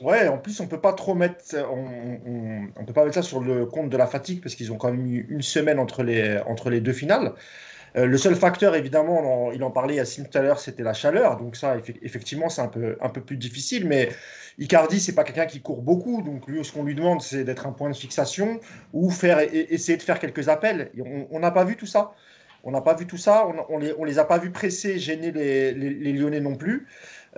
Ouais, 0.00 0.26
en 0.26 0.38
plus, 0.38 0.58
on 0.60 0.66
peut 0.66 0.80
pas 0.80 0.94
trop 0.94 1.14
mettre, 1.14 1.54
on, 1.54 2.70
on, 2.76 2.84
peut 2.84 2.92
pas 2.92 3.04
mettre 3.04 3.14
ça 3.14 3.22
sur 3.22 3.40
le 3.40 3.66
compte 3.66 3.90
de 3.90 3.96
la 3.96 4.06
fatigue 4.06 4.42
parce 4.42 4.54
qu'ils 4.54 4.72
ont 4.72 4.76
quand 4.76 4.90
même 4.90 5.06
eu 5.06 5.26
une 5.28 5.42
semaine 5.42 5.78
entre 5.78 6.02
les, 6.02 6.40
entre 6.46 6.70
les 6.70 6.80
deux 6.80 6.92
finales. 6.92 7.34
Euh, 7.96 8.06
le 8.06 8.16
seul 8.16 8.34
facteur, 8.34 8.74
évidemment, 8.74 9.52
il 9.52 9.62
en 9.62 9.70
parlait 9.70 9.96
Yacine 9.96 10.26
tout 10.26 10.38
à 10.38 10.42
l'heure, 10.42 10.58
c'était 10.58 10.82
la 10.82 10.94
chaleur. 10.94 11.36
Donc 11.36 11.56
ça, 11.56 11.76
effectivement, 12.02 12.48
c'est 12.48 12.62
un 12.62 12.68
peu, 12.68 12.96
un 13.00 13.10
peu 13.10 13.20
plus 13.20 13.36
difficile. 13.36 13.86
Mais 13.86 14.08
Icardi, 14.58 14.98
c'est 14.98 15.14
pas 15.14 15.24
quelqu'un 15.24 15.46
qui 15.46 15.60
court 15.60 15.82
beaucoup. 15.82 16.22
Donc 16.22 16.46
lui, 16.48 16.64
ce 16.64 16.72
qu'on 16.72 16.84
lui 16.84 16.94
demande, 16.94 17.20
c'est 17.20 17.44
d'être 17.44 17.66
un 17.66 17.72
point 17.72 17.90
de 17.90 17.96
fixation 17.96 18.60
ou 18.92 19.10
faire, 19.10 19.40
essayer 19.40 19.98
de 19.98 20.02
faire 20.02 20.18
quelques 20.18 20.48
appels. 20.48 20.90
On 21.30 21.38
n'a 21.38 21.50
pas 21.50 21.64
vu 21.64 21.76
tout 21.76 21.86
ça. 21.86 22.14
On 22.64 22.70
n'a 22.70 22.80
pas 22.80 22.94
vu 22.94 23.06
tout 23.06 23.16
ça. 23.16 23.46
On, 23.46 23.74
on, 23.74 23.78
les, 23.78 23.94
les 24.04 24.18
a 24.18 24.24
pas 24.24 24.38
vus 24.38 24.50
presser, 24.50 24.98
gêner 24.98 25.32
les, 25.32 25.72
les, 25.72 26.12
Lyonnais 26.12 26.40
non 26.40 26.54
plus. 26.54 26.86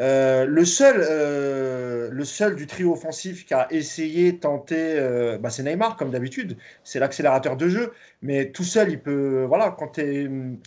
Euh, 0.01 0.45
le, 0.45 0.65
seul, 0.65 0.97
euh, 0.99 2.11
le 2.11 2.25
seul 2.25 2.57
du 2.57 2.67
trio 2.67 2.93
offensif 2.93 3.47
qui 3.47 3.55
a 3.55 3.69
essayé, 3.73 4.39
tenté, 4.39 4.77
euh, 4.77 5.39
bah, 5.39 5.51
c'est 5.51 5.63
Neymar, 5.63 5.97
comme 5.97 6.11
d'habitude. 6.11 6.57
C'est 6.83 6.99
l'accélérateur 6.99 7.57
de 7.57 7.69
jeu. 7.69 7.93
Mais 8.23 8.51
tout 8.51 8.65
seul, 8.65 8.91
il 8.91 9.01
peut. 9.01 9.45
Voilà, 9.49 9.75
quand 9.79 9.99
il 9.99 10.59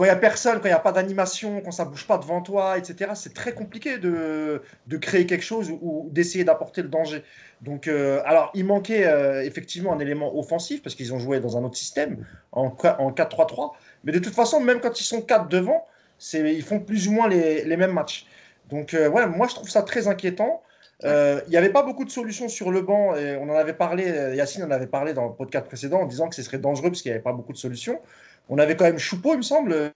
n'y 0.00 0.08
a 0.08 0.16
personne, 0.16 0.56
quand 0.58 0.64
il 0.64 0.72
n'y 0.72 0.72
a 0.72 0.78
pas 0.78 0.92
d'animation, 0.92 1.62
quand 1.62 1.70
ça 1.70 1.84
ne 1.84 1.90
bouge 1.90 2.06
pas 2.06 2.18
devant 2.18 2.42
toi, 2.42 2.76
etc., 2.76 3.12
c'est 3.14 3.32
très 3.32 3.54
compliqué 3.54 3.96
de, 3.98 4.60
de, 4.88 4.96
créer 4.98 5.24
quelque 5.26 5.44
chose 5.44 5.70
ou, 5.70 6.08
d'essayer 6.12 6.44
d'apporter 6.44 6.82
le 6.82 6.88
danger. 6.88 7.22
Donc, 7.62 7.88
alors, 7.88 8.50
il 8.54 8.66
manquait 8.66 9.06
effectivement 9.46 9.94
un 9.94 9.98
élément 10.00 10.38
offensif 10.38 10.82
parce 10.82 10.94
qu'ils 10.94 11.14
ont 11.14 11.18
joué 11.18 11.40
dans 11.40 11.56
un 11.56 11.64
autre 11.64 11.78
système, 11.78 12.26
en, 12.52 12.66
en 12.66 13.10
4-3-3. 13.10 13.72
Mais 14.06 14.12
de 14.12 14.20
toute 14.20 14.34
façon, 14.34 14.60
même 14.60 14.80
quand 14.80 14.98
ils 14.98 15.04
sont 15.04 15.20
4 15.20 15.48
devant, 15.48 15.84
ils 16.32 16.62
font 16.62 16.80
plus 16.80 17.08
ou 17.08 17.12
moins 17.12 17.28
les, 17.28 17.64
les 17.64 17.76
mêmes 17.76 17.92
matchs. 17.92 18.26
Donc, 18.70 18.94
euh, 18.94 19.08
ouais, 19.08 19.26
moi, 19.26 19.46
je 19.48 19.54
trouve 19.54 19.68
ça 19.68 19.82
très 19.82 20.08
inquiétant. 20.08 20.62
Euh, 21.04 21.40
il 21.46 21.50
n'y 21.50 21.56
avait 21.56 21.70
pas 21.70 21.82
beaucoup 21.82 22.04
de 22.04 22.10
solutions 22.10 22.48
sur 22.48 22.70
le 22.70 22.82
banc. 22.82 23.14
Et 23.16 23.36
on 23.36 23.50
en 23.50 23.56
avait 23.56 23.74
parlé, 23.74 24.08
euh, 24.08 24.34
Yacine 24.34 24.62
en 24.64 24.70
avait 24.70 24.86
parlé 24.86 25.12
dans 25.12 25.26
le 25.26 25.34
podcast 25.34 25.66
précédent 25.66 26.00
en 26.00 26.06
disant 26.06 26.28
que 26.28 26.36
ce 26.36 26.42
serait 26.42 26.58
dangereux 26.58 26.88
parce 26.90 27.02
qu'il 27.02 27.10
n'y 27.10 27.14
avait 27.14 27.22
pas 27.22 27.32
beaucoup 27.32 27.52
de 27.52 27.58
solutions. 27.58 28.00
On 28.48 28.58
avait 28.58 28.76
quand 28.76 28.84
même 28.84 28.98
Choupeau, 28.98 29.34
il 29.34 29.38
me 29.38 29.42
semble, 29.42 29.92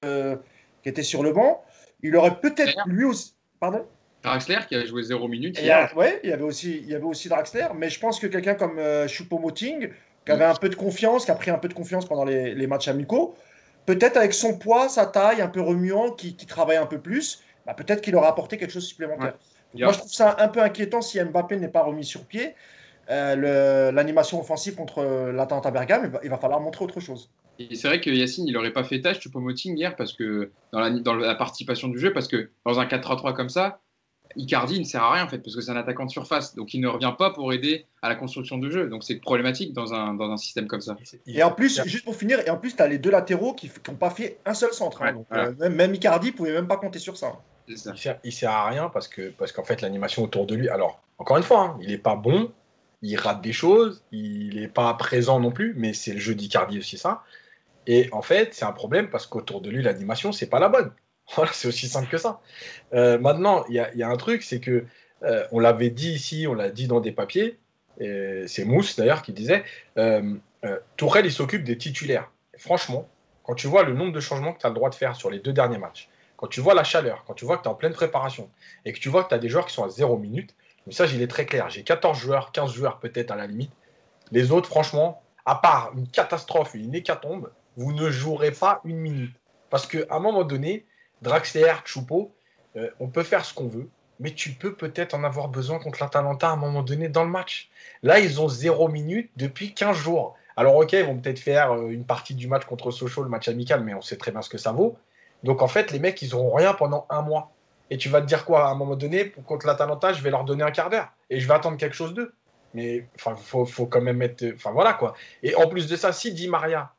qui 0.83 0.89
était 0.89 1.05
sur 1.05 1.23
le 1.23 1.33
banc. 1.33 1.63
Il 2.03 2.17
aurait 2.17 2.41
peut-être 2.41 2.77
lui 2.87 3.05
aussi. 3.05 3.35
Pardon? 3.61 3.87
Draxler 4.25 4.59
qui 4.69 4.75
avait 4.75 4.87
joué 4.87 5.03
0 5.03 5.29
minutes. 5.29 5.59
Oui, 5.97 6.07
il 6.25 6.31
y 6.31 6.33
avait 6.33 6.43
aussi, 6.43 6.79
il 6.83 6.91
y 6.91 6.95
avait 6.95 7.05
aussi 7.05 7.29
Draxler. 7.29 7.69
Mais 7.77 7.89
je 7.89 8.01
pense 8.01 8.19
que 8.19 8.27
quelqu'un 8.27 8.55
comme 8.55 8.81
Choupeau-Moting, 9.07 9.91
qui 10.27 10.33
avait 10.33 10.45
un 10.45 10.55
peu 10.55 10.69
de 10.69 10.75
confiance, 10.75 11.25
qui 11.25 11.31
a 11.31 11.35
pris 11.35 11.51
un 11.51 11.59
peu 11.59 11.69
de 11.69 11.75
confiance 11.75 12.07
pendant 12.07 12.25
les, 12.25 12.67
matchs 12.67 12.89
amicaux, 12.89 13.37
peut-être 13.95 14.17
avec 14.17 14.35
son 14.35 14.57
poids, 14.57 14.89
sa 14.89 15.07
taille 15.07 15.41
un 15.41 15.49
peu 15.49 15.61
remuant, 15.61 16.11
qui, 16.11 16.37
qui 16.37 16.47
travaille 16.47 16.77
un 16.77 16.87
peu 16.87 17.01
plus 17.01 17.43
bah, 17.67 17.75
peut-être 17.75 18.01
qu'il 18.01 18.17
aura 18.17 18.29
apporté 18.29 18.57
quelque 18.57 18.71
chose 18.71 18.85
de 18.85 18.89
supplémentaire. 18.89 19.35
Moi, 19.75 19.93
je 19.93 19.99
trouve 19.99 20.13
ça 20.13 20.37
un 20.39 20.49
peu 20.49 20.63
inquiétant 20.63 21.03
si 21.03 21.23
Mbappé 21.23 21.57
n'est 21.57 21.69
pas 21.69 21.83
remis 21.83 22.05
sur 22.05 22.25
pied. 22.25 22.55
Euh, 23.11 23.93
l'animation 23.93 24.41
offensive 24.41 24.77
contre 24.77 25.31
l'Atalanta 25.33 25.71
Bergame, 25.71 26.19
il 26.23 26.31
va, 26.31 26.39
falloir 26.39 26.61
montrer 26.61 26.85
autre 26.85 27.01
chose. 27.01 27.31
Et 27.59 27.75
c'est 27.75 27.89
vrai 27.89 28.01
que 28.01 28.11
Yacine, 28.11 28.47
il 28.49 28.55
n'aurait 28.55 28.73
pas 28.73 28.85
fait 28.85 29.01
tâche 29.01 29.21
Choupo-Moting 29.21 29.77
hier 29.77 29.95
parce 29.97 30.13
que 30.13 30.51
dans 30.73 30.81
la, 30.81 30.91
dans 30.91 31.15
la 31.15 31.35
participation 31.35 31.89
du 31.89 31.99
jeu, 31.99 32.13
parce 32.13 32.29
que 32.29 32.51
dans 32.65 32.81
un 32.81 32.87
4-3-3 32.87 33.35
comme 33.35 33.51
ça, 33.51 33.81
Icardi 34.37 34.79
ne 34.79 34.85
sert 34.85 35.03
à 35.03 35.13
rien 35.13 35.25
en 35.25 35.29
fait 35.29 35.39
parce 35.39 35.55
que 35.55 35.61
c'est 35.61 35.71
un 35.71 35.77
attaquant 35.77 36.05
de 36.05 36.11
surface, 36.11 36.55
donc 36.55 36.75
il 36.75 36.81
ne 36.81 36.89
revient 36.89 37.15
pas 37.19 37.31
pour 37.31 37.53
aider 37.53 37.87
à 38.03 38.09
la 38.09 38.15
construction 38.15 38.59
du 38.59 38.71
jeu. 38.71 38.89
Donc 38.89 39.05
c'est 39.05 39.17
problématique 39.17 39.73
dans 39.73 39.93
un, 39.93 40.15
dans 40.15 40.31
un 40.31 40.37
système 40.37 40.67
comme 40.67 40.81
ça. 40.81 40.97
Et 41.27 41.43
en 41.43 41.51
plus, 41.51 41.83
juste 41.87 42.05
pour 42.05 42.17
finir, 42.17 42.41
et 42.47 42.51
en 42.51 42.57
plus 42.57 42.77
tu 42.77 42.83
as 42.83 42.87
les 42.87 42.99
deux 42.99 43.11
latéraux 43.11 43.55
qui 43.55 43.71
n'ont 43.89 43.95
pas 43.95 44.11
fait 44.11 44.39
un 44.47 44.55
seul 44.55 44.73
centre. 44.73 45.03
Hein. 45.03 45.25
Euh, 45.33 45.53
même, 45.59 45.75
même, 45.75 45.95
Icardi 45.95 46.33
pouvait 46.33 46.53
même 46.53 46.69
pas 46.69 46.77
compter 46.77 46.99
sur 46.99 47.17
ça. 47.17 47.33
Il 47.69 47.79
sert, 47.79 48.19
sert 48.31 48.51
à 48.51 48.69
rien 48.69 48.89
parce 48.89 49.07
que 49.07 49.31
parce 49.31 49.53
qu'en 49.53 49.65
fait 49.65 49.81
l'animation 49.81 50.25
autour 50.25 50.47
de 50.47 50.55
lui. 50.55 50.69
Alors 50.69 51.01
encore 51.19 51.37
une 51.37 51.43
fois, 51.43 51.63
hein, 51.63 51.79
il 51.81 51.89
n'est 51.89 51.99
pas 51.99 52.17
bon, 52.17 52.51
il 53.03 53.17
rate 53.17 53.43
des 53.43 53.53
choses, 53.53 54.03
il 54.13 54.61
n'est 54.61 54.69
pas 54.69 54.93
présent 54.95 55.39
non 55.39 55.53
plus, 55.53 55.75
mais 55.77 55.93
c'est 55.93 56.13
le 56.13 56.19
jeu 56.19 56.35
d'Icardi 56.35 56.79
aussi 56.79 56.99
ça. 56.99 57.23
Et 57.87 58.09
en 58.13 58.23
fait, 58.23 58.55
c'est 58.55 58.65
un 58.65 58.73
problème 58.73 59.09
parce 59.09 59.27
qu'autour 59.27 59.61
de 59.61 59.71
lui 59.71 59.83
l'animation 59.83 60.33
c'est 60.33 60.49
pas 60.49 60.59
la 60.59 60.69
bonne. 60.69 60.91
C'est 61.53 61.69
aussi 61.69 61.89
simple 61.89 62.09
que 62.09 62.19
ça. 62.19 62.41
Euh, 62.93 63.19
maintenant, 63.19 63.65
il 63.69 63.75
y, 63.75 64.03
a 64.03 64.09
un 64.09 64.17
truc, 64.17 64.43
c'est 64.43 64.61
que 64.61 64.85
euh, 65.23 65.47
on 65.53 65.59
l'avait 65.59 65.91
dit 65.91 66.13
ici, 66.13 66.47
on 66.49 66.55
l'a 66.55 66.71
dit 66.71 66.87
dans 66.87 67.01
des 67.01 67.13
papiers. 67.13 67.59
C'est 68.47 68.65
Mousse 68.65 68.97
d'ailleurs 68.97 69.21
qui 69.21 69.35
disait 69.35 69.63
euh, 69.99 70.37
Tourelle 70.97 71.27
il 71.27 71.33
s'occupe 71.33 71.65
des 71.65 71.77
titulaires. 71.77 72.31
franchement, 72.57 73.07
quand 73.45 73.55
tu 73.55 73.67
vois 73.67 73.83
le 73.83 73.93
nombre 73.93 74.13
de 74.13 74.21
changements 74.21 74.55
que 74.55 74.61
tu 74.61 74.67
as 74.67 74.71
le 74.71 74.75
droit 74.75 74.89
de 74.89 74.95
faire 74.95 75.17
sur 75.17 75.31
les 75.31 75.39
deux 75.39 75.53
derniers 75.53 75.77
matchs, 75.77 76.09
quand 76.37 76.47
tu 76.47 76.61
vois 76.61 76.73
la 76.73 76.85
chaleur, 76.85 77.25
quand 77.27 77.35
tu 77.35 77.45
vois 77.45 77.59
que 77.59 77.63
tu 77.63 77.69
es 77.69 77.71
en 77.71 77.75
pleine 77.75 77.93
préparation 77.93 78.49
et 78.87 78.95
que 78.95 78.99
tu 78.99 79.11
vois 79.11 79.25
que 79.25 79.29
tu 79.29 79.35
as 79.35 79.39
des 79.39 79.51
joueurs 79.51 79.67
qui 79.67 79.75
sont 79.75 79.85
à 79.85 79.91
0 79.91 80.17
minutes, 80.17 80.55
le 80.87 80.91
message 80.91 81.13
il 81.13 81.21
est 81.21 81.27
très 81.27 81.45
clair. 81.45 81.69
J'ai 81.69 81.83
14 81.83 82.19
joueurs, 82.19 82.53
15 82.53 82.73
joueurs 82.73 83.01
peut-être 83.01 83.31
à 83.31 83.37
la 83.37 83.47
limite. 83.47 83.73
Les 84.33 84.51
autres, 84.51 84.69
franchement, 84.69 85.23
à 85.45 85.57
part 85.57 85.93
une 85.95 86.09
catastrophe, 86.09 86.73
une 86.75 86.95
hécatombe, 86.95 87.51
vous 87.77 87.93
ne 87.93 88.11
jouerez 88.11 88.53
pas 88.53 88.81
une 88.85 88.97
minute. 88.97 89.37
Parce 89.69 89.87
qu'à 89.87 90.07
un 90.11 90.21
moment 90.21 90.45
donné, 90.45 90.87
Draxler, 91.23 91.75
Choupo, 91.85 92.33
euh, 92.77 92.91
on 93.01 93.09
peut 93.09 93.23
faire 93.23 93.45
ce 93.45 93.55
qu'on 93.55 93.69
veut, 93.69 93.89
mais 94.21 94.33
tu 94.33 94.51
peux 94.53 94.75
peut-être 94.75 95.15
en 95.15 95.25
avoir 95.25 95.49
besoin 95.49 95.79
contre 95.79 96.03
l'Atalanta 96.03 96.49
à 96.49 96.53
un 96.53 96.57
moment 96.57 96.83
donné 96.83 97.09
dans 97.09 97.25
le 97.25 97.31
match. 97.31 97.71
Là, 98.03 98.21
ils 98.21 98.41
ont 98.41 98.49
0 98.49 98.89
minutes 98.89 99.31
depuis 99.37 99.75
15 99.75 99.97
jours. 99.97 100.37
Alors, 100.57 100.77
ok, 100.77 100.93
ils 100.93 101.05
vont 101.05 101.19
peut-être 101.19 101.39
faire 101.39 101.73
euh, 101.73 101.89
une 101.91 102.05
partie 102.05 102.35
du 102.35 102.49
match 102.49 102.65
contre 102.65 102.91
Sochaux, 102.91 103.23
le 103.23 103.29
match 103.29 103.49
amical, 103.49 103.83
mais 103.83 103.95
on 103.95 104.03
sait 104.03 104.17
très 104.17 104.31
bien 104.31 104.43
ce 104.43 104.49
que 104.49 104.59
ça 104.59 104.73
vaut. 104.73 104.97
Donc 105.43 105.63
en 105.63 105.69
fait, 105.69 105.91
les 105.91 105.99
mecs, 105.99 106.21
ils 106.23 106.33
n'auront 106.33 106.55
rien 106.55 106.75
pendant 106.75 107.07
un 107.09 107.23
mois. 107.23 107.53
Et 107.91 107.97
tu 107.97 108.09
vas 108.09 108.21
te 108.21 108.27
dire 108.27 108.45
quoi? 108.45 108.69
À 108.69 108.71
un 108.71 108.75
moment 108.75 108.95
donné, 108.95 109.31
contre 109.31 109.67
l'Atalanta, 109.67 110.13
je 110.13 110.23
vais 110.23 110.31
leur 110.31 110.45
donner 110.45 110.63
un 110.63 110.71
quart 110.71 110.91
d'heure 110.91 111.13
et 111.29 111.41
je 111.41 111.49
vais 111.49 111.55
attendre 111.55 111.77
quelque 111.77 111.97
chose 111.97 112.15
d'eux. 112.15 112.35
Mais 112.75 113.07
enfin, 113.17 113.35
faut, 113.35 113.65
faut 113.65 113.87
quand 113.87 114.01
même 114.01 114.19
mettre. 114.19 114.45
Enfin 114.55 114.71
voilà 114.71 114.93
quoi. 114.93 115.15
Et 115.43 115.57
en 115.57 115.67
plus 115.67 115.89
de 115.89 115.97
ça, 115.97 116.13
si 116.13 116.33
Di 116.33 116.47
Maria 116.47 116.93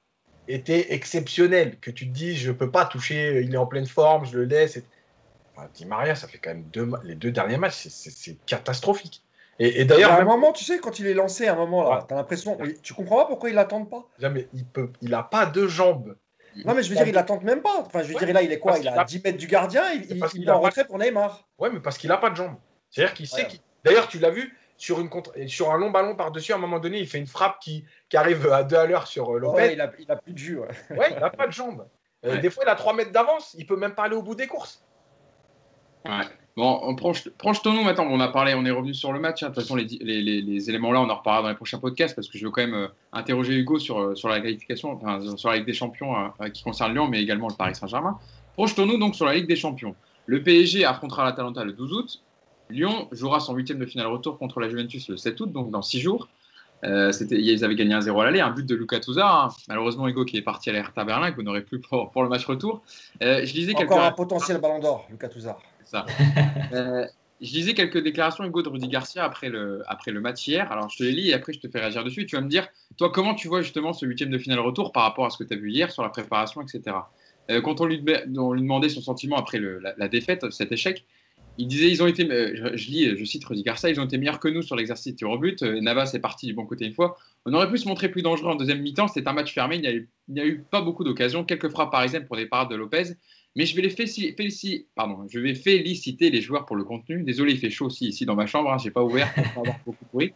était 0.47 0.93
exceptionnel, 0.93 1.77
que 1.79 1.91
tu 1.91 2.07
te 2.07 2.13
dis, 2.13 2.35
je 2.35 2.51
peux 2.51 2.71
pas 2.71 2.85
toucher, 2.85 3.41
il 3.41 3.53
est 3.53 3.57
en 3.57 3.67
pleine 3.67 3.85
forme, 3.85 4.25
je 4.25 4.37
le 4.37 4.45
laisse. 4.45 4.77
Et... 4.77 4.83
Di 5.75 5.85
Maria, 5.85 6.15
ça 6.15 6.27
fait 6.27 6.39
quand 6.39 6.49
même 6.49 6.65
deux, 6.73 6.89
les 7.03 7.15
deux 7.15 7.31
derniers 7.31 7.57
matchs, 7.57 7.87
c'est 7.87 8.37
catastrophique. 8.45 9.23
Et, 9.59 9.85
d'ailleurs, 9.85 10.13
à 10.13 10.21
un 10.21 10.25
moment, 10.25 10.53
tu 10.53 10.63
sais, 10.63 10.79
quand 10.79 10.97
il 10.97 11.05
est 11.05 11.13
lancé, 11.13 11.47
à 11.47 11.53
un 11.53 11.55
moment, 11.55 11.87
là, 11.87 12.07
as 12.09 12.15
l'impression, 12.15 12.57
tu 12.81 12.95
comprends 12.95 13.17
pas 13.17 13.25
pourquoi 13.25 13.49
il 13.49 13.55
l'attend 13.55 13.85
pas 13.85 14.07
Jamais, 14.17 14.47
il 14.53 14.65
peut, 14.65 14.89
il 15.01 15.13
a 15.13 15.21
pas 15.21 15.45
de 15.45 15.67
jambes 15.67 16.15
non, 16.65 16.73
mais 16.73 16.83
je 16.83 16.89
veux 16.89 16.95
dire, 16.95 17.07
il 17.07 17.13
l'attente 17.13 17.43
même 17.43 17.61
pas. 17.61 17.79
Enfin, 17.85 18.03
je 18.03 18.09
veux 18.09 18.15
dire, 18.15 18.33
là, 18.33 18.41
il 18.41 18.51
est 18.51 18.59
quoi 18.59 18.77
Il 18.77 18.87
a 18.87 19.03
10 19.03 19.23
mètres 19.23 19.37
du 19.37 19.47
gardien, 19.47 19.83
il, 19.93 20.05
il, 20.33 20.47
est 20.47 20.51
en 20.51 20.59
retrait 20.59 20.85
pour 20.85 20.97
Neymar. 20.97 21.47
Ouais, 21.57 21.69
mais 21.71 21.79
parce 21.79 21.97
qu'il 21.97 22.09
n'a 22.09 22.17
pas 22.17 22.29
de 22.29 22.35
jambes. 22.35 22.55
C'est-à-dire 22.89 23.13
qu'il 23.13 23.27
sait 23.27 23.47
qu'il. 23.47 23.59
D'ailleurs, 23.83 24.07
tu 24.07 24.19
l'as 24.19 24.29
vu 24.29 24.55
sur, 24.81 24.99
une 24.99 25.09
contre... 25.09 25.31
sur 25.45 25.71
un 25.71 25.77
long 25.77 25.91
ballon 25.91 26.15
par-dessus, 26.15 26.53
à 26.53 26.55
un 26.55 26.59
moment 26.59 26.79
donné, 26.79 26.97
il 26.97 27.07
fait 27.07 27.19
une 27.19 27.27
frappe 27.27 27.59
qui, 27.59 27.85
qui 28.09 28.17
arrive 28.17 28.51
à 28.51 28.63
2 28.63 28.75
à 28.75 28.85
l'heure 28.87 29.05
sur 29.05 29.35
euh, 29.35 29.39
Lopez. 29.39 29.55
Ouais, 29.55 29.73
il 29.73 29.81
a, 29.81 29.91
il 29.99 30.11
a 30.11 30.15
plus 30.15 30.33
de 30.33 30.37
jus. 30.39 30.57
Ouais, 30.57 30.67
ouais 30.97 31.11
il 31.11 31.19
n'a 31.19 31.29
pas 31.29 31.45
de 31.45 31.51
jambes. 31.51 31.85
Euh, 32.25 32.37
des 32.41 32.49
fois, 32.49 32.63
il 32.65 32.69
a 32.69 32.73
3 32.73 32.95
mètres 32.95 33.11
d'avance, 33.11 33.55
il 33.59 33.67
peut 33.67 33.75
même 33.75 33.93
pas 33.93 34.05
aller 34.05 34.15
au 34.15 34.23
bout 34.23 34.33
des 34.33 34.47
courses. 34.47 34.83
Ouais. 36.03 36.25
Bon, 36.57 36.95
projetons-nous 36.95 37.83
maintenant. 37.83 38.07
On 38.09 38.19
a 38.19 38.29
parlé, 38.29 38.55
on 38.55 38.65
est 38.65 38.71
revenu 38.71 38.95
sur 38.95 39.13
le 39.13 39.19
match. 39.19 39.43
Hein. 39.43 39.49
De 39.49 39.53
toute 39.53 39.61
façon, 39.61 39.75
les, 39.75 39.85
les, 40.01 40.41
les, 40.41 40.69
éléments 40.69 40.91
là, 40.91 40.99
on 40.99 41.09
en 41.09 41.15
reparlera 41.15 41.43
dans 41.43 41.49
les 41.49 41.55
prochains 41.55 41.77
podcasts 41.77 42.15
parce 42.15 42.27
que 42.27 42.39
je 42.39 42.45
veux 42.45 42.51
quand 42.51 42.63
même 42.63 42.73
euh, 42.73 42.87
interroger 43.13 43.53
Hugo 43.53 43.77
sur, 43.77 44.17
sur 44.17 44.29
la 44.29 44.41
qualification, 44.41 44.93
enfin, 44.93 45.21
sur 45.37 45.49
la 45.49 45.57
Ligue 45.57 45.67
des 45.67 45.73
Champions 45.73 46.15
euh, 46.41 46.49
qui 46.49 46.63
concerne 46.63 46.91
Lyon, 46.93 47.07
mais 47.07 47.21
également 47.21 47.49
le 47.49 47.55
Paris 47.55 47.75
Saint-Germain. 47.75 48.17
Projetons-nous 48.55 48.97
donc 48.97 49.15
sur 49.15 49.27
la 49.27 49.35
Ligue 49.35 49.47
des 49.47 49.55
Champions. 49.55 49.95
Le 50.25 50.41
PSG 50.41 50.85
affrontera 50.85 51.23
l'Atalanta 51.23 51.63
le 51.63 51.73
12 51.73 51.93
août. 51.93 52.23
Lyon 52.71 53.07
jouera 53.11 53.39
son 53.39 53.53
huitième 53.55 53.79
de 53.79 53.85
finale 53.85 54.07
retour 54.07 54.37
contre 54.37 54.59
la 54.59 54.69
Juventus 54.69 55.09
le 55.09 55.17
7 55.17 55.39
août, 55.41 55.51
donc 55.51 55.71
dans 55.71 55.81
six 55.81 55.99
jours. 55.99 56.27
Euh, 56.83 57.11
ils 57.29 57.63
avaient 57.63 57.75
gagné 57.75 57.93
un 57.93 58.01
0 58.01 58.19
à 58.19 58.25
l'aller, 58.25 58.39
un 58.39 58.49
but 58.49 58.65
de 58.65 58.75
Luca 58.75 58.99
Touzard. 58.99 59.45
Hein. 59.45 59.55
Malheureusement, 59.67 60.07
Hugo 60.07 60.25
qui 60.25 60.37
est 60.37 60.41
parti 60.41 60.69
à 60.69 60.73
l'Hertha 60.73 61.03
Berlin, 61.03 61.31
que 61.31 61.35
vous 61.35 61.43
n'aurez 61.43 61.61
plus 61.61 61.79
pour, 61.79 62.11
pour, 62.11 62.23
le 62.23 62.29
match 62.29 62.45
retour. 62.45 62.81
Euh, 63.21 63.45
je 63.45 63.53
disais 63.53 63.75
Encore 63.75 64.03
un 64.03 64.11
potentiel 64.11 64.59
ballon 64.59 64.79
d'or, 64.79 65.07
Luca 65.09 65.29
Touzard. 65.29 65.61
Ça. 65.85 66.05
Euh, 66.73 67.05
je 67.41 67.53
lisais 67.53 67.73
quelques 67.73 68.01
déclarations, 68.01 68.45
Hugo, 68.45 68.61
de 68.61 68.69
Rudy 68.69 68.87
Garcia 68.87 69.25
après 69.25 69.49
le, 69.49 69.83
après 69.87 70.11
le 70.11 70.21
match 70.21 70.47
hier. 70.47 70.71
Alors, 70.71 70.89
je 70.89 70.99
te 70.99 71.03
les 71.03 71.11
lis 71.11 71.29
et 71.31 71.33
après, 71.33 71.51
je 71.51 71.59
te 71.59 71.67
fais 71.67 71.79
réagir 71.79 72.03
dessus. 72.05 72.25
Tu 72.25 72.37
vas 72.37 72.41
me 72.41 72.47
dire, 72.47 72.65
toi, 72.97 73.11
comment 73.11 73.33
tu 73.35 73.49
vois 73.49 73.61
justement 73.61 73.91
ce 73.91 74.05
huitième 74.05 74.29
de 74.29 74.37
finale 74.37 74.59
retour 74.59 74.93
par 74.93 75.03
rapport 75.03 75.25
à 75.25 75.29
ce 75.29 75.37
que 75.37 75.43
tu 75.43 75.53
as 75.53 75.57
vu 75.57 75.69
hier 75.69 75.91
sur 75.91 76.01
la 76.01 76.09
préparation, 76.09 76.61
etc. 76.61 76.95
quand 77.61 77.81
on 77.81 77.85
lui, 77.85 78.01
on 78.37 78.53
lui, 78.53 78.61
demandait 78.61 78.87
son 78.87 79.01
sentiment 79.01 79.35
après 79.35 79.57
le, 79.57 79.79
la, 79.79 79.93
la, 79.97 80.07
défaite, 80.07 80.49
cet 80.51 80.71
échec, 80.71 81.03
il 81.57 81.67
disait 81.67 81.89
ils 81.89 82.01
ont 82.01 82.07
été, 82.07 82.29
euh, 82.29 82.71
je, 82.75 82.87
lis, 82.89 83.17
je 83.17 83.25
cite 83.25 83.43
Rudy 83.45 83.63
Garcia, 83.63 83.89
ils 83.89 83.99
ont 83.99 84.05
été 84.05 84.17
meilleurs 84.17 84.39
que 84.39 84.47
nous 84.47 84.61
sur 84.61 84.75
l'exercice 84.75 85.15
tir 85.15 85.29
au 85.29 85.37
but. 85.37 85.61
Euh, 85.63 85.81
Navas 85.81 86.11
est 86.13 86.19
parti 86.19 86.45
du 86.45 86.53
bon 86.53 86.65
côté 86.65 86.85
une 86.85 86.93
fois. 86.93 87.17
On 87.45 87.53
aurait 87.53 87.69
pu 87.69 87.77
se 87.77 87.87
montrer 87.87 88.09
plus 88.09 88.21
dangereux 88.21 88.51
en 88.51 88.55
deuxième 88.55 88.81
mi-temps. 88.81 89.07
C'était 89.07 89.27
un 89.27 89.33
match 89.33 89.53
fermé. 89.53 89.75
Il 89.75 90.07
n'y 90.29 90.39
a, 90.39 90.45
eu 90.45 90.59
pas 90.59 90.81
beaucoup 90.81 91.03
d'occasions. 91.03 91.43
Quelques 91.43 91.69
frappes 91.69 91.91
parisiennes 91.91 92.25
pour 92.25 92.37
des 92.37 92.45
parades 92.45 92.69
de 92.69 92.75
Lopez. 92.75 93.15
Mais 93.55 93.65
je 93.65 93.75
vais, 93.75 93.81
les 93.81 93.89
féliciter, 93.89 94.87
pardon, 94.95 95.27
je 95.29 95.39
vais 95.39 95.55
féliciter 95.55 96.29
les 96.29 96.41
joueurs 96.41 96.65
pour 96.65 96.77
le 96.77 96.85
contenu. 96.85 97.21
Désolé, 97.23 97.51
il 97.51 97.59
fait 97.59 97.69
chaud 97.69 97.87
aussi 97.87 98.07
ici 98.07 98.25
dans 98.25 98.35
ma 98.35 98.45
chambre. 98.45 98.71
Hein, 98.71 98.77
je 98.77 98.85
n'ai 98.85 98.91
pas 98.91 99.03
ouvert 99.03 99.33
pour 99.33 99.63
avoir 99.63 99.79
beaucoup 99.85 100.05
de 100.05 100.09
bruit. 100.09 100.33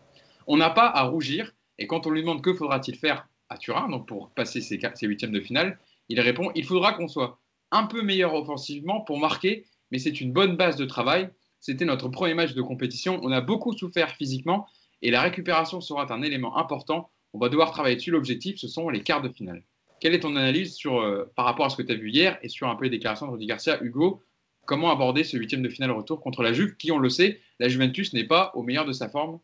On 0.48 0.58
n'a 0.58 0.70
pas 0.70 0.88
à 0.88 1.04
rougir. 1.04 1.54
Et 1.80 1.88
quand 1.88 2.08
on 2.08 2.10
lui 2.10 2.22
demande 2.22 2.42
que 2.42 2.54
faudra-t-il 2.54 2.98
faire 2.98 3.28
à 3.50 3.58
Turin 3.58 3.90
donc 3.90 4.08
pour 4.08 4.32
passer 4.32 4.60
ces 4.60 4.80
huitièmes 5.02 5.32
de 5.32 5.40
finale, 5.40 5.78
il 6.10 6.20
répond 6.20 6.52
il 6.56 6.66
faudra 6.66 6.94
qu'on 6.94 7.08
soit 7.08 7.40
un 7.72 7.84
peu 7.84 8.02
meilleur 8.02 8.34
offensivement 8.34 9.02
pour 9.02 9.20
marquer 9.20 9.66
mais 9.92 10.00
c'est 10.00 10.22
une 10.22 10.32
bonne 10.32 10.56
base 10.56 10.76
de 10.76 10.86
travail. 10.86 11.30
C'était 11.60 11.86
notre 11.86 12.10
premier 12.10 12.34
match 12.34 12.54
de 12.54 12.62
compétition. 12.62 13.20
On 13.24 13.32
a 13.32 13.42
beaucoup 13.42 13.74
souffert 13.74 14.12
physiquement 14.12 14.68
et 15.02 15.12
la 15.12 15.22
récupération 15.22 15.82
sera 15.82 16.12
un 16.14 16.22
élément 16.22 16.58
important. 16.58 17.10
On 17.34 17.40
va 17.40 17.50
devoir 17.50 17.72
travailler 17.72 17.96
dessus. 17.96 18.12
L'objectif, 18.12 18.58
ce 18.58 18.68
sont 18.68 18.90
les 18.90 19.02
quarts 19.02 19.22
de 19.22 19.30
finale. 19.30 19.64
Quelle 20.00 20.14
est 20.14 20.20
ton 20.20 20.36
analyse 20.36 20.78
euh, 20.86 21.26
par 21.36 21.46
rapport 21.46 21.66
à 21.66 21.70
ce 21.70 21.76
que 21.76 21.82
tu 21.82 21.92
as 21.92 21.96
vu 21.96 22.12
hier 22.12 22.38
et 22.42 22.50
sur 22.50 22.68
un 22.68 22.76
peu 22.76 22.84
les 22.86 22.90
déclarations 22.90 23.28
de 23.28 23.32
Rudy 23.32 23.46
Garcia 23.46 23.82
Hugo, 23.82 24.22
comment 24.66 24.92
aborder 24.92 25.24
ce 25.24 25.38
huitième 25.38 25.62
de 25.62 25.70
finale 25.70 25.92
retour 25.92 26.22
contre 26.22 26.44
la 26.44 26.54
Juve, 26.54 26.76
qui, 26.76 26.92
on 26.92 27.00
le 27.00 27.10
sait, 27.10 27.40
la 27.60 27.68
Juventus 27.68 28.14
n'est 28.14 28.26
pas 28.26 28.52
au 28.56 28.64
meilleur 28.64 28.86
de 28.86 28.92
sa 28.92 29.10
forme 29.10 29.40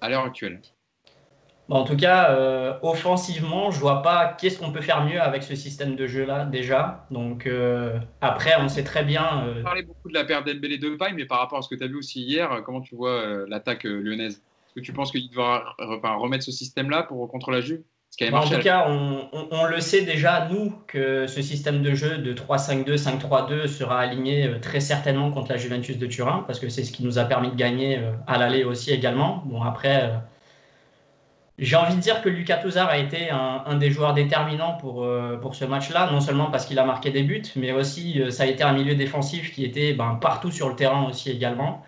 à 0.00 0.08
l'heure 0.08 0.24
actuelle? 0.24 0.62
En 1.76 1.84
tout 1.84 1.96
cas, 1.96 2.30
euh, 2.30 2.74
offensivement, 2.82 3.70
je 3.70 3.78
vois 3.78 4.00
pas 4.02 4.34
qu'est-ce 4.40 4.58
qu'on 4.58 4.72
peut 4.72 4.80
faire 4.80 5.04
mieux 5.04 5.20
avec 5.20 5.42
ce 5.42 5.54
système 5.54 5.96
de 5.96 6.06
jeu-là 6.06 6.46
déjà. 6.46 7.06
Donc 7.10 7.46
euh, 7.46 7.98
après, 8.22 8.54
on 8.58 8.68
sait 8.68 8.84
très 8.84 9.04
bien. 9.04 9.44
Euh... 9.46 9.60
On 9.60 9.64
parlait 9.64 9.82
beaucoup 9.82 10.08
de 10.08 10.14
la 10.14 10.24
perte 10.24 10.46
d'Embélé 10.46 10.78
de 10.78 10.88
paille, 10.96 11.12
mais 11.14 11.26
par 11.26 11.40
rapport 11.40 11.58
à 11.58 11.62
ce 11.62 11.68
que 11.68 11.74
tu 11.74 11.84
as 11.84 11.88
vu 11.88 11.96
aussi 11.96 12.22
hier, 12.22 12.62
comment 12.64 12.80
tu 12.80 12.96
vois 12.96 13.20
euh, 13.20 13.46
l'attaque 13.48 13.84
lyonnaise? 13.84 14.36
Est-ce 14.36 14.74
que 14.76 14.80
tu 14.80 14.94
penses 14.94 15.10
qu'il 15.10 15.28
doit 15.30 15.74
remettre 15.78 16.44
ce 16.44 16.52
système-là 16.52 17.02
pour 17.02 17.28
contre 17.30 17.50
la 17.50 17.60
Juve? 17.60 17.82
En 18.32 18.48
tout 18.48 18.58
cas, 18.58 18.86
on, 18.88 19.28
on, 19.52 19.64
le 19.66 19.80
sait 19.80 20.02
déjà, 20.02 20.48
nous, 20.50 20.72
que 20.88 21.26
ce 21.26 21.40
système 21.42 21.82
de 21.82 21.94
jeu 21.94 22.18
de 22.18 22.32
3-5-2, 22.32 22.96
5-3-2 22.96 23.68
sera 23.68 24.00
aligné 24.00 24.50
très 24.60 24.80
certainement 24.80 25.30
contre 25.30 25.52
la 25.52 25.58
Juventus 25.58 25.98
de 25.98 26.06
Turin, 26.06 26.42
parce 26.46 26.58
que 26.58 26.68
c'est 26.68 26.82
ce 26.82 26.90
qui 26.90 27.04
nous 27.04 27.18
a 27.18 27.24
permis 27.24 27.50
de 27.50 27.54
gagner 27.54 28.00
à 28.26 28.38
l'aller 28.38 28.64
aussi 28.64 28.90
également. 28.90 29.44
Bon, 29.46 29.62
après, 29.62 30.10
j'ai 31.58 31.74
envie 31.74 31.96
de 31.96 32.00
dire 32.00 32.22
que 32.22 32.28
Lucas 32.28 32.58
Touzard 32.58 32.88
a 32.88 32.98
été 32.98 33.30
un, 33.30 33.74
des 33.76 33.90
joueurs 33.90 34.14
déterminants 34.14 34.74
pour, 34.74 35.02
euh, 35.02 35.36
pour 35.38 35.56
ce 35.56 35.64
match-là, 35.64 36.08
non 36.12 36.20
seulement 36.20 36.46
parce 36.46 36.66
qu'il 36.66 36.78
a 36.78 36.84
marqué 36.84 37.10
des 37.10 37.24
buts, 37.24 37.42
mais 37.56 37.72
aussi 37.72 38.22
euh, 38.22 38.30
ça 38.30 38.44
a 38.44 38.46
été 38.46 38.62
un 38.62 38.72
milieu 38.72 38.94
défensif 38.94 39.52
qui 39.52 39.64
était 39.64 39.92
ben, 39.92 40.18
partout 40.20 40.52
sur 40.52 40.68
le 40.68 40.76
terrain 40.76 41.04
aussi 41.08 41.30
également. 41.30 41.82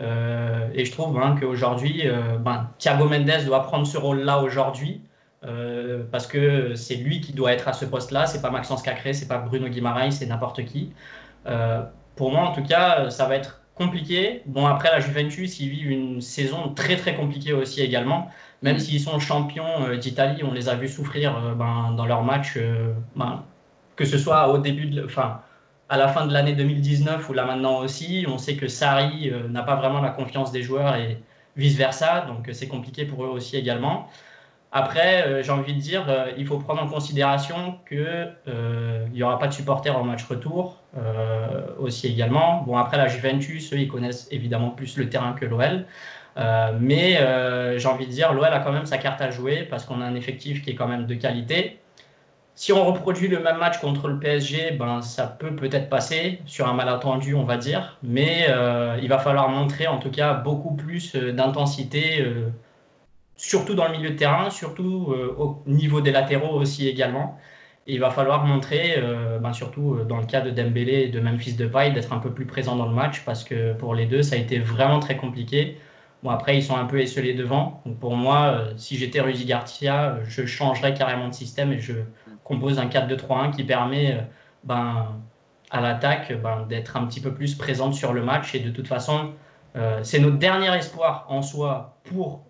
Euh, 0.00 0.68
et 0.74 0.84
je 0.84 0.90
trouve 0.90 1.14
ben, 1.14 1.36
qu'aujourd'hui, 1.38 2.02
ben, 2.40 2.68
Thiago 2.78 3.08
Mendes 3.08 3.44
doit 3.46 3.62
prendre 3.62 3.86
ce 3.86 3.96
rôle-là 3.96 4.40
aujourd'hui, 4.40 5.02
parce 6.12 6.26
que 6.26 6.74
c'est 6.76 6.94
lui 6.94 7.20
qui 7.20 7.32
doit 7.32 7.52
être 7.52 7.66
à 7.68 7.72
ce 7.72 7.84
poste-là, 7.84 8.26
c'est 8.26 8.40
pas 8.40 8.50
Maxence 8.50 8.82
Cacré, 8.82 9.12
c'est 9.12 9.26
pas 9.26 9.38
Bruno 9.38 9.68
Guimaraes, 9.68 10.12
c'est 10.12 10.26
n'importe 10.26 10.64
qui. 10.64 10.92
pour 12.16 12.32
moi, 12.32 12.42
en 12.42 12.52
tout 12.52 12.62
cas, 12.62 13.10
ça 13.10 13.26
va 13.26 13.36
être 13.36 13.60
compliqué. 13.74 14.42
Bon, 14.46 14.66
après, 14.66 14.90
la 14.90 15.00
Juventus, 15.00 15.58
ils 15.60 15.68
vivent 15.68 15.90
une 15.90 16.20
saison 16.20 16.72
très 16.74 16.96
très 16.96 17.14
compliquée 17.14 17.52
aussi 17.52 17.82
également. 17.82 18.30
Même 18.62 18.78
s'ils 18.78 19.00
sont 19.00 19.18
champions 19.18 19.86
euh, 19.86 19.96
d'Italie, 19.96 20.42
on 20.44 20.52
les 20.52 20.68
a 20.68 20.76
vus 20.76 20.88
souffrir 20.88 21.36
euh, 21.36 21.54
ben, 21.54 21.92
dans 21.96 22.06
leurs 22.06 22.22
matchs, 22.22 22.54
euh, 22.56 22.92
ben, 23.16 23.42
que 23.96 24.04
ce 24.04 24.18
soit 24.18 24.48
au 24.48 24.58
début, 24.58 24.86
de, 24.86 25.04
enfin, 25.04 25.40
à 25.88 25.96
la 25.96 26.08
fin 26.08 26.26
de 26.26 26.32
l'année 26.32 26.54
2019 26.54 27.28
ou 27.28 27.32
là 27.32 27.44
maintenant 27.44 27.78
aussi. 27.78 28.24
On 28.28 28.38
sait 28.38 28.56
que 28.56 28.68
Sarri 28.68 29.32
n'a 29.50 29.62
pas 29.62 29.76
vraiment 29.76 30.00
la 30.00 30.10
confiance 30.10 30.52
des 30.52 30.62
joueurs 30.62 30.96
et 30.96 31.20
vice 31.56 31.76
versa, 31.76 32.22
donc 32.22 32.48
c'est 32.52 32.68
compliqué 32.68 33.04
pour 33.04 33.24
eux 33.24 33.28
aussi 33.28 33.56
également. 33.56 34.08
Après, 34.70 35.42
j'ai 35.42 35.52
envie 35.52 35.74
de 35.74 35.80
dire, 35.80 36.06
il 36.38 36.46
faut 36.46 36.56
prendre 36.56 36.82
en 36.82 36.88
considération 36.88 37.78
qu'il 37.86 39.12
n'y 39.12 39.22
aura 39.22 39.38
pas 39.38 39.48
de 39.48 39.52
supporters 39.52 39.94
en 39.98 40.02
match 40.02 40.24
retour 40.24 40.78
aussi 41.78 42.06
également. 42.06 42.62
Bon, 42.62 42.78
après, 42.78 42.96
la 42.96 43.08
Juventus, 43.08 43.70
eux, 43.74 43.78
ils 43.78 43.88
connaissent 43.88 44.28
évidemment 44.30 44.70
plus 44.70 44.96
le 44.96 45.10
terrain 45.10 45.34
que 45.34 45.44
l'OL. 45.44 45.84
Euh, 46.36 46.72
mais 46.80 47.18
euh, 47.18 47.78
j'ai 47.78 47.88
envie 47.88 48.06
de 48.06 48.10
dire, 48.10 48.32
l'OL 48.32 48.44
a 48.46 48.60
quand 48.60 48.72
même 48.72 48.86
sa 48.86 48.98
carte 48.98 49.20
à 49.20 49.30
jouer 49.30 49.64
parce 49.68 49.84
qu'on 49.84 50.00
a 50.00 50.04
un 50.04 50.14
effectif 50.14 50.62
qui 50.62 50.70
est 50.70 50.74
quand 50.74 50.88
même 50.88 51.06
de 51.06 51.14
qualité. 51.14 51.78
Si 52.54 52.72
on 52.72 52.84
reproduit 52.84 53.28
le 53.28 53.40
même 53.40 53.58
match 53.58 53.78
contre 53.80 54.08
le 54.08 54.18
PSG, 54.18 54.72
ben, 54.72 55.00
ça 55.02 55.26
peut 55.26 55.56
peut-être 55.56 55.88
passer 55.88 56.40
sur 56.46 56.68
un 56.68 56.74
malentendu, 56.74 57.34
on 57.34 57.44
va 57.44 57.56
dire. 57.56 57.98
Mais 58.02 58.46
euh, 58.48 58.98
il 59.02 59.08
va 59.08 59.18
falloir 59.18 59.48
montrer 59.48 59.86
en 59.86 59.98
tout 59.98 60.10
cas 60.10 60.34
beaucoup 60.34 60.74
plus 60.74 61.14
d'intensité, 61.16 62.24
surtout 63.36 63.74
dans 63.74 63.86
le 63.86 63.92
milieu 63.92 64.10
de 64.10 64.16
terrain, 64.16 64.50
surtout 64.50 65.14
au 65.38 65.62
niveau 65.66 66.00
des 66.02 66.12
latéraux 66.12 66.54
aussi 66.60 66.88
également. 66.88 67.38
Il 67.86 68.00
va 68.00 68.10
falloir 68.10 68.44
montrer, 68.44 69.02
ben, 69.40 69.52
surtout 69.52 70.04
dans 70.06 70.18
le 70.18 70.26
cas 70.26 70.42
de 70.42 70.50
Dembélé 70.50 71.04
et 71.04 71.08
de 71.08 71.20
Memphis 71.20 71.54
Depay, 71.54 71.90
d'être 71.92 72.12
un 72.12 72.18
peu 72.18 72.32
plus 72.32 72.46
présent 72.46 72.76
dans 72.76 72.86
le 72.86 72.94
match 72.94 73.24
parce 73.24 73.44
que 73.44 73.72
pour 73.74 73.94
les 73.94 74.06
deux, 74.06 74.22
ça 74.22 74.36
a 74.36 74.38
été 74.38 74.58
vraiment 74.58 75.00
très 75.00 75.16
compliqué. 75.16 75.78
Bon, 76.22 76.30
après, 76.30 76.56
ils 76.56 76.62
sont 76.62 76.76
un 76.76 76.84
peu 76.84 77.00
esselés 77.00 77.34
devant. 77.34 77.82
Donc 77.84 77.98
pour 77.98 78.16
moi, 78.16 78.46
euh, 78.46 78.72
si 78.76 78.96
j'étais 78.96 79.20
Rudy 79.20 79.44
Garcia, 79.44 80.18
je 80.24 80.46
changerais 80.46 80.94
carrément 80.94 81.28
de 81.28 81.34
système 81.34 81.72
et 81.72 81.80
je 81.80 81.94
compose 82.44 82.78
un 82.78 82.86
4-2-3-1 82.86 83.50
qui 83.50 83.64
permet 83.64 84.12
euh, 84.12 84.20
ben, 84.62 85.08
à 85.70 85.80
l'attaque 85.80 86.32
ben, 86.40 86.64
d'être 86.68 86.96
un 86.96 87.06
petit 87.06 87.20
peu 87.20 87.34
plus 87.34 87.56
présente 87.56 87.94
sur 87.94 88.12
le 88.12 88.22
match. 88.22 88.54
Et 88.54 88.60
de 88.60 88.70
toute 88.70 88.86
façon, 88.86 89.32
euh, 89.74 90.00
c'est 90.04 90.20
notre 90.20 90.38
dernier 90.38 90.72
espoir 90.76 91.26
en 91.28 91.42
soi 91.42 91.96
pour 92.04 92.44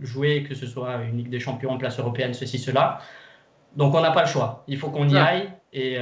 jouer, 0.00 0.44
que 0.44 0.54
ce 0.54 0.66
soit 0.66 1.02
une 1.02 1.18
Ligue 1.18 1.30
des 1.30 1.40
Champions 1.40 1.72
en 1.72 1.78
place 1.78 1.98
européenne, 1.98 2.34
ceci, 2.34 2.58
cela. 2.58 2.98
Donc 3.76 3.94
on 3.94 4.00
n'a 4.00 4.10
pas 4.10 4.22
le 4.22 4.28
choix. 4.28 4.64
Il 4.68 4.78
faut 4.78 4.90
qu'on 4.90 5.08
y 5.08 5.16
aille 5.16 5.50
et, 5.72 5.98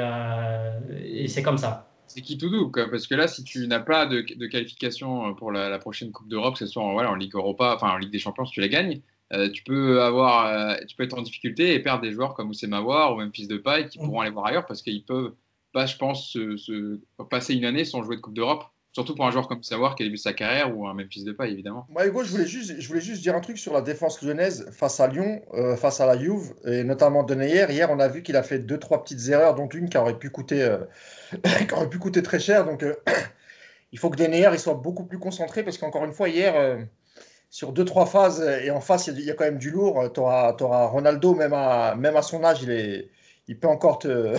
et 0.95 1.29
c'est 1.29 1.43
comme 1.43 1.59
ça 1.59 1.90
c'est 2.13 2.23
qui 2.23 2.37
tout 2.37 2.51
doux, 2.51 2.71
parce 2.71 3.07
que 3.07 3.15
là, 3.15 3.29
si 3.29 3.45
tu 3.45 3.67
n'as 3.69 3.79
pas 3.79 4.05
de, 4.07 4.21
qualification 4.47 5.29
euh, 5.29 5.33
pour 5.33 5.53
la, 5.53 5.79
prochaine 5.79 6.11
Coupe 6.11 6.29
d'Europe, 6.29 6.55
que 6.55 6.59
ce 6.59 6.67
soit 6.67 6.83
en, 6.83 6.97
en 6.97 7.15
Ligue 7.15 7.35
Europa, 7.35 7.75
enfin 7.77 7.91
en 7.91 7.99
Ligue 7.99 8.11
des 8.11 8.19
Champions, 8.19 8.45
si 8.45 8.53
tu 8.53 8.61
la 8.61 8.69
gagnes, 8.69 9.01
euh, 9.33 9.49
tu 9.49 9.63
peux 9.63 10.03
avoir, 10.03 10.47
euh, 10.47 10.77
tu 10.89 10.97
peux 10.97 11.05
être 11.05 11.17
en 11.17 11.23
difficulté 11.23 11.73
et 11.75 11.79
perdre 11.79 12.03
des 12.03 12.11
joueurs 12.11 12.35
comme 12.35 12.51
Oussema 12.51 12.81
Mawar 12.81 13.15
ou 13.15 13.19
même 13.19 13.33
Fils 13.33 13.47
de 13.47 13.59
Paille 13.59 13.89
qui 13.89 14.01
mm. 14.01 14.05
pourront 14.05 14.21
aller 14.21 14.33
voir 14.33 14.47
ailleurs 14.47 14.67
parce 14.67 14.83
qu'ils 14.83 15.05
peuvent 15.05 15.35
pas, 15.73 15.87
je 15.87 15.97
pense, 15.97 16.33
se, 16.33 16.99
passer 17.31 17.55
une 17.55 17.65
année 17.65 17.85
sans 17.85 18.03
jouer 18.03 18.17
de 18.17 18.21
Coupe 18.21 18.35
d'Europe. 18.35 18.65
Surtout 19.01 19.15
pour 19.15 19.27
un 19.27 19.31
joueur 19.31 19.49
comme 19.49 19.63
Savoir 19.63 19.95
qui 19.95 20.03
a 20.03 20.07
début 20.07 20.19
sa 20.19 20.33
carrière 20.33 20.77
ou 20.77 20.87
un 20.87 20.95
même 20.95 21.09
fils 21.11 21.25
de 21.25 21.33
paille, 21.33 21.53
évidemment. 21.53 21.87
Moi, 21.89 22.07
Hugo, 22.07 22.23
je 22.23 22.31
voulais, 22.31 22.47
juste, 22.47 22.79
je 22.79 22.89
voulais 22.89 23.01
juste 23.01 23.23
dire 23.23 23.35
un 23.35 23.41
truc 23.41 23.59
sur 23.59 23.73
la 23.73 23.81
défense 23.81 24.21
lyonnaise 24.23 24.69
face 24.73 25.01
à 25.01 25.07
Lyon, 25.09 25.41
face 25.77 26.01
à 26.01 26.07
la 26.07 26.19
Juve, 26.19 26.55
et 26.67 26.85
notamment 26.85 27.23
de 27.23 27.35
Hier, 27.35 27.71
Hier, 27.71 27.91
on 27.91 27.99
a 27.99 28.09
vu 28.09 28.23
qu'il 28.23 28.37
a 28.37 28.43
fait 28.43 28.59
deux, 28.59 28.79
trois 28.79 29.03
petites 29.03 29.29
erreurs, 29.29 29.55
dont 29.55 29.69
une 29.69 29.89
qui 29.89 29.97
aurait 29.97 30.19
pu 30.19 30.29
coûter 30.29 30.77
qui 31.69 31.75
aurait 31.75 31.89
pu 31.89 31.99
coûter 31.99 32.23
très 32.23 32.39
cher. 32.39 32.65
Donc, 32.65 32.83
euh, 32.83 32.95
il 33.93 33.99
faut 33.99 34.11
que 34.11 34.17
Denayer 34.17 34.51
il 34.53 34.59
soit 34.59 34.75
beaucoup 34.75 35.05
plus 35.05 35.19
concentré 35.19 35.63
parce 35.63 35.79
qu'encore 35.79 36.05
une 36.05 36.13
fois, 36.13 36.29
hier, 36.29 36.57
euh, 36.57 36.79
sur 37.51 37.73
deux, 37.73 37.85
trois 37.85 38.07
phases, 38.07 38.41
et 38.63 38.71
en 38.71 38.81
face, 38.81 39.09
il 39.09 39.21
y, 39.21 39.31
a 39.31 39.35
quand 39.35 39.45
même 39.45 39.59
du 39.59 39.71
lourd. 39.71 40.11
Tu 40.13 40.21
auras, 40.21 40.87
Ronaldo, 40.87 41.35
même 41.35 41.53
à, 41.53 41.95
même 41.97 42.17
à 42.17 42.23
son 42.23 42.45
âge, 42.45 42.63
il, 42.63 42.71
est, 42.71 43.11
il 43.49 43.59
peut 43.59 43.69
encore 43.69 43.99
te. 43.99 44.37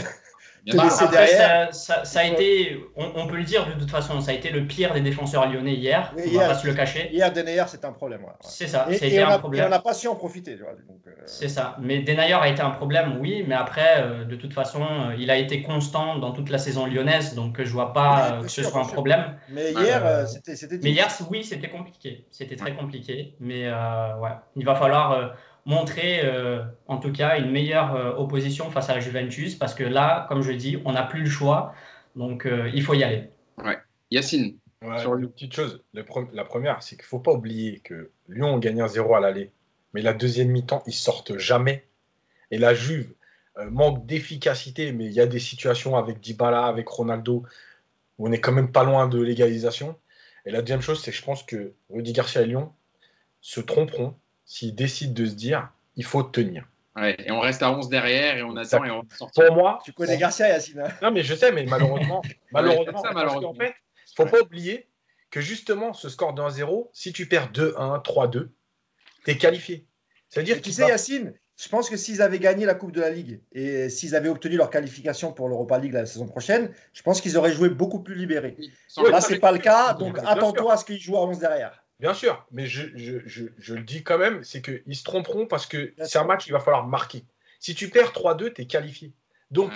Bah, 0.67 0.83
derrière. 1.11 1.73
Ça, 1.73 2.05
ça, 2.05 2.19
a 2.19 2.25
été, 2.25 2.79
on, 2.95 3.25
peut 3.25 3.37
le 3.37 3.43
dire 3.43 3.65
de 3.65 3.79
toute 3.79 3.89
façon, 3.89 4.21
ça 4.21 4.31
a 4.31 4.33
été 4.35 4.51
le 4.51 4.67
pire 4.67 4.93
des 4.93 5.01
défenseurs 5.01 5.49
lyonnais 5.49 5.73
hier. 5.73 6.13
on 6.15 6.37
va 6.37 6.49
pas 6.49 6.55
se 6.55 6.67
le 6.67 6.73
cacher. 6.73 7.09
Hier, 7.11 7.33
Denayer, 7.33 7.63
c'est 7.67 7.83
un 7.83 7.91
problème. 7.91 8.21
C'est 8.41 8.67
ça, 8.67 8.87
et, 8.89 9.19
un 9.19 9.35
on 9.35 9.39
problème. 9.39 9.65
on 9.65 9.69
n'a 9.69 9.79
pas 9.79 9.93
su 9.93 10.07
en 10.07 10.15
profiter. 10.15 10.53
Euh, 10.53 11.11
C'est 11.25 11.49
ça. 11.49 11.77
Mais 11.81 11.99
Denayer 11.99 12.35
a 12.35 12.47
été 12.47 12.61
un 12.61 12.69
problème, 12.69 13.17
oui, 13.19 13.43
mais 13.47 13.55
après, 13.55 14.03
euh, 14.03 14.23
de 14.23 14.35
toute 14.35 14.53
façon, 14.53 14.83
euh, 14.83 15.15
il 15.17 15.31
a 15.31 15.37
été 15.37 15.63
constant 15.63 16.19
dans 16.19 16.31
toute 16.31 16.49
la 16.49 16.59
saison 16.59 16.85
lyonnaise, 16.85 17.33
donc 17.33 17.61
je 17.61 17.71
vois 17.71 17.93
pas 17.93 18.39
que 18.43 18.47
ce 18.47 18.61
soit 18.61 18.81
un 18.81 18.85
problème. 18.85 19.37
Mais 19.49 19.71
hier, 19.71 20.27
c'était. 20.27 20.79
Mais 20.83 20.91
hier, 20.91 21.07
oui, 21.31 21.43
c'était 21.43 21.69
compliqué. 21.69 22.27
C'était 22.29 22.55
très 22.55 22.75
compliqué. 22.75 23.35
Mais 23.39 23.67
ouais, 23.67 24.35
il 24.55 24.65
va 24.65 24.75
falloir 24.75 25.33
montrer, 25.65 26.21
en 26.87 26.97
tout 26.97 27.11
cas, 27.11 27.37
une 27.37 27.51
meilleure 27.51 28.19
opposition 28.19 28.71
face 28.71 28.89
à 28.89 28.95
la 28.95 28.99
Juventus, 28.99 29.55
parce 29.55 29.73
que 29.73 29.83
là, 29.83 30.25
comme 30.27 30.41
je 30.41 30.51
dis, 30.51 30.77
on 30.85 30.93
n'a 30.93 31.03
plus 31.03 31.21
le 31.21 31.29
choix, 31.29 31.73
donc 32.15 32.47
il 32.73 32.81
faut 32.81 32.93
y 32.93 33.03
aller. 33.03 33.29
Ouais. 33.63 33.77
Yacine. 34.09 34.57
sur 34.97 35.15
une 35.15 35.29
petite 35.29 35.53
chose, 35.53 35.83
la 35.93 36.43
première, 36.43 36.81
c'est 36.81 36.95
qu'il 36.95 37.05
ne 37.05 37.09
faut 37.09 37.19
pas 37.19 37.31
oublier 37.31 37.79
que 37.79 38.11
Lyon 38.27 38.57
a 38.57 38.59
gagné 38.59 38.81
un 38.81 38.87
0 38.87 39.13
à 39.13 39.19
l'aller 39.19 39.51
mais 39.93 40.01
la 40.01 40.13
deuxième 40.13 40.49
mi-temps, 40.49 40.83
ils 40.87 40.93
sortent 40.93 41.37
jamais. 41.37 41.87
Et 42.49 42.57
la 42.57 42.73
Juve 42.73 43.13
euh, 43.57 43.69
manque 43.69 44.05
d'efficacité, 44.05 44.91
mais 44.91 45.05
il 45.05 45.11
y 45.11 45.19
a 45.19 45.27
des 45.27 45.39
situations 45.39 45.97
avec 45.97 46.19
Dybala, 46.19 46.65
avec 46.65 46.87
Ronaldo, 46.87 47.43
où 48.17 48.27
on 48.27 48.31
est 48.31 48.41
quand 48.41 48.51
même 48.51 48.71
pas 48.71 48.83
loin 48.83 49.07
de 49.07 49.21
l'égalisation. 49.21 49.97
Et 50.45 50.51
la 50.51 50.61
deuxième 50.61 50.81
chose, 50.81 51.01
c'est 51.01 51.11
que 51.11 51.17
je 51.17 51.23
pense 51.23 51.43
que 51.43 51.73
Rudy 51.89 52.13
Garcia 52.13 52.41
et 52.41 52.45
Lyon 52.45 52.73
se 53.41 53.59
tromperont 53.59 54.15
s'ils 54.51 54.75
décident 54.75 55.13
de 55.13 55.25
se 55.25 55.33
dire 55.33 55.69
il 55.95 56.03
faut 56.03 56.23
tenir. 56.23 56.67
Ouais, 56.97 57.15
et 57.25 57.31
on 57.31 57.39
reste 57.39 57.63
à 57.63 57.71
11 57.71 57.87
derrière 57.87 58.35
et 58.35 58.43
on 58.43 58.57
attend 58.57 58.83
et 58.83 58.91
on 58.91 59.03
sort. 59.17 59.31
Pour 59.33 59.55
moi, 59.55 59.79
tu 59.85 59.93
connais 59.93 60.17
Garcia 60.17 60.49
Yacine. 60.49 60.81
Hein. 60.81 60.89
Non 61.01 61.09
mais 61.09 61.23
je 61.23 61.33
sais, 61.33 61.53
mais 61.53 61.65
malheureusement, 61.65 62.21
malheureusement, 62.51 63.01
ça, 63.01 63.11
malheureusement. 63.13 63.53
fait, 63.53 63.73
faut 64.13 64.25
pas 64.25 64.41
oublier 64.41 64.89
que 65.29 65.39
justement 65.39 65.93
ce 65.93 66.09
score 66.09 66.33
de 66.33 66.41
1-0, 66.41 66.89
si 66.91 67.13
tu 67.13 67.27
perds 67.27 67.53
2-1, 67.53 68.03
3-2, 68.03 68.49
tu 69.23 69.31
es 69.31 69.37
qualifié. 69.37 69.87
C'est-à-dire 70.27 70.61
tu 70.61 70.73
sais, 70.73 70.85
Yacine, 70.85 71.33
je 71.55 71.69
pense 71.69 71.89
que 71.89 71.95
s'ils 71.95 72.21
avaient 72.21 72.39
gagné 72.39 72.65
la 72.65 72.75
Coupe 72.75 72.91
de 72.91 72.99
la 72.99 73.09
Ligue 73.09 73.41
et 73.53 73.87
s'ils 73.87 74.17
avaient 74.17 74.27
obtenu 74.27 74.57
leur 74.57 74.69
qualification 74.69 75.31
pour 75.31 75.47
l'Europa 75.47 75.79
League 75.79 75.93
la 75.93 76.05
saison 76.05 76.27
prochaine, 76.27 76.73
je 76.91 77.01
pense 77.03 77.21
qu'ils 77.21 77.37
auraient 77.37 77.53
joué 77.53 77.69
beaucoup 77.69 78.01
plus 78.01 78.15
libérés. 78.15 78.57
Là, 78.97 79.21
ce 79.21 79.31
n'est 79.31 79.39
pas 79.39 79.53
le 79.53 79.59
cas, 79.59 79.93
donc 79.93 80.19
attends-toi 80.25 80.73
à 80.73 80.77
ce 80.77 80.83
qu'ils 80.83 80.99
jouent 80.99 81.17
à 81.17 81.25
11 81.25 81.39
derrière. 81.39 81.80
Bien 82.01 82.15
sûr, 82.15 82.45
mais 82.51 82.65
je, 82.65 82.83
le 83.73 83.83
dis 83.83 84.03
quand 84.03 84.17
même, 84.17 84.43
c'est 84.43 84.61
qu'ils 84.61 84.95
se 84.95 85.03
tromperont 85.03 85.45
parce 85.45 85.67
que 85.67 85.93
c'est 86.03 86.17
un 86.17 86.23
match 86.23 86.43
qu'il 86.43 86.53
va 86.53 86.59
falloir 86.59 86.87
marquer. 86.87 87.23
Si 87.59 87.75
tu 87.75 87.89
perds 87.89 88.11
3-2, 88.11 88.53
tu 88.53 88.63
es 88.63 88.65
qualifié. 88.65 89.13
Donc, 89.51 89.71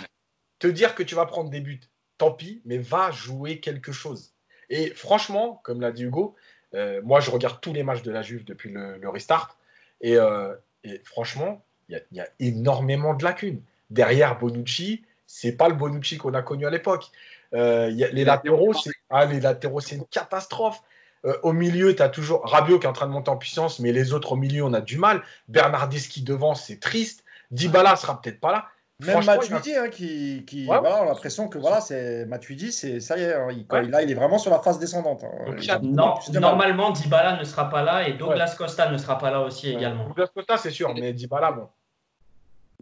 te 0.58 0.66
dire 0.66 0.96
que 0.96 1.04
tu 1.04 1.14
vas 1.14 1.28
prendre 1.28 1.52
des 1.52 1.62
buts, 1.62 1.82
tant 2.18 2.32
pis, 2.32 2.62
mais 2.66 2.80
va 2.80 3.12
jouer 3.12 3.60
quelque 3.60 3.92
chose. 3.92 4.34
Et 4.72 4.90
franchement, 4.90 5.62
comme 5.64 5.82
l'a 5.82 5.92
dit 5.92 6.04
Hugo, 6.04 6.36
euh, 6.74 7.00
moi 7.04 7.20
je 7.20 7.30
regarde 7.30 7.62
tous 7.62 7.74
les 7.74 7.84
matchs 7.84 8.02
de 8.02 8.12
la 8.12 8.24
Juve 8.24 8.44
depuis 8.44 8.72
le 8.72 9.08
restart. 9.08 9.58
Euh, 10.04 10.56
et, 10.84 11.00
franchement, 11.04 11.64
il 11.90 12.02
y, 12.12 12.20
a 12.20 12.28
énormément 12.40 13.14
de 13.14 13.24
lacunes. 13.24 13.62
Derrière 13.92 14.40
Bonucci, 14.40 15.04
c'est 15.28 15.52
pas 15.52 15.70
le 15.70 15.76
Bonucci 15.76 16.18
qu'on 16.18 16.34
a 16.34 16.42
connu 16.42 16.66
à 16.66 16.72
l'époque. 16.72 17.06
Euh, 17.54 17.88
les, 17.90 18.26
latéraux, 18.26 18.74
c'est 18.74 18.92
ah, 19.12 19.26
les 19.26 19.40
latéraux, 19.40 19.80
c'est 19.80 19.96
une 19.96 20.08
catastrophe. 20.08 20.82
Euh, 21.26 21.38
au 21.44 21.54
milieu, 21.54 21.96
tu 21.96 22.02
as 22.02 22.10
toujours 22.10 22.42
Rabiot 22.46 22.80
qui 22.80 22.86
est 22.86 22.90
en 22.90 22.94
train 22.94 23.08
de 23.08 23.12
monter 23.12 23.32
en 23.32 23.38
puissance, 23.38 23.80
mais 23.80 23.92
les 23.92 24.14
autres 24.14 24.34
au 24.34 24.36
milieu, 24.36 24.64
on 24.64 24.74
a 24.74 24.82
du 24.82 24.98
mal. 24.98 25.24
Bernardeschi 25.48 26.24
devant, 26.24 26.56
c'est 26.56 26.80
triste. 26.80 27.24
Dybala 27.52 27.96
sera 27.96 28.22
peut-être 28.22 28.40
pas 28.40 28.52
là. 28.52 28.66
Même 29.02 29.26
Matuidi, 29.26 29.76
hein, 29.76 29.90
qui, 29.90 30.46
qui 30.48 30.66
voilà, 30.66 31.02
on 31.02 31.04
a 31.04 31.06
l'impression 31.08 31.50
que 31.50 31.58
voilà, 31.58 31.82
c'est 31.82 32.26
Matuidi, 32.28 32.72
c'est 32.72 33.02
ça 33.02 33.18
y 33.18 33.24
est, 33.24 33.34
hein, 33.34 33.50
il, 33.52 33.90
là, 33.90 34.02
il 34.02 34.10
est 34.10 34.14
vraiment 34.14 34.38
sur 34.38 34.52
la 34.52 34.60
phase 34.60 34.80
descendante. 34.80 35.26
Hein. 35.26 35.80
non, 35.82 36.16
normalement, 36.40 36.92
Dybala 36.92 37.38
ne 37.38 37.44
sera 37.44 37.70
pas 37.70 37.84
là 37.84 38.08
et 38.08 38.14
Douglas 38.14 38.56
Costa 38.58 38.90
ne 38.90 38.98
sera 38.98 39.18
pas 39.18 39.32
là 39.32 39.42
aussi 39.42 39.70
également. 39.70 40.08
Douglas 40.08 40.30
Costa, 40.34 40.56
c'est 40.56 40.72
sûr, 40.72 40.94
mais 40.94 41.12
Dybala, 41.12 41.52
bon. 41.52 41.68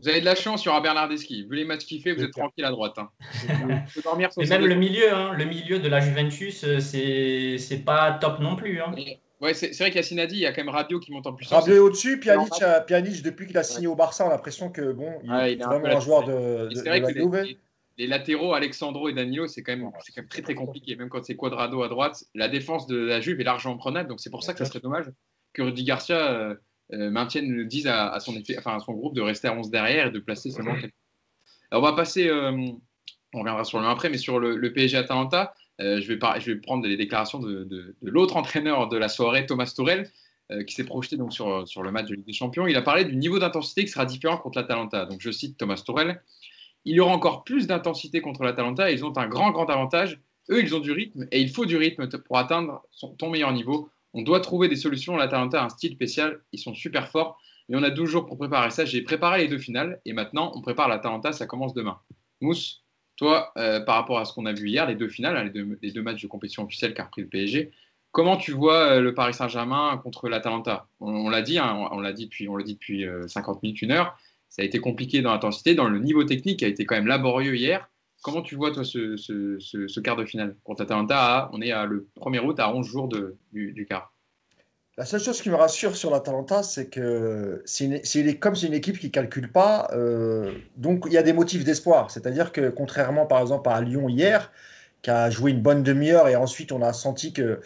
Vous 0.03 0.09
avez 0.09 0.19
de 0.19 0.25
la 0.25 0.35
chance, 0.35 0.63
il 0.63 0.65
y 0.65 0.69
aura 0.69 0.81
Bernardeschi. 0.81 1.47
Vu 1.49 1.55
les 1.55 1.63
matchs 1.63 1.85
qu'il 1.85 2.01
fait, 2.01 2.11
vous 2.11 2.23
êtes 2.23 2.31
tranquille 2.31 2.65
à 2.65 2.71
droite. 2.71 2.97
Hein. 2.97 3.09
et 4.37 4.45
même 4.47 4.65
le 4.65 4.75
milieu, 4.75 5.07
le 5.37 5.45
milieu 5.45 5.79
de 5.79 5.87
la 5.87 6.01
Juventus, 6.01 6.65
euh, 6.65 6.79
c'est 6.81 7.85
pas 7.85 8.11
top 8.19 8.39
non 8.41 8.57
plus. 8.57 8.81
Ouais, 9.39 9.53
c'est 9.53 9.77
vrai 9.77 9.91
qu'Yacine 9.91 10.19
a 10.19 10.25
dit, 10.25 10.35
il 10.35 10.41
y 10.41 10.45
a 10.45 10.51
quand 10.51 10.61
même 10.61 10.73
Rabiot 10.73 10.99
qui 10.99 11.13
monte 11.13 11.25
en 11.25 11.33
puissance. 11.33 11.69
Est 11.69 11.79
au-dessus, 11.79 12.19
Pjanic, 12.19 12.51
Pjanic, 12.85 13.23
depuis 13.23 13.47
qu'il 13.47 13.57
a 13.57 13.63
signé 13.63 13.87
au 13.87 13.95
Barça, 13.95 14.25
on 14.25 14.27
a 14.27 14.31
l'impression 14.31 14.69
que 14.69 14.91
bon, 14.91 15.09
il, 15.23 15.31
est 15.31 15.55
vraiment 15.63 15.85
un, 15.85 15.99
joueur 16.01 16.25
de, 16.25 16.67
de, 16.67 16.79
vrai 16.81 17.01
que 17.01 17.55
les, 17.97 18.07
latéraux, 18.07 18.53
Alexandro 18.53 19.07
et 19.07 19.13
Danilo, 19.13 19.47
c'est 19.47 19.63
quand, 19.63 19.71
même, 19.71 19.89
quand 19.89 20.17
même 20.17 20.27
très 20.27 20.41
très 20.41 20.55
compliqué. 20.55 20.97
Même 20.97 21.07
quand 21.07 21.23
c'est 21.23 21.37
Quadrado 21.37 21.81
à 21.81 21.87
droite, 21.87 22.25
la 22.35 22.49
défense 22.49 22.87
de 22.87 22.97
la 22.97 23.21
Juve 23.21 23.39
est 23.39 23.45
largement 23.45 23.77
prenable. 23.77 24.09
Donc 24.09 24.19
c'est 24.19 24.31
pour 24.31 24.43
ça 24.43 24.51
que 24.51 24.59
ça 24.59 24.65
serait 24.65 24.81
dommage 24.81 25.09
que 25.53 25.61
Rudy 25.61 25.85
Garcia 25.85 26.57
euh, 26.91 26.97
euh, 26.97 27.09
maintienne, 27.09 27.65
dise 27.67 27.87
à, 27.87 28.19
son 28.19 28.33
son 28.33 28.93
groupe 28.93 29.15
de 29.15 29.21
rester 29.21 29.47
à 29.47 29.53
11 29.55 29.69
derrière 29.69 30.07
et 30.07 30.11
de 30.11 30.19
placer 30.19 30.51
seulement. 30.51 30.75
Alors 31.71 31.83
on 31.83 31.85
va 31.87 31.93
passer, 31.93 32.27
euh, 32.27 32.51
on 33.33 33.39
reviendra 33.39 33.63
sur 33.63 33.79
le 33.79 33.87
après, 33.87 34.09
mais 34.09 34.17
sur 34.17 34.39
le, 34.39 34.55
le 34.55 34.73
PSG 34.73 34.97
Atalanta. 34.97 35.53
Euh, 35.81 35.99
je, 36.01 36.13
vais 36.13 36.19
je, 36.39 36.51
vais 36.51 36.59
prendre 36.59 36.85
les 36.85 36.97
déclarations 36.97 37.39
de, 37.39 37.95
l'autre 38.01 38.37
entraîneur 38.37 38.89
de 38.89 38.97
la 38.97 39.09
soirée, 39.09 39.45
Thomas 39.45 39.71
Tourel, 39.75 40.11
qui 40.67 40.75
s'est 40.75 40.83
projeté 40.83 41.17
donc 41.17 41.33
sur, 41.33 41.67
sur 41.67 41.81
le 41.81 41.91
match 41.91 42.09
de 42.09 42.15
Ligue 42.15 42.27
des 42.27 42.33
Champions. 42.33 42.67
Il 42.67 42.75
a 42.75 42.83
parlé 42.83 43.05
du 43.05 43.15
niveau 43.15 43.39
d'intensité 43.39 43.85
qui 43.85 43.89
sera 43.89 44.05
différent 44.05 44.37
contre 44.37 44.59
l'Atalanta. 44.59 45.05
Donc 45.05 45.19
je 45.19 45.31
cite 45.31 45.57
Thomas 45.57 45.81
Tourel 45.83 46.21
il 46.85 46.95
y 46.95 46.99
aura 46.99 47.13
encore 47.13 47.43
plus 47.43 47.67
d'intensité 47.67 48.21
contre 48.21 48.43
l'Atalanta 48.43 48.91
ils 48.91 49.05
ont 49.05 49.17
un 49.17 49.27
grand, 49.27 49.51
grand 49.51 49.69
avantage. 49.69 50.19
Eux, 50.49 50.61
ils 50.61 50.75
ont 50.75 50.79
du 50.79 50.91
rythme 50.91 51.25
et 51.31 51.39
il 51.39 51.49
faut 51.49 51.65
du 51.65 51.77
rythme 51.77 52.07
pour 52.07 52.37
atteindre 52.37 52.83
ton 53.17 53.29
meilleur 53.29 53.53
niveau. 53.53 53.89
On 54.13 54.21
doit 54.21 54.39
trouver 54.39 54.67
des 54.67 54.75
solutions. 54.75 55.15
L'Atalanta 55.15 55.61
a 55.61 55.65
un 55.65 55.69
style 55.69 55.93
spécial. 55.93 56.41
Ils 56.51 56.59
sont 56.59 56.73
super 56.73 57.09
forts. 57.09 57.39
Mais 57.69 57.77
on 57.77 57.83
a 57.83 57.89
12 57.89 58.09
jours 58.09 58.25
pour 58.25 58.37
préparer 58.37 58.69
ça. 58.69 58.85
J'ai 58.85 59.01
préparé 59.01 59.41
les 59.43 59.47
deux 59.47 59.57
finales 59.57 60.01
et 60.05 60.13
maintenant, 60.13 60.51
on 60.55 60.61
prépare 60.61 60.87
l'Atalanta. 60.87 61.31
Ça 61.31 61.45
commence 61.45 61.73
demain. 61.73 61.99
Mousse, 62.41 62.83
toi, 63.15 63.51
euh, 63.57 63.79
par 63.79 63.95
rapport 63.95 64.19
à 64.19 64.25
ce 64.25 64.33
qu'on 64.33 64.45
a 64.45 64.53
vu 64.53 64.69
hier, 64.69 64.85
les 64.87 64.95
deux 64.95 65.07
finales, 65.07 65.37
hein, 65.37 65.43
les, 65.81 65.91
deux, 65.91 66.01
matchs 66.01 66.21
de 66.21 66.27
compétition 66.27 66.63
officielle 66.63 66.93
qu'a 66.93 67.05
repris 67.05 67.21
le 67.21 67.27
PSG, 67.27 67.71
comment 68.11 68.37
tu 68.37 68.51
vois 68.51 68.95
euh, 68.95 69.01
le 69.01 69.13
Paris 69.13 69.33
Saint-Germain 69.33 69.99
contre 70.03 70.29
l'Atalanta 70.29 70.87
On, 70.99 71.29
l'a 71.29 71.41
dit, 71.41 71.59
hein, 71.59 71.87
on, 71.91 71.99
l'a 71.99 72.11
dit 72.11 72.25
depuis, 72.25 72.49
on 72.49 72.55
le 72.55 72.63
dit 72.63 72.73
depuis 72.73 73.05
50 73.27 73.55
euh, 73.55 73.59
minutes, 73.63 73.81
une 73.81 73.91
heure. 73.91 74.17
Ça 74.49 74.61
a 74.61 74.65
été 74.65 74.79
compliqué 74.79 75.21
dans 75.21 75.31
l'intensité, 75.31 75.73
dans 75.73 75.87
le 75.87 75.99
niveau 75.99 76.23
technique 76.23 76.59
qui 76.59 76.65
a 76.65 76.67
été 76.67 76.85
quand 76.85 76.95
même 76.95 77.07
laborieux 77.07 77.55
hier. 77.55 77.89
Comment 78.23 78.41
tu 78.41 78.55
vois, 78.55 78.71
toi, 78.71 78.83
ce, 78.83 79.99
quart 79.99 80.15
de 80.15 80.25
finale 80.25 80.55
contre 80.63 80.81
l'Atalanta 80.81 81.49
On 81.53 81.61
est 81.61 81.71
à, 81.71 81.85
le 81.85 82.07
1er 82.21 82.39
août 82.39 82.59
à 82.59 82.73
11 82.73 82.87
jours 82.87 83.09
du 83.51 83.85
quart. 83.87 84.13
La 84.95 85.05
seule 85.05 85.21
chose 85.21 85.41
qui 85.41 85.49
me 85.49 85.55
rassure 85.55 85.95
sur 85.95 86.11
l'Atalanta, 86.11 86.61
c'est 86.61 86.87
que 86.87 87.63
comme 88.39 88.55
c'est 88.55 88.67
une 88.67 88.73
équipe 88.75 88.99
qui 88.99 89.07
ne 89.07 89.11
calcule 89.11 89.51
pas, 89.51 89.89
euh, 89.93 90.53
donc 90.77 91.05
il 91.07 91.13
y 91.13 91.17
a 91.17 91.23
des 91.23 91.33
motifs 91.33 91.63
d'espoir. 91.63 92.11
C'est-à-dire 92.11 92.51
que 92.51 92.69
contrairement 92.69 93.25
par 93.25 93.41
exemple 93.41 93.69
à 93.69 93.81
Lyon 93.81 94.07
hier, 94.07 94.51
qui 95.01 95.09
a 95.09 95.31
joué 95.31 95.49
une 95.49 95.61
bonne 95.61 95.81
demi-heure 95.81 96.27
et 96.27 96.35
ensuite 96.35 96.71
on 96.71 96.83
a 96.83 96.93
senti 96.93 97.33
que 97.33 97.59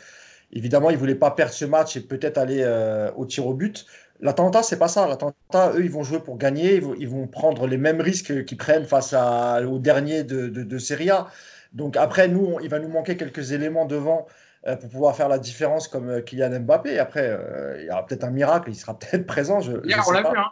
évidemment 0.54 0.90
ils 0.90 0.94
ne 0.94 1.00
voulaient 1.00 1.16
pas 1.16 1.32
perdre 1.32 1.54
ce 1.54 1.66
match 1.66 1.98
et 1.98 2.02
peut-être 2.02 2.38
aller 2.38 2.62
euh, 2.62 3.12
au 3.18 3.26
tir 3.26 3.46
au 3.46 3.54
but. 3.54 3.86
L'Atalanta, 4.20 4.64
c'est 4.64 4.80
pas 4.80 4.88
ça. 4.88 5.08
L'Atalanta, 5.08 5.74
eux, 5.76 5.84
ils 5.84 5.92
vont 5.92 6.04
jouer 6.04 6.20
pour 6.20 6.38
gagner. 6.38 6.82
Ils 7.00 7.10
vont, 7.10 7.28
prendre 7.28 7.68
les 7.68 7.78
mêmes 7.78 8.02
risques 8.02 8.46
qu'ils 8.46 8.58
prennent 8.58 8.86
face 8.86 9.14
à, 9.14 9.62
au 9.62 9.80
dernier 9.80 10.24
de, 10.24 10.48
de, 10.48 10.64
de 10.64 10.78
Serie 10.78 11.10
A. 11.10 11.28
Donc 11.74 11.98
après, 11.98 12.28
nous, 12.28 12.58
il 12.62 12.70
va 12.70 12.80
nous 12.80 12.88
manquer 12.88 13.18
quelques 13.18 13.52
éléments 13.52 13.86
devant 13.86 14.28
euh, 14.68 14.76
pour 14.76 14.90
pouvoir 14.90 15.16
faire 15.16 15.30
la 15.30 15.40
différence 15.40 15.88
comme 15.88 16.10
euh, 16.10 16.22
Kylian 16.22 16.60
Mbappé. 16.60 17.00
Après, 17.00 17.30
euh, 17.30 17.78
il 17.80 17.86
y 17.86 17.90
aura 17.90 18.06
peut-être 18.06 18.26
un 18.26 18.32
miracle, 18.32 18.70
il 18.70 18.76
sera 18.76 18.98
peut-être 19.00 19.26
présent. 19.26 19.62
Je, 19.62 19.74
Hier, 19.86 20.04
on 20.06 20.12
l'a 20.12 20.22
vu, 20.22 20.38
hein. 20.38 20.52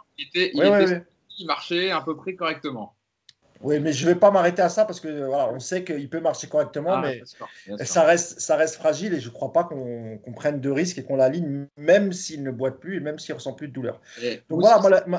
il, 1.38 1.46
marchait 1.46 1.90
à 1.90 2.00
peu 2.00 2.16
près 2.16 2.34
correctement. 2.34 2.95
Oui, 3.60 3.80
mais 3.80 3.92
je 3.92 4.06
ne 4.06 4.12
vais 4.12 4.18
pas 4.18 4.30
m'arrêter 4.30 4.62
à 4.62 4.68
ça 4.68 4.84
parce 4.84 5.00
que 5.00 5.24
voilà, 5.24 5.48
on 5.48 5.60
sait 5.60 5.84
qu'il 5.84 6.08
peut 6.08 6.20
marcher 6.20 6.48
correctement, 6.48 6.94
ah, 6.94 7.02
mais 7.02 7.22
ça 7.84 8.04
reste, 8.04 8.40
ça 8.40 8.56
reste 8.56 8.76
fragile 8.76 9.14
et 9.14 9.20
je 9.20 9.28
ne 9.28 9.32
crois 9.32 9.52
pas 9.52 9.64
qu'on 9.64 10.32
prenne 10.34 10.60
de 10.60 10.70
risques 10.70 10.98
et 10.98 11.04
qu'on 11.04 11.16
l'aligne, 11.16 11.66
même 11.76 12.12
s'il 12.12 12.42
ne 12.42 12.50
boite 12.50 12.78
plus 12.78 12.96
et 12.96 13.00
même 13.00 13.18
s'il 13.18 13.34
ne 13.34 13.38
ressent 13.38 13.54
plus 13.54 13.68
de 13.68 13.72
douleur. 13.72 14.00
Donc 14.48 14.60
voilà, 14.60 14.76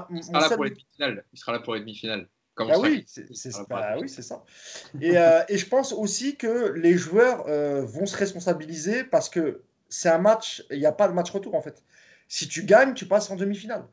il, 0.10 0.24
sera 0.24 0.42
là 0.42 0.50
pour 0.50 0.64
les 0.64 0.72
demi-finales. 0.72 1.24
il 1.34 1.40
sera 1.40 1.52
là 1.52 1.60
pour 1.60 1.74
les 1.76 1.82
demi-finales. 1.82 2.28
Ah 2.60 2.80
oui, 2.80 3.04
c'est 3.06 3.52
bah 3.70 3.98
oui, 4.00 4.10
ça. 4.10 4.44
Et, 5.00 5.18
euh, 5.18 5.42
et, 5.48 5.58
je 5.58 5.68
pense 5.68 5.94
aussi 5.94 6.38
que 6.38 6.72
les 6.74 6.98
joueurs 6.98 7.48
euh, 7.48 7.86
vont 7.86 8.08
se 8.08 8.18
responsabiliser 8.18 9.04
parce 9.04 9.30
que 9.30 9.62
c'est 9.90 10.10
un 10.10 10.18
match, 10.18 10.64
il 10.72 10.80
n'y 10.80 10.86
a 10.86 10.92
pas 10.92 11.08
de 11.08 11.14
match 11.14 11.30
retour 11.30 11.56
en 11.56 11.62
fait. 11.62 11.84
Si 12.28 12.48
tu 12.48 12.64
gagnes, 12.64 12.94
tu 12.94 13.06
passes 13.06 13.30
en 13.30 13.36
demi-finale. 13.36 13.86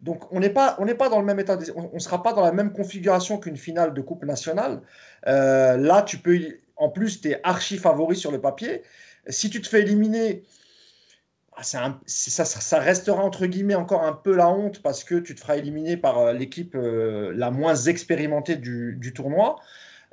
Donc 0.00 0.32
on 0.32 0.40
n'est 0.40 0.50
pas, 0.50 0.76
on 0.78 0.86
pas 0.86 1.08
dans 1.08 1.20
le 1.20 1.26
même 1.26 1.40
état, 1.40 1.58
on 1.76 1.90
ne 1.92 1.98
sera 1.98 2.22
pas 2.22 2.32
dans 2.32 2.42
la 2.42 2.52
même 2.52 2.72
configuration 2.72 3.38
qu'une 3.38 3.56
finale 3.56 3.92
de 3.92 4.00
Coupe 4.00 4.24
nationale. 4.24 4.80
Euh, 5.26 5.76
là, 5.76 6.02
tu 6.02 6.18
peux, 6.18 6.38
en 6.76 6.88
plus, 6.88 7.20
tu 7.20 7.30
es 7.30 7.40
archi 7.42 7.76
favori 7.76 8.16
sur 8.16 8.32
le 8.32 8.40
papier. 8.40 8.82
Si 9.28 9.50
tu 9.50 9.60
te 9.60 9.68
fais 9.68 9.82
éliminer 9.82 10.42
ah, 11.56 11.62
ça, 11.62 12.78
restera 12.78 13.22
entre 13.22 13.44
guillemets 13.44 13.74
encore 13.74 14.04
un 14.04 14.14
peu 14.14 14.34
la 14.34 14.48
honte 14.48 14.80
parce 14.80 15.04
que 15.04 15.16
tu 15.16 15.34
te 15.34 15.40
feras 15.40 15.56
éliminer 15.56 15.98
par 15.98 16.18
euh, 16.18 16.32
l'équipe 16.32 16.74
euh, 16.74 17.32
la 17.36 17.50
moins 17.50 17.74
expérimentée 17.74 18.56
du, 18.56 19.12
tournoi. 19.14 19.56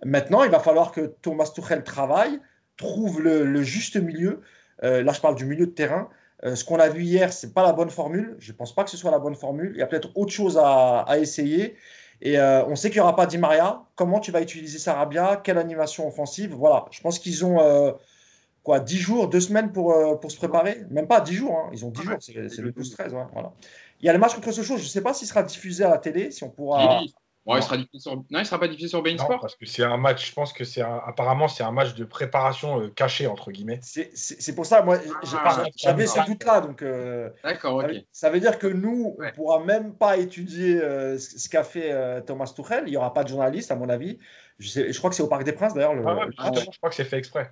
Maintenant, 0.03 0.43
il 0.43 0.51
va 0.51 0.59
falloir 0.59 0.91
que 0.91 1.15
Thomas 1.21 1.49
Tuchel 1.55 1.83
travaille, 1.85 2.41
trouve 2.75 3.21
le, 3.21 3.63
juste 3.63 3.95
milieu. 3.95 4.41
Là, 4.83 5.11
je 5.11 5.21
parle 5.21 5.35
du 5.35 5.45
milieu 5.45 5.65
de 5.65 5.71
terrain 5.71 6.07
ce 6.43 6.63
qu'on 6.63 6.79
a 6.79 6.89
vu 6.89 7.03
hier, 7.03 7.33
c'est 7.33 7.53
pas 7.53 7.63
la 7.63 7.73
bonne 7.73 7.89
formule. 7.89 8.35
Je 8.39 8.51
pense 8.51 8.73
pas 8.73 8.83
que 8.83 8.89
ce 8.89 8.97
soit 8.97 9.11
la 9.11 9.19
bonne 9.19 9.35
formule. 9.35 9.71
Il 9.73 9.79
y 9.79 9.81
a 9.81 9.87
peut-être 9.87 10.09
autre 10.15 10.31
chose 10.31 10.57
à, 10.57 10.99
à 11.01 11.17
essayer. 11.17 11.75
Et 12.21 12.39
on 12.39 12.75
sait 12.75 12.89
qu'il 12.89 12.97
n'y 12.97 13.01
aura 13.01 13.15
pas 13.15 13.25
Di 13.25 13.37
Maria. 13.37 13.83
Comment 13.95 14.19
tu 14.19 14.31
vas 14.31 14.41
utiliser 14.41 14.79
Sarabia? 14.79 15.41
Quelle 15.43 15.57
animation 15.57 16.07
offensive? 16.07 16.53
Voilà. 16.53 16.85
Je 16.91 17.01
pense 17.01 17.19
qu'ils 17.19 17.43
ont 17.45 17.97
quoi, 18.63 18.79
10 18.79 18.97
jours, 18.97 19.29
2 19.29 19.39
semaines 19.39 19.71
pour, 19.71 20.19
pour 20.19 20.31
se 20.31 20.37
préparer 20.37 20.83
Même 20.89 21.07
pas 21.07 21.21
10 21.21 21.33
jours. 21.33 21.57
Hein. 21.57 21.69
Ils 21.73 21.85
ont 21.85 21.89
10 21.89 22.01
jours. 22.03 22.17
C'est 22.19 22.33
le 22.33 22.71
12-13. 22.71 23.09
voilà. 23.33 23.53
Il 23.99 24.05
y 24.05 24.09
a 24.09 24.13
le 24.13 24.19
match 24.19 24.35
contre 24.35 24.51
Sochaux. 24.51 24.77
Je 24.77 24.83
ne 24.83 24.87
sais 24.87 25.01
pas 25.01 25.13
s'il 25.13 25.27
sera 25.27 25.43
diffusé 25.43 25.83
à 25.83 25.89
la 25.89 25.97
télé, 25.97 26.31
si 26.31 26.43
on 26.43 26.49
pourra. 26.49 27.01
Ouais, 27.47 27.59
il 27.59 27.63
sera 27.63 27.77
sur... 27.93 28.15
Non, 28.29 28.39
il 28.39 28.45
sera 28.45 28.59
pas 28.59 28.67
diffusé 28.67 28.89
sur 28.89 29.01
Bein 29.01 29.17
Sport. 29.17 29.39
parce 29.39 29.55
que 29.55 29.65
c'est 29.65 29.83
un 29.83 29.95
match, 29.95 30.27
je 30.29 30.33
pense 30.33 30.51
que 30.51 30.65
c'est 30.65 30.81
apparemment 30.81 31.47
c'est 31.47 31.63
un 31.63 31.71
match 31.71 31.95
de 31.95 32.03
préparation 32.03 32.81
euh, 32.81 32.89
caché 32.89 33.25
entre 33.25 33.51
guilquets. 33.51 33.79
C'est 33.81 34.53
pour 34.53 34.65
ça, 34.65 34.81
moi 34.81 34.99
ah, 35.33 35.63
j'avais 35.77 36.07
ce 36.07 36.25
doute 36.25 36.43
là, 36.43 36.59
donc. 36.59 36.81
Euh, 36.81 37.29
D'accord, 37.43 37.75
ok. 37.77 37.91
Ça 38.11 38.29
veut 38.29 38.41
dire 38.41 38.59
que 38.59 38.67
nous, 38.67 39.15
on 39.17 39.23
ne 39.23 39.31
pourra 39.31 39.63
même 39.63 39.93
pas 39.93 40.17
étudier 40.17 40.81
euh, 40.81 41.17
ce 41.17 41.47
qu'a 41.47 41.63
fait 41.63 41.93
Thomas 42.25 42.51
Tuchel. 42.53 42.83
Il 42.87 42.91
n'y 42.91 42.97
aura 42.97 43.13
pas 43.13 43.23
de 43.23 43.29
journaliste, 43.29 43.71
à 43.71 43.75
mon 43.75 43.87
avis. 43.87 44.19
Je, 44.59 44.67
sais, 44.67 44.91
je 44.91 44.97
crois 44.97 45.09
que 45.09 45.15
c'est 45.15 45.23
au 45.23 45.27
Parc 45.27 45.43
des 45.43 45.53
Princes 45.53 45.73
d'ailleurs. 45.73 45.93
Ah 46.37 46.51
je 46.53 46.77
crois 46.77 46.89
que 46.89 46.95
c'est 46.95 47.05
fait 47.05 47.17
exprès. 47.17 47.51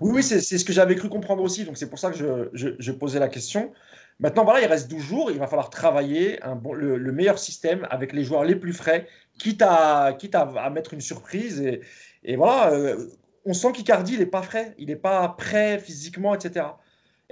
Oui, 0.00 0.12
oui, 0.14 0.22
c'est 0.22 0.40
ce 0.40 0.64
que 0.64 0.72
j'avais 0.72 0.94
cru 0.94 1.08
comprendre 1.08 1.42
aussi, 1.42 1.64
donc 1.64 1.76
c'est 1.76 1.90
pour 1.90 1.98
ça 1.98 2.10
que 2.10 2.16
je, 2.16 2.48
je, 2.52 2.68
je 2.78 2.92
posais 2.92 3.18
la 3.18 3.28
question. 3.28 3.72
Maintenant, 4.20 4.44
voilà, 4.44 4.60
il 4.60 4.66
reste 4.66 4.90
12 4.90 5.02
jours. 5.02 5.30
Il 5.30 5.38
va 5.38 5.46
falloir 5.46 5.70
travailler 5.70 6.42
un 6.42 6.54
bon, 6.54 6.74
le, 6.74 7.12
meilleur 7.12 7.38
système 7.38 7.86
avec 7.90 8.12
les 8.12 8.22
joueurs 8.22 8.44
les 8.44 8.54
plus 8.54 8.74
frais, 8.74 9.06
quitte 9.38 9.62
à, 9.62 10.14
quitte 10.18 10.34
à, 10.34 10.70
mettre 10.70 10.94
une 10.94 11.00
surprise. 11.00 11.60
Et, 11.60 11.80
et 12.22 12.36
voilà, 12.36 12.72
euh, 12.72 13.08
on 13.46 13.54
sent 13.54 13.72
qu'Icardi, 13.72 14.14
il 14.14 14.18
n'est 14.20 14.26
pas 14.26 14.42
frais. 14.42 14.74
Il 14.78 14.88
n'est 14.88 14.96
pas 14.96 15.26
prêt 15.28 15.78
physiquement, 15.78 16.34
etc. 16.34 16.66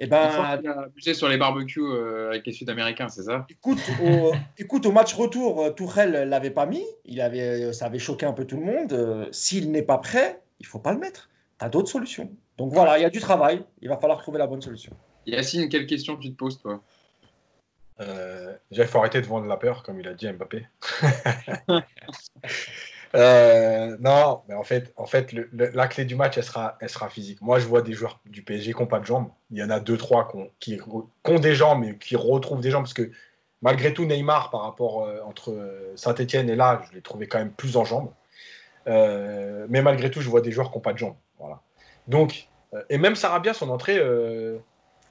Et 0.00 0.04
eh 0.04 0.06
ben, 0.06 0.30
il 0.62 0.68
a 0.68 0.82
abusé 0.82 1.12
sur 1.12 1.28
les 1.28 1.36
barbecues 1.36 1.80
euh, 1.82 2.30
avec 2.30 2.46
les 2.46 2.52
Sud-Américains, 2.52 3.08
c'est 3.08 3.24
ça? 3.24 3.44
Écoute 3.50 3.80
au, 4.00 4.32
écoute, 4.56 4.86
au 4.86 4.92
match 4.92 5.12
retour, 5.12 5.60
euh, 5.60 5.70
Tourelle 5.70 6.28
l'avait 6.28 6.52
pas 6.52 6.66
mis. 6.66 6.84
Il 7.04 7.20
avait, 7.20 7.72
ça 7.72 7.86
avait 7.86 7.98
choqué 7.98 8.24
un 8.24 8.32
peu 8.32 8.44
tout 8.44 8.56
le 8.56 8.64
monde. 8.64 9.28
S'il 9.32 9.72
n'est 9.72 9.82
pas 9.82 9.98
prêt, 9.98 10.40
il 10.60 10.66
faut 10.66 10.78
pas 10.78 10.92
le 10.92 11.00
mettre. 11.00 11.28
Tu 11.58 11.64
as 11.66 11.68
d'autres 11.68 11.90
solutions. 11.90 12.30
Donc 12.56 12.72
voilà, 12.72 12.98
il 12.98 13.02
y 13.02 13.04
a 13.04 13.10
du 13.10 13.18
travail. 13.20 13.64
Il 13.82 13.88
va 13.88 13.98
falloir 13.98 14.20
trouver 14.22 14.38
la 14.38 14.46
bonne 14.46 14.62
solution. 14.62 14.96
Yacine, 15.28 15.68
quelle 15.68 15.86
question 15.86 16.16
tu 16.16 16.30
te 16.30 16.36
poses, 16.36 16.58
toi? 16.58 16.80
Euh, 18.00 18.54
Déjà, 18.70 18.84
il 18.84 18.88
faut 18.88 18.98
arrêter 18.98 19.20
de 19.20 19.26
vendre 19.26 19.46
la 19.46 19.56
peur, 19.56 19.82
comme 19.82 20.00
il 20.00 20.08
a 20.08 20.14
dit 20.14 20.30
Mbappé. 20.30 20.66
Euh, 23.14 23.96
non, 24.00 24.42
mais 24.46 24.54
en 24.54 24.64
fait, 24.64 24.92
en 24.96 25.06
fait 25.06 25.34
la 25.52 25.88
clé 25.88 26.04
du 26.04 26.14
match, 26.14 26.36
elle 26.36 26.44
sera, 26.44 26.76
elle 26.78 26.90
sera 26.90 27.08
physique. 27.08 27.40
Moi, 27.40 27.58
je 27.58 27.66
vois 27.66 27.80
des 27.80 27.94
joueurs 27.94 28.20
du 28.26 28.42
PSG 28.42 28.74
qui 28.74 28.80
n'ont 28.80 28.86
pas 28.86 29.00
de 29.00 29.06
jambes. 29.06 29.30
Il 29.50 29.56
y 29.56 29.62
en 29.62 29.70
a 29.70 29.80
deux, 29.80 29.96
trois 29.96 30.30
qui, 30.60 30.78
ont, 31.24 31.38
des 31.38 31.54
jambes, 31.54 31.80
mais 31.80 31.96
qui 31.96 32.16
retrouvent 32.16 32.60
des 32.60 32.70
jambes. 32.70 32.82
Parce 32.82 32.92
que 32.92 33.10
malgré 33.62 33.94
tout, 33.94 34.04
Neymar, 34.04 34.50
par 34.50 34.60
rapport 34.60 35.04
euh, 35.04 35.22
entre 35.24 35.56
Saint-Etienne 35.96 36.50
et 36.50 36.54
là, 36.54 36.82
je 36.86 36.96
l'ai 36.96 37.00
trouvé 37.00 37.26
quand 37.28 37.38
même 37.38 37.52
plus 37.52 37.78
en 37.78 37.86
jambes. 37.86 38.10
mais 38.86 39.80
malgré 39.80 40.10
tout, 40.10 40.20
je 40.20 40.28
vois 40.28 40.42
des 40.42 40.52
joueurs 40.52 40.70
qui 40.70 40.76
n'ont 40.76 40.82
pas 40.82 40.92
de 40.92 40.98
jambes. 40.98 41.16
Voilà. 41.38 41.62
Donc, 42.08 42.50
et 42.90 42.98
même 42.98 43.16
Sarabia, 43.16 43.54
son 43.54 43.70
entrée, 43.70 43.98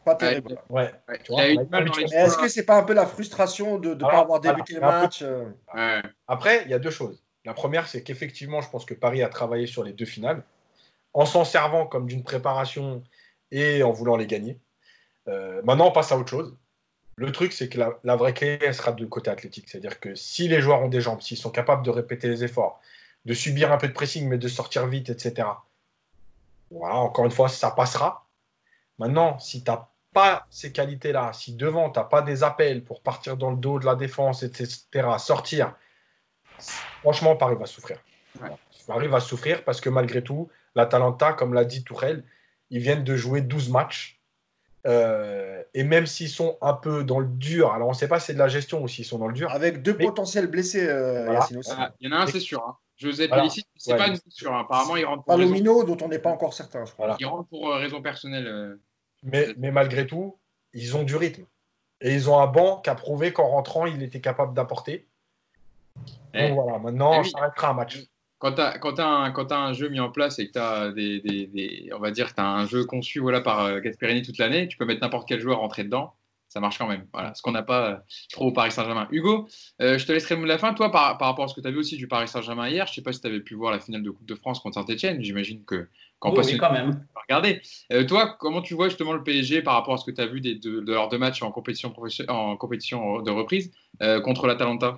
pas 0.08 0.16
terrible. 0.16 0.58
Ouais. 0.70 0.92
Est-ce 1.10 2.38
que 2.38 2.48
c'est 2.48 2.66
pas 2.66 2.78
un 2.78 2.84
peu 2.84 2.94
la 2.94 3.06
frustration 3.06 3.78
de 3.78 3.90
ne 3.90 3.96
pas 3.96 4.20
avoir 4.20 4.40
débuté 4.40 4.76
le 4.76 4.82
match 4.82 5.22
euh 5.22 6.02
Après, 6.28 6.64
il 6.64 6.72
y 6.72 6.74
a 6.74 6.80
deux 6.80 6.92
choses. 6.92 7.22
La 7.44 7.54
première, 7.54 7.88
c'est 7.88 8.04
qu'effectivement, 8.04 8.62
je 8.62 8.70
pense 8.70 8.86
que 8.86 8.94
Paris 8.94 9.22
a 9.22 9.30
travaillé 9.30 9.68
sur 9.68 9.84
les 9.84 9.94
deux 9.94 10.06
finales, 10.06 10.44
en 11.14 11.26
s'en 11.26 11.44
servant 11.44 11.86
comme 11.86 12.08
d'une 12.08 12.24
préparation 12.24 13.04
et 13.52 13.84
en 13.84 13.92
voulant 13.92 14.18
les 14.18 14.28
gagner. 14.28 14.60
Euh, 15.28 15.62
maintenant, 15.64 15.88
on 15.88 15.92
passe 15.92 16.12
à 16.12 16.18
autre 16.18 16.30
chose. 16.30 16.56
Le 17.16 17.32
truc, 17.32 17.52
c'est 17.52 17.68
que 17.68 17.80
la, 18.04 18.16
vraie 18.16 18.34
clé, 18.34 18.60
elle 18.62 18.76
sera 18.76 18.92
de 18.92 19.06
côté 19.06 19.30
athlétique. 19.30 19.68
C'est-à-dire 19.68 20.00
que 20.00 20.16
si 20.16 20.48
les 20.48 20.62
joueurs 20.62 20.82
ont 20.84 20.88
des 20.88 21.02
jambes, 21.02 21.22
s'ils 21.22 21.38
sont 21.38 21.50
capables 21.50 21.84
de 21.84 21.90
répéter 21.90 22.30
les 22.30 22.44
efforts, 22.44 22.80
de 23.26 23.34
subir 23.34 23.72
un 23.72 23.78
peu 23.78 23.88
de 23.88 23.94
pressing, 23.94 24.28
mais 24.28 24.38
de 24.38 24.48
sortir 24.48 24.86
vite, 24.88 25.10
etc. 25.10 25.48
Voilà, 26.70 26.96
encore 26.96 27.26
une 27.26 27.32
fois, 27.32 27.50
ça 27.50 27.72
passera. 27.72 28.28
Maintenant, 29.00 29.40
si 29.40 29.64
tu 29.64 29.72
n'as 29.72 29.88
pas 30.18 30.48
ces 30.50 30.72
qualités-là, 30.72 31.32
si 31.32 31.54
devant, 31.54 31.92
tu 31.92 32.00
n'as 32.00 32.06
pas 32.06 32.24
des 32.24 32.44
appels 32.44 32.84
pour 32.84 33.04
partir 33.04 33.38
dans 33.38 33.52
le 33.52 33.58
dos 33.58 33.78
de 33.78 33.86
la 33.86 33.94
défense, 33.94 34.42
etc., 34.42 34.80
sortir, 35.20 35.76
franchement, 37.02 37.36
Paris 37.36 37.56
va 37.60 37.68
souffrir. 37.68 38.00
Paris 38.88 39.08
va 39.08 39.20
souffrir 39.20 39.64
parce 39.64 39.80
que 39.80 39.92
malgré 39.92 40.24
tout, 40.24 40.50
l'Atalanta, 40.74 41.34
comme 41.34 41.54
l'a 41.54 41.66
dit 41.66 41.84
Tourelle, 41.84 42.24
ils 42.72 42.80
viennent 42.80 43.04
de 43.04 43.16
jouer 43.16 43.42
12 43.42 43.70
matchs. 43.70 44.20
Euh, 44.88 45.62
et 45.76 45.84
même 45.84 46.08
s'ils 46.08 46.30
sont 46.30 46.58
un 46.62 46.74
peu 46.74 47.04
dans 47.04 47.20
le 47.20 47.28
dur, 47.28 47.74
alors 47.74 47.90
on 47.90 47.92
ne 47.92 47.98
sait 47.98 48.08
pas 48.08 48.20
si 48.20 48.28
c'est 48.28 48.34
de 48.34 48.40
la 48.40 48.48
gestion 48.48 48.82
ou 48.82 48.88
s'ils 48.88 49.06
sont 49.06 49.20
dans 49.20 49.28
le 49.28 49.34
dur. 49.34 49.52
Avec 49.52 49.84
deux 49.84 49.98
potentiels 49.98 50.48
blessés, 50.48 50.88
euh, 50.88 51.40
Il 52.00 52.08
y 52.08 52.08
en 52.08 52.18
a 52.18 52.24
un, 52.24 52.28
c'est 52.28 52.40
sûr. 52.40 52.64
Hein. 52.68 52.76
José 52.96 53.28
voilà. 53.28 53.48
c'est 53.76 53.96
pas 53.96 54.08
une 54.08 54.18
sûr. 54.30 54.52
Hein. 54.52 54.62
Apparemment, 54.62 54.96
il 54.96 55.06
rentre 55.06 55.24
pour. 55.26 55.36
Palomino, 55.36 55.84
dont 55.84 55.98
on 56.02 56.08
n'est 56.08 56.18
pas 56.18 56.32
encore 56.32 56.56
certain. 56.56 56.86
Il 57.20 57.26
rentre 57.28 57.48
pour 57.50 57.70
euh, 57.70 57.78
raison 57.78 58.02
personnelle. 58.02 58.80
Mais, 59.28 59.48
mais 59.58 59.72
malgré 59.72 60.08
tout, 60.08 60.38
ils 60.74 60.96
ont 60.96 61.04
du 61.04 61.16
rythme. 61.16 61.46
Et 62.02 62.14
ils 62.14 62.30
ont 62.30 62.40
un 62.40 62.48
banc 62.48 62.82
qui 62.82 62.90
a 62.90 62.96
prouvé 62.96 63.34
qu'en 63.34 63.48
rentrant, 63.50 63.86
il 63.86 64.02
était 64.04 64.22
capable 64.22 64.54
d'apporter. 64.54 65.08
Eh. 66.34 66.48
Donc 66.48 66.60
voilà, 66.60 66.80
maintenant, 66.80 67.22
eh 67.22 67.24
ça 67.24 67.40
arrêtera 67.40 67.70
un 67.70 67.74
match. 67.74 68.00
Quand 68.40 68.54
tu 68.54 68.62
as, 68.62 68.80
as, 68.80 69.56
un 69.56 69.74
jeu 69.74 69.90
mis 69.90 70.00
en 70.00 70.12
place 70.12 70.38
et 70.38 70.48
que 70.48 70.54
tu 70.54 70.60
as 70.60 70.92
des, 70.92 71.20
des, 71.22 71.48
des, 71.48 71.90
on 71.96 72.00
va 72.00 72.12
dire, 72.12 72.32
as 72.38 72.44
un 72.44 72.68
jeu 72.68 72.86
conçu 72.86 73.20
voilà, 73.20 73.42
par 73.42 73.62
euh, 73.62 73.80
Gasperini 73.80 74.22
toute 74.22 74.38
l'année, 74.38 74.68
tu 74.68 74.78
peux 74.78 74.86
mettre 74.86 75.02
n'importe 75.02 75.28
quel 75.28 75.40
joueur 75.40 75.60
rentrer 75.60 75.84
dedans 75.84 76.14
ça 76.48 76.60
marche 76.60 76.78
quand 76.78 76.88
même. 76.88 77.06
Voilà, 77.14 77.34
ce 77.34 77.42
qu'on 77.42 77.52
n'a 77.52 77.64
pas 77.64 77.90
euh, 77.90 77.98
trop 78.32 78.48
au 78.48 78.52
Paris 78.52 78.72
Saint-Germain. 78.72 79.08
Hugo, 79.12 79.48
euh, 79.82 79.98
je 79.98 80.06
te 80.06 80.12
laisserai 80.12 80.36
la 80.46 80.58
fin. 80.58 80.74
Toi, 80.74 80.92
par, 80.92 81.18
par, 81.18 81.28
rapport 81.28 81.46
à 81.46 81.48
ce 81.48 81.54
que 81.54 81.62
tu 81.62 81.68
as 81.68 81.72
vu 81.72 81.78
aussi 81.78 81.98
du 81.98 82.08
Paris 82.08 82.28
Saint-Germain 82.28 82.70
hier, 82.70 82.86
je 82.86 82.92
ne 82.92 82.96
sais 82.96 83.02
pas 83.02 83.12
si 83.12 83.22
tu 83.22 83.28
avais 83.28 83.42
pu 83.42 83.56
voir 83.56 83.72
la 83.72 83.80
finale 83.80 84.04
de 84.04 84.10
Coupe 84.10 84.26
de 84.26 84.36
France 84.36 84.60
contre 84.60 84.76
Saint-Etienne. 84.76 85.22
J'imagine 85.22 85.64
que 85.66 85.90
quand 86.20 86.32
oui, 86.32 86.44
oui, 86.46 86.58
quand 86.58 86.72
même. 86.72 87.06
Regardez. 87.28 87.62
Euh, 87.92 88.06
toi, 88.06 88.36
comment 88.40 88.62
tu 88.62 88.74
vois 88.74 88.90
justement 88.90 89.14
le 89.14 89.24
PSG 89.24 89.62
par 89.62 89.74
rapport 89.74 89.94
à 89.94 89.98
ce 89.98 90.06
que 90.06 90.12
tu 90.12 90.22
as 90.22 90.26
vu 90.26 90.42
des, 90.42 90.56
de, 90.56 90.80
de, 90.80 90.94
leurs 90.94 91.10
deux 91.10 91.18
matchs 91.18 91.42
en 91.44 91.52
compétition, 91.52 91.94
en 92.30 92.58
compétition 92.58 93.22
de 93.22 93.32
reprise 93.32 93.72
contre 94.24 94.48
l'Atalanta? 94.48 94.98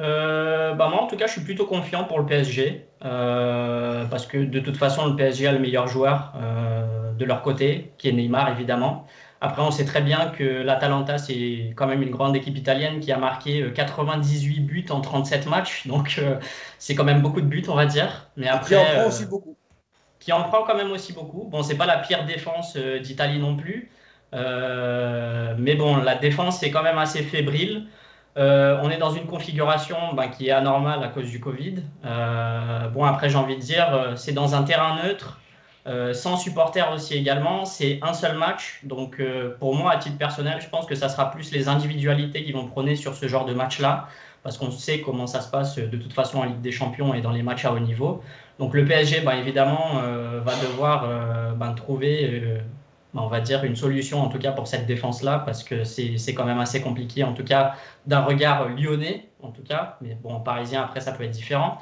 Euh, 0.00 0.72
bah 0.74 0.88
moi, 0.88 1.02
en 1.02 1.06
tout 1.06 1.16
cas, 1.16 1.26
je 1.26 1.32
suis 1.32 1.42
plutôt 1.42 1.66
confiant 1.66 2.04
pour 2.04 2.18
le 2.18 2.26
PSG 2.26 2.86
parce 3.00 4.26
que 4.26 4.38
de 4.38 4.60
toute 4.60 4.76
façon, 4.76 5.08
le 5.08 5.16
PSG 5.16 5.46
a 5.46 5.52
le 5.52 5.58
meilleur 5.58 5.88
joueur 5.88 6.32
de 7.18 7.24
leur 7.24 7.42
côté, 7.42 7.92
qui 7.98 8.08
est 8.08 8.12
Neymar, 8.12 8.50
évidemment. 8.50 9.06
Après, 9.44 9.60
on 9.60 9.72
sait 9.72 9.84
très 9.84 10.02
bien 10.02 10.28
que 10.28 10.44
l'Atalanta, 10.44 11.18
c'est 11.18 11.72
quand 11.74 11.88
même 11.88 12.00
une 12.00 12.12
grande 12.12 12.36
équipe 12.36 12.56
italienne 12.56 13.00
qui 13.00 13.10
a 13.10 13.18
marqué 13.18 13.72
98 13.74 14.60
euh, 14.60 14.62
buts 14.62 14.86
en 14.90 15.00
37 15.00 15.48
matchs. 15.48 15.84
Donc, 15.88 16.14
euh, 16.18 16.36
c'est 16.78 16.94
quand 16.94 17.02
même 17.02 17.22
beaucoup 17.22 17.40
de 17.40 17.46
buts, 17.46 17.64
on 17.66 17.74
va 17.74 17.86
dire. 17.86 18.30
Mais 18.36 18.46
après, 18.46 18.76
qui 18.76 18.80
en 18.80 18.84
prend 18.84 19.00
euh, 19.00 19.08
aussi 19.08 19.26
beaucoup. 19.26 19.56
Qui 20.22 20.32
en 20.32 20.44
prend 20.44 20.62
quand 20.62 20.76
même 20.76 20.90
aussi 20.92 21.12
beaucoup. 21.12 21.48
Bon, 21.50 21.62
c'est 21.62 21.76
pas 21.76 21.86
la 21.86 21.98
pire 21.98 22.24
défense 22.24 22.76
d'Italie 22.76 23.38
non 23.38 23.56
plus. 23.56 23.90
mais 24.32 25.74
bon, 25.74 25.96
la 25.96 26.14
défense 26.14 26.62
est 26.62 26.70
quand 26.70 26.82
même 26.82 26.98
assez 26.98 27.22
fébrile. 27.22 27.88
on 28.36 28.90
est 28.90 28.98
dans 28.98 29.10
une 29.10 29.26
configuration 29.26 30.14
ben, 30.14 30.28
qui 30.28 30.48
est 30.48 30.52
anormale 30.52 31.02
à 31.02 31.08
cause 31.08 31.30
du 31.30 31.40
Covid. 31.40 31.82
bon, 32.94 33.04
après, 33.04 33.30
j'ai 33.30 33.36
envie 33.36 33.56
de 33.56 33.60
dire, 33.62 34.12
c'est 34.16 34.32
dans 34.32 34.54
un 34.54 34.62
terrain 34.62 35.02
neutre. 35.02 35.40
Euh, 35.88 36.14
sans 36.14 36.36
supporters 36.36 36.92
aussi 36.92 37.14
également, 37.14 37.64
c'est 37.64 37.98
un 38.02 38.12
seul 38.12 38.38
match. 38.38 38.80
Donc 38.84 39.18
euh, 39.18 39.56
pour 39.58 39.74
moi, 39.74 39.92
à 39.92 39.96
titre 39.96 40.16
personnel, 40.16 40.60
je 40.60 40.68
pense 40.68 40.86
que 40.86 40.94
ça 40.94 41.08
sera 41.08 41.30
plus 41.30 41.50
les 41.50 41.68
individualités 41.68 42.44
qui 42.44 42.52
vont 42.52 42.66
prôner 42.66 42.94
sur 42.94 43.14
ce 43.14 43.26
genre 43.26 43.44
de 43.46 43.54
match-là, 43.54 44.08
parce 44.44 44.58
qu'on 44.58 44.70
sait 44.70 45.00
comment 45.00 45.26
ça 45.26 45.40
se 45.40 45.50
passe 45.50 45.76
de 45.76 45.96
toute 45.96 46.12
façon 46.12 46.38
en 46.38 46.44
Ligue 46.44 46.60
des 46.60 46.72
Champions 46.72 47.14
et 47.14 47.20
dans 47.20 47.32
les 47.32 47.42
matchs 47.42 47.64
à 47.64 47.72
haut 47.72 47.80
niveau. 47.80 48.22
Donc 48.58 48.74
le 48.74 48.84
PSG, 48.84 49.20
bah, 49.20 49.36
évidemment, 49.36 50.00
euh, 50.02 50.40
va 50.44 50.54
devoir 50.56 51.56
bah, 51.56 51.72
trouver, 51.76 52.60
bah, 53.14 53.22
on 53.24 53.28
va 53.28 53.40
dire, 53.40 53.64
une 53.64 53.76
solution 53.76 54.20
en 54.20 54.28
tout 54.28 54.38
cas 54.38 54.52
pour 54.52 54.66
cette 54.66 54.86
défense-là, 54.86 55.42
parce 55.44 55.64
que 55.64 55.84
c'est 55.84 56.34
quand 56.34 56.44
même 56.44 56.60
assez 56.60 56.80
compliqué, 56.80 57.24
en 57.24 57.32
tout 57.32 57.44
cas 57.44 57.74
d'un 58.06 58.20
regard 58.20 58.68
lyonnais, 58.68 59.28
en 59.42 59.50
tout 59.50 59.62
cas. 59.62 59.96
Mais 60.00 60.16
bon, 60.22 60.40
parisien, 60.40 60.82
après, 60.82 61.00
ça 61.00 61.12
peut 61.12 61.24
être 61.24 61.30
différent. 61.30 61.78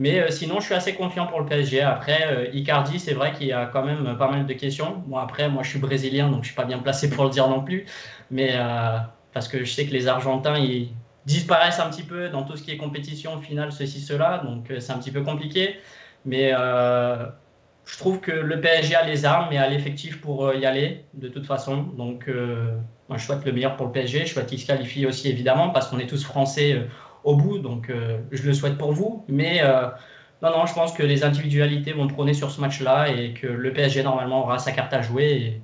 Mais 0.00 0.20
euh, 0.20 0.30
sinon, 0.30 0.60
je 0.60 0.64
suis 0.64 0.74
assez 0.74 0.94
confiant 0.94 1.26
pour 1.26 1.40
le 1.40 1.46
PSG. 1.46 1.82
Après, 1.82 2.26
euh, 2.26 2.46
Icardi, 2.54 2.98
c'est 2.98 3.12
vrai 3.12 3.32
qu'il 3.32 3.48
y 3.48 3.52
a 3.52 3.66
quand 3.66 3.84
même 3.84 4.16
pas 4.16 4.30
mal 4.30 4.46
de 4.46 4.52
questions. 4.54 5.02
Bon, 5.06 5.18
après, 5.18 5.48
moi, 5.50 5.62
je 5.62 5.68
suis 5.68 5.78
brésilien, 5.78 6.30
donc 6.30 6.42
je 6.42 6.48
suis 6.48 6.56
pas 6.56 6.64
bien 6.64 6.78
placé 6.78 7.10
pour 7.10 7.24
le 7.24 7.30
dire 7.30 7.48
non 7.48 7.62
plus. 7.62 7.84
Mais 8.30 8.52
euh, 8.54 8.98
parce 9.34 9.46
que 9.46 9.62
je 9.62 9.70
sais 9.70 9.86
que 9.86 9.92
les 9.92 10.08
Argentins, 10.08 10.58
ils 10.58 10.90
disparaissent 11.26 11.80
un 11.80 11.90
petit 11.90 12.02
peu 12.02 12.30
dans 12.30 12.44
tout 12.44 12.56
ce 12.56 12.62
qui 12.62 12.70
est 12.70 12.76
compétition, 12.78 13.38
finale, 13.40 13.72
ceci, 13.72 14.00
cela. 14.00 14.38
Donc, 14.38 14.72
c'est 14.78 14.92
un 14.92 14.98
petit 14.98 15.12
peu 15.12 15.22
compliqué. 15.22 15.76
Mais 16.24 16.52
je 16.52 17.98
trouve 17.98 18.20
que 18.20 18.30
le 18.32 18.60
PSG 18.60 18.94
a 18.94 19.04
les 19.04 19.24
armes 19.24 19.52
et 19.52 19.58
a 19.58 19.68
l'effectif 19.68 20.20
pour 20.20 20.52
y 20.54 20.66
aller, 20.66 21.04
de 21.14 21.28
toute 21.28 21.46
façon. 21.46 21.82
Donc, 21.82 22.28
moi, 23.08 23.18
je 23.18 23.24
souhaite 23.24 23.44
le 23.44 23.52
meilleur 23.52 23.76
pour 23.76 23.86
le 23.86 23.92
PSG. 23.92 24.26
Je 24.26 24.32
souhaite 24.32 24.46
qu'il 24.46 24.60
se 24.60 24.66
qualifie 24.66 25.06
aussi, 25.06 25.28
évidemment, 25.28 25.70
parce 25.70 25.88
qu'on 25.88 25.98
est 25.98 26.06
tous 26.06 26.24
français 26.24 26.86
au 27.24 27.36
bout. 27.36 27.58
Donc, 27.58 27.90
euh, 27.90 28.18
je 28.30 28.42
le 28.42 28.52
souhaite 28.54 28.78
pour 28.78 28.92
vous. 28.92 29.24
Mais 29.28 29.60
euh, 29.62 29.88
non, 30.42 30.50
non, 30.50 30.66
je 30.66 30.74
pense 30.74 30.92
que 30.92 31.02
les 31.02 31.24
individualités 31.24 31.92
vont 31.92 32.06
prôner 32.06 32.34
sur 32.34 32.50
ce 32.50 32.60
match-là 32.60 33.08
et 33.08 33.34
que 33.34 33.46
le 33.46 33.72
PSG, 33.72 34.02
normalement, 34.02 34.44
aura 34.44 34.58
sa 34.58 34.72
carte 34.72 34.92
à 34.92 35.02
jouer. 35.02 35.60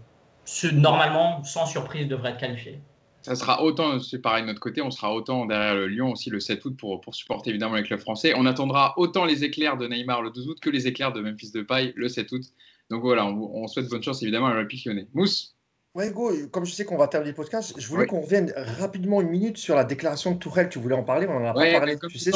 Et 0.65 0.73
normalement, 0.73 1.43
sans 1.45 1.67
surprise, 1.67 2.09
devrait 2.09 2.31
être 2.31 2.39
qualifié. 2.39 2.81
Ça 3.27 3.35
sera 3.35 3.61
autant, 3.61 3.99
c'est 3.99 4.21
pareil 4.21 4.43
de 4.43 4.47
notre 4.47 4.61
côté, 4.61 4.83
on 4.83 4.93
sera 4.93 5.13
autant 5.13 5.47
derrière 5.47 5.75
le 5.75 5.89
Lyon 5.89 6.13
aussi 6.13 6.31
le 6.31 6.39
7 6.39 6.65
août 6.65 6.77
pour, 6.79 7.01
pour 7.01 7.13
supporter 7.13 7.51
évidemment 7.51 7.75
les 7.75 7.83
clubs 7.83 7.99
français. 7.99 8.33
On 8.37 8.47
attendra 8.47 8.95
autant 8.99 9.25
les 9.25 9.43
éclairs 9.43 9.77
de 9.77 9.89
Neymar 9.89 10.23
le 10.23 10.31
12 10.31 10.51
août 10.51 10.59
que 10.63 10.71
les 10.71 10.87
éclairs 10.87 11.13
de 11.13 11.21
Memphis 11.21 11.51
Depay 11.51 11.93
le 11.97 12.09
7 12.09 12.31
août. 12.31 12.45
Donc 12.89 13.03
voilà, 13.03 13.27
on, 13.27 13.67
souhaite 13.67 13.89
bonne 13.89 14.01
chance 14.01 14.23
évidemment 14.23 14.47
à 14.47 14.55
l'Olympique 14.55 14.85
lyonnais. 14.85 15.09
Mousse? 15.13 15.57
Ouais, 15.97 16.11
Hugo, 16.11 16.31
comme 16.53 16.67
je 16.67 16.73
sais 16.73 16.85
qu'on 16.85 16.97
va 16.97 17.09
terminer 17.09 17.33
le 17.33 17.37
podcast, 17.37 17.75
je 17.77 17.89
voulais 17.89 18.07
qu'on 18.07 18.21
revienne 18.21 18.53
rapidement 18.79 19.21
une 19.21 19.31
minute 19.31 19.59
sur 19.59 19.75
la 19.75 19.83
déclaration 19.83 20.31
de 20.31 20.39
Tourelle. 20.39 20.69
Tu 20.69 20.79
voulais 20.79 20.95
en 20.95 21.03
parler, 21.03 21.27
on 21.29 21.39
en 21.39 21.47
a 21.47 21.53
pas 21.53 21.73
parlé. 21.73 21.99
Tu 22.09 22.21
sais, 22.21 22.31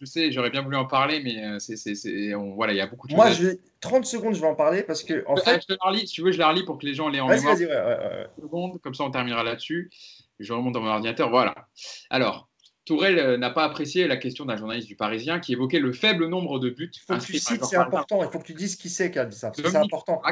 je 0.00 0.04
sais, 0.04 0.30
j'aurais 0.30 0.50
bien 0.50 0.62
voulu 0.62 0.76
en 0.76 0.84
parler, 0.84 1.20
mais 1.24 1.42
euh, 1.44 1.58
c'est, 1.58 2.32
voilà, 2.54 2.72
il 2.72 2.76
y 2.76 2.80
a 2.80 2.86
beaucoup 2.86 3.08
de 3.08 3.14
Moi, 3.14 3.30
je 3.30 3.56
30 3.80 4.04
secondes, 4.04 4.34
je 4.34 4.40
vais 4.40 4.46
en 4.46 4.54
parler 4.54 4.82
parce 4.82 5.02
que. 5.02 5.24
En 5.26 5.36
fait... 5.36 5.62
je 5.62 5.66
te 5.66 5.72
la 5.72 5.90
relis, 5.90 6.06
si 6.06 6.14
tu 6.14 6.22
veux, 6.22 6.30
je 6.30 6.38
la 6.38 6.48
relis 6.48 6.64
pour 6.64 6.78
que 6.78 6.86
les 6.86 6.94
gens 6.94 7.08
l'aient 7.08 7.20
en 7.20 7.28
mémoire. 7.28 7.56
Vas-y, 7.56 7.66
ouais, 7.66 8.28
ouais, 8.42 8.78
comme 8.82 8.94
ça, 8.94 9.04
on 9.04 9.10
terminera 9.10 9.42
là-dessus. 9.42 9.90
Je 10.38 10.52
remonte 10.52 10.74
dans 10.74 10.80
mon 10.80 10.88
ordinateur. 10.88 11.30
Voilà. 11.30 11.68
Alors, 12.10 12.48
Tourelle 12.84 13.18
euh, 13.18 13.36
n'a 13.36 13.50
pas 13.50 13.64
apprécié 13.64 14.06
la 14.06 14.16
question 14.16 14.44
d'un 14.44 14.56
journaliste 14.56 14.88
du 14.88 14.96
Parisien 14.96 15.40
qui 15.40 15.52
évoquait 15.52 15.78
le 15.78 15.92
faible 15.92 16.26
nombre 16.26 16.58
de 16.58 16.70
buts. 16.70 16.90
Il 16.94 17.00
faut 17.00 17.18
que 17.18 17.24
tu 17.24 17.38
cites, 17.38 17.64
c'est 17.64 17.76
important. 17.76 18.22
Il 18.24 18.30
faut 18.30 18.38
que 18.38 18.46
tu 18.46 18.54
dises 18.54 18.76
qui 18.76 18.88
c'est 18.88 19.10
qui 19.10 19.18
a 19.18 19.26
dit 19.26 19.36
ça. 19.36 19.52
C'est 19.54 19.76
important. 19.76 20.22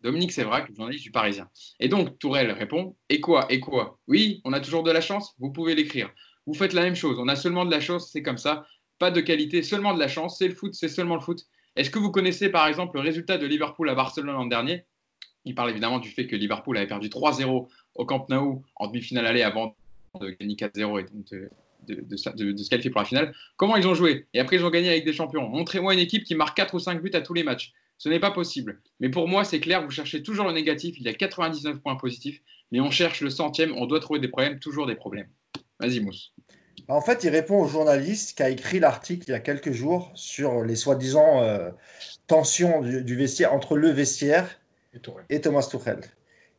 Dominique 0.00 0.32
Sévrac, 0.32 0.70
journaliste 0.76 1.02
du 1.02 1.10
Parisien. 1.10 1.48
Et 1.80 1.88
donc, 1.88 2.18
Tourelle 2.18 2.52
répond 2.52 2.94
Et 3.08 3.20
quoi 3.20 3.46
Et 3.48 3.58
quoi? 3.58 3.98
Oui, 4.06 4.42
on 4.44 4.52
a 4.52 4.60
toujours 4.60 4.82
de 4.82 4.90
la 4.90 5.00
chance, 5.00 5.34
vous 5.38 5.50
pouvez 5.50 5.74
l'écrire. 5.74 6.10
Vous 6.46 6.52
faites 6.52 6.74
la 6.74 6.82
même 6.82 6.94
chose, 6.94 7.18
on 7.18 7.26
a 7.26 7.36
seulement 7.36 7.64
de 7.64 7.70
la 7.70 7.80
chance, 7.80 8.10
c'est 8.12 8.22
comme 8.22 8.36
ça. 8.36 8.66
Pas 8.98 9.10
de 9.10 9.22
qualité, 9.22 9.62
seulement 9.62 9.94
de 9.94 9.98
la 9.98 10.08
chance. 10.08 10.38
C'est 10.38 10.46
le 10.46 10.54
foot, 10.54 10.74
c'est 10.74 10.88
seulement 10.88 11.14
le 11.14 11.22
foot. 11.22 11.46
Est-ce 11.74 11.90
que 11.90 11.98
vous 11.98 12.10
connaissez 12.10 12.50
par 12.50 12.66
exemple 12.68 12.96
le 12.96 13.00
résultat 13.00 13.38
de 13.38 13.46
Liverpool 13.46 13.88
à 13.88 13.94
Barcelone 13.94 14.34
l'an 14.34 14.46
dernier? 14.46 14.84
Il 15.46 15.54
parle 15.54 15.70
évidemment 15.70 15.98
du 15.98 16.10
fait 16.10 16.26
que 16.26 16.36
Liverpool 16.36 16.76
avait 16.76 16.86
perdu 16.86 17.08
3-0 17.08 17.68
au 17.94 18.04
Camp 18.04 18.28
Nou 18.28 18.62
en 18.76 18.86
demi-finale 18.86 19.26
aller 19.26 19.42
avant 19.42 19.74
de 20.20 20.30
gagner 20.30 20.54
4-0 20.54 21.00
et 21.00 21.04
donc 21.04 21.50
de, 21.86 22.16
se 22.16 22.68
qualifier 22.68 22.90
pour 22.90 23.00
la 23.00 23.06
finale. 23.06 23.34
Comment 23.56 23.76
ils 23.76 23.86
ont 23.86 23.94
joué? 23.94 24.26
Et 24.32 24.40
après, 24.40 24.56
ils 24.56 24.64
ont 24.64 24.70
gagné 24.70 24.88
avec 24.88 25.04
des 25.04 25.12
champions. 25.12 25.48
Montrez-moi 25.48 25.94
une 25.94 26.00
équipe 26.00 26.24
qui 26.24 26.34
marque 26.34 26.56
4 26.56 26.74
ou 26.74 26.78
5 26.78 27.02
buts 27.02 27.10
à 27.14 27.20
tous 27.20 27.34
les 27.34 27.42
matchs. 27.42 27.72
Ce 27.98 28.08
n'est 28.08 28.20
pas 28.20 28.30
possible. 28.30 28.80
Mais 29.00 29.08
pour 29.08 29.28
moi, 29.28 29.44
c'est 29.44 29.60
clair, 29.60 29.82
vous 29.82 29.90
cherchez 29.90 30.22
toujours 30.22 30.46
le 30.46 30.52
négatif. 30.52 30.96
Il 30.98 31.04
y 31.04 31.08
a 31.08 31.14
99 31.14 31.78
points 31.78 31.96
positifs, 31.96 32.40
mais 32.72 32.80
on 32.80 32.90
cherche 32.90 33.20
le 33.20 33.30
centième. 33.30 33.72
On 33.76 33.86
doit 33.86 34.00
trouver 34.00 34.20
des 34.20 34.28
problèmes, 34.28 34.58
toujours 34.58 34.86
des 34.86 34.96
problèmes. 34.96 35.28
Vas-y, 35.80 36.00
Mousse. 36.00 36.32
En 36.88 37.00
fait, 37.00 37.24
il 37.24 37.30
répond 37.30 37.62
au 37.62 37.68
journaliste 37.68 38.36
qui 38.36 38.42
a 38.42 38.50
écrit 38.50 38.78
l'article 38.78 39.24
il 39.28 39.32
y 39.32 39.34
a 39.34 39.40
quelques 39.40 39.72
jours 39.72 40.10
sur 40.14 40.62
les 40.62 40.76
soi-disant 40.76 41.42
euh, 41.42 41.70
tensions 42.26 42.82
du, 42.82 43.16
vestiaire 43.16 43.54
entre 43.54 43.76
le 43.76 43.88
vestiaire 43.88 44.60
et, 45.30 45.40
Thomas 45.40 45.66
Tuchel. 45.70 46.00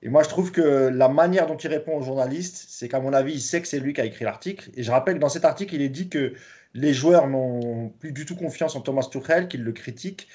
Et 0.01 0.09
moi, 0.09 0.23
je 0.23 0.29
trouve 0.29 0.51
que 0.51 0.61
la 0.89 1.09
manière 1.09 1.47
dont 1.47 1.57
il 1.57 1.67
répond 1.67 1.97
au 1.97 2.01
journaliste, 2.01 2.65
c'est 2.69 2.87
qu'à 2.87 2.99
mon 2.99 3.13
avis, 3.13 3.33
il 3.33 3.41
sait 3.41 3.61
que 3.61 3.67
c'est 3.67 3.79
lui 3.79 3.93
qui 3.93 4.01
a 4.01 4.05
écrit 4.05 4.25
l'article. 4.25 4.69
Et 4.75 4.83
je 4.83 4.91
rappelle 4.91 5.15
que 5.15 5.19
dans 5.19 5.29
cet 5.29 5.45
article, 5.45 5.73
il 5.75 5.81
est 5.81 5.89
dit 5.89 6.09
que 6.09 6.33
les 6.75 6.93
joueurs 6.93 7.27
n'ont 7.27 7.89
plus 7.99 8.11
du 8.11 8.25
tout 8.25 8.35
confiance 8.35 8.75
en 8.75 8.81
Thomas 8.81 9.07
Tuchel, 9.09 9.47
qu'ils 9.47 9.63
le 9.63 9.71
critiquent. 9.71 10.27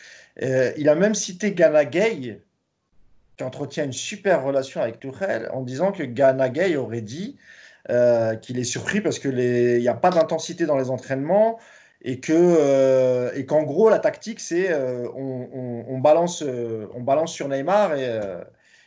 Euh, 0.42 0.72
il 0.76 0.88
a 0.88 0.94
même 0.94 1.14
cité 1.14 1.52
Ghana 1.52 1.84
Gay, 1.84 2.40
qui 3.36 3.44
entretient 3.44 3.84
une 3.84 3.92
super 3.92 4.42
relation 4.42 4.80
avec 4.80 4.98
Tuchel, 4.98 5.48
en 5.52 5.62
disant 5.62 5.92
que 5.92 6.02
Ghana 6.02 6.48
Gay 6.48 6.76
aurait 6.76 7.02
dit 7.02 7.36
euh, 7.90 8.36
qu'il 8.36 8.58
est 8.58 8.64
surpris 8.64 9.00
parce 9.00 9.18
qu'il 9.18 9.36
n'y 9.36 9.88
a 9.88 9.94
pas 9.94 10.10
d'intensité 10.10 10.66
dans 10.66 10.78
les 10.78 10.90
entraînements 10.90 11.58
et 12.02 12.18
que 12.18 12.32
euh, 12.32 13.30
et 13.34 13.44
qu'en 13.44 13.62
gros 13.62 13.90
la 13.90 13.98
tactique 13.98 14.40
c'est 14.40 14.74
on, 15.14 15.98
balance 15.98 16.42
on 16.42 17.00
balance 17.02 17.32
sur 17.32 17.48
Neymar 17.48 17.94
et, 17.94 18.20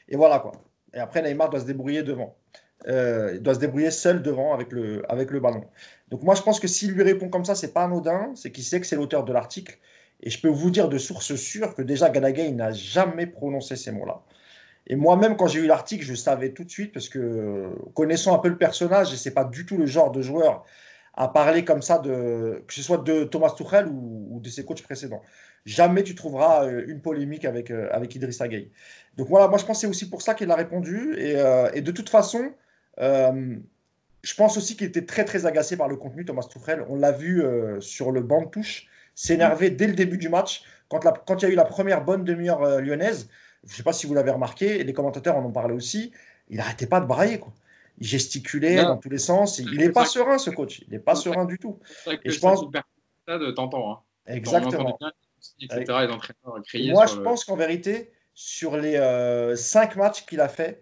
et, 0.09 0.15
voilà 0.15 0.39
quoi 0.39 0.53
et 0.93 0.99
après 0.99 1.21
Neymar 1.21 1.49
doit 1.49 1.59
se 1.59 1.65
débrouiller 1.65 2.03
devant 2.03 2.35
il 2.85 3.39
doit 3.41 3.55
se 3.55 3.59
débrouiller 3.59 3.91
seul 3.91 4.21
devant 4.21 4.53
avec 4.53 4.71
le 4.71 5.09
avec 5.09 5.31
le 5.31 5.39
ballon 5.39 5.63
donc 6.09 6.21
moi 6.23 6.35
je 6.35 6.41
pense 6.41 6.59
que 6.59 6.67
s'il 6.67 6.91
lui 6.91 7.03
répond 7.03 7.29
comme 7.29 7.45
ça 7.45 7.55
c'est 7.55 7.73
pas 7.73 7.85
anodin 7.85 8.31
c'est 8.35 8.51
qu'il 8.51 8.63
sait 8.65 8.81
que 8.81 8.85
c'est 8.85 8.97
l'auteur 8.97 9.23
de 9.23 9.31
l'article 9.31 9.79
et 10.23 10.29
je 10.29 10.39
peux 10.39 10.49
vous 10.49 10.71
dire 10.71 10.89
de 10.89 10.97
source 10.97 11.35
sûre 11.35 11.75
que 11.75 11.81
déjà 11.81 12.09
Ganagay 12.09 12.51
n'a 12.51 12.71
jamais 12.71 13.27
prononcé 13.27 13.75
ces 13.75 13.91
mots-là. 13.91 14.23
Et 14.87 14.95
moi-même, 14.95 15.35
quand 15.35 15.47
j'ai 15.47 15.59
eu 15.59 15.67
l'article, 15.67 16.03
je 16.03 16.15
savais 16.15 16.51
tout 16.53 16.63
de 16.63 16.69
suite, 16.69 16.93
parce 16.93 17.09
que 17.09 17.69
connaissant 17.93 18.33
un 18.33 18.39
peu 18.39 18.49
le 18.49 18.57
personnage, 18.57 19.13
et 19.13 19.17
c'est 19.17 19.33
pas 19.33 19.43
du 19.43 19.65
tout 19.65 19.77
le 19.77 19.85
genre 19.85 20.11
de 20.11 20.21
joueur 20.21 20.65
à 21.13 21.27
parler 21.27 21.63
comme 21.63 21.81
ça, 21.81 21.99
de, 21.99 22.63
que 22.67 22.73
ce 22.73 22.81
soit 22.81 22.97
de 22.97 23.25
Thomas 23.25 23.51
Tuchel 23.51 23.87
ou, 23.87 24.39
de 24.41 24.49
ses 24.49 24.65
coachs 24.65 24.81
précédents. 24.81 25.21
Jamais 25.65 26.03
tu 26.03 26.15
trouveras 26.15 26.65
euh, 26.65 26.83
une 26.87 27.01
polémique 27.01 27.45
avec, 27.45 27.69
euh, 27.69 27.87
avec 27.91 28.15
Idrissa 28.15 28.47
Gueye. 28.47 28.71
Donc 29.17 29.27
voilà, 29.27 29.47
moi 29.47 29.57
je 29.57 29.65
pense 29.65 29.77
que 29.77 29.81
c'est 29.81 29.87
aussi 29.87 30.09
pour 30.09 30.21
ça 30.21 30.33
qu'il 30.33 30.49
a 30.51 30.55
répondu. 30.55 31.15
Et, 31.17 31.35
euh, 31.35 31.69
et, 31.73 31.81
de 31.81 31.91
toute 31.91 32.09
façon, 32.09 32.51
je 32.97 34.35
pense 34.35 34.57
aussi 34.57 34.75
qu'il 34.75 34.87
était 34.87 35.05
très 35.05 35.25
très 35.25 35.45
agacé 35.45 35.77
par 35.77 35.87
le 35.87 35.97
contenu, 35.97 36.25
Thomas 36.25 36.43
Tuchel. 36.43 36.85
On 36.89 36.95
l'a 36.95 37.11
vu 37.11 37.43
sur 37.79 38.11
le 38.11 38.21
banc 38.21 38.43
de 38.43 38.49
touche 38.49 38.87
s'énerver 39.15 39.69
dès 39.69 39.87
le 39.87 39.93
début 39.93 40.17
du 40.17 40.29
match. 40.29 40.63
Quand, 40.89 40.99
quand 41.25 41.41
il 41.41 41.45
y 41.45 41.47
a 41.47 41.51
eu 41.51 41.55
la 41.55 41.65
première 41.65 42.03
bonne 42.03 42.23
demi-heure 42.23 42.63
euh, 42.63 42.81
lyonnaise, 42.81 43.29
je 43.63 43.71
ne 43.71 43.77
sais 43.77 43.83
pas 43.83 43.93
si 43.93 44.05
vous 44.05 44.13
l'avez 44.13 44.31
remarqué, 44.31 44.83
les 44.83 44.93
commentateurs 44.93 45.37
en 45.37 45.45
ont 45.45 45.51
parlé 45.51 45.73
aussi, 45.73 46.11
il 46.49 46.57
n'arrêtait 46.57 46.87
pas 46.87 46.99
de 46.99 47.05
brailler. 47.05 47.39
Quoi. 47.39 47.53
Il 47.99 48.07
gesticulait 48.07 48.83
dans 48.83 48.97
tous 48.97 49.09
les 49.09 49.17
sens. 49.17 49.59
Il 49.59 49.77
n'est 49.77 49.91
pas 49.91 50.05
serein, 50.05 50.37
ce 50.37 50.49
coach. 50.49 50.81
Il 50.87 50.91
n'est 50.91 50.99
pas 50.99 51.15
serein 51.15 51.45
du 51.45 51.57
tout. 51.57 51.79
Et 52.23 52.29
je 52.29 52.39
pense. 52.39 52.61
de 52.69 53.51
t'entends. 53.51 53.93
Hein. 53.93 53.99
Exactement. 54.25 54.97
Moi, 56.91 57.05
je 57.05 57.15
pense 57.21 57.45
qu'en 57.45 57.55
vérité, 57.55 58.11
sur 58.33 58.77
les 58.77 58.95
euh, 58.95 59.55
cinq 59.55 59.95
matchs 59.95 60.25
qu'il 60.25 60.41
a 60.41 60.47
fait, 60.47 60.81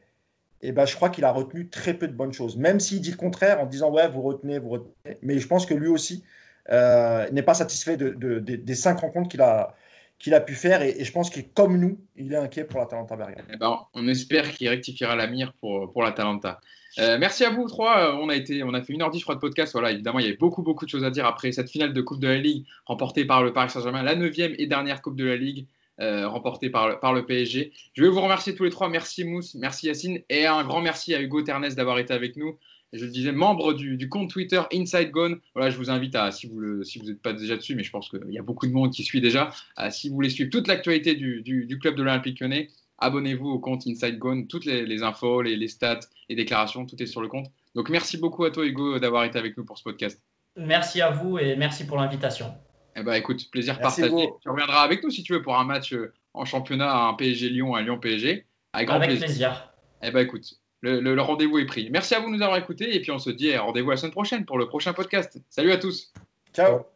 eh 0.61 0.71
ben, 0.71 0.85
je 0.85 0.95
crois 0.95 1.09
qu'il 1.09 1.25
a 1.25 1.31
retenu 1.31 1.69
très 1.69 1.93
peu 1.93 2.07
de 2.07 2.13
bonnes 2.13 2.33
choses. 2.33 2.57
Même 2.57 2.79
s'il 2.79 3.01
dit 3.01 3.11
le 3.11 3.17
contraire 3.17 3.59
en 3.59 3.65
disant 3.65 3.91
ouais, 3.91 4.07
vous 4.07 4.21
retenez, 4.21 4.59
vous 4.59 4.69
retenez. 4.69 5.17
Mais 5.21 5.39
je 5.39 5.47
pense 5.47 5.65
que 5.65 5.73
lui 5.73 5.87
aussi, 5.87 6.23
euh, 6.71 7.29
n'est 7.31 7.41
pas 7.41 7.55
satisfait 7.55 7.97
de, 7.97 8.39
des 8.39 8.75
cinq 8.75 8.99
rencontres 8.99 9.29
qu'il 9.29 9.41
a, 9.41 9.75
qu'il 10.19 10.33
a 10.33 10.39
pu 10.39 10.53
faire. 10.53 10.81
Et, 10.81 11.03
je 11.03 11.11
pense 11.11 11.29
qu'il, 11.29 11.49
comme 11.49 11.77
nous, 11.77 11.99
il 12.15 12.31
est 12.33 12.37
inquiet 12.37 12.63
pour 12.63 12.79
la 12.79 12.85
Talenta 12.85 13.15
Bergame. 13.15 13.45
Eh 13.51 13.57
ben, 13.57 13.79
on 13.93 14.07
espère 14.07 14.49
qu'il 14.51 14.69
rectifiera 14.69 15.15
la 15.15 15.27
mire 15.27 15.53
pour, 15.59 15.91
pour 15.91 16.03
la 16.03 16.11
Talenta. 16.11 16.59
Euh, 16.99 17.17
merci 17.17 17.43
à 17.45 17.49
vous 17.49 17.67
trois. 17.67 18.19
On 18.21 18.29
a, 18.29 18.35
été, 18.35 18.63
on 18.63 18.73
a 18.73 18.81
fait 18.81 18.93
une 18.93 19.01
heure 19.01 19.11
dix, 19.11 19.25
de 19.25 19.33
podcast. 19.35 19.73
Voilà, 19.73 19.91
évidemment, 19.91 20.19
il 20.19 20.25
y 20.25 20.27
avait 20.27 20.37
beaucoup, 20.37 20.61
beaucoup 20.61 20.85
de 20.85 20.89
choses 20.89 21.03
à 21.03 21.09
dire 21.09 21.25
après 21.25 21.51
cette 21.51 21.69
finale 21.69 21.93
de 21.93 22.01
Coupe 22.01 22.19
de 22.19 22.27
la 22.27 22.37
Ligue 22.37 22.65
remportée 22.85 23.25
par 23.25 23.43
le 23.43 23.53
Paris 23.53 23.69
Saint-Germain, 23.69 24.03
la 24.03 24.15
neuvième 24.15 24.53
et 24.57 24.67
dernière 24.67 25.01
Coupe 25.01 25.15
de 25.15 25.25
la 25.25 25.37
Ligue. 25.37 25.67
Euh, 25.99 26.27
remportée 26.27 26.71
par 26.71 27.13
le, 27.13 27.25
PSG. 27.25 27.73
Je 27.93 28.01
vais 28.01 28.09
vous 28.09 28.21
remercier 28.21 28.55
tous 28.55 28.63
les 28.63 28.71
trois. 28.71 28.89
Merci 28.89 29.23
Mousse, 29.23 29.53
merci 29.53 29.85
Yacine 29.85 30.19
et 30.29 30.47
un 30.47 30.63
grand 30.63 30.81
merci 30.81 31.13
à 31.13 31.21
Hugo 31.21 31.43
Ternes 31.43 31.67
d'avoir 31.75 31.99
été 31.99 32.11
avec 32.11 32.37
nous 32.37 32.57
je 32.93 33.05
le 33.05 33.11
disais, 33.11 33.31
membre 33.31 33.73
du, 33.73 34.09
compte 34.09 34.29
Twitter 34.29 34.61
Inside 34.73 35.11
Gone. 35.11 35.39
Voilà, 35.55 35.69
je 35.69 35.77
vous 35.77 35.89
invite 35.89 36.15
à, 36.15 36.31
si 36.31 36.47
vous 36.47 36.61
n'êtes 36.61 36.85
si 36.85 36.99
pas 37.15 37.33
déjà 37.33 37.55
dessus, 37.55 37.75
mais 37.75 37.83
je 37.83 37.91
pense 37.91 38.09
qu'il 38.09 38.31
y 38.31 38.37
a 38.37 38.41
beaucoup 38.41 38.67
de 38.67 38.73
monde 38.73 38.91
qui 38.91 39.03
suit 39.03 39.21
déjà, 39.21 39.51
si 39.89 40.09
vous 40.09 40.15
voulez 40.15 40.29
suivre 40.29 40.49
toute 40.49 40.67
l'actualité 40.67 41.15
du, 41.15 41.41
du, 41.41 41.79
club 41.79 41.95
de 41.95 42.03
l'Olympique 42.03 42.39
lyonnais, 42.39 42.69
abonnez-vous 42.97 43.49
au 43.49 43.59
compte 43.59 43.87
Inside 43.87 44.17
Gone. 44.17 44.47
Toutes 44.47 44.65
les, 44.65 45.03
infos, 45.03 45.41
les, 45.41 45.67
stats, 45.67 46.01
les 46.29 46.35
déclarations, 46.35 46.85
tout 46.85 47.01
est 47.01 47.07
sur 47.07 47.21
le 47.21 47.27
compte. 47.27 47.47
Donc 47.75 47.89
merci 47.89 48.17
beaucoup 48.17 48.43
à 48.43 48.51
toi, 48.51 48.65
Hugo, 48.65 48.99
d'avoir 48.99 49.23
été 49.23 49.39
avec 49.39 49.57
nous 49.57 49.63
pour 49.63 49.77
ce 49.77 49.83
podcast. 49.83 50.21
Merci 50.57 51.01
à 51.01 51.11
vous 51.11 51.37
et 51.37 51.55
merci 51.55 51.85
pour 51.85 51.97
l'invitation. 51.97 52.53
Eh 52.95 53.03
ben, 53.03 53.13
écoute, 53.13 53.49
plaisir 53.51 53.79
partagé. 53.79 54.29
Tu 54.41 54.49
reviendras 54.49 54.81
avec 54.81 55.03
nous 55.03 55.09
si 55.09 55.23
tu 55.23 55.33
veux 55.33 55.41
pour 55.41 55.57
un 55.57 55.63
match 55.63 55.93
euh, 55.93 56.13
en 56.33 56.45
championnat, 56.45 56.93
un 56.93 57.13
PSG 57.13 57.49
Lyon, 57.49 57.75
un 57.75 57.81
Lyon 57.81 57.99
PSG. 57.99 58.45
Avec 58.73 58.87
grand 58.87 58.97
avec 58.97 59.17
plaisir. 59.17 59.71
Eh 60.01 60.11
ben, 60.11 60.19
écoute, 60.19 60.45
le, 60.81 61.19
rendez-vous 61.21 61.59
est 61.59 61.65
pris. 61.65 61.89
Merci 61.91 62.15
à 62.15 62.19
vous 62.19 62.31
de 62.31 62.35
nous 62.35 62.41
avoir 62.41 62.57
écoutés 62.57 62.95
et 62.95 63.01
puis 63.01 63.11
on 63.11 63.19
se 63.19 63.29
dit 63.29 63.55
rendez-vous 63.55 63.91
la 63.91 63.97
semaine 63.97 64.11
prochaine 64.11 64.45
pour 64.45 64.57
le 64.57 64.67
prochain 64.67 64.93
podcast. 64.93 65.39
Salut 65.49 65.71
à 65.71 65.77
tous. 65.77 66.11
Ciao. 66.53 66.90